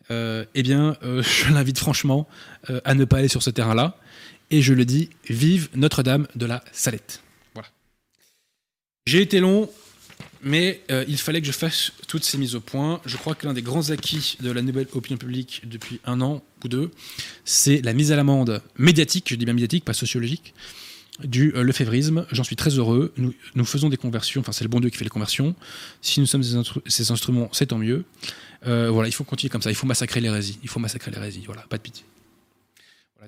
eh 0.10 0.64
bien, 0.64 0.98
je 1.04 1.54
l'invite 1.54 1.78
franchement 1.78 2.28
à 2.84 2.96
ne 2.96 3.06
pas 3.06 3.20
aller 3.20 3.30
sur 3.30 3.44
ce 3.44 3.50
terrain-là 3.50 3.98
et 4.52 4.62
je 4.62 4.74
le 4.74 4.86
dis, 4.86 5.10
vive 5.30 5.70
Notre-Dame 5.76 6.28
de 6.36 6.46
la 6.46 6.64
Salette. 6.74 7.24
Voilà. 7.54 7.70
J'ai 9.08 9.22
été 9.22 9.40
long, 9.40 9.70
mais 10.44 10.82
euh, 10.92 11.06
il 11.08 11.18
fallait 11.18 11.40
que 11.40 11.48
je 11.48 11.54
fasse 11.54 11.94
toutes 12.08 12.26
ces 12.26 12.38
mises 12.38 12.54
au 12.54 12.60
point. 12.60 13.02
Je 13.06 13.16
crois 13.16 13.34
que 13.34 13.48
l'un 13.48 13.54
des 13.54 13.62
grands 13.62 13.90
acquis 13.90 14.38
de 14.42 14.52
la 14.52 14.62
nouvelle 14.62 14.88
opinion 14.92 15.18
publique 15.18 15.62
depuis 15.66 16.02
un 16.06 16.20
an 16.22 16.44
ou 16.64 16.68
deux, 16.68 16.92
c'est 17.46 17.82
la 17.82 17.94
mise 17.94 18.12
à 18.12 18.18
l'amende 18.18 18.62
médiatique, 18.78 19.28
je 19.30 19.36
dis 19.36 19.46
bien 19.46 19.54
médiatique, 19.54 19.86
pas 19.86 19.94
sociologique, 19.94 20.54
du 21.24 21.54
euh, 21.56 21.64
lefévrisme. 21.64 22.26
J'en 22.32 22.44
suis 22.44 22.56
très 22.56 22.72
heureux. 22.72 23.14
Nous, 23.18 23.34
nous, 23.56 23.66
faisons 23.66 23.90
des 23.90 23.98
conversions, 23.98 24.42
enfin 24.42 24.52
c'est 24.52 24.64
le 24.64 24.70
bon 24.70 24.80
Dieu 24.80 24.90
qui 24.90 24.98
fait 24.98 25.04
les 25.04 25.10
conversions. 25.10 25.56
Si 26.02 26.20
nous 26.20 26.26
sommes 26.26 26.44
ces, 26.44 27.12
instruments, 27.12 27.50
c'est 27.52 27.68
tant 27.68 27.78
mieux. 27.78 28.06
Euh, 28.68 28.90
voilà, 28.90 29.10
il 29.10 29.12
faut 29.12 29.24
continuer 29.24 29.50
comme 29.50 29.62
ça. 29.62 29.72
Il 29.72 29.76
faut 29.76 29.88
massacrer 29.88 30.22
l'hérésie. 30.22 30.60
Il 30.64 30.70
faut 30.70 30.80
massacrer 30.80 31.12
l'hérésie. 31.12 31.44
Voilà, 31.46 31.64
pas 31.64 31.78
de 31.78 31.82
pitié. 31.82 32.06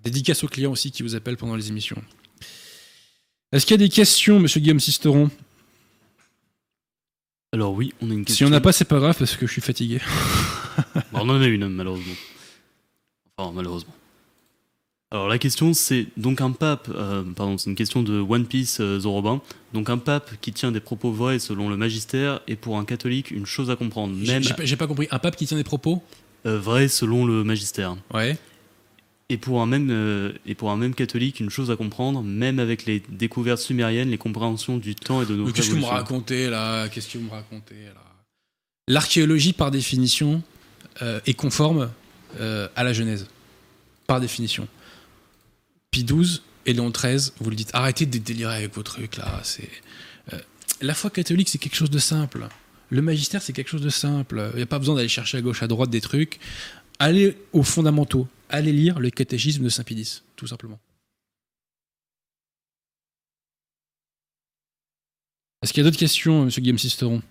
Dédicace 0.03 0.43
aux 0.43 0.47
clients 0.47 0.71
aussi 0.71 0.91
qui 0.91 1.03
vous 1.03 1.15
appellent 1.15 1.37
pendant 1.37 1.55
les 1.55 1.69
émissions. 1.69 2.01
Est-ce 3.51 3.65
qu'il 3.65 3.79
y 3.79 3.83
a 3.83 3.85
des 3.85 3.93
questions, 3.93 4.39
monsieur 4.39 4.59
Guillaume 4.59 4.79
Sisteron? 4.79 5.29
Alors 7.51 7.73
oui, 7.73 7.93
on 8.01 8.09
a 8.09 8.13
une 8.13 8.25
question. 8.25 8.47
Si 8.47 8.49
on 8.49 8.51
n'a 8.51 8.61
pas, 8.61 8.71
c'est 8.71 8.85
pas 8.85 8.99
grave 8.99 9.15
parce 9.17 9.35
que 9.35 9.45
je 9.45 9.51
suis 9.51 9.61
fatigué. 9.61 10.01
on 11.13 11.29
en 11.29 11.39
a 11.39 11.45
une, 11.45 11.67
malheureusement. 11.69 12.15
Enfin, 13.37 13.51
malheureusement. 13.53 13.93
Alors 15.14 15.27
la 15.27 15.38
question 15.38 15.76
c'est 15.76 16.07
donc 16.18 16.41
un 16.41 16.49
pape, 16.49 16.90
euh, 16.90 17.22
pardon, 17.35 17.60
c'est 17.60 17.69
une 17.69 17.76
question 17.76 18.02
de 18.02 18.19
One 18.19 18.48
Piece 18.48 18.80
euh, 18.80 18.99
Zorobin. 18.99 19.41
Donc 19.72 19.91
un 19.91 19.99
pape 19.99 20.31
qui 20.41 20.52
tient 20.52 20.72
des 20.72 20.80
propos 20.80 21.11
vrais 21.11 21.38
selon 21.38 21.69
le 21.69 21.77
magistère 21.77 22.41
est 22.48 22.56
pour 22.56 22.80
un 22.80 22.84
catholique 22.84 23.30
une 23.30 23.45
chose 23.45 23.69
à 23.69 23.76
comprendre. 23.76 24.15
Même 24.15 24.41
j'ai 24.64 24.76
pas, 24.76 24.88
compris. 24.88 25.07
Un 25.11 25.19
pape 25.19 25.35
qui 25.35 25.45
tient 25.45 25.56
des 25.56 25.64
propos? 25.64 26.02
Euh, 26.48 26.57
vrais 26.57 26.88
selon 26.88 27.27
le 27.27 27.44
magistère. 27.44 27.95
Ouais. 28.11 28.38
Et 29.30 29.38
pour, 29.38 29.61
un 29.61 29.68
même, 29.68 29.90
euh, 29.91 30.34
et 30.48 30.56
pour 30.56 30.72
un 30.72 30.77
même 30.77 30.95
catholique, 30.95 31.40
une 31.40 31.52
chose 31.52 31.69
à 31.69 31.76
comprendre, 31.76 32.23
même 32.23 32.57
avec 32.57 32.85
les 32.85 33.03
découvertes 33.07 33.61
sumériennes, 33.61 34.10
les 34.10 34.18
compréhensions 34.18 34.77
du 34.77 34.95
temps 34.95 35.22
et 35.22 35.27
de 35.27 35.35
nos 35.35 35.52
Qu'est-ce 35.52 35.69
que 35.69 35.76
vous 35.76 35.81
me 35.81 35.85
racontez 35.85 36.49
là? 36.49 36.90
Qu'est-ce 36.90 37.14
que 37.14 37.19
vous 37.19 37.26
me 37.26 37.30
racontez 37.30 37.85
là? 37.85 38.02
L'archéologie, 38.88 39.53
par 39.53 39.69
définition, 39.69 40.41
est 41.02 41.34
conforme 41.35 41.91
à 42.40 42.84
la 42.84 42.94
Genèse. 42.94 43.27
Par 44.07 44.19
définition. 44.19 44.68
Pie 45.93 46.03
XII 46.03 46.41
et 46.65 46.73
Léon 46.73 46.89
XIII, 46.89 47.31
vous 47.39 47.49
le 47.49 47.55
dites, 47.55 47.69
arrêtez 47.73 48.05
de 48.05 48.17
délirer 48.17 48.55
avec 48.55 48.75
vos 48.75 48.83
trucs 48.83 49.15
là. 49.15 49.39
C'est, 49.43 49.69
la 50.81 50.93
foi 50.93 51.09
catholique, 51.09 51.47
c'est 51.47 51.59
quelque 51.59 51.75
chose 51.75 51.89
de 51.89 51.99
simple. 51.99 52.49
Le 52.89 53.01
magistère, 53.01 53.41
c'est 53.41 53.53
quelque 53.53 53.69
chose 53.69 53.81
de 53.81 53.89
simple. 53.89 54.49
Il 54.53 54.57
n'y 54.57 54.63
a 54.63 54.65
pas 54.65 54.79
besoin 54.79 54.95
d'aller 54.95 55.07
chercher 55.07 55.37
à 55.37 55.41
gauche, 55.41 55.63
à 55.63 55.67
droite 55.67 55.89
des 55.89 56.01
trucs. 56.01 56.39
Allez 56.99 57.37
aux 57.53 57.63
fondamentaux 57.63 58.27
allez 58.53 58.71
lire 58.71 58.99
le 58.99 59.09
catéchisme 59.09 59.63
de 59.63 59.69
Saint 59.69 59.83
Pédis, 59.83 60.21
tout 60.35 60.47
simplement. 60.47 60.79
Est-ce 65.61 65.73
qu'il 65.73 65.81
y 65.81 65.85
a 65.85 65.89
d'autres 65.89 65.99
questions, 65.99 66.45
monsieur 66.45 66.61
Guillaume 66.61 66.77
Sisteron? 66.77 67.21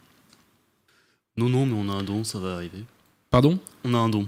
Non, 1.37 1.49
non, 1.49 1.65
mais 1.65 1.75
on 1.77 1.89
a 1.89 1.93
un 1.93 2.03
don, 2.03 2.25
ça 2.25 2.39
va 2.39 2.57
arriver. 2.57 2.85
Pardon? 3.31 3.59
On 3.85 3.95
a 3.95 3.99
un 3.99 4.09
don. 4.09 4.27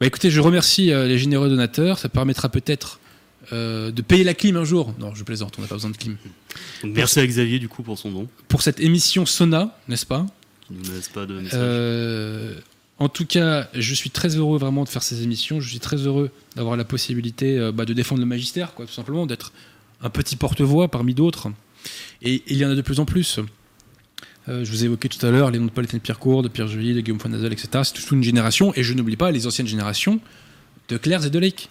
Bah 0.00 0.06
écoutez, 0.06 0.30
je 0.30 0.40
remercie 0.40 0.90
euh, 0.90 1.06
les 1.06 1.18
généreux 1.18 1.50
donateurs. 1.50 1.98
Ça 1.98 2.08
permettra 2.08 2.48
peut-être 2.48 2.98
euh, 3.52 3.90
de 3.90 4.02
payer 4.02 4.24
la 4.24 4.34
clim 4.34 4.56
un 4.56 4.64
jour. 4.64 4.94
Non, 4.98 5.14
je 5.14 5.24
plaisante, 5.24 5.54
on 5.58 5.62
n'a 5.62 5.68
pas 5.68 5.74
besoin 5.76 5.90
de 5.90 5.96
clim. 5.96 6.16
Donc, 6.82 6.94
merci 6.94 7.20
à 7.20 7.26
Xavier, 7.26 7.58
du 7.58 7.68
coup, 7.68 7.82
pour 7.82 7.98
son 7.98 8.10
don. 8.10 8.28
Pour 8.48 8.62
cette 8.62 8.80
émission 8.80 9.26
Sona, 9.26 9.76
n'est-ce 9.88 10.06
pas 10.06 10.26
Qui 10.66 10.74
nous 10.74 10.92
laisse 10.92 11.08
pas 11.08 11.26
de 11.26 11.40
message. 11.40 11.52
Euh, 11.54 12.54
En 12.98 13.08
tout 13.08 13.26
cas, 13.26 13.68
je 13.74 13.94
suis 13.94 14.10
très 14.10 14.36
heureux 14.36 14.58
vraiment 14.58 14.84
de 14.84 14.88
faire 14.88 15.02
ces 15.02 15.22
émissions. 15.22 15.60
Je 15.60 15.68
suis 15.68 15.80
très 15.80 15.96
heureux 15.96 16.30
d'avoir 16.56 16.76
la 16.76 16.84
possibilité 16.84 17.58
euh, 17.58 17.72
bah, 17.72 17.84
de 17.84 17.94
défendre 17.94 18.20
le 18.20 18.26
magistère, 18.26 18.74
quoi, 18.74 18.86
tout 18.86 18.92
simplement, 18.92 19.26
d'être 19.26 19.52
un 20.02 20.10
petit 20.10 20.36
porte-voix 20.36 20.88
parmi 20.88 21.14
d'autres. 21.14 21.48
Et 22.22 22.42
il 22.46 22.56
y 22.56 22.64
en 22.64 22.70
a 22.70 22.74
de 22.74 22.82
plus 22.82 23.00
en 23.00 23.04
plus. 23.06 23.40
Euh, 24.48 24.64
je 24.64 24.70
vous 24.70 24.82
ai 24.82 24.86
évoqué 24.86 25.08
tout 25.08 25.24
à 25.24 25.30
l'heure 25.30 25.50
les 25.50 25.58
noms 25.58 25.66
de 25.66 25.70
Paul 25.70 25.84
Étienne 25.84 26.00
Pierrecourt, 26.00 26.42
de 26.42 26.48
Pierre 26.48 26.68
Joly, 26.68 26.94
de 26.94 27.00
Guillaume 27.00 27.20
Fonazel, 27.20 27.52
etc. 27.52 27.68
C'est 27.84 27.94
toute 27.94 28.10
une 28.10 28.22
génération. 28.22 28.72
Et 28.74 28.82
je 28.82 28.94
n'oublie 28.94 29.16
pas 29.16 29.30
les 29.30 29.46
anciennes 29.46 29.66
générations 29.66 30.20
de 30.88 30.96
Claire 30.96 31.24
et 31.24 31.30
de 31.30 31.38
Lake. 31.38 31.68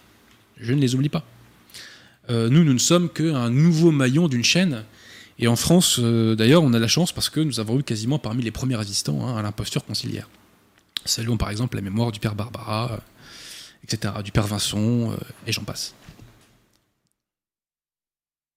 Je 0.58 0.72
ne 0.72 0.80
les 0.80 0.94
oublie 0.94 1.08
pas. 1.08 1.24
Euh, 2.30 2.48
nous, 2.48 2.64
nous 2.64 2.72
ne 2.72 2.78
sommes 2.78 3.08
qu'un 3.08 3.50
nouveau 3.50 3.90
maillon 3.90 4.28
d'une 4.28 4.44
chaîne. 4.44 4.84
Et 5.38 5.48
en 5.48 5.56
France, 5.56 5.98
euh, 5.98 6.34
d'ailleurs, 6.36 6.62
on 6.62 6.72
a 6.72 6.78
la 6.78 6.88
chance 6.88 7.12
parce 7.12 7.28
que 7.28 7.40
nous 7.40 7.60
avons 7.60 7.78
eu 7.80 7.82
quasiment 7.82 8.18
parmi 8.18 8.42
les 8.42 8.50
premiers 8.50 8.76
résistants 8.76 9.26
hein, 9.26 9.36
à 9.36 9.42
l'imposture 9.42 9.84
conciliaire. 9.84 10.28
Saluons 11.04 11.38
par 11.38 11.50
exemple 11.50 11.76
la 11.76 11.82
mémoire 11.82 12.12
du 12.12 12.20
père 12.20 12.34
Barbara, 12.34 12.92
euh, 12.92 12.96
etc., 13.84 14.14
du 14.22 14.32
père 14.32 14.46
Vincent, 14.46 15.12
et 15.46 15.52
j'en 15.52 15.64
passe. 15.64 15.94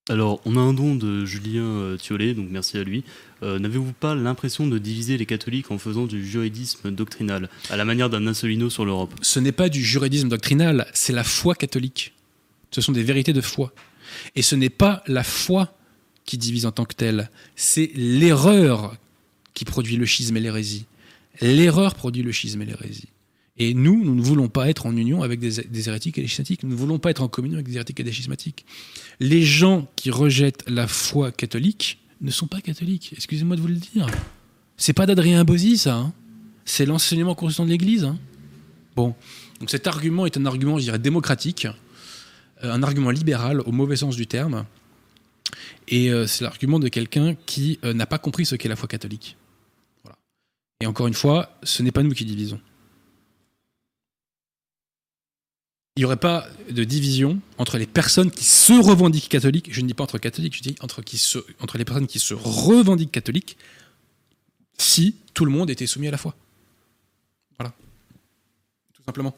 Alors, 0.10 0.42
on 0.44 0.58
a 0.58 0.60
un 0.60 0.74
don 0.74 0.96
de 0.96 1.24
Julien 1.24 1.96
Thiollet, 1.98 2.34
donc 2.34 2.48
merci 2.52 2.78
à 2.78 2.84
lui. 2.84 3.06
Euh, 3.42 3.58
N'avez-vous 3.58 3.94
pas 3.94 4.14
l'impression 4.14 4.68
de 4.68 4.78
diviser 4.78 5.18
les 5.18 5.26
catholiques 5.26 5.72
en 5.72 5.78
faisant 5.78 6.06
du 6.06 6.28
juridisme 6.28 6.92
doctrinal, 6.92 7.50
à 7.70 7.78
la 7.78 7.86
manière 7.86 8.10
d'un 8.10 8.28
Assolino 8.28 8.70
sur 8.70 8.84
l'Europe? 8.84 9.14
Ce 9.22 9.40
n'est 9.40 9.54
pas 9.54 9.70
du 9.70 9.82
juridisme 9.82 10.28
doctrinal, 10.28 10.88
c'est 10.94 11.14
la 11.14 11.24
foi 11.24 11.56
catholique. 11.56 12.14
Ce 12.74 12.82
sont 12.82 12.92
des 12.92 13.04
vérités 13.04 13.32
de 13.34 13.40
foi. 13.42 13.74
Et 14.36 14.42
ce 14.42 14.56
n'est 14.56 14.70
pas 14.70 15.04
la 15.08 15.24
foi 15.24 15.78
qui 16.26 16.38
divise 16.38 16.66
en 16.66 16.72
tant 16.72 16.86
que 16.86 16.96
telle, 16.96 17.30
c'est 17.56 17.92
l'erreur 17.96 18.98
qui 19.54 19.64
produit 19.66 19.96
le 19.98 20.06
schisme 20.06 20.36
et 20.38 20.40
l'hérésie. 20.40 20.86
L'erreur 21.42 21.96
produit 21.96 22.24
le 22.24 22.32
schisme 22.32 22.62
et 22.62 22.66
l'hérésie. 22.66 23.10
Et 23.58 23.74
nous, 23.76 24.04
nous 24.04 24.16
ne 24.16 24.22
voulons 24.22 24.48
pas 24.50 24.70
être 24.70 24.88
en 24.88 24.96
union 24.98 25.22
avec 25.22 25.40
des, 25.40 25.88
hérétiques 25.88 26.18
et 26.18 26.22
des 26.22 26.28
schismatiques. 26.28 26.64
Nous 26.64 26.70
ne 26.70 26.76
voulons 26.76 26.98
pas 26.98 27.12
être 27.12 27.22
en 27.22 27.28
communion 27.28 27.56
avec 27.58 27.68
des 27.68 27.76
hérétiques 27.76 28.00
et 28.00 28.04
des 28.04 28.12
schismatiques. 28.12 28.66
Les 29.20 29.44
gens 29.44 29.88
qui 29.96 30.10
rejettent 30.10 30.64
la 30.68 30.88
foi 30.88 31.32
catholique 31.32 32.00
ne 32.22 32.32
sont 32.32 32.48
pas 32.48 32.62
catholiques. 32.62 33.14
Excusez-moi 33.16 33.56
de 33.56 33.62
vous 33.62 33.68
le 33.68 33.76
dire. 33.76 34.08
C'est 34.78 34.94
pas 34.94 35.06
d'Adrien 35.06 35.44
Bosy, 35.44 35.78
ça. 35.78 35.96
hein. 35.96 36.14
C'est 36.66 36.86
l'enseignement 36.86 37.36
consistant 37.36 37.66
de 37.66 37.70
l'Église. 37.70 38.06
hein. 38.06 38.18
Bon. 38.96 39.14
Donc 39.60 39.70
cet 39.70 39.86
argument 39.86 40.26
est 40.26 40.38
un 40.38 40.46
argument, 40.46 40.78
je 40.80 40.84
dirais, 40.86 41.00
démocratique, 41.00 41.68
un 42.64 42.84
argument 42.84 43.10
libéral 43.12 43.62
au 43.62 43.72
mauvais 43.72 43.96
sens 43.98 44.16
du 44.16 44.28
terme. 44.28 44.66
Et 45.88 46.10
euh, 46.12 46.26
c'est 46.28 46.44
l'argument 46.44 46.80
de 46.80 46.88
quelqu'un 46.88 47.36
qui 47.36 47.80
euh, 47.84 47.94
n'a 47.94 48.06
pas 48.06 48.18
compris 48.18 48.46
ce 48.46 48.56
qu'est 48.56 48.70
la 48.70 48.76
foi 48.76 48.88
catholique. 48.88 49.38
Et 50.80 50.86
encore 50.88 51.08
une 51.08 51.14
fois, 51.14 51.58
ce 51.64 51.84
n'est 51.84 51.92
pas 51.92 52.04
nous 52.04 52.14
qui 52.14 52.26
divisons. 52.26 52.60
Il 55.96 56.00
n'y 56.00 56.06
aurait 56.06 56.18
pas 56.18 56.48
de 56.72 56.84
division 56.84 57.40
entre 57.60 57.78
les 57.78 57.86
personnes 57.86 58.32
qui 58.32 58.44
se 58.46 58.74
revendiquent 58.74 59.30
catholiques, 59.30 59.72
je 59.72 59.82
ne 59.82 59.88
dis 59.88 59.94
pas 59.94 60.04
entre 60.04 60.18
catholiques, 60.18 60.56
je 60.58 60.62
dis 60.64 60.76
entre, 60.82 61.04
qui 61.04 61.20
se- 61.20 61.38
entre 61.60 61.78
les 61.78 61.86
personnes 61.86 62.08
qui 62.08 62.18
se 62.20 62.34
revendiquent 62.34 63.12
catholiques, 63.12 63.58
si 64.80 65.16
tout 65.36 65.46
le 65.46 65.52
monde 65.52 65.70
était 65.70 65.86
soumis 65.86 66.08
à 66.08 66.12
la 66.12 66.18
foi. 66.18 66.36
Voilà. 67.60 67.74
Tout 68.96 69.04
simplement. 69.06 69.36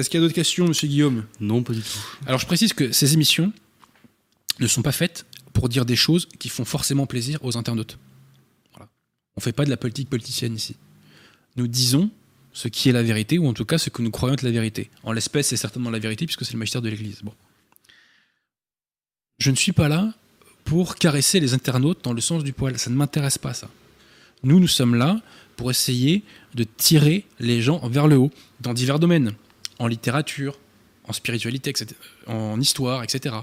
Est-ce 0.00 0.08
qu'il 0.08 0.18
y 0.18 0.22
a 0.22 0.24
d'autres 0.24 0.34
questions, 0.34 0.66
monsieur 0.66 0.88
Guillaume? 0.88 1.24
Non, 1.40 1.62
pas 1.62 1.74
du 1.74 1.82
tout. 1.82 1.98
alors 2.26 2.40
je 2.40 2.46
précise 2.46 2.72
que 2.72 2.90
ces 2.90 3.12
émissions 3.12 3.52
ne 4.58 4.66
sont 4.66 4.80
pas 4.80 4.92
faites 4.92 5.26
pour 5.52 5.68
dire 5.68 5.84
des 5.84 5.96
choses 5.96 6.26
qui 6.38 6.48
font 6.48 6.64
forcément 6.64 7.04
plaisir 7.06 7.38
aux 7.42 7.58
internautes. 7.58 7.98
Voilà. 8.72 8.88
On 9.36 9.40
ne 9.40 9.42
fait 9.42 9.52
pas 9.52 9.66
de 9.66 9.70
la 9.70 9.76
politique 9.76 10.08
politicienne 10.08 10.56
ici. 10.56 10.76
Nous 11.56 11.66
disons 11.66 12.10
ce 12.54 12.68
qui 12.68 12.88
est 12.88 12.92
la 12.92 13.02
vérité, 13.02 13.38
ou 13.38 13.46
en 13.46 13.52
tout 13.52 13.66
cas 13.66 13.76
ce 13.76 13.90
que 13.90 14.00
nous 14.00 14.10
croyons 14.10 14.34
être 14.34 14.42
la 14.42 14.50
vérité. 14.50 14.88
En 15.02 15.12
l'espèce, 15.12 15.48
c'est 15.48 15.58
certainement 15.58 15.90
la 15.90 15.98
vérité, 15.98 16.24
puisque 16.24 16.46
c'est 16.46 16.54
le 16.54 16.58
magistère 16.58 16.80
de 16.80 16.88
l'Église. 16.88 17.20
Bon. 17.22 17.34
Je 19.38 19.50
ne 19.50 19.56
suis 19.56 19.72
pas 19.72 19.88
là 19.88 20.14
pour 20.64 20.94
caresser 20.94 21.40
les 21.40 21.52
internautes 21.52 22.02
dans 22.04 22.14
le 22.14 22.22
sens 22.22 22.42
du 22.42 22.54
poil. 22.54 22.78
Ça 22.78 22.88
ne 22.88 22.96
m'intéresse 22.96 23.36
pas, 23.36 23.52
ça. 23.52 23.68
Nous, 24.44 24.60
nous 24.60 24.68
sommes 24.68 24.94
là 24.94 25.20
pour 25.56 25.70
essayer 25.70 26.22
de 26.54 26.64
tirer 26.64 27.26
les 27.38 27.60
gens 27.60 27.86
vers 27.86 28.08
le 28.08 28.16
haut, 28.16 28.30
dans 28.60 28.72
divers 28.72 28.98
domaines. 28.98 29.34
En 29.80 29.88
littérature, 29.88 30.58
en 31.04 31.12
spiritualité, 31.12 31.70
etc., 31.70 31.86
en 32.26 32.60
histoire, 32.60 33.02
etc. 33.02 33.34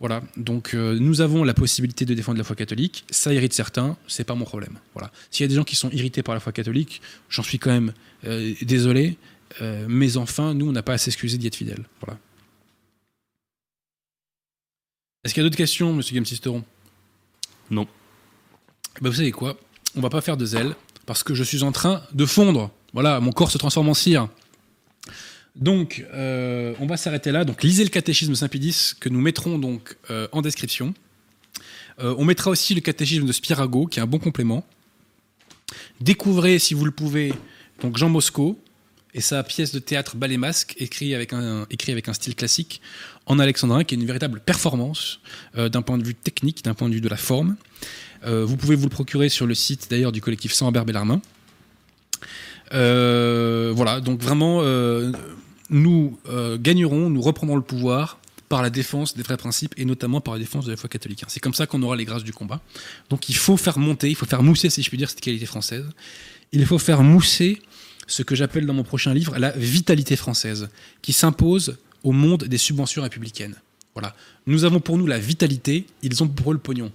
Voilà. 0.00 0.22
Donc, 0.36 0.74
euh, 0.74 0.98
nous 1.00 1.20
avons 1.20 1.44
la 1.44 1.54
possibilité 1.54 2.04
de 2.04 2.14
défendre 2.14 2.38
la 2.38 2.44
foi 2.44 2.56
catholique. 2.56 3.04
Ça 3.10 3.32
irrite 3.32 3.52
certains, 3.54 3.96
c'est 4.06 4.24
pas 4.24 4.34
mon 4.34 4.44
problème. 4.44 4.78
Voilà. 4.94 5.10
S'il 5.30 5.44
y 5.44 5.46
a 5.46 5.48
des 5.48 5.54
gens 5.54 5.64
qui 5.64 5.76
sont 5.76 5.90
irrités 5.90 6.22
par 6.22 6.34
la 6.34 6.40
foi 6.40 6.52
catholique, 6.52 7.00
j'en 7.28 7.42
suis 7.42 7.58
quand 7.58 7.70
même 7.70 7.92
euh, 8.24 8.54
désolé. 8.62 9.16
euh, 9.60 9.86
mais 9.88 10.16
enfin, 10.16 10.54
nous, 10.54 10.68
on 10.68 10.72
n'a 10.72 10.82
pas 10.82 10.94
à 10.94 10.98
s'excuser 10.98 11.38
d'y 11.38 11.46
être 11.46 11.56
fidèles. 11.56 11.84
Voilà. 12.00 12.18
Est-ce 15.24 15.34
qu'il 15.34 15.42
y 15.42 15.46
a 15.46 15.48
d'autres 15.48 15.56
questions, 15.56 15.92
monsieur 15.92 16.14
Game 16.14 16.26
Sisteron 16.26 16.64
Non. 17.70 17.86
Bah, 19.00 19.08
vous 19.08 19.16
savez 19.16 19.30
quoi? 19.32 19.56
On 19.94 20.00
va 20.00 20.10
pas 20.10 20.20
faire 20.20 20.36
de 20.36 20.44
zèle 20.44 20.74
parce 21.06 21.22
que 21.22 21.34
je 21.34 21.44
suis 21.44 21.62
en 21.62 21.72
train 21.72 22.02
de 22.12 22.26
fondre. 22.26 22.70
Voilà, 22.92 23.20
mon 23.20 23.30
corps 23.32 23.50
se 23.50 23.58
transforme 23.58 23.88
en 23.88 23.94
cire. 23.94 24.28
Donc, 25.56 26.04
euh, 26.14 26.74
on 26.80 26.86
va 26.86 26.96
s'arrêter 26.96 27.30
là. 27.30 27.44
Donc, 27.44 27.62
lisez 27.62 27.84
le 27.84 27.90
catéchisme 27.90 28.34
Saint-Pédis 28.34 28.92
que 28.98 29.08
nous 29.08 29.20
mettrons 29.20 29.58
donc 29.58 29.96
euh, 30.10 30.26
en 30.32 30.42
description. 30.42 30.94
Euh, 32.00 32.14
on 32.18 32.24
mettra 32.24 32.50
aussi 32.50 32.74
le 32.74 32.80
catéchisme 32.80 33.26
de 33.26 33.32
Spirago, 33.32 33.86
qui 33.86 33.98
est 33.98 34.02
un 34.02 34.06
bon 34.06 34.18
complément. 34.18 34.64
Découvrez, 36.00 36.58
si 36.58 36.74
vous 36.74 36.84
le 36.84 36.90
pouvez, 36.90 37.34
donc 37.82 37.98
Jean 37.98 38.08
Mosco 38.08 38.58
et 39.14 39.20
sa 39.20 39.42
pièce 39.42 39.72
de 39.72 39.78
théâtre 39.78 40.16
Ballet 40.16 40.38
Masque, 40.38 40.74
écrit 40.78 41.14
avec 41.14 41.34
un, 41.34 41.66
style 42.14 42.34
classique 42.34 42.80
en 43.26 43.38
alexandrin, 43.38 43.84
qui 43.84 43.94
est 43.94 43.98
une 43.98 44.06
véritable 44.06 44.40
performance 44.40 45.20
d'un 45.54 45.82
point 45.82 45.98
de 45.98 46.04
vue 46.04 46.14
technique, 46.14 46.64
d'un 46.64 46.72
point 46.72 46.88
de 46.88 46.94
vue 46.94 47.02
de 47.02 47.10
la 47.10 47.18
forme. 47.18 47.56
Vous 48.24 48.56
pouvez 48.56 48.74
vous 48.74 48.84
le 48.84 48.90
procurer 48.90 49.28
sur 49.28 49.46
le 49.46 49.54
site 49.54 49.88
d'ailleurs 49.90 50.12
du 50.12 50.22
collectif 50.22 50.54
Sans 50.54 50.66
Herbert 50.66 50.86
Bellarmin. 50.86 51.20
Euh, 52.72 53.72
voilà, 53.74 54.00
donc 54.00 54.20
vraiment, 54.20 54.60
euh, 54.62 55.12
nous 55.70 56.18
euh, 56.28 56.58
gagnerons, 56.58 57.10
nous 57.10 57.20
reprendrons 57.20 57.56
le 57.56 57.62
pouvoir 57.62 58.18
par 58.48 58.62
la 58.62 58.70
défense 58.70 59.16
des 59.16 59.22
vrais 59.22 59.36
principes 59.36 59.74
et 59.76 59.84
notamment 59.84 60.20
par 60.20 60.34
la 60.34 60.40
défense 60.40 60.66
de 60.66 60.70
la 60.70 60.76
foi 60.76 60.88
catholique. 60.88 61.24
C'est 61.28 61.40
comme 61.40 61.54
ça 61.54 61.66
qu'on 61.66 61.82
aura 61.82 61.96
les 61.96 62.04
grâces 62.04 62.24
du 62.24 62.32
combat. 62.32 62.60
Donc 63.08 63.28
il 63.28 63.36
faut 63.36 63.56
faire 63.56 63.78
monter, 63.78 64.10
il 64.10 64.14
faut 64.14 64.26
faire 64.26 64.42
mousser, 64.42 64.68
si 64.68 64.82
je 64.82 64.88
puis 64.88 64.98
dire, 64.98 65.08
cette 65.08 65.20
qualité 65.20 65.46
française. 65.46 65.86
Il 66.52 66.64
faut 66.66 66.78
faire 66.78 67.02
mousser 67.02 67.62
ce 68.06 68.22
que 68.22 68.34
j'appelle 68.34 68.66
dans 68.66 68.74
mon 68.74 68.84
prochain 68.84 69.14
livre 69.14 69.38
la 69.38 69.52
vitalité 69.52 70.16
française, 70.16 70.68
qui 71.00 71.12
s'impose 71.12 71.78
au 72.04 72.12
monde 72.12 72.44
des 72.44 72.58
subventions 72.58 73.02
républicaines. 73.02 73.54
Voilà. 73.94 74.14
Nous 74.46 74.64
avons 74.64 74.80
pour 74.80 74.98
nous 74.98 75.06
la 75.06 75.18
vitalité, 75.18 75.86
ils 76.02 76.22
ont 76.22 76.28
pour 76.28 76.50
eux 76.50 76.54
le 76.54 76.60
pognon, 76.60 76.92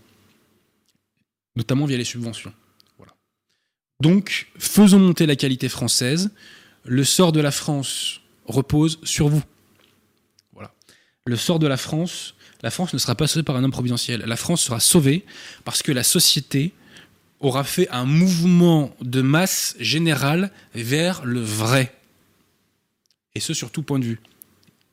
notamment 1.56 1.86
via 1.86 1.98
les 1.98 2.04
subventions. 2.04 2.54
Donc, 4.00 4.48
faisons 4.58 5.00
monter 5.00 5.26
la 5.26 5.36
qualité 5.36 5.70
française. 5.70 6.32
Le 6.86 7.04
sort 7.04 7.32
de 7.32 7.40
la 7.40 7.52
France 7.52 8.22
repose 8.46 9.00
sur 9.04 9.28
vous. 9.28 9.44
Voilà. 10.54 10.72
Le 11.26 11.36
sort 11.36 11.60
de 11.60 11.68
la 11.68 11.78
France, 11.78 12.36
la 12.62 12.72
France 12.72 12.94
ne 12.94 13.00
sera 13.00 13.16
pas 13.16 13.28
sauvée 13.28 13.44
par 13.44 13.56
un 13.56 13.64
homme 13.64 13.72
providentiel. 13.72 14.22
La 14.22 14.38
France 14.38 14.62
sera 14.62 14.80
sauvée 14.80 15.26
parce 15.66 15.82
que 15.82 15.92
la 15.92 16.04
société 16.04 16.74
aura 17.40 17.64
fait 17.64 17.90
un 17.90 18.06
mouvement 18.06 18.96
de 19.02 19.22
masse 19.22 19.76
général 19.80 20.52
vers 20.74 21.24
le 21.26 21.42
vrai. 21.42 21.94
Et 23.36 23.40
ce, 23.40 23.54
sur 23.54 23.72
tout 23.72 23.84
point 23.84 24.00
de 24.00 24.06
vue. 24.06 24.20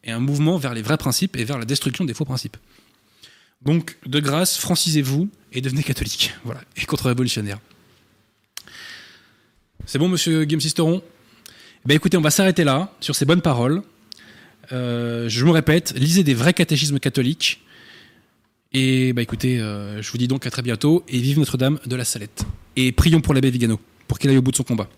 Et 0.02 0.10
un 0.10 0.20
mouvement 0.20 0.58
vers 0.58 0.74
les 0.74 0.82
vrais 0.82 0.98
principes 0.98 1.36
et 1.36 1.44
vers 1.44 1.58
la 1.58 1.64
destruction 1.64 2.04
des 2.04 2.12
faux 2.12 2.26
principes. 2.26 2.58
Donc, 3.62 3.96
de 4.04 4.20
grâce, 4.20 4.58
francisez-vous 4.58 5.30
et 5.52 5.62
devenez 5.62 5.82
catholique. 5.82 6.34
Voilà. 6.44 6.60
Et 6.76 6.84
contre-révolutionnaire. 6.84 7.58
C'est 9.86 9.98
bon, 9.98 10.08
monsieur 10.08 10.44
Game 10.44 10.60
Sisteron? 10.60 11.02
Ben 11.84 11.94
écoutez, 11.94 12.16
on 12.16 12.22
va 12.22 12.30
s'arrêter 12.30 12.64
là, 12.64 12.90
sur 13.00 13.14
ces 13.14 13.26
bonnes 13.26 13.42
paroles. 13.42 13.82
Euh, 14.72 15.28
je 15.28 15.44
me 15.44 15.50
répète, 15.50 15.92
lisez 15.94 16.24
des 16.24 16.32
vrais 16.32 16.54
catéchismes 16.54 16.98
catholiques. 16.98 17.60
Et 18.72 19.12
bah 19.12 19.20
écoutez, 19.20 19.60
euh, 19.60 20.00
je 20.00 20.10
vous 20.10 20.16
dis 20.16 20.26
donc 20.26 20.46
à 20.46 20.50
très 20.50 20.62
bientôt 20.62 21.04
et 21.06 21.18
vive 21.18 21.38
Notre-Dame 21.38 21.78
de 21.84 21.96
la 21.96 22.04
Salette. 22.04 22.46
Et 22.76 22.92
prions 22.92 23.20
pour 23.20 23.34
l'abbé 23.34 23.50
Vigano, 23.50 23.78
pour 24.08 24.18
qu'il 24.18 24.30
aille 24.30 24.38
au 24.38 24.42
bout 24.42 24.52
de 24.52 24.56
son 24.56 24.64
combat. 24.64 24.88